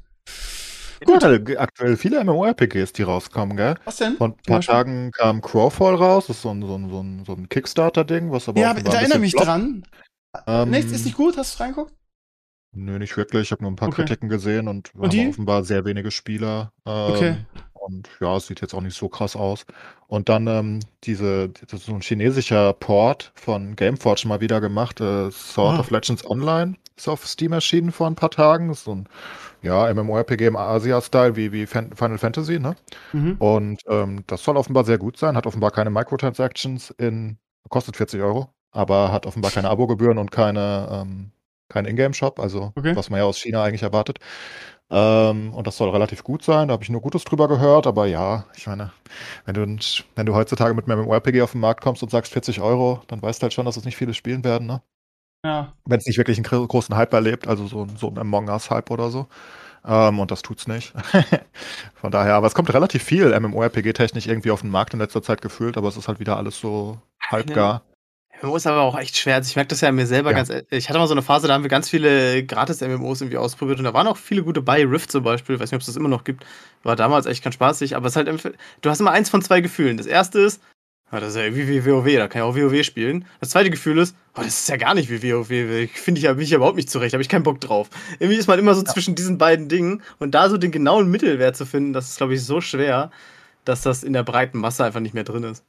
Gut. 1.04 1.24
Aktuell 1.24 1.98
viele 1.98 2.24
MMORPGs, 2.24 2.94
die 2.94 3.02
rauskommen, 3.04 3.58
gell? 3.58 3.76
Was 3.86 3.98
denn? 3.98 4.18
Vor 4.18 4.28
ein 4.30 4.36
paar 4.36 4.58
Beispiel? 4.58 4.76
Tagen 4.76 5.12
kam 5.12 5.42
Crowfall 5.42 5.96
raus, 5.96 6.28
das 6.28 6.38
ist 6.38 6.42
so 6.44 6.50
ein, 6.54 6.62
so 6.62 6.76
ein, 6.76 6.90
so 6.90 7.00
ein, 7.02 7.26
so 7.26 7.34
ein 7.34 7.50
Kickstarter-Ding, 7.50 8.32
was 8.32 8.48
aber 8.48 8.62
Ja, 8.62 8.74
da 8.74 8.94
erinnere 9.00 9.20
mich 9.20 9.34
dran. 9.34 9.84
Ähm, 10.48 10.70
Nichts 10.70 10.92
ist 10.92 11.06
nicht 11.06 11.18
gut, 11.18 11.38
hast 11.38 11.56
du 11.60 11.64
reingeguckt? 11.64 11.94
Nö, 12.74 13.00
nicht 13.00 13.18
wirklich. 13.18 13.44
Ich 13.44 13.52
habe 13.52 13.64
nur 13.64 13.72
ein 13.72 13.76
paar 13.76 13.90
Okay. 13.90 14.04
Kritiken 14.04 14.30
gesehen 14.30 14.68
und, 14.68 14.94
Und 14.96 15.12
die? 15.12 15.22
haben 15.22 15.30
offenbar 15.30 15.64
sehr 15.64 15.84
wenige 15.86 16.12
Spieler. 16.12 16.72
Ähm, 16.86 17.14
Okay. 17.14 17.36
Und 17.84 18.10
ja, 18.20 18.36
es 18.38 18.46
sieht 18.48 18.62
jetzt 18.62 18.74
auch 18.76 18.82
nicht 18.82 18.96
so 18.96 19.10
krass 19.10 19.36
aus. 19.36 19.66
Und 20.08 20.30
dann 20.30 20.46
ähm, 20.48 20.80
diese, 21.04 21.50
das 21.50 21.74
ist 21.82 21.86
so 21.88 21.94
ein 21.94 22.02
chinesischer 22.02 22.74
Port 22.74 23.32
von 23.36 23.76
Gameforge 23.76 24.28
mal 24.28 24.40
wieder 24.40 24.62
gemacht. 24.62 25.02
Äh, 25.02 25.32
Sword 25.32 25.78
Ah. 25.78 25.80
of 25.80 25.90
Legends 25.90 26.24
Online 26.30 26.76
ist 26.96 27.08
auf 27.08 27.26
Steam 27.26 27.54
erschienen 27.54 27.92
vor 27.92 28.06
ein 28.08 28.16
paar 28.16 28.30
Tagen. 28.30 28.70
Ist 28.70 28.84
so 28.84 28.94
ein 28.96 29.08
ja, 29.64 29.92
MMORPG 29.94 30.48
im 30.48 30.56
Asia-Style 30.58 31.36
wie, 31.36 31.52
wie 31.52 31.66
Final 31.68 32.18
Fantasy, 32.18 32.60
ne? 32.60 32.76
Mhm. 33.14 33.36
Und 33.40 33.82
ähm, 33.88 34.24
das 34.28 34.44
soll 34.44 34.58
offenbar 34.58 34.84
sehr 34.86 34.98
gut 35.00 35.18
sein, 35.18 35.36
hat 35.38 35.48
offenbar 35.48 35.72
keine 35.72 35.90
Microtransactions 35.92 36.92
in, 36.92 37.38
kostet 37.70 37.98
40 37.98 38.22
Euro, 38.22 38.54
aber 38.72 39.12
hat 39.12 39.26
offenbar 39.26 39.52
keine 39.52 39.70
Abogebühren 39.70 40.18
und 40.18 40.32
keine, 40.32 40.88
ähm, 40.92 41.32
keinen 41.70 41.86
Ingame-Shop, 41.88 42.40
also 42.40 42.74
Okay. 42.76 42.96
was 42.96 43.10
man 43.10 43.20
ja 43.20 43.26
aus 43.26 43.38
China 43.40 43.64
eigentlich 43.64 43.84
erwartet. 43.84 44.20
Ähm, 44.92 45.54
und 45.54 45.68
das 45.68 45.78
soll 45.78 45.90
relativ 45.90 46.24
gut 46.24 46.44
sein, 46.44 46.68
da 46.68 46.74
habe 46.74 46.84
ich 46.84 46.90
nur 46.90 47.00
Gutes 47.02 47.24
drüber 47.24 47.48
gehört, 47.48 47.88
aber 47.88 48.08
ja, 48.08 48.46
ich 48.56 48.68
meine, 48.68 48.92
wenn 49.46 49.54
du, 49.56 49.78
wenn 50.16 50.26
du 50.26 50.36
heutzutage 50.36 50.74
mit 50.74 50.86
einem 50.90 51.02
MMORPG 51.04 51.42
auf 51.42 51.54
den 51.54 51.62
Markt 51.62 51.82
kommst 51.82 52.04
und 52.04 52.10
sagst 52.10 52.34
40 52.34 52.60
Euro, 52.62 53.02
dann 53.08 53.22
weißt 53.22 53.42
du 53.42 53.44
halt 53.44 53.54
schon, 53.54 53.66
dass 53.66 53.78
es 53.78 53.86
nicht 53.86 53.96
viele 53.96 54.14
spielen 54.14 54.44
werden, 54.44 54.68
ne? 54.68 54.82
Ja. 55.46 55.74
wenn 55.86 55.98
es 56.00 56.06
nicht 56.06 56.18
wirklich 56.20 56.38
einen 56.38 56.44
gro- 56.44 56.68
großen 56.68 56.96
Hype 56.96 57.14
erlebt, 57.14 57.48
also 57.48 57.66
so, 57.68 57.84
ein- 57.84 57.96
so 57.98 58.10
ein 58.10 58.18
Among 58.20 58.50
Us-Hype 58.50 58.92
oder 58.92 59.10
so. 59.10 59.28
Ähm, 59.86 60.20
und 60.20 60.32
das 60.32 60.42
tut's 60.44 60.68
nicht. 60.68 60.94
Von 61.96 62.12
daher, 62.12 62.36
aber 62.36 62.48
es 62.48 62.54
kommt 62.56 62.74
relativ 62.74 63.04
viel 63.04 63.34
MMORPG-technisch 63.40 64.28
irgendwie 64.28 64.52
auf 64.52 64.62
den 64.62 64.70
Markt 64.72 64.94
in 64.94 65.00
letzter 65.00 65.24
Zeit 65.24 65.42
gefühlt, 65.42 65.78
aber 65.78 65.88
es 65.88 65.98
ist 65.98 66.08
halt 66.08 66.20
wieder 66.20 66.38
alles 66.38 66.60
so 66.60 67.00
halbgar. 67.30 67.84
MMO 68.42 68.56
ist 68.56 68.68
aber 68.68 68.82
auch 68.82 68.98
echt 68.98 69.18
schwer. 69.18 69.36
Also 69.36 69.50
ich 69.50 69.56
merke 69.56 69.70
das 69.70 69.82
ja 69.82 69.90
an 69.90 69.96
mir 69.96 70.08
selber 70.08 70.32
Ja. 70.32 70.38
ganz. 70.38 70.52
Ich 70.70 70.90
hatte 70.90 71.00
mal 71.00 71.08
so 71.08 71.14
eine 71.14 71.22
Phase, 71.22 71.48
da 71.48 71.54
haben 71.54 71.64
wir 71.64 71.70
ganz 71.70 71.90
viele 71.90 72.44
gratis-MMOs 72.44 73.22
irgendwie 73.22 73.38
ausprobiert 73.38 73.78
und 73.80 73.86
da 73.86 73.94
waren 73.94 74.08
auch 74.08 74.18
viele 74.18 74.44
gute 74.44 74.62
bei. 74.62 74.84
Rift 74.86 75.12
zum 75.12 75.24
Beispiel, 75.24 75.60
weiß 75.60 75.72
nicht, 75.72 75.76
ob 75.76 75.82
es 75.82 75.88
das 75.88 75.96
immer 75.96 76.10
noch 76.10 76.24
gibt. 76.24 76.46
War 76.84 76.96
damals 76.96 77.26
echt 77.28 77.44
ganz 77.44 77.56
spaßig, 77.56 77.96
aber 77.96 78.08
es 78.08 78.14
ist 78.14 78.18
halt 78.18 78.30
einfach, 78.30 78.52
du 78.82 78.90
hast 78.90 79.00
immer 79.00 79.12
eins 79.12 79.30
von 79.30 79.42
zwei 79.42 79.62
Gefühlen. 79.62 79.98
Das 79.98 80.08
erste 80.08 80.40
ist, 80.40 80.62
ah, 81.12 81.20
das 81.20 81.36
ist 81.36 81.36
ja 81.36 81.56
wie 81.56 81.86
WoW, 81.86 82.16
da 82.16 82.28
kann 82.28 82.42
ich 82.42 82.48
auch 82.48 82.56
WoW 82.56 82.84
spielen. 82.84 83.26
Das 83.40 83.50
zweite 83.52 83.70
Gefühl 83.70 84.00
ist, 84.00 84.16
oh, 84.36 84.42
das 84.42 84.62
ist 84.62 84.70
ja 84.70 84.78
gar 84.78 84.96
nicht 84.96 85.10
wie 85.10 85.22
WoW. 85.22 85.52
Ich 85.52 85.92
finde 85.92 86.20
ich 86.20 86.26
ja, 86.26 86.34
bin 86.34 86.44
ich 86.44 86.50
ja 86.50 86.58
überhaupt 86.58 86.78
nicht 86.78 86.90
zurecht, 86.90 87.14
habe 87.14 87.22
ich 87.22 87.30
keinen 87.30 87.44
Bock 87.44 87.62
drauf. 87.62 87.90
Irgendwie 88.20 88.40
ist 88.40 88.48
man 88.48 88.58
immer 88.58 88.74
so 88.74 88.82
zwischen 88.82 89.14
diesen 89.16 89.38
beiden 89.38 89.70
Dingen 89.70 90.02
und 90.20 90.32
da 90.32 90.50
so 90.50 90.58
den 90.58 90.72
genauen 90.72 91.12
Mittelwert 91.12 91.56
zu 91.56 91.66
finden, 91.66 91.94
das 91.94 92.10
ist, 92.10 92.18
glaube 92.18 92.34
ich, 92.34 92.44
so 92.44 92.60
schwer, 92.62 93.12
dass 93.66 93.82
das 93.84 94.04
in 94.04 94.14
der 94.14 94.24
breiten 94.24 94.58
Masse 94.58 94.84
einfach 94.84 95.00
nicht 95.00 95.14
mehr 95.14 95.24
drin 95.24 95.44
ist. 95.44 95.64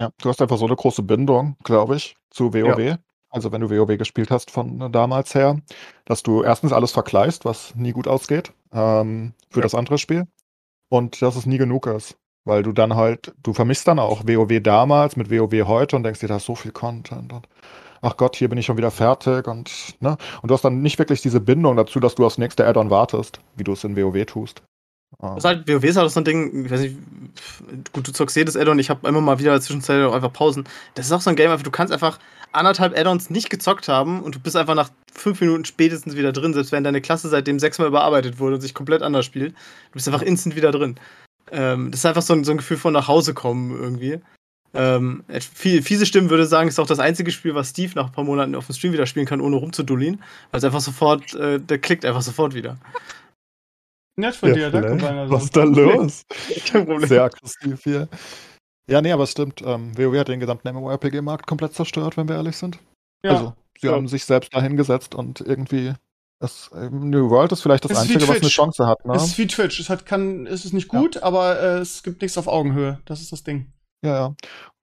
Ja, 0.00 0.10
du 0.20 0.28
hast 0.28 0.40
einfach 0.40 0.56
so 0.56 0.66
eine 0.66 0.76
große 0.76 1.02
Bindung, 1.02 1.56
glaube 1.62 1.96
ich, 1.96 2.16
zu 2.30 2.54
WoW. 2.54 2.96
Also 3.28 3.52
wenn 3.52 3.60
du 3.60 3.70
WoW 3.70 3.96
gespielt 3.98 4.30
hast 4.30 4.50
von 4.50 4.80
äh, 4.80 4.90
damals 4.90 5.34
her, 5.34 5.60
dass 6.04 6.22
du 6.22 6.42
erstens 6.42 6.72
alles 6.72 6.90
vergleichst, 6.90 7.44
was 7.44 7.74
nie 7.76 7.92
gut 7.92 8.08
ausgeht, 8.08 8.52
ähm, 8.72 9.34
für 9.50 9.60
Ja. 9.60 9.62
das 9.64 9.74
andere 9.74 9.98
Spiel. 9.98 10.26
Und 10.88 11.22
dass 11.22 11.36
es 11.36 11.46
nie 11.46 11.58
genug 11.58 11.86
ist. 11.86 12.16
Weil 12.44 12.62
du 12.62 12.72
dann 12.72 12.96
halt, 12.96 13.34
du 13.42 13.52
vermisst 13.52 13.86
dann 13.86 13.98
auch 13.98 14.22
WoW 14.26 14.60
damals 14.62 15.16
mit 15.16 15.30
WoW 15.30 15.66
heute 15.66 15.96
und 15.96 16.02
denkst 16.02 16.20
dir, 16.20 16.28
da 16.28 16.36
ist 16.38 16.46
so 16.46 16.54
viel 16.54 16.72
Content 16.72 17.32
und 17.32 17.46
ach 18.00 18.16
Gott, 18.16 18.36
hier 18.36 18.48
bin 18.48 18.58
ich 18.58 18.66
schon 18.66 18.78
wieder 18.78 18.90
fertig 18.90 19.46
und 19.46 19.70
ne? 20.00 20.16
Und 20.42 20.50
du 20.50 20.54
hast 20.54 20.62
dann 20.64 20.80
nicht 20.82 20.98
wirklich 20.98 21.20
diese 21.22 21.40
Bindung 21.40 21.76
dazu, 21.76 22.00
dass 22.00 22.14
du 22.14 22.24
aufs 22.26 22.38
nächste 22.38 22.66
Add-on 22.66 22.90
wartest, 22.90 23.40
wie 23.56 23.64
du 23.64 23.72
es 23.72 23.84
in 23.84 23.96
WoW 23.96 24.24
tust. 24.26 24.62
Ähm, 25.22 25.28
Das 25.34 25.38
ist 25.38 25.44
halt, 25.44 25.68
WoW 25.68 25.84
ist 25.84 25.96
halt 25.96 26.10
so 26.10 26.20
ein 26.20 26.24
Ding, 26.24 26.64
ich 26.64 26.70
weiß 26.70 26.80
nicht, 26.80 26.96
gut, 27.92 28.06
du 28.08 28.12
zockst 28.12 28.36
jedes 28.36 28.56
Addon, 28.56 28.78
ich 28.78 28.90
habe 28.90 29.06
immer 29.08 29.20
mal 29.20 29.38
wieder 29.38 29.60
zwischenzeitlich 29.60 30.12
einfach 30.12 30.32
Pausen. 30.32 30.64
Das 30.94 31.06
ist 31.06 31.12
auch 31.12 31.20
so 31.20 31.30
ein 31.30 31.36
Game, 31.36 31.62
du 31.62 31.70
kannst 31.70 31.92
einfach 31.92 32.18
anderthalb 32.52 32.98
Addons 32.98 33.30
nicht 33.30 33.50
gezockt 33.50 33.88
haben 33.88 34.22
und 34.22 34.34
du 34.34 34.40
bist 34.40 34.56
einfach 34.56 34.74
nach 34.74 34.90
fünf 35.12 35.40
Minuten 35.40 35.64
spätestens 35.64 36.16
wieder 36.16 36.32
drin, 36.32 36.52
selbst 36.52 36.72
wenn 36.72 36.84
deine 36.84 37.00
Klasse 37.00 37.28
seitdem 37.28 37.58
sechsmal 37.58 37.88
überarbeitet 37.88 38.38
wurde 38.38 38.56
und 38.56 38.60
sich 38.60 38.74
komplett 38.74 39.02
anders 39.02 39.24
spielt. 39.24 39.52
Du 39.52 39.92
bist 39.94 40.08
einfach 40.08 40.22
instant 40.22 40.56
wieder 40.56 40.72
drin. 40.72 40.96
Ähm, 41.52 41.90
das 41.90 42.00
ist 42.00 42.06
einfach 42.06 42.22
so 42.22 42.32
ein, 42.32 42.44
so 42.44 42.52
ein 42.52 42.58
Gefühl 42.58 42.76
von 42.76 42.92
nach 42.92 43.08
Hause 43.08 43.34
kommen 43.34 43.78
irgendwie. 43.78 44.20
Ähm, 44.72 45.24
fiese 45.52 46.06
Stimmen 46.06 46.30
würde 46.30 46.46
sagen, 46.46 46.68
ist 46.68 46.78
auch 46.78 46.86
das 46.86 47.00
einzige 47.00 47.32
Spiel, 47.32 47.56
was 47.56 47.70
Steve 47.70 47.92
nach 47.96 48.06
ein 48.06 48.12
paar 48.12 48.24
Monaten 48.24 48.54
auf 48.54 48.66
dem 48.66 48.74
Stream 48.74 48.92
wieder 48.92 49.06
spielen 49.06 49.26
kann, 49.26 49.40
ohne 49.40 49.56
rumzudullien. 49.56 50.22
Weil 50.50 50.58
es 50.58 50.64
einfach 50.64 50.80
sofort, 50.80 51.34
äh, 51.34 51.58
der 51.58 51.78
klickt 51.78 52.04
einfach 52.04 52.22
sofort 52.22 52.54
wieder. 52.54 52.76
Nett 54.20 54.36
von 54.36 54.52
dir, 54.54 54.70
danke. 54.70 55.04
Rainer. 55.04 55.30
Was 55.30 55.44
ist 55.44 55.56
da 55.56 55.64
los? 55.64 56.22
Kein 56.66 56.86
Problem. 56.86 57.08
Sehr 57.08 57.24
aggressiv 57.24 57.82
hier. 57.82 58.08
Ja, 58.88 59.00
nee, 59.02 59.12
aber 59.12 59.24
es 59.24 59.30
stimmt. 59.32 59.62
Ähm, 59.64 59.96
WoW 59.96 60.16
hat 60.18 60.28
den 60.28 60.40
gesamten 60.40 60.68
MMORPG-Markt 60.72 61.46
komplett 61.46 61.74
zerstört, 61.74 62.16
wenn 62.16 62.28
wir 62.28 62.36
ehrlich 62.36 62.56
sind. 62.56 62.78
Ja. 63.22 63.30
Also, 63.32 63.52
sie 63.80 63.86
Ja. 63.88 63.92
haben 63.94 64.08
sich 64.08 64.24
selbst 64.24 64.54
dahingesetzt 64.54 65.14
und 65.14 65.40
irgendwie. 65.40 65.94
Das, 66.42 66.70
ähm, 66.74 67.10
New 67.10 67.28
World 67.28 67.52
ist 67.52 67.60
vielleicht 67.60 67.84
das 67.84 67.92
Es 67.92 67.98
Einzige, 67.98 68.26
was 68.26 68.38
eine. 68.40 68.48
Chance 68.48 68.86
hat. 68.86 69.04
Ne? 69.04 69.14
Es 69.14 69.24
ist 69.24 69.38
wie 69.38 69.46
Twitch. 69.46 69.78
Es 69.78 69.90
hat 69.90 70.06
kann, 70.06 70.46
es 70.46 70.64
ist 70.64 70.72
nicht 70.72 70.88
gut, 70.88 71.22
aber 71.22 71.60
äh, 71.60 71.78
es 71.80 72.02
gibt 72.02 72.22
nichts 72.22 72.38
auf 72.38 72.48
Augenhöhe. 72.48 72.98
Das 73.04 73.20
ist 73.20 73.30
das 73.30 73.42
Ding. 73.44 73.72
Ja, 74.02 74.14
ja. 74.14 74.34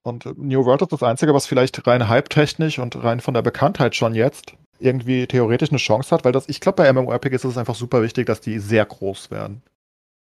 Und 0.04 0.28
äh, 0.28 0.34
New 0.38 0.64
World 0.66 0.84
ist 0.84 0.92
das 0.92 1.02
Einzige, 1.02 1.34
was 1.34 1.48
vielleicht 1.48 1.86
rein 1.88 2.08
hype-technisch 2.08 2.78
und 2.78 3.04
rein 3.04 3.20
von 3.22 3.34
der 3.34 3.42
Bekanntheit 3.42 3.96
schon 3.96 4.14
jetzt 4.14 4.54
irgendwie 4.80 5.28
theoretisch 5.28 5.70
eine 5.70 5.78
Chance 5.78 6.14
hat, 6.14 6.26
weil 6.26 6.32
das, 6.32 6.48
ich 6.50 6.60
glaube, 6.60 6.78
bei 6.78 6.92
MMORPGs 6.92 7.44
ist 7.44 7.52
es 7.52 7.58
einfach 7.58 7.76
super 7.76 8.02
wichtig, 8.02 8.26
dass 8.26 8.42
die 8.42 8.60
sehr 8.60 8.86
groß 8.86 9.32
werden. 9.32 9.62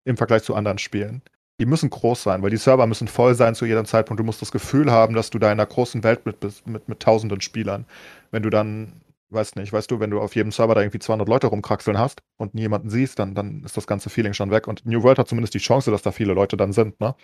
Im 0.04 0.16
Vergleich 0.16 0.42
zu 0.42 0.54
anderen 0.54 0.78
Spielen. 0.78 1.22
Die 1.60 1.66
müssen 1.66 1.90
groß 1.90 2.22
sein, 2.22 2.42
weil 2.42 2.48
die 2.48 2.56
Server 2.56 2.86
müssen 2.86 3.06
voll 3.06 3.34
sein 3.34 3.54
zu 3.54 3.66
jedem 3.66 3.84
Zeitpunkt. 3.84 4.18
Du 4.18 4.24
musst 4.24 4.40
das 4.40 4.50
Gefühl 4.50 4.90
haben, 4.90 5.14
dass 5.14 5.28
du 5.28 5.38
da 5.38 5.48
in 5.48 5.60
einer 5.60 5.66
großen 5.66 6.02
Welt 6.02 6.24
mit, 6.24 6.40
bist, 6.40 6.66
mit, 6.66 6.88
mit 6.88 7.00
tausenden 7.00 7.42
Spielern. 7.42 7.84
Wenn 8.30 8.42
du 8.42 8.48
dann, 8.48 9.02
weiß 9.28 9.56
nicht, 9.56 9.70
weißt 9.70 9.90
du, 9.90 10.00
wenn 10.00 10.10
du 10.10 10.20
auf 10.20 10.34
jedem 10.34 10.52
Server 10.52 10.74
da 10.74 10.80
irgendwie 10.80 11.00
200 11.00 11.28
Leute 11.28 11.48
rumkraxeln 11.48 11.98
hast 11.98 12.22
und 12.38 12.54
nie 12.54 12.62
jemanden 12.62 12.88
siehst, 12.88 13.18
dann, 13.18 13.34
dann 13.34 13.62
ist 13.62 13.76
das 13.76 13.86
ganze 13.86 14.08
Feeling 14.08 14.32
schon 14.32 14.50
weg. 14.50 14.68
Und 14.68 14.86
New 14.86 15.02
World 15.02 15.18
hat 15.18 15.28
zumindest 15.28 15.52
die 15.52 15.58
Chance, 15.58 15.90
dass 15.90 16.00
da 16.00 16.12
viele 16.12 16.32
Leute 16.32 16.56
dann 16.56 16.72
sind, 16.72 16.98
ne? 16.98 17.14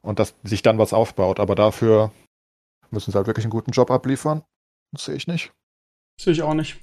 Und 0.00 0.20
dass 0.20 0.34
sich 0.42 0.62
dann 0.62 0.78
was 0.78 0.94
aufbaut. 0.94 1.38
Aber 1.38 1.54
dafür 1.54 2.12
müssen 2.90 3.10
sie 3.10 3.16
halt 3.16 3.26
wirklich 3.26 3.44
einen 3.44 3.50
guten 3.50 3.72
Job 3.72 3.90
abliefern. 3.90 4.42
Das 4.92 5.04
sehe 5.04 5.16
ich 5.16 5.26
nicht. 5.26 5.52
Sehe 6.20 6.32
ich 6.32 6.42
auch 6.42 6.54
nicht. 6.54 6.76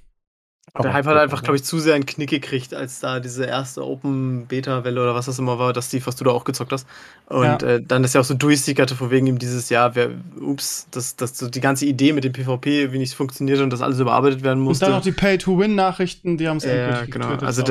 Der 0.81 0.93
Hype 0.93 1.05
hat 1.05 1.18
einfach, 1.18 1.43
glaube 1.43 1.57
ich, 1.57 1.64
zu 1.64 1.77
sehr 1.80 1.93
einen 1.93 2.05
Knick 2.07 2.31
gekriegt, 2.31 2.73
als 2.73 2.99
da 2.99 3.19
diese 3.19 3.45
erste 3.45 3.85
Open-Beta-Welle 3.85 5.03
oder 5.03 5.14
was 5.14 5.27
das 5.27 5.38
immer 5.38 5.60
war, 5.60 5.72
das 5.72 5.88
Steve, 5.88 6.07
was 6.07 6.15
du 6.15 6.23
da 6.23 6.31
auch 6.31 6.45
gezockt 6.45 6.72
hast. 6.72 6.88
Und 7.27 7.43
Ja. 7.43 7.57
äh, 7.57 7.81
dann 7.81 8.03
ist 8.03 8.15
ja 8.15 8.22
auch 8.22 8.26
so 8.26 8.34
durchsickerte, 8.34 8.95
vor 8.95 9.11
wegen 9.11 9.27
ihm 9.27 9.38
dieses 9.38 9.69
Jahr, 9.69 9.93
wer, 9.93 10.10
ups, 10.41 10.88
dass, 10.89 11.15
dass 11.15 11.38
so 11.38 11.47
die 11.47 11.60
ganze 11.60 11.85
Idee 11.85 12.11
mit 12.14 12.23
dem 12.23 12.34
PvP 12.34 12.80
irgendwie 12.80 12.97
nicht 12.97 13.14
funktioniert 13.14 13.60
und 13.60 13.69
dass 13.72 13.81
alles 13.81 13.99
überarbeitet 13.99 14.41
werden 14.41 14.60
Und 14.60 14.64
musste. 14.65 14.85
dann 14.85 14.95
noch 14.95 15.03
die 15.03 15.11
Pay-to-Win-Nachrichten, 15.11 16.38
die 16.39 16.47
haben 16.47 16.57
es 16.57 16.64
ja, 16.64 16.72
endgültig 16.72 17.14
genau. 17.14 17.27
getötet, 17.27 17.47
Also 17.47 17.61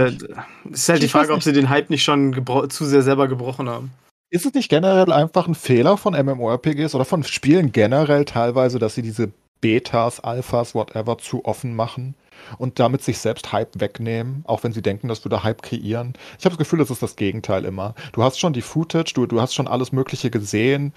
es 0.70 0.80
ist 0.82 0.88
halt 0.88 1.02
die 1.02 1.06
Ich 1.06 1.14
weiß 1.14 1.22
Frage, 1.22 1.32
ob 1.34 1.42
sie 1.42 1.52
den 1.52 1.70
Hype 1.70 1.90
nicht 1.90 2.04
schon 2.04 2.40
zu 2.68 2.84
sehr 2.84 3.02
selber 3.02 3.26
gebrochen 3.26 3.68
haben. 3.68 3.90
Ist 4.30 4.46
es 4.46 4.54
nicht 4.54 4.68
generell 4.68 5.10
einfach 5.10 5.48
ein 5.48 5.54
Fehler 5.56 5.96
von 5.96 6.14
MMORPGs 6.14 6.94
oder 6.94 7.04
von 7.04 7.24
Spielen 7.24 7.72
generell 7.72 8.24
teilweise, 8.26 8.78
dass 8.78 8.94
sie 8.94 9.02
diese 9.02 9.32
Betas, 9.62 10.20
Alphas, 10.20 10.74
whatever 10.74 11.16
zu 11.16 11.46
offen 11.46 11.74
machen 11.74 12.14
und 12.58 12.78
damit 12.78 13.02
sich 13.02 13.18
selbst 13.18 13.52
Hype 13.52 13.80
wegnehmen, 13.80 14.44
auch 14.46 14.62
wenn 14.62 14.72
sie 14.72 14.82
denken, 14.82 15.08
das 15.08 15.24
würde 15.24 15.42
Hype 15.42 15.62
kreieren? 15.62 16.12
Ich 16.38 16.44
habe 16.44 16.50
das 16.54 16.58
Gefühl, 16.58 16.80
das 16.80 16.90
ist 16.90 17.02
das 17.02 17.16
Gegenteil 17.16 17.64
immer. 17.64 17.94
Du 18.12 18.22
hast 18.22 18.38
schon 18.38 18.52
die 18.52 18.60
Footage, 18.60 19.14
du, 19.14 19.24
du 19.24 19.40
hast 19.40 19.54
schon 19.54 19.68
alles 19.68 19.92
Mögliche 19.92 20.30
gesehen. 20.30 20.92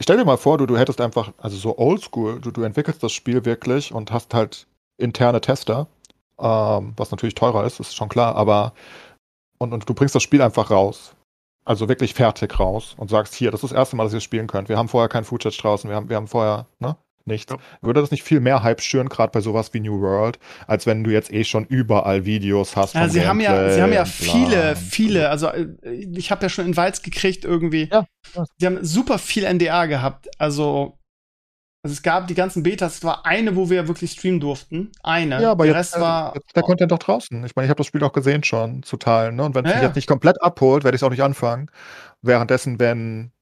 Stell 0.00 0.18
dir 0.18 0.24
mal 0.24 0.36
vor, 0.36 0.58
du, 0.58 0.66
du 0.66 0.78
hättest 0.78 1.00
einfach, 1.00 1.32
also 1.38 1.56
so 1.56 1.76
oldschool, 1.78 2.40
du, 2.40 2.52
du 2.52 2.62
entwickelst 2.62 3.02
das 3.02 3.12
Spiel 3.12 3.44
wirklich 3.44 3.92
und 3.92 4.12
hast 4.12 4.34
halt 4.34 4.68
interne 4.98 5.40
Tester, 5.40 5.88
ähm, 6.38 6.92
was 6.96 7.10
natürlich 7.10 7.34
teurer 7.34 7.64
ist, 7.64 7.80
ist 7.80 7.96
schon 7.96 8.08
klar, 8.08 8.36
aber 8.36 8.74
und, 9.58 9.72
und 9.72 9.88
du 9.88 9.94
bringst 9.94 10.14
das 10.14 10.22
Spiel 10.22 10.42
einfach 10.42 10.70
raus. 10.70 11.14
Also 11.64 11.88
wirklich 11.88 12.14
fertig 12.14 12.60
raus 12.60 12.94
und 12.96 13.10
sagst, 13.10 13.34
hier, 13.34 13.50
das 13.50 13.64
ist 13.64 13.72
das 13.72 13.76
erste 13.76 13.96
Mal, 13.96 14.04
dass 14.04 14.14
ihr 14.14 14.20
spielen 14.20 14.46
könnt. 14.46 14.68
Wir 14.68 14.78
haben 14.78 14.88
vorher 14.88 15.08
kein 15.08 15.24
Footage 15.24 15.58
draußen, 15.60 15.90
wir 15.90 15.96
haben, 15.96 16.08
wir 16.08 16.14
haben 16.16 16.28
vorher, 16.28 16.66
ne? 16.78 16.96
Nichts. 17.28 17.52
Ja. 17.52 17.58
Würde 17.82 18.00
das 18.00 18.12
nicht 18.12 18.22
viel 18.22 18.38
mehr 18.40 18.62
Hype 18.62 18.80
schüren, 18.80 19.08
gerade 19.08 19.32
bei 19.32 19.40
sowas 19.40 19.74
wie 19.74 19.80
New 19.80 20.00
World, 20.00 20.38
als 20.68 20.86
wenn 20.86 21.02
du 21.02 21.10
jetzt 21.10 21.32
eh 21.32 21.42
schon 21.44 21.64
überall 21.66 22.24
Videos 22.24 22.76
hast? 22.76 22.94
Ja, 22.94 23.08
sie 23.08 23.26
haben 23.26 23.40
ja, 23.40 23.68
sie 23.70 23.82
haben 23.82 23.92
ja 23.92 24.04
viele, 24.04 24.70
und- 24.70 24.78
viele, 24.78 25.28
also 25.28 25.48
äh, 25.48 25.66
ich 26.16 26.30
habe 26.30 26.42
ja 26.44 26.48
schon 26.48 26.66
Invites 26.66 27.02
gekriegt 27.02 27.44
irgendwie. 27.44 27.88
Ja. 27.92 28.06
Sie 28.58 28.66
haben 28.66 28.78
super 28.84 29.18
viel 29.18 29.44
NDA 29.44 29.86
gehabt. 29.86 30.28
Also, 30.38 30.98
also 31.82 31.92
es 31.94 32.02
gab 32.02 32.28
die 32.28 32.34
ganzen 32.34 32.62
Betas, 32.62 32.96
es 32.98 33.04
war 33.04 33.26
eine, 33.26 33.56
wo 33.56 33.70
wir 33.70 33.88
wirklich 33.88 34.12
streamen 34.12 34.38
durften. 34.40 34.92
Eine. 35.02 35.42
Ja, 35.42 35.50
aber 35.50 35.64
der 35.66 35.74
jetzt, 35.74 35.94
Rest 35.94 36.00
war. 36.00 36.32
jetzt 36.34 36.54
der 36.54 36.62
Content 36.62 36.92
doch 36.92 36.98
draußen. 36.98 37.44
Ich 37.44 37.56
meine, 37.56 37.66
ich 37.66 37.70
habe 37.70 37.78
das 37.78 37.86
Spiel 37.86 38.02
auch 38.04 38.12
gesehen 38.12 38.44
schon 38.44 38.82
zu 38.84 38.96
teilen. 38.96 39.34
Ne? 39.36 39.44
Und 39.44 39.54
wenn 39.56 39.64
es 39.64 39.70
Ja, 39.70 39.76
mich 39.76 39.82
ja. 39.82 39.88
jetzt 39.88 39.96
nicht 39.96 40.08
komplett 40.08 40.40
abholt, 40.42 40.84
werde 40.84 40.94
ich 40.94 41.00
es 41.00 41.04
auch 41.04 41.10
nicht 41.10 41.22
anfangen. 41.22 41.70
Währenddessen, 42.22 42.78
wenn 42.80 43.32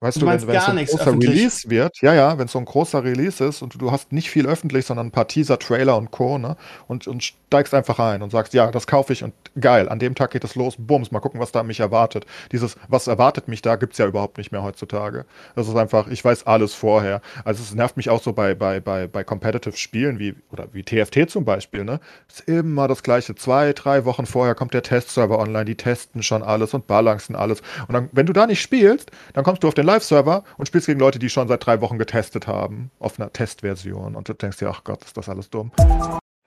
Weißt 0.00 0.20
Du 0.20 0.20
du, 0.20 0.26
wenn, 0.26 0.46
wenn 0.46 0.60
so 0.60 0.72
ein 0.72 0.78
großer? 0.82 1.12
Release 1.18 1.70
wird, 1.70 2.02
ja, 2.02 2.12
ja, 2.12 2.36
wenn 2.38 2.48
so 2.48 2.58
ein 2.58 2.66
großer 2.66 3.02
Release 3.02 3.42
ist 3.42 3.62
und 3.62 3.80
du, 3.80 3.90
hast 3.92 4.12
nicht 4.12 4.28
viel 4.30 4.46
öffentlich, 4.46 4.84
sondern 4.84 5.06
ein 5.06 5.10
paar 5.10 5.26
Teaser, 5.26 5.58
Trailer 5.58 5.96
und 5.96 6.10
Co., 6.10 6.36
ne? 6.36 6.56
Und, 6.86 7.06
und 7.08 7.24
steigst 7.24 7.72
einfach 7.72 7.98
ein 7.98 8.20
und 8.20 8.28
sagst, 8.30 8.52
ja, 8.52 8.70
das 8.70 8.86
kaufe 8.86 9.14
ich 9.14 9.24
und 9.24 9.32
geil, 9.58 9.88
an 9.88 9.98
dem 9.98 10.14
Tag 10.14 10.32
geht 10.32 10.44
es 10.44 10.54
los, 10.54 10.74
bums, 10.78 11.12
mal 11.12 11.20
gucken, 11.20 11.40
was 11.40 11.50
da 11.50 11.62
mich 11.62 11.80
erwartet. 11.80 12.26
Dieses, 12.52 12.76
was 12.88 13.06
erwartet 13.06 13.48
mich 13.48 13.62
da, 13.62 13.76
gibt's 13.76 13.96
ja 13.96 14.06
überhaupt 14.06 14.36
nicht 14.36 14.52
mehr 14.52 14.62
heutzutage. 14.62 15.24
Das 15.54 15.66
ist 15.66 15.76
einfach, 15.76 16.08
ich 16.08 16.22
weiß 16.22 16.46
alles 16.46 16.74
vorher. 16.74 17.22
Also 17.46 17.62
es 17.62 17.74
nervt 17.74 17.96
mich 17.96 18.10
auch 18.10 18.22
so 18.22 18.34
bei, 18.34 18.54
bei, 18.54 18.80
bei, 18.80 19.06
bei 19.06 19.24
Competitive 19.24 19.78
Spielen 19.78 20.18
wie, 20.18 20.34
oder 20.52 20.68
wie 20.72 20.82
TFT 20.82 21.30
zum 21.30 21.46
Beispiel, 21.46 21.84
ne? 21.84 22.00
Ist 22.28 22.42
immer 22.46 22.86
das 22.86 23.02
Gleiche. 23.02 23.34
Zwei, 23.34 23.72
drei 23.72 24.04
Wochen 24.04 24.26
vorher 24.26 24.54
kommt 24.54 24.74
der 24.74 24.82
Testserver 24.82 25.38
online, 25.38 25.64
die 25.64 25.76
testen 25.76 26.22
schon 26.22 26.42
alles 26.42 26.74
und 26.74 26.86
balancen 26.86 27.34
alles. 27.34 27.62
Und 27.88 27.94
dann, 27.94 28.10
wenn 28.12 28.26
du 28.26 28.34
da 28.34 28.46
nicht 28.46 28.60
spielst, 28.60 29.10
dann 29.32 29.44
kommst 29.44 29.62
du 29.62 29.68
auf 29.68 29.74
den 29.74 29.85
Live-Server 29.86 30.44
und 30.58 30.66
spielst 30.66 30.86
gegen 30.86 31.00
Leute, 31.00 31.18
die 31.18 31.30
schon 31.30 31.48
seit 31.48 31.64
drei 31.64 31.80
Wochen 31.80 31.98
getestet 31.98 32.46
haben, 32.46 32.90
auf 32.98 33.18
einer 33.18 33.32
Testversion. 33.32 34.14
Und 34.14 34.28
du 34.28 34.34
denkst 34.34 34.58
dir, 34.58 34.68
ach 34.68 34.84
Gott, 34.84 35.04
ist 35.04 35.16
das 35.16 35.28
alles 35.28 35.48
dumm. 35.48 35.72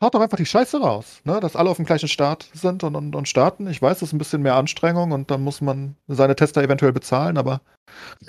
Haut 0.02 0.14
doch 0.14 0.22
einfach 0.22 0.38
die 0.38 0.46
Scheiße 0.46 0.80
raus, 0.80 1.20
ne? 1.26 1.42
Dass 1.42 1.58
alle 1.58 1.70
auf 1.70 1.76
dem 1.76 1.86
gleichen 1.86 2.08
Start 2.08 2.50
sind 2.54 2.84
und, 2.84 2.96
und, 2.96 3.16
und 3.16 3.28
starten. 3.28 3.68
Ich 3.68 3.82
weiß, 3.82 4.00
das 4.00 4.10
ist 4.10 4.14
ein 4.14 4.18
bisschen 4.18 4.42
mehr 4.42 4.56
Anstrengung 4.56 5.12
und 5.12 5.30
dann 5.30 5.42
muss 5.42 5.60
man 5.60 5.96
seine 6.08 6.38
Tester 6.38 6.64
eventuell 6.64 6.94
bezahlen, 6.94 7.38
aber 7.38 7.62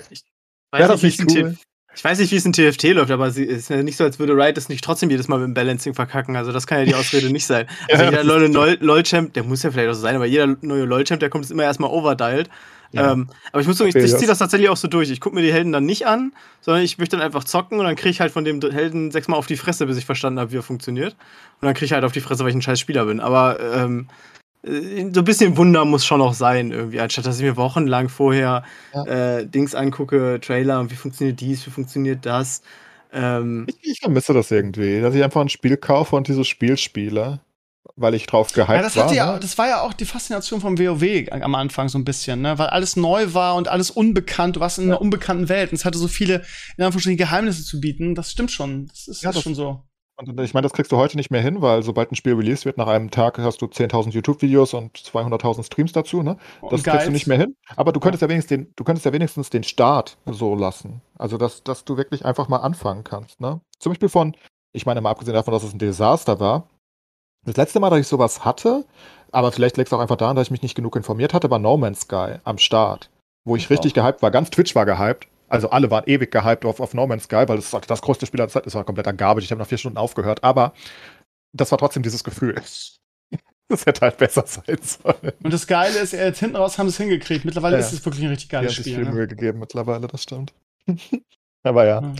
Ich 0.09 0.23
weiß, 0.71 0.87
das 0.87 1.01
nicht, 1.01 1.19
wie 1.19 1.23
nicht 1.23 1.31
es 1.31 1.35
in 1.35 1.45
cool? 1.45 1.57
Ich 1.93 2.03
weiß 2.03 2.19
nicht, 2.19 2.31
wie 2.31 2.37
es 2.37 2.45
in 2.45 2.53
TFT 2.53 2.83
läuft, 2.93 3.11
aber 3.11 3.27
es 3.27 3.37
ist 3.37 3.69
ja 3.69 3.83
nicht 3.83 3.97
so, 3.97 4.05
als 4.05 4.17
würde 4.17 4.33
Riot 4.33 4.57
es 4.57 4.69
nicht 4.69 4.83
trotzdem 4.83 5.09
jedes 5.09 5.27
Mal 5.27 5.39
mit 5.39 5.47
dem 5.47 5.53
Balancing 5.53 5.93
verkacken. 5.93 6.37
Also 6.37 6.53
das 6.53 6.65
kann 6.65 6.79
ja 6.79 6.85
die 6.85 6.95
Ausrede 6.95 7.29
nicht 7.31 7.45
sein. 7.45 7.67
Also 7.91 8.03
Ja, 8.03 8.11
jeder 8.11 8.39
das 8.39 8.49
neue 8.49 8.75
LOL-Champ, 8.75 9.33
der 9.33 9.43
muss 9.43 9.63
ja 9.63 9.71
vielleicht 9.71 9.89
auch 9.89 9.93
so 9.93 10.01
sein, 10.01 10.15
aber 10.15 10.25
jeder 10.25 10.55
neue 10.61 10.85
LOL-Champ, 10.85 11.19
der 11.19 11.29
kommt 11.29 11.43
ist 11.43 11.51
immer 11.51 11.63
erstmal 11.63 11.91
overdialed. 11.91 12.49
Ja. 12.93 13.13
Ähm, 13.13 13.29
aber 13.51 13.61
ich 13.61 13.67
muss 13.67 13.77
sagen, 13.77 13.89
ich, 13.89 13.95
ich 13.95 14.15
ziehe 14.15 14.27
das 14.27 14.39
tatsächlich 14.39 14.69
auch 14.69 14.77
so 14.77 14.87
durch. 14.87 15.09
Ich 15.09 15.21
gucke 15.21 15.35
mir 15.35 15.41
die 15.41 15.53
Helden 15.53 15.71
dann 15.71 15.85
nicht 15.85 16.07
an, 16.07 16.33
sondern 16.59 16.83
ich 16.83 16.97
möchte 16.97 17.15
dann 17.17 17.25
einfach 17.25 17.43
zocken 17.43 17.79
und 17.79 17.85
dann 17.85 17.95
kriege 17.95 18.09
ich 18.09 18.19
halt 18.19 18.31
von 18.31 18.43
dem 18.43 18.59
Helden 18.61 19.11
sechsmal 19.11 19.39
auf 19.39 19.47
die 19.47 19.57
Fresse, 19.57 19.85
bis 19.85 19.97
ich 19.97 20.05
verstanden 20.05 20.39
habe, 20.39 20.51
wie 20.51 20.57
er 20.57 20.63
funktioniert. 20.63 21.13
Und 21.61 21.65
dann 21.65 21.73
kriege 21.73 21.85
ich 21.85 21.93
halt 21.93 22.03
auf 22.03 22.11
die 22.11 22.21
Fresse, 22.21 22.43
weil 22.43 22.49
ich 22.49 22.55
ein 22.55 22.61
scheiß 22.61 22.79
Spieler 22.79 23.05
bin. 23.05 23.19
Aber 23.19 23.59
ähm, 23.59 24.07
äh, 24.63 25.09
so 25.13 25.21
ein 25.21 25.25
bisschen 25.25 25.57
Wunder 25.57 25.85
muss 25.85 26.05
schon 26.05 26.21
auch 26.21 26.33
sein, 26.33 26.71
irgendwie, 26.71 26.99
anstatt 26.99 27.25
dass 27.25 27.37
ich 27.37 27.43
mir 27.43 27.57
wochenlang 27.57 28.09
vorher 28.09 28.63
Ja. 28.93 29.05
äh, 29.37 29.47
Dings 29.47 29.73
angucke, 29.75 30.39
Trailer 30.41 30.79
und 30.79 30.91
wie 30.91 30.95
funktioniert 30.95 31.39
dies, 31.39 31.65
wie 31.65 31.71
funktioniert 31.71 32.25
das. 32.25 32.61
Ähm, 33.13 33.65
ich, 33.67 33.77
ich 33.91 33.99
vermisse 33.99 34.33
das 34.33 34.51
irgendwie, 34.51 35.01
dass 35.01 35.15
ich 35.15 35.23
einfach 35.23 35.41
ein 35.41 35.49
Spiel 35.49 35.77
kaufe 35.77 36.15
und 36.15 36.27
dieses 36.27 36.47
Spiel 36.47 36.77
spiele, 36.77 37.39
weil 37.95 38.13
ich 38.13 38.25
drauf 38.27 38.51
gehypt 38.53 38.69
Ja, 38.69 38.81
das, 38.81 38.95
war. 38.95 39.05
hatte 39.05 39.15
ja, 39.15 39.33
ne? 39.33 39.39
das 39.39 39.57
war 39.57 39.67
ja 39.67 39.81
auch 39.81 39.93
die 39.93 40.05
Faszination 40.05 40.61
vom 40.61 40.77
WoW 40.77 41.27
am 41.31 41.55
Anfang 41.55 41.89
so 41.89 41.97
ein 41.97 42.05
bisschen, 42.05 42.41
ne? 42.41 42.57
weil 42.59 42.67
alles 42.67 42.95
neu 42.95 43.33
war 43.33 43.55
und 43.55 43.67
alles 43.67 43.91
unbekannt. 43.91 44.55
Du 44.55 44.59
warst 44.59 44.77
in 44.79 44.85
einer 44.85 45.01
unbekannten 45.01 45.49
Welt 45.49 45.71
und 45.71 45.75
es 45.77 45.85
hatte 45.85 45.97
so 45.97 46.07
viele, 46.07 46.43
in 46.77 46.83
Anführungsstrichen, 46.83 47.17
Geheimnisse 47.17 47.63
zu 47.63 47.79
bieten. 47.81 48.15
Das 48.15 48.31
stimmt 48.31 48.51
schon. 48.51 48.87
Das 48.87 49.07
ist, 49.07 49.21
Ja, 49.23 49.29
ist 49.29 49.35
das- 49.37 49.43
schon 49.43 49.55
so. 49.55 49.83
Und 50.17 50.39
ich 50.39 50.53
meine, 50.53 50.65
das 50.65 50.73
kriegst 50.73 50.91
du 50.91 50.97
heute 50.97 51.17
nicht 51.17 51.31
mehr 51.31 51.41
hin, 51.41 51.63
weil 51.63 51.81
sobald 51.81 52.11
ein 52.11 52.15
Spiel 52.15 52.33
released 52.35 52.65
wird, 52.65 52.77
nach 52.77 52.85
einem 52.85 53.09
Tag 53.09 53.39
hast 53.39 53.59
du 53.59 53.65
10.000 53.65 54.13
YouTube-Videos 54.13 54.75
und 54.75 54.95
200.000 54.95 55.63
Streams 55.63 55.93
dazu, 55.93 56.21
ne? 56.21 56.37
Das 56.69 56.83
kriegst 56.83 57.07
du 57.07 57.11
nicht 57.11 57.25
mehr 57.25 57.39
hin. 57.39 57.55
Aber 57.75 57.91
du 57.91 57.99
könntest 57.99 58.21
ja, 58.21 58.29
wenigstens 58.29 58.49
den, 58.55 58.73
du 58.75 58.83
könntest 58.83 59.03
ja 59.05 59.13
wenigstens 59.13 59.49
den 59.49 59.63
Start 59.63 60.17
so 60.27 60.53
lassen. 60.53 61.01
Also, 61.17 61.37
dass, 61.37 61.63
dass 61.63 61.85
du 61.85 61.97
wirklich 61.97 62.23
einfach 62.23 62.49
mal 62.49 62.57
anfangen 62.57 63.03
kannst, 63.03 63.39
ne? 63.41 63.61
Zum 63.79 63.93
Beispiel 63.93 64.09
von, 64.09 64.35
ich 64.73 64.85
meine 64.85 65.01
mal 65.01 65.09
abgesehen 65.09 65.33
davon, 65.33 65.53
dass 65.55 65.63
es 65.63 65.73
ein 65.73 65.79
Desaster 65.79 66.39
war. 66.39 66.67
Das 67.45 67.57
letzte 67.57 67.79
Mal, 67.79 67.89
dass 67.89 67.99
ich 67.99 68.07
sowas 68.07 68.45
hatte, 68.45 68.85
aber 69.31 69.51
vielleicht 69.51 69.77
liegt 69.77 69.87
es 69.87 69.93
auch 69.93 69.99
einfach 69.99 70.17
daran, 70.17 70.35
dass 70.35 70.47
ich 70.47 70.51
mich 70.51 70.61
nicht 70.61 70.75
genug 70.75 70.95
informiert 70.95 71.33
hatte, 71.33 71.49
war 71.49 71.59
No 71.59 71.77
Man's 71.77 72.01
Sky 72.01 72.35
am 72.43 72.57
Start. 72.57 73.09
Wo 73.45 73.55
ich 73.55 73.63
Ich 73.63 73.69
richtig 73.69 73.93
auch. 73.93 74.03
gehypt 74.03 74.21
war. 74.21 74.29
Ganz 74.31 74.49
Twitch 74.51 74.75
war 74.75 74.85
gehypt. 74.85 75.27
Also 75.47 75.69
alle 75.71 75.89
waren 75.91 76.03
ewig 76.05 76.31
gehypt 76.31 76.63
auf, 76.65 76.79
auf 76.79 76.93
No 76.93 77.07
Man's 77.07 77.23
Sky, 77.23 77.43
weil 77.47 77.57
es 77.57 77.71
das 77.71 78.01
größte 78.01 78.25
Spiel 78.25 78.37
der 78.37 78.49
Zeit 78.49 78.65
ist. 78.65 78.75
war 78.75 78.83
kompletter 78.83 79.13
Garbage. 79.13 79.45
Ich 79.45 79.51
habe 79.51 79.59
nach 79.59 79.67
vier 79.67 79.77
Stunden 79.79 79.97
aufgehört. 79.97 80.43
Aber 80.43 80.73
das 81.53 81.71
war 81.71 81.77
trotzdem 81.79 82.03
dieses 82.03 82.23
Gefühl. 82.23 82.55
Das 83.67 83.85
hätte 83.85 84.01
halt 84.01 84.17
besser 84.17 84.43
sein 84.45 84.77
sollen. 84.81 85.31
Und 85.43 85.53
das 85.53 85.65
Geile 85.65 85.97
ist, 85.99 86.11
jetzt 86.11 86.39
hinten 86.39 86.57
raus 86.57 86.77
haben 86.77 86.89
sie 86.89 86.91
es 86.93 86.97
hingekriegt. 86.97 87.45
Mittlerweile 87.45 87.77
Ja. 87.77 87.79
ist 87.79 87.93
es 87.93 88.03
wirklich 88.03 88.21
ein 88.25 88.29
richtig 88.29 88.49
geiles 88.49 88.73
sich 88.75 88.81
Spiel. 88.83 88.95
viel 88.95 89.05
Ne? 89.05 89.11
Mühe 89.11 89.27
gegeben 89.29 89.59
mittlerweile, 89.59 90.07
das 90.07 90.23
stimmt. 90.23 90.51
aber 91.63 91.85
ja. 91.85 92.01
Ja. 92.01 92.13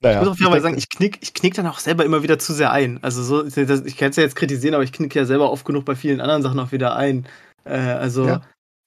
Naja. 0.00 0.16
Ich 0.16 0.20
muss 0.20 0.32
auf 0.32 0.38
jeden 0.38 0.50
Fall 0.50 0.58
Ich 0.58 0.62
sagen, 0.62 0.78
ich 0.78 0.88
knick, 0.90 1.18
ich 1.22 1.34
knick 1.34 1.54
dann 1.54 1.66
auch 1.66 1.78
selber 1.78 2.04
immer 2.04 2.22
wieder 2.22 2.38
zu 2.38 2.52
sehr 2.52 2.72
ein. 2.72 2.98
Also 3.02 3.22
so, 3.22 3.44
ich 3.46 3.96
kann 3.96 4.10
es 4.10 4.16
ja 4.16 4.22
jetzt 4.22 4.36
kritisieren, 4.36 4.74
aber 4.74 4.84
ich 4.84 4.92
knick 4.92 5.14
ja 5.14 5.24
selber 5.24 5.50
oft 5.50 5.64
genug 5.64 5.84
bei 5.84 5.94
vielen 5.94 6.20
anderen 6.20 6.42
Sachen 6.42 6.58
auch 6.58 6.72
wieder 6.72 6.96
ein. 6.96 7.26
Äh, 7.64 7.78
also 7.78 8.26
Ja. 8.26 8.42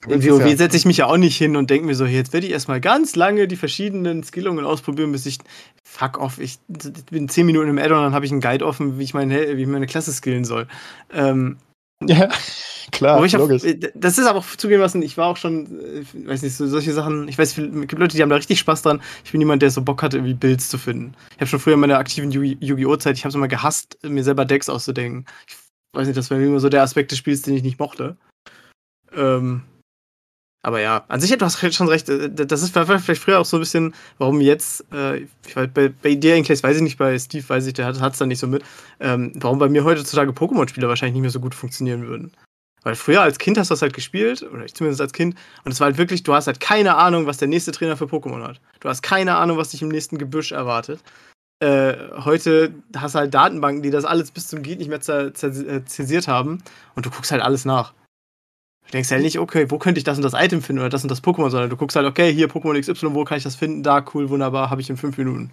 in 0.07 0.23
WoW 0.23 0.55
setze 0.55 0.77
ich 0.77 0.85
mich 0.85 0.97
ja 0.97 1.07
auch 1.07 1.17
nicht 1.17 1.38
hin 1.38 1.55
und 1.55 1.69
denke 1.71 1.88
mir 1.88 1.95
so, 1.95 2.05
jetzt 2.05 2.34
werde 2.34 2.45
ich 2.45 2.53
erstmal 2.53 2.79
ganz 2.81 3.15
lange 3.15 3.47
die 3.47 3.55
verschiedenen 3.55 4.23
Skillungen 4.23 4.63
ausprobieren, 4.65 5.11
bis 5.11 5.25
ich 5.25 5.39
fuck 5.84 6.19
off, 6.19 6.38
ich 6.39 6.59
bin 7.09 7.29
10 7.29 7.45
Minuten 7.47 7.69
im 7.69 7.77
Addon, 7.79 8.03
dann 8.03 8.13
habe 8.13 8.25
ich 8.25 8.31
einen 8.31 8.41
Guide 8.41 8.65
offen, 8.65 8.99
wie 8.99 9.03
ich 9.03 9.13
meine, 9.15 9.57
wie 9.57 9.61
ich 9.61 9.67
meine 9.67 9.88
Klasse 9.88 10.11
skillen 10.13 10.45
soll. 10.45 10.67
Ähm, 11.11 11.57
Ja, 12.07 12.30
klar, 12.91 13.24
ich 13.26 13.34
hab, 13.34 13.41
logisch. 13.41 13.64
äh, 13.64 13.91
das 13.95 14.18
ist 14.18 14.28
aber 14.28 14.40
auch 14.40 14.45
zugeben 14.56 14.82
lassen, 14.82 15.02
ich 15.02 15.18
war 15.18 15.28
auch 15.28 15.38
schon, 15.38 15.80
äh, 15.80 16.03
weiß 16.28 16.41
nicht, 16.44 16.56
so 16.56 16.68
solche 16.68 16.94
Sachen, 16.94 17.28
ich 17.28 17.38
weiß, 17.38 17.57
es 17.57 17.72
gibt 17.88 17.94
Leute, 17.94 18.15
die 18.15 18.22
haben 18.22 18.30
da 18.30 18.36
richtig 18.36 18.60
Spaß 18.60 18.84
dran. 18.84 19.02
Ich 19.26 19.32
bin 19.32 19.40
niemand, 19.40 19.61
der 19.61 19.72
so 19.72 19.82
Bock 19.82 20.03
hatte, 20.03 20.18
irgendwie 20.18 20.36
Builds 20.36 20.69
zu 20.69 20.78
finden. 20.78 21.15
Ich 21.32 21.38
habe 21.38 21.48
schon 21.48 21.60
früher 21.60 21.74
in 21.74 21.80
meiner 21.80 21.98
aktiven 21.98 22.32
Yu- 22.32 22.56
Yu-Gi-Oh! 22.60 22.95
Zeit, 22.98 23.18
ich 23.18 23.24
habe 23.24 23.30
es 23.30 23.36
immer 23.36 23.48
gehasst, 23.48 23.98
mir 24.03 24.24
selber 24.24 24.45
Decks 24.45 24.69
auszudenken. 24.69 25.26
Ich 25.48 25.56
weiß 25.94 26.07
nicht, 26.07 26.18
das 26.18 26.30
war 26.30 26.40
immer 26.40 26.60
so 26.60 26.69
der 26.69 26.84
Aspekt 26.84 27.11
des 27.11 27.18
Spiels, 27.18 27.41
den 27.41 27.56
ich 27.56 27.64
nicht 27.64 27.80
mochte. 27.80 28.15
Ähm, 29.14 29.64
aber 30.63 30.81
ja, 30.81 31.05
an 31.07 31.21
sich, 31.21 31.35
du 31.38 31.45
hast 31.45 31.73
schon 31.73 31.88
recht, 31.88 32.09
äh, 32.09 32.29
das 32.29 32.61
ist 32.61 32.73
vielleicht 32.73 33.21
früher 33.21 33.39
auch 33.39 33.45
so 33.45 33.57
ein 33.57 33.61
bisschen, 33.61 33.93
warum 34.17 34.41
jetzt, 34.41 34.85
äh, 34.91 35.19
ich 35.47 35.55
weiß, 35.55 35.69
bei, 35.73 35.89
bei 35.89 36.15
dir 36.15 36.35
eigentlich 36.35 36.61
weiß 36.61 36.77
ich 36.77 36.84
nicht, 36.84 36.97
bei 36.97 37.17
Steve 37.19 37.47
weiß 37.47 37.67
ich, 37.67 37.73
der 37.73 37.85
hat 37.85 38.13
es 38.13 38.19
dann 38.19 38.27
nicht 38.27 38.39
so 38.39 38.47
mit, 38.47 38.63
ähm, 38.99 39.31
warum 39.35 39.59
bei 39.59 39.69
mir 39.69 39.84
heutzutage 39.84 40.31
Pokémon-Spiele 40.31 40.88
wahrscheinlich 40.88 41.13
nicht 41.13 41.21
mehr 41.21 41.31
so 41.31 41.39
gut 41.39 41.55
funktionieren 41.55 42.07
würden. 42.07 42.31
Weil 42.84 42.95
früher 42.95 43.21
als 43.21 43.38
Kind 43.38 43.57
hast 43.57 43.69
du 43.69 43.73
das 43.73 43.81
halt 43.81 43.93
gespielt, 43.93 44.43
oder 44.43 44.63
ich 44.63 44.73
zumindest 44.73 45.01
als 45.01 45.11
Kind, 45.11 45.35
und 45.65 45.71
es 45.71 45.79
war 45.79 45.85
halt 45.85 45.97
wirklich, 45.97 46.23
du 46.23 46.34
hast 46.34 46.47
halt 46.47 46.59
keine 46.59 46.95
Ahnung, 46.95 47.25
was 47.25 47.38
der 47.38 47.47
nächste 47.47 47.71
Trainer 47.71 47.97
für 47.97 48.05
Pokémon 48.05 48.41
hat. 48.41 48.61
Du 48.79 48.88
hast 48.88 49.01
keine 49.01 49.35
Ahnung, 49.35 49.57
was 49.57 49.69
dich 49.69 49.81
im 49.81 49.89
nächsten 49.89 50.17
Gebüsch 50.17 50.51
erwartet. 50.51 51.01
Äh, 51.59 51.95
heute 52.23 52.71
hast 52.95 53.15
du 53.15 53.19
halt 53.19 53.34
Datenbanken, 53.34 53.81
die 53.81 53.89
das 53.89 54.05
alles 54.05 54.31
bis 54.31 54.47
zum 54.47 54.61
Geht 54.61 54.77
nicht 54.79 54.89
mehr 54.89 55.01
zer- 55.01 55.34
äh, 55.43 55.85
zensiert 55.85 56.27
haben, 56.27 56.63
und 56.95 57.05
du 57.05 57.09
guckst 57.09 57.31
halt 57.31 57.41
alles 57.41 57.65
nach. 57.65 57.93
Du 58.88 58.91
denkst 58.91 59.11
halt 59.11 59.22
nicht, 59.22 59.38
okay, 59.38 59.69
wo 59.69 59.77
könnte 59.77 59.99
ich 59.99 60.05
das 60.05 60.18
und 60.18 60.23
das 60.23 60.34
Item 60.34 60.61
finden 60.61 60.80
oder 60.80 60.89
das 60.89 61.03
und 61.03 61.09
das 61.09 61.23
Pokémon, 61.23 61.49
sondern 61.49 61.69
du 61.69 61.76
guckst 61.76 61.95
halt, 61.95 62.05
okay, 62.05 62.34
hier 62.34 62.47
Pokémon 62.47 62.80
XY, 62.80 63.14
wo 63.14 63.26
kann 63.26 63.38
ich 63.38 63.43
das 63.43 63.55
finden? 63.55 63.84
Da, 63.84 64.03
cool, 64.14 64.30
wunderbar, 64.30 64.69
habe 64.69 64.81
ich 64.81 64.89
in 64.89 64.97
fünf 64.97 65.18
Minuten. 65.18 65.51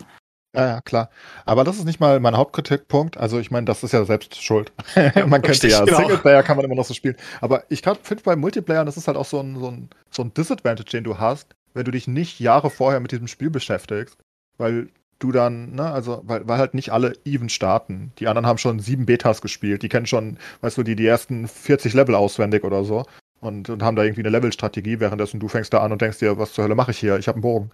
Ja, 0.54 0.66
ja, 0.68 0.80
klar. 0.82 1.10
Aber 1.44 1.64
das 1.64 1.78
ist 1.78 1.84
nicht 1.84 1.98
mal 1.98 2.20
mein 2.20 2.36
Hauptkritikpunkt. 2.36 3.16
Also 3.16 3.40
ich 3.40 3.50
meine, 3.50 3.64
das 3.64 3.82
ist 3.82 3.92
ja 3.92 4.04
selbst 4.04 4.40
schuld. 4.40 4.72
man 5.26 5.42
könnte 5.42 5.66
ja, 5.66 5.84
genau. 5.84 5.98
Singleplayer 5.98 6.44
kann 6.44 6.56
man 6.56 6.64
immer 6.64 6.76
noch 6.76 6.84
so 6.84 6.94
spielen. 6.94 7.16
Aber 7.40 7.64
ich 7.70 7.82
finde 8.02 8.22
bei 8.22 8.36
Multiplayer, 8.36 8.84
das 8.84 8.96
ist 8.96 9.08
halt 9.08 9.16
auch 9.16 9.24
so 9.24 9.40
ein, 9.40 9.58
so, 9.58 9.68
ein, 9.68 9.90
so 10.10 10.22
ein 10.22 10.32
Disadvantage, 10.32 10.90
den 10.90 11.02
du 11.02 11.18
hast, 11.18 11.56
wenn 11.74 11.84
du 11.84 11.90
dich 11.90 12.06
nicht 12.06 12.38
Jahre 12.38 12.70
vorher 12.70 13.00
mit 13.00 13.10
diesem 13.10 13.26
Spiel 13.26 13.50
beschäftigst. 13.50 14.16
Weil 14.56 14.90
du 15.18 15.32
dann, 15.32 15.72
ne, 15.74 15.90
also, 15.90 16.22
weil, 16.24 16.46
weil 16.46 16.58
halt 16.58 16.74
nicht 16.74 16.90
alle 16.90 17.14
even 17.24 17.48
starten. 17.48 18.12
Die 18.20 18.28
anderen 18.28 18.46
haben 18.46 18.58
schon 18.58 18.78
sieben 18.78 19.06
Betas 19.06 19.42
gespielt. 19.42 19.82
Die 19.82 19.88
kennen 19.88 20.06
schon, 20.06 20.38
weißt 20.60 20.78
du, 20.78 20.84
die, 20.84 20.94
die 20.94 21.06
ersten 21.06 21.48
40 21.48 21.94
Level 21.94 22.14
auswendig 22.14 22.62
oder 22.62 22.84
so. 22.84 23.04
Und, 23.44 23.68
und 23.68 23.82
haben 23.82 23.96
da 23.96 24.02
irgendwie 24.04 24.22
eine 24.22 24.30
Levelstrategie, 24.30 25.00
währenddessen 25.00 25.38
du 25.40 25.48
fängst 25.48 25.72
da 25.74 25.80
an 25.82 25.92
und 25.92 26.00
denkst 26.00 26.18
dir, 26.18 26.38
was 26.38 26.54
zur 26.54 26.64
Hölle 26.64 26.74
mache 26.74 26.92
ich 26.92 26.98
hier? 26.98 27.18
Ich 27.18 27.28
habe 27.28 27.36
einen 27.36 27.42
Bogen. 27.42 27.70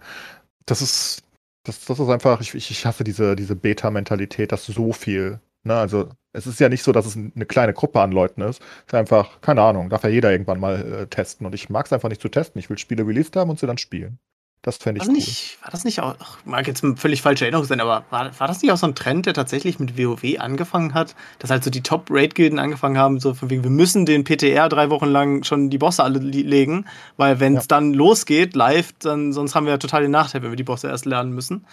Das 0.65 0.81
ist, 0.81 1.23
das, 1.63 1.85
das 1.85 1.99
ist 1.99 2.09
einfach, 2.09 2.41
ich, 2.41 2.55
ich 2.55 2.85
hasse 2.85 3.03
diese, 3.03 3.35
diese 3.35 3.55
Beta-Mentalität, 3.55 4.51
dass 4.51 4.65
so 4.65 4.93
viel, 4.93 5.39
ne, 5.63 5.75
also 5.75 6.09
es 6.33 6.47
ist 6.47 6.59
ja 6.59 6.69
nicht 6.69 6.83
so, 6.83 6.91
dass 6.91 7.05
es 7.05 7.15
eine 7.17 7.45
kleine 7.45 7.73
Gruppe 7.73 8.01
an 8.01 8.11
Leuten 8.11 8.41
ist. 8.41 8.61
Es 8.61 8.87
ist 8.87 8.95
einfach, 8.95 9.41
keine 9.41 9.61
Ahnung, 9.63 9.89
darf 9.89 10.03
ja 10.03 10.09
jeder 10.09 10.31
irgendwann 10.31 10.59
mal 10.59 11.03
äh, 11.03 11.07
testen. 11.07 11.45
Und 11.45 11.55
ich 11.55 11.69
mag 11.69 11.85
es 11.85 11.93
einfach 11.93 12.09
nicht 12.09 12.21
zu 12.21 12.29
testen. 12.29 12.59
Ich 12.59 12.69
will 12.69 12.77
Spiele 12.77 13.07
released 13.07 13.35
haben 13.35 13.49
und 13.49 13.59
sie 13.59 13.67
dann 13.67 13.77
spielen. 13.77 14.19
Das 14.63 14.77
fände 14.77 15.01
ich 15.01 15.07
War 15.07 15.13
cool. 15.13 15.17
das, 15.19 15.27
nicht, 15.27 15.57
war 15.63 15.71
das 15.71 15.83
nicht 15.85 15.99
auch, 16.01 16.15
mag 16.45 16.67
jetzt 16.67 16.83
eine 16.83 16.95
völlig 16.95 17.23
falsche 17.23 17.45
Erinnerung 17.45 17.65
sein, 17.65 17.79
aber 17.79 18.05
war, 18.11 18.39
war 18.39 18.47
das 18.47 18.61
nicht 18.61 18.71
auch 18.71 18.77
so 18.77 18.85
ein 18.85 18.93
Trend, 18.93 19.25
der 19.25 19.33
tatsächlich 19.33 19.79
mit 19.79 19.97
WoW 19.97 20.37
angefangen 20.39 20.93
hat? 20.93 21.15
Dass 21.39 21.49
halt 21.49 21.63
so 21.63 21.71
die 21.71 21.81
Top-Raid-Gilden 21.81 22.59
angefangen 22.59 22.97
haben, 22.97 23.19
so 23.19 23.33
von 23.33 23.49
wegen, 23.49 23.63
wir 23.63 23.71
müssen 23.71 24.05
den 24.05 24.23
PTR 24.23 24.69
drei 24.69 24.91
Wochen 24.91 25.07
lang 25.07 25.43
schon 25.43 25.71
die 25.71 25.79
Bosse 25.79 26.03
alle 26.03 26.19
legen, 26.19 26.85
weil 27.17 27.39
wenn 27.39 27.55
es 27.57 27.63
Ja. 27.63 27.67
dann 27.69 27.93
losgeht, 27.95 28.55
live, 28.55 28.91
dann 28.99 29.33
sonst 29.33 29.55
haben 29.55 29.65
wir 29.65 29.71
ja 29.73 29.77
total 29.79 30.03
den 30.03 30.11
Nachteil, 30.11 30.43
wenn 30.43 30.51
wir 30.51 30.57
die 30.57 30.63
Bosse 30.63 30.89
erst 30.89 31.05
lernen 31.05 31.31
müssen. 31.31 31.65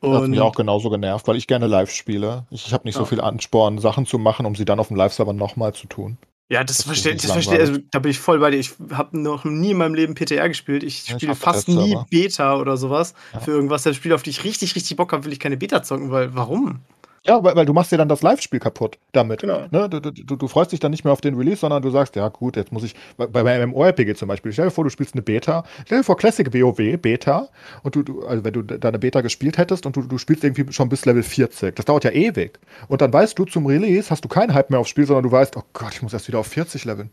Das 0.00 0.12
hat 0.12 0.22
Und 0.22 0.30
mich 0.30 0.40
auch 0.40 0.54
genauso 0.54 0.90
genervt, 0.90 1.26
weil 1.26 1.36
ich 1.36 1.48
gerne 1.48 1.66
live 1.66 1.90
spiele. 1.90 2.46
Ich, 2.50 2.66
ich 2.68 2.72
habe 2.72 2.84
nicht 2.84 2.94
so 2.94 3.02
Ja. 3.02 3.06
viel 3.06 3.20
Ansporn, 3.20 3.78
Sachen 3.78 4.06
zu 4.06 4.18
machen, 4.18 4.46
um 4.46 4.54
sie 4.54 4.64
dann 4.64 4.78
auf 4.78 4.88
dem 4.88 4.96
Live-Server 4.96 5.32
nochmal 5.32 5.74
zu 5.74 5.88
tun. 5.88 6.18
Ja, 6.48 6.64
das 6.64 6.78
das 6.78 6.86
verstehe 6.86 7.14
das 7.14 7.30
versteh, 7.30 7.58
also, 7.58 7.78
da 7.90 7.98
bin 7.98 8.10
ich 8.10 8.18
voll 8.18 8.38
bei 8.38 8.50
dir. 8.50 8.58
Ich 8.58 8.72
habe 8.92 9.18
noch 9.18 9.44
nie 9.44 9.70
in 9.70 9.78
meinem 9.78 9.94
Leben 9.94 10.14
PTR 10.14 10.48
gespielt. 10.48 10.82
Ich 10.82 11.08
Ja, 11.08 11.16
ich 11.16 11.22
spiele 11.22 11.34
fast 11.34 11.68
nie 11.68 11.94
aber. 11.94 12.06
Beta 12.10 12.56
oder 12.56 12.76
sowas 12.76 13.14
Ja. 13.32 13.40
für 13.40 13.52
irgendwas. 13.52 13.84
Das 13.84 13.96
Spiel, 13.96 14.12
auf 14.12 14.22
die 14.22 14.30
ich 14.30 14.44
richtig, 14.44 14.74
richtig 14.74 14.96
Bock 14.96 15.12
habe, 15.12 15.24
will 15.24 15.32
ich 15.32 15.40
keine 15.40 15.56
Beta 15.56 15.82
zocken, 15.82 16.10
weil 16.10 16.34
warum? 16.34 16.80
Ja, 17.24 17.42
weil, 17.44 17.54
weil 17.54 17.66
du 17.66 17.72
machst 17.72 17.92
dir 17.92 17.98
dann 17.98 18.08
das 18.08 18.22
Live-Spiel 18.22 18.58
kaputt 18.58 18.98
damit. 19.12 19.42
Genau. 19.42 19.66
Ne? 19.70 19.88
Du, 19.88 20.00
du, 20.00 20.10
du, 20.10 20.48
freust 20.48 20.72
dich 20.72 20.80
dann 20.80 20.90
nicht 20.90 21.04
mehr 21.04 21.12
auf 21.12 21.20
den 21.20 21.36
Release, 21.36 21.58
sondern 21.58 21.80
du 21.80 21.90
sagst, 21.90 22.16
ja 22.16 22.28
gut, 22.28 22.56
jetzt 22.56 22.72
muss 22.72 22.82
ich, 22.82 22.96
bei, 23.16 23.26
bei 23.26 23.64
MMORPG 23.64 24.14
zum 24.14 24.26
Beispiel, 24.26 24.52
stell 24.52 24.66
dir 24.66 24.70
vor, 24.72 24.82
du 24.82 24.90
spielst 24.90 25.14
eine 25.14 25.22
Beta, 25.22 25.64
stell 25.86 25.98
dir 25.98 26.04
vor 26.04 26.16
Classic 26.16 26.52
WoW, 26.52 26.98
Beta, 27.00 27.48
und 27.84 27.94
du, 27.94 28.02
du 28.02 28.26
also 28.26 28.42
wenn 28.42 28.52
du 28.52 28.62
deine 28.62 28.98
Beta 28.98 29.20
gespielt 29.20 29.56
hättest 29.56 29.86
und 29.86 29.94
du, 29.94 30.02
du 30.02 30.18
spielst 30.18 30.42
irgendwie 30.42 30.72
schon 30.72 30.88
bis 30.88 31.04
Level 31.04 31.22
40, 31.22 31.76
das 31.76 31.84
dauert 31.84 32.02
ja 32.02 32.10
ewig. 32.10 32.58
Und 32.88 33.02
dann 33.02 33.12
weißt 33.12 33.38
du, 33.38 33.44
zum 33.44 33.66
Release 33.66 34.10
hast 34.10 34.24
du 34.24 34.28
keinen 34.28 34.52
Hype 34.52 34.70
mehr 34.70 34.80
aufs 34.80 34.90
Spiel, 34.90 35.06
sondern 35.06 35.22
du 35.22 35.30
weißt, 35.30 35.56
oh 35.56 35.62
Gott, 35.74 35.94
ich 35.94 36.02
muss 36.02 36.12
erst 36.12 36.26
wieder 36.26 36.40
auf 36.40 36.48
40 36.48 36.84
leveln. 36.84 37.10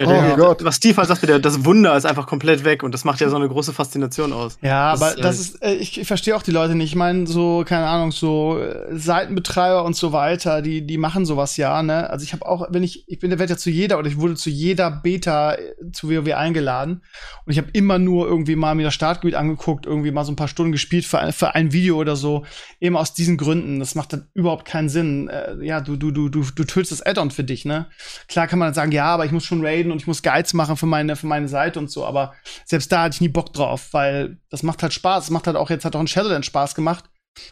Ja, 0.00 0.32
Oh 0.32 0.36
Gott. 0.36 0.64
Was 0.64 0.76
Steve 0.76 0.96
halt 0.96 1.08
sagte, 1.08 1.26
der, 1.26 1.38
das 1.38 1.64
Wunder 1.66 1.94
ist 1.96 2.06
einfach 2.06 2.26
komplett 2.26 2.64
weg 2.64 2.82
und 2.82 2.92
das 2.92 3.04
macht 3.04 3.20
ja 3.20 3.28
so 3.28 3.36
eine 3.36 3.48
große 3.48 3.72
Faszination 3.74 4.32
aus. 4.32 4.58
Ja, 4.62 4.92
Das, 4.92 5.02
aber 5.02 5.18
äh, 5.18 5.20
das 5.20 5.38
ist, 5.38 5.62
äh, 5.62 5.74
ich, 5.74 6.00
ich 6.00 6.06
verstehe 6.06 6.34
auch 6.34 6.42
die 6.42 6.50
Leute 6.50 6.74
nicht. 6.74 6.90
Ich 6.90 6.96
meine, 6.96 7.26
so, 7.26 7.62
keine 7.66 7.86
Ahnung, 7.86 8.10
so 8.10 8.58
äh, 8.58 8.96
Seitenbetreiber 8.96 9.84
und 9.84 9.94
so 9.94 10.12
weiter, 10.12 10.62
die, 10.62 10.86
die 10.86 10.96
machen 10.96 11.26
sowas 11.26 11.58
ja, 11.58 11.82
ne? 11.82 12.08
Also 12.08 12.24
ich 12.24 12.32
habe 12.32 12.46
auch, 12.46 12.68
wenn 12.70 12.82
ich, 12.82 13.04
ich 13.06 13.18
bin, 13.18 13.30
der 13.30 13.38
werde 13.38 13.52
ja 13.52 13.58
zu 13.58 13.68
jeder 13.68 13.98
oder 13.98 14.08
ich 14.08 14.18
wurde 14.18 14.34
zu 14.34 14.48
jeder 14.48 14.90
Beta 14.90 15.54
äh, 15.54 15.74
zu 15.92 16.08
WoW 16.08 16.34
eingeladen 16.34 17.02
und 17.44 17.52
ich 17.52 17.58
habe 17.58 17.68
immer 17.74 17.98
nur 17.98 18.26
irgendwie 18.26 18.56
mal 18.56 18.74
mir 18.74 18.84
das 18.84 18.94
Startgebiet 18.94 19.34
angeguckt, 19.34 19.84
irgendwie 19.84 20.10
mal 20.10 20.24
so 20.24 20.32
ein 20.32 20.36
paar 20.36 20.48
Stunden 20.48 20.72
gespielt 20.72 21.04
für 21.04 21.18
ein, 21.18 21.32
für 21.32 21.54
ein 21.54 21.72
Video 21.72 21.96
oder 21.96 22.16
so, 22.16 22.44
eben 22.80 22.96
aus 22.96 23.12
diesen 23.12 23.36
Gründen. 23.36 23.78
Das 23.78 23.94
macht 23.94 24.14
dann 24.14 24.26
überhaupt 24.32 24.64
keinen 24.64 24.88
Sinn. 24.88 25.28
Äh, 25.28 25.62
ja, 25.62 25.82
du, 25.82 25.96
du, 25.96 26.10
du, 26.10 26.30
du, 26.30 26.42
du 26.42 26.64
tötest 26.64 26.92
das 26.92 27.02
Add-on 27.02 27.30
für 27.30 27.44
dich, 27.44 27.66
ne? 27.66 27.86
Klar 28.26 28.46
kann 28.46 28.58
man 28.58 28.68
dann 28.68 28.74
sagen, 28.74 28.92
ja, 28.92 29.04
aber 29.06 29.26
ich 29.26 29.32
muss 29.32 29.44
schon 29.44 29.60
raiden 29.82 29.92
und 29.92 29.98
ich 30.00 30.06
muss 30.06 30.22
Guides 30.22 30.54
machen 30.54 30.76
für 30.76 30.86
meine, 30.86 31.16
für 31.16 31.26
meine 31.26 31.48
Seite 31.48 31.78
und 31.78 31.90
so, 31.90 32.04
aber 32.04 32.34
selbst 32.64 32.90
da 32.92 33.02
hatte 33.04 33.14
ich 33.14 33.20
nie 33.20 33.28
Bock 33.28 33.52
drauf, 33.52 33.88
weil 33.92 34.38
das 34.50 34.62
macht 34.62 34.82
halt 34.82 34.92
Spaß. 34.92 35.24
Es 35.24 35.30
macht 35.30 35.46
halt 35.46 35.56
auch, 35.56 35.70
jetzt 35.70 35.84
hat 35.84 35.96
auch 35.96 36.00
ein 36.00 36.06
Shadowlands 36.08 36.46
Spaß 36.46 36.74
gemacht. 36.74 37.04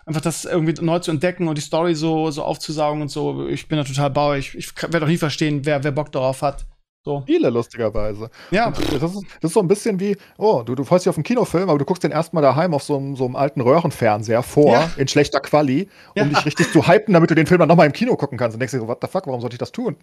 Einfach 0.04 0.20
das 0.20 0.44
irgendwie 0.44 0.74
neu 0.82 0.98
zu 0.98 1.10
entdecken 1.10 1.48
und 1.48 1.56
die 1.56 1.62
Story 1.62 1.94
so, 1.94 2.30
so 2.30 2.42
aufzusaugen 2.44 3.00
und 3.02 3.08
so. 3.08 3.46
Ich 3.48 3.66
bin 3.66 3.78
da 3.78 3.84
total 3.84 4.10
bauer. 4.10 4.36
Ich, 4.36 4.54
ich 4.54 4.70
werde 4.82 5.04
auch 5.06 5.08
nie 5.08 5.16
verstehen, 5.16 5.64
wer, 5.64 5.82
wer 5.82 5.90
Bock 5.92 6.12
darauf 6.12 6.42
hat. 6.42 6.66
So. 7.02 7.22
Viele, 7.26 7.48
lustigerweise. 7.48 8.28
Ja, 8.50 8.70
Das 8.70 8.78
ist, 8.92 9.00
das 9.00 9.14
ist 9.48 9.54
so 9.54 9.60
ein 9.60 9.68
bisschen 9.68 9.98
wie, 9.98 10.18
oh, 10.36 10.62
du, 10.62 10.74
du 10.74 10.84
freust 10.84 11.06
dich 11.06 11.08
auf 11.08 11.16
einen 11.16 11.24
Kinofilm, 11.24 11.70
aber 11.70 11.78
du 11.78 11.86
guckst 11.86 12.04
den 12.04 12.10
erstmal 12.10 12.42
daheim 12.42 12.74
auf 12.74 12.82
so 12.82 12.98
einem, 12.98 13.16
so 13.16 13.24
einem 13.24 13.36
alten 13.36 13.62
Röhrenfernseher 13.62 14.42
vor, 14.42 14.70
Ja. 14.70 14.90
in 14.98 15.08
schlechter 15.08 15.40
Quali, 15.40 15.88
um 16.14 16.16
Ja. 16.16 16.24
dich 16.24 16.44
richtig 16.44 16.70
zu 16.72 16.86
hypen, 16.86 17.14
damit 17.14 17.30
du 17.30 17.34
den 17.34 17.46
Film 17.46 17.60
dann 17.60 17.68
nochmal 17.68 17.86
im 17.86 17.94
Kino 17.94 18.16
gucken 18.16 18.36
kannst. 18.36 18.54
Und 18.54 18.60
denkst 18.60 18.72
dir 18.74 18.80
so, 18.80 18.86
what 18.88 18.98
the 19.00 19.08
fuck, 19.08 19.26
warum 19.26 19.40
sollte 19.40 19.54
ich 19.54 19.58
das 19.58 19.72
tun? 19.72 19.96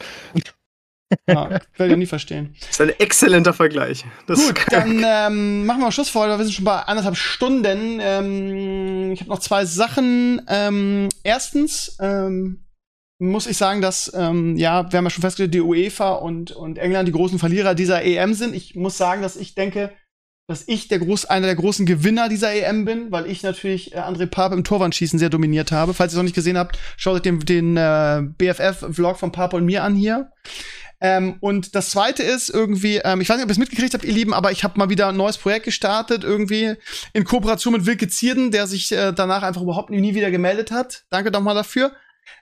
Ja 1.28 1.60
werde 1.78 1.94
ich 1.94 1.98
nie 1.98 2.06
verstehen. 2.06 2.56
Das 2.60 2.72
ist 2.72 2.82
ein 2.82 2.90
exzellenter 3.00 3.54
Vergleich. 3.54 4.06
Das 4.28 4.46
Gut, 4.46 4.66
dann 4.70 5.04
ähm, 5.06 5.66
machen 5.66 5.82
wir 5.82 5.92
Schluss 5.92 6.10
für 6.10 6.20
heute. 6.20 6.38
Wir 6.38 6.46
sind 6.46 6.54
schon 6.54 6.66
bei 6.66 6.80
anderthalb 6.80 7.16
Stunden. 7.16 8.00
Ähm, 8.02 9.12
ich 9.14 9.22
habe 9.22 9.30
noch 9.30 9.40
zwei 9.40 9.66
Sachen. 9.66 10.42
Ähm, 10.48 11.10
erstens 11.24 11.98
ähm, 12.00 12.66
muss 13.20 13.48
ich 13.48 13.58
sagen, 13.58 13.82
dass, 13.82 14.12
ähm, 14.16 14.58
ja, 14.58 14.92
wir 14.92 14.98
haben 14.98 15.06
ja 15.06 15.10
schon 15.10 15.22
festgestellt, 15.22 15.54
die 15.54 15.62
UEFA 15.62 16.12
und, 16.12 16.52
und 16.52 16.78
England 16.78 17.08
die 17.08 17.14
großen 17.14 17.40
Verlierer 17.40 17.74
dieser 17.74 18.04
EM 18.04 18.34
sind. 18.34 18.54
Ich 18.56 18.76
muss 18.76 18.98
sagen, 18.98 19.22
dass 19.22 19.36
ich 19.36 19.56
denke, 19.56 19.92
dass 20.48 20.64
ich 20.68 20.88
der 20.88 21.00
groß, 21.00 21.26
einer 21.26 21.48
der 21.48 21.56
großen 21.56 21.86
Gewinner 21.86 22.30
dieser 22.30 22.54
EM 22.54 22.86
bin, 22.86 23.12
weil 23.12 23.26
ich 23.26 23.44
natürlich 23.44 23.94
äh, 23.94 23.98
André 23.98 24.28
Pape 24.28 24.56
im 24.56 24.64
Torwandschießen 24.64 25.20
sehr 25.20 25.30
dominiert 25.30 25.72
habe. 25.72 25.94
Falls 25.94 26.14
ihr 26.14 26.16
es 26.16 26.18
noch 26.18 26.24
nicht 26.24 26.36
gesehen 26.36 26.58
habt, 26.58 26.80
schaut 26.96 27.16
euch 27.16 27.22
den, 27.22 27.40
den 27.40 27.76
äh, 27.76 28.22
BFF-Vlog 28.38 29.18
von 29.18 29.32
Pape 29.32 29.58
und 29.58 29.66
mir 29.66 29.84
an 29.84 29.96
hier. 29.96 30.32
Ähm, 31.00 31.38
und 31.42 31.76
das 31.76 31.92
zweite 31.92 32.24
ist 32.24 32.50
irgendwie, 32.50 32.98
ähm, 32.98 33.22
ich 33.22 33.30
weiß 33.30 33.38
nicht, 33.38 33.44
ob 33.44 33.50
ihr 33.50 33.54
es 33.54 33.60
mitgekriegt 33.60 33.94
habt, 33.94 34.04
ihr 34.04 34.14
Lieben, 34.14 34.34
aber 34.34 34.52
ich 34.52 34.64
habe 34.64 34.80
mal 34.80 34.90
wieder 34.90 35.10
ein 35.10 35.18
neues 35.18 35.38
Projekt 35.38 35.66
gestartet, 35.66 36.24
irgendwie 36.24 36.74
in 37.14 37.24
Kooperation 37.24 37.74
mit 37.74 37.86
Wilke 37.86 38.08
Zierden, 38.08 38.50
der 38.52 38.66
sich 38.66 38.92
äh, 38.92 39.14
danach 39.14 39.44
einfach 39.44 39.62
überhaupt 39.62 39.92
nie, 39.92 40.16
wieder 40.16 40.32
gemeldet 40.32 40.72
hat. 40.72 41.04
Danke 41.10 41.32
doch 41.32 41.42
mal 41.42 41.54
dafür. 41.54 41.92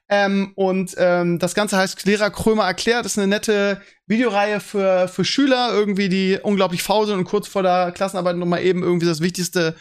Ähm, 0.07 0.53
und 0.56 0.94
ähm, 0.98 1.40
das 1.40 1.53
Ganze 1.53 1.77
heißt 1.77 2.06
Lehrer 2.06 2.30
Krömer 2.30 2.65
erklärt. 2.65 3.06
Das 3.06 3.14
ist 3.14 3.18
eine 3.18 3.27
nette 3.27 3.82
Videoreihe 4.07 4.60
für, 4.60 5.07
für 5.07 5.26
Schüler, 5.26 5.69
irgendwie, 5.72 6.10
die 6.10 6.40
unglaublich 6.41 6.84
faul 6.84 7.07
sind 7.07 7.18
und 7.18 7.26
kurz 7.26 7.48
vor 7.48 7.64
der 7.64 7.91
Klassenarbeit 7.91 8.38
noch 8.38 8.45
mal 8.45 8.61
eben 8.61 8.84
irgendwie 8.84 9.07
das 9.07 9.22
Wichtigste 9.22 9.76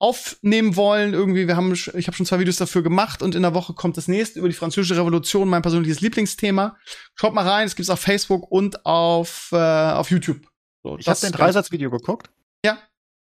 aufnehmen 0.00 0.74
wollen. 0.76 1.12
Irgendwie, 1.12 1.46
wir 1.46 1.56
haben, 1.56 1.72
ich 1.72 2.06
habe 2.06 2.16
schon 2.16 2.26
zwei 2.26 2.38
Videos 2.40 2.56
dafür 2.56 2.82
gemacht 2.82 3.22
und 3.22 3.34
in 3.34 3.42
der 3.42 3.54
Woche 3.54 3.74
kommt 3.74 3.96
das 3.96 4.08
nächste 4.08 4.38
über 4.40 4.48
die 4.48 4.54
französische 4.54 4.96
Revolution, 4.96 5.48
mein 5.48 5.62
persönliches 5.62 6.00
Lieblingsthema. 6.00 6.76
Schaut 7.14 7.34
mal 7.34 7.46
rein, 7.46 7.66
es 7.66 7.76
gibt's 7.76 7.90
auf 7.90 8.00
Facebook 8.00 8.50
und 8.50 8.84
auf, 8.86 9.50
äh, 9.52 9.56
auf 9.56 10.10
YouTube. 10.10 10.40
So, 10.82 10.96
Ich 10.98 11.06
habe 11.06 11.20
ganz- 11.20 11.32
Dreisatz-Video 11.36 11.90
geguckt. 11.90 12.30
Ja. 12.64 12.78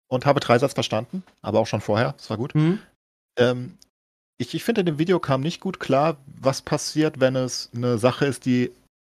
Und 0.07 0.25
habe 0.25 0.39
Dreisatz 0.39 0.73
verstanden, 0.73 1.23
aber 1.41 1.59
auch 1.59 1.67
schon 1.67 1.81
vorher. 1.81 2.13
Das 2.17 2.29
war 2.29 2.37
gut. 2.37 2.53
Mhm. 2.55 2.79
Ähm, 3.37 3.77
ich, 4.39 4.53
ich 4.55 4.63
finde, 4.63 4.81
in 4.81 4.85
dem 4.87 4.99
Video 4.99 5.19
kam 5.19 5.41
nicht 5.41 5.59
gut 5.61 5.79
klar, 5.79 6.17
was 6.25 6.61
passiert, 6.63 7.19
wenn 7.19 7.35
es 7.35 7.69
eine 7.75 7.97
Sache 7.99 8.25
ist, 8.25 8.45
die 8.45 8.71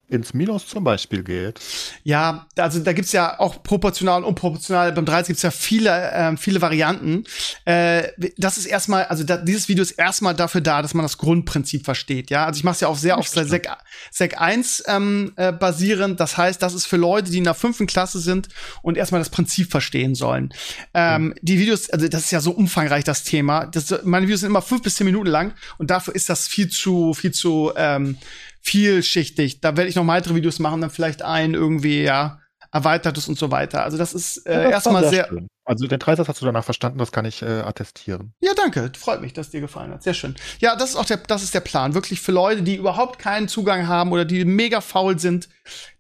ins 0.09 0.35
Minus 0.35 0.69
zum 0.69 0.85
Beispiel 0.85 1.23
geht. 1.25 1.61
Ja, 2.05 2.47
also 2.57 2.79
da 2.79 2.93
gibt's 2.93 3.13
ja 3.13 3.41
auch 3.41 3.63
proportional 3.63 4.23
und 4.23 4.29
unproportional. 4.29 4.93
Beim 4.93 5.05
13 5.05 5.29
gibt's 5.29 5.43
ja 5.43 5.51
viele, 5.51 6.11
ähm, 6.15 6.39
viele 6.39 6.61
Varianten. 6.61 7.25
Äh, 7.65 8.09
das 8.37 8.57
ist 8.57 8.67
erstmal, 8.67 9.05
also 9.05 9.25
da, 9.25 9.37
dieses 9.37 9.69
Video 9.69 9.83
ist 9.83 9.93
erstmal 9.93 10.35
dafür 10.35 10.61
da, 10.61 10.81
dass 10.83 10.95
man 10.95 11.05
das 11.05 11.19
Grundprinzip 11.19 11.85
versteht. 11.85 12.31
Ja, 12.31 12.47
also 12.47 12.59
ich 12.59 12.65
mache 12.65 12.75
es 12.75 12.81
ja 12.81 12.89
auch 12.89 12.97
sehr 12.97 13.19
auf 13.19 13.27
Sec, 13.27 13.69
Sec 14.13 14.41
1 14.41 14.85
ähm, 14.87 15.33
äh, 15.37 15.53
basierend. 15.53 16.21
Das 16.21 16.37
heißt, 16.37 16.63
das 16.63 16.75
ist 16.75 16.87
für 16.87 16.97
Leute, 16.97 17.31
die 17.31 17.39
in 17.39 17.45
der 17.45 17.55
fünften 17.55 17.87
Klasse 17.87 18.21
sind 18.21 18.49
und 18.83 18.97
erstmal 18.97 19.21
das 19.21 19.31
Prinzip 19.31 19.71
verstehen 19.71 20.15
sollen. 20.15 20.55
Ähm, 20.95 21.35
Die 21.43 21.59
Videos, 21.59 21.91
also 21.91 22.07
das 22.07 22.23
ist 22.23 22.31
ja 22.31 22.41
so 22.41 22.53
umfangreich 22.53 23.03
das 23.03 23.25
Thema. 23.25 23.67
Das, 23.67 23.93
meine 24.05 24.27
Videos 24.27 24.41
sind 24.41 24.51
immer 24.51 24.63
fünf 24.63 24.83
bis 24.83 24.95
zehn 24.95 25.07
Minuten 25.07 25.29
lang 25.29 25.55
und 25.79 25.91
dafür 25.91 26.15
ist 26.15 26.29
das 26.29 26.47
viel 26.47 26.69
zu, 26.69 27.13
viel 27.15 27.33
zu 27.33 27.73
ähm, 27.77 28.19
vielschichtig. 28.67 29.61
Da 29.61 29.77
werde 29.77 29.89
ich 29.89 29.97
noch 29.97 30.07
weitere 30.07 30.35
Videos 30.35 30.59
machen, 30.59 30.81
dann 30.81 30.91
vielleicht 30.91 31.23
ein 31.23 31.55
irgendwie, 31.55 32.03
ja, 32.03 32.41
erweitertes 32.73 33.29
und 33.29 33.39
so 33.39 33.51
weiter. 33.51 33.85
Also 33.85 33.97
das 33.97 34.13
ist 34.13 34.45
äh, 34.47 34.53
Ja, 34.53 34.63
das 34.65 34.73
erstmal 34.73 35.09
sehr. 35.09 35.29
schön. 35.29 35.47
Also 35.65 35.87
den 35.87 35.99
Dreisatz 35.99 36.29
hast 36.29 36.41
du 36.41 36.45
danach 36.47 36.65
verstanden, 36.65 36.99
das 36.99 37.11
kann 37.11 37.25
ich 37.25 37.43
äh, 37.43 37.47
attestieren. 37.47 38.35
Ja, 38.41 38.53
danke. 38.55 38.93
Freut 38.97 39.21
mich, 39.21 39.33
dass 39.33 39.51
dir 39.51 39.61
gefallen 39.61 39.93
hat. 39.93 40.03
Sehr 40.03 40.15
schön. 40.15 40.35
Ja, 40.61 40.77
das 40.77 40.91
ist 40.91 40.97
auch 40.97 41.05
der, 41.05 41.17
das 41.19 41.43
ist 41.43 41.55
der 41.55 41.61
Plan. 41.61 41.95
Wirklich 41.95 42.21
für 42.21 42.33
Leute, 42.33 42.63
die 42.63 42.77
überhaupt 42.77 43.19
keinen 43.19 43.49
Zugang 43.49 43.89
haben 43.89 44.13
oder 44.13 44.25
die 44.25 44.45
mega 44.45 44.81
faul 44.81 45.19
sind, 45.19 45.49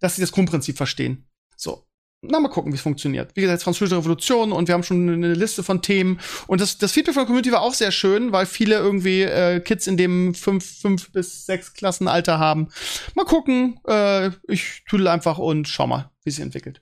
dass 0.01 0.17
sie 0.17 0.21
das 0.21 0.33
Grundprinzip 0.33 0.77
verstehen. 0.77 1.27
So. 1.57 1.86
Na, 2.29 2.41
mal 2.41 2.49
gucken, 2.49 2.73
wie 2.73 2.77
es 2.77 2.83
funktioniert. 2.83 3.31
Wie 3.35 3.41
gesagt, 3.41 3.63
Französische 3.63 3.99
Revolution 3.99 4.53
und 4.53 4.69
wir 4.69 4.75
haben 4.75 4.83
schon 4.83 5.09
eine 5.09 5.35
Liste 5.35 5.63
von 5.63 5.83
Themen. 5.83 6.21
Und 6.47 6.61
das, 6.61 6.79
das 6.79 6.93
Feedback 6.93 7.15
von 7.15 7.23
der 7.23 7.27
Community 7.27 7.53
war 7.53 7.63
auch 7.63 7.75
sehr 7.75 7.93
schön, 7.93 8.33
weil 8.33 8.47
viele 8.47 8.77
irgendwie 8.77 9.23
äh, 9.23 9.61
Kids 9.61 9.87
in 9.87 9.97
dem 9.97 10.35
fünf, 10.35 10.81
fünf 10.81 11.11
bis 11.13 11.47
sechs 11.47 11.75
Klassenalter 11.75 12.39
haben. 12.39 12.69
Mal 13.15 13.25
gucken. 13.25 13.81
Äh, 13.87 14.31
ich 14.49 14.83
tüdel 14.89 15.09
einfach 15.09 15.39
und 15.39 15.69
schau 15.69 15.87
mal, 15.87 16.11
wie 16.25 16.31
sich 16.31 16.43
entwickelt. 16.43 16.81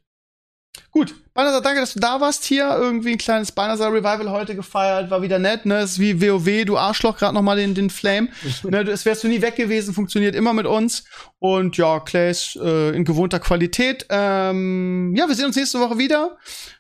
Gut, 0.94 1.12
Banasa, 1.34 1.60
danke, 1.60 1.80
dass 1.80 1.94
du 1.94 1.98
da 1.98 2.20
warst 2.20 2.44
hier. 2.44 2.70
Irgendwie 2.70 3.10
ein 3.10 3.18
kleines 3.18 3.50
Banasa 3.50 3.88
Revival 3.88 4.30
heute 4.30 4.54
gefeiert, 4.54 5.10
war 5.10 5.22
wieder 5.22 5.40
nett, 5.40 5.66
ne? 5.66 5.80
Ist 5.80 5.98
wie 5.98 6.22
WoW, 6.22 6.64
du 6.64 6.78
Arschloch, 6.78 7.18
gerade 7.18 7.34
noch 7.34 7.42
mal 7.42 7.56
den, 7.56 7.74
den 7.74 7.90
Flame. 7.90 8.28
ne, 8.62 8.84
das 8.84 9.04
wärst 9.04 9.24
du 9.24 9.28
nie 9.28 9.42
weg 9.42 9.56
gewesen, 9.56 9.92
funktioniert 9.92 10.36
immer 10.36 10.52
mit 10.52 10.66
uns. 10.66 11.02
Und 11.40 11.76
ja, 11.76 11.98
Clays 11.98 12.56
äh, 12.62 12.94
in 12.94 13.04
gewohnter 13.04 13.40
Qualität. 13.40 14.06
Ähm, 14.08 15.16
ja, 15.16 15.26
wir 15.26 15.34
sehen 15.34 15.46
uns 15.46 15.56
nächste 15.56 15.80
Woche 15.80 15.98
wieder. 15.98 16.36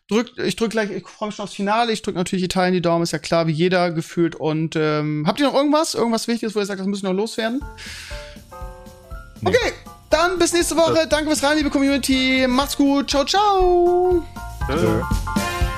Drück, 0.06 0.30
ich 0.38 0.54
drück 0.54 0.70
gleich, 0.70 0.92
ich 0.92 1.08
freue 1.08 1.30
mich 1.30 1.34
schon 1.34 1.42
aufs 1.42 1.54
Finale. 1.54 1.90
Ich 1.90 2.02
drück 2.02 2.14
natürlich 2.14 2.44
Italien 2.44 2.74
die 2.74 2.82
Daumen, 2.82 3.02
ist 3.02 3.10
ja 3.10 3.18
klar, 3.18 3.48
wie 3.48 3.52
jeder 3.52 3.90
gefühlt. 3.90 4.36
Und 4.36 4.76
ähm, 4.76 5.24
habt 5.26 5.40
ihr 5.40 5.46
noch 5.46 5.54
irgendwas? 5.54 5.94
Irgendwas 5.94 6.28
Wichtiges, 6.28 6.54
wo 6.54 6.60
ihr 6.60 6.66
sagt, 6.66 6.78
das 6.78 6.86
müssen 6.86 7.02
wir 7.02 7.10
noch 7.10 7.16
loswerden? 7.16 7.60
Nee. 9.40 9.48
Okay, 9.48 9.72
dann 10.14 10.38
bis 10.38 10.52
nächste 10.52 10.76
Woche. 10.76 11.06
Danke 11.08 11.26
fürs 11.26 11.42
Rein, 11.42 11.56
liebe 11.56 11.70
Community. 11.70 12.46
Macht's 12.48 12.76
gut. 12.76 13.10
Ciao, 13.10 13.24
ciao. 13.24 14.22
Äh. 14.68 15.73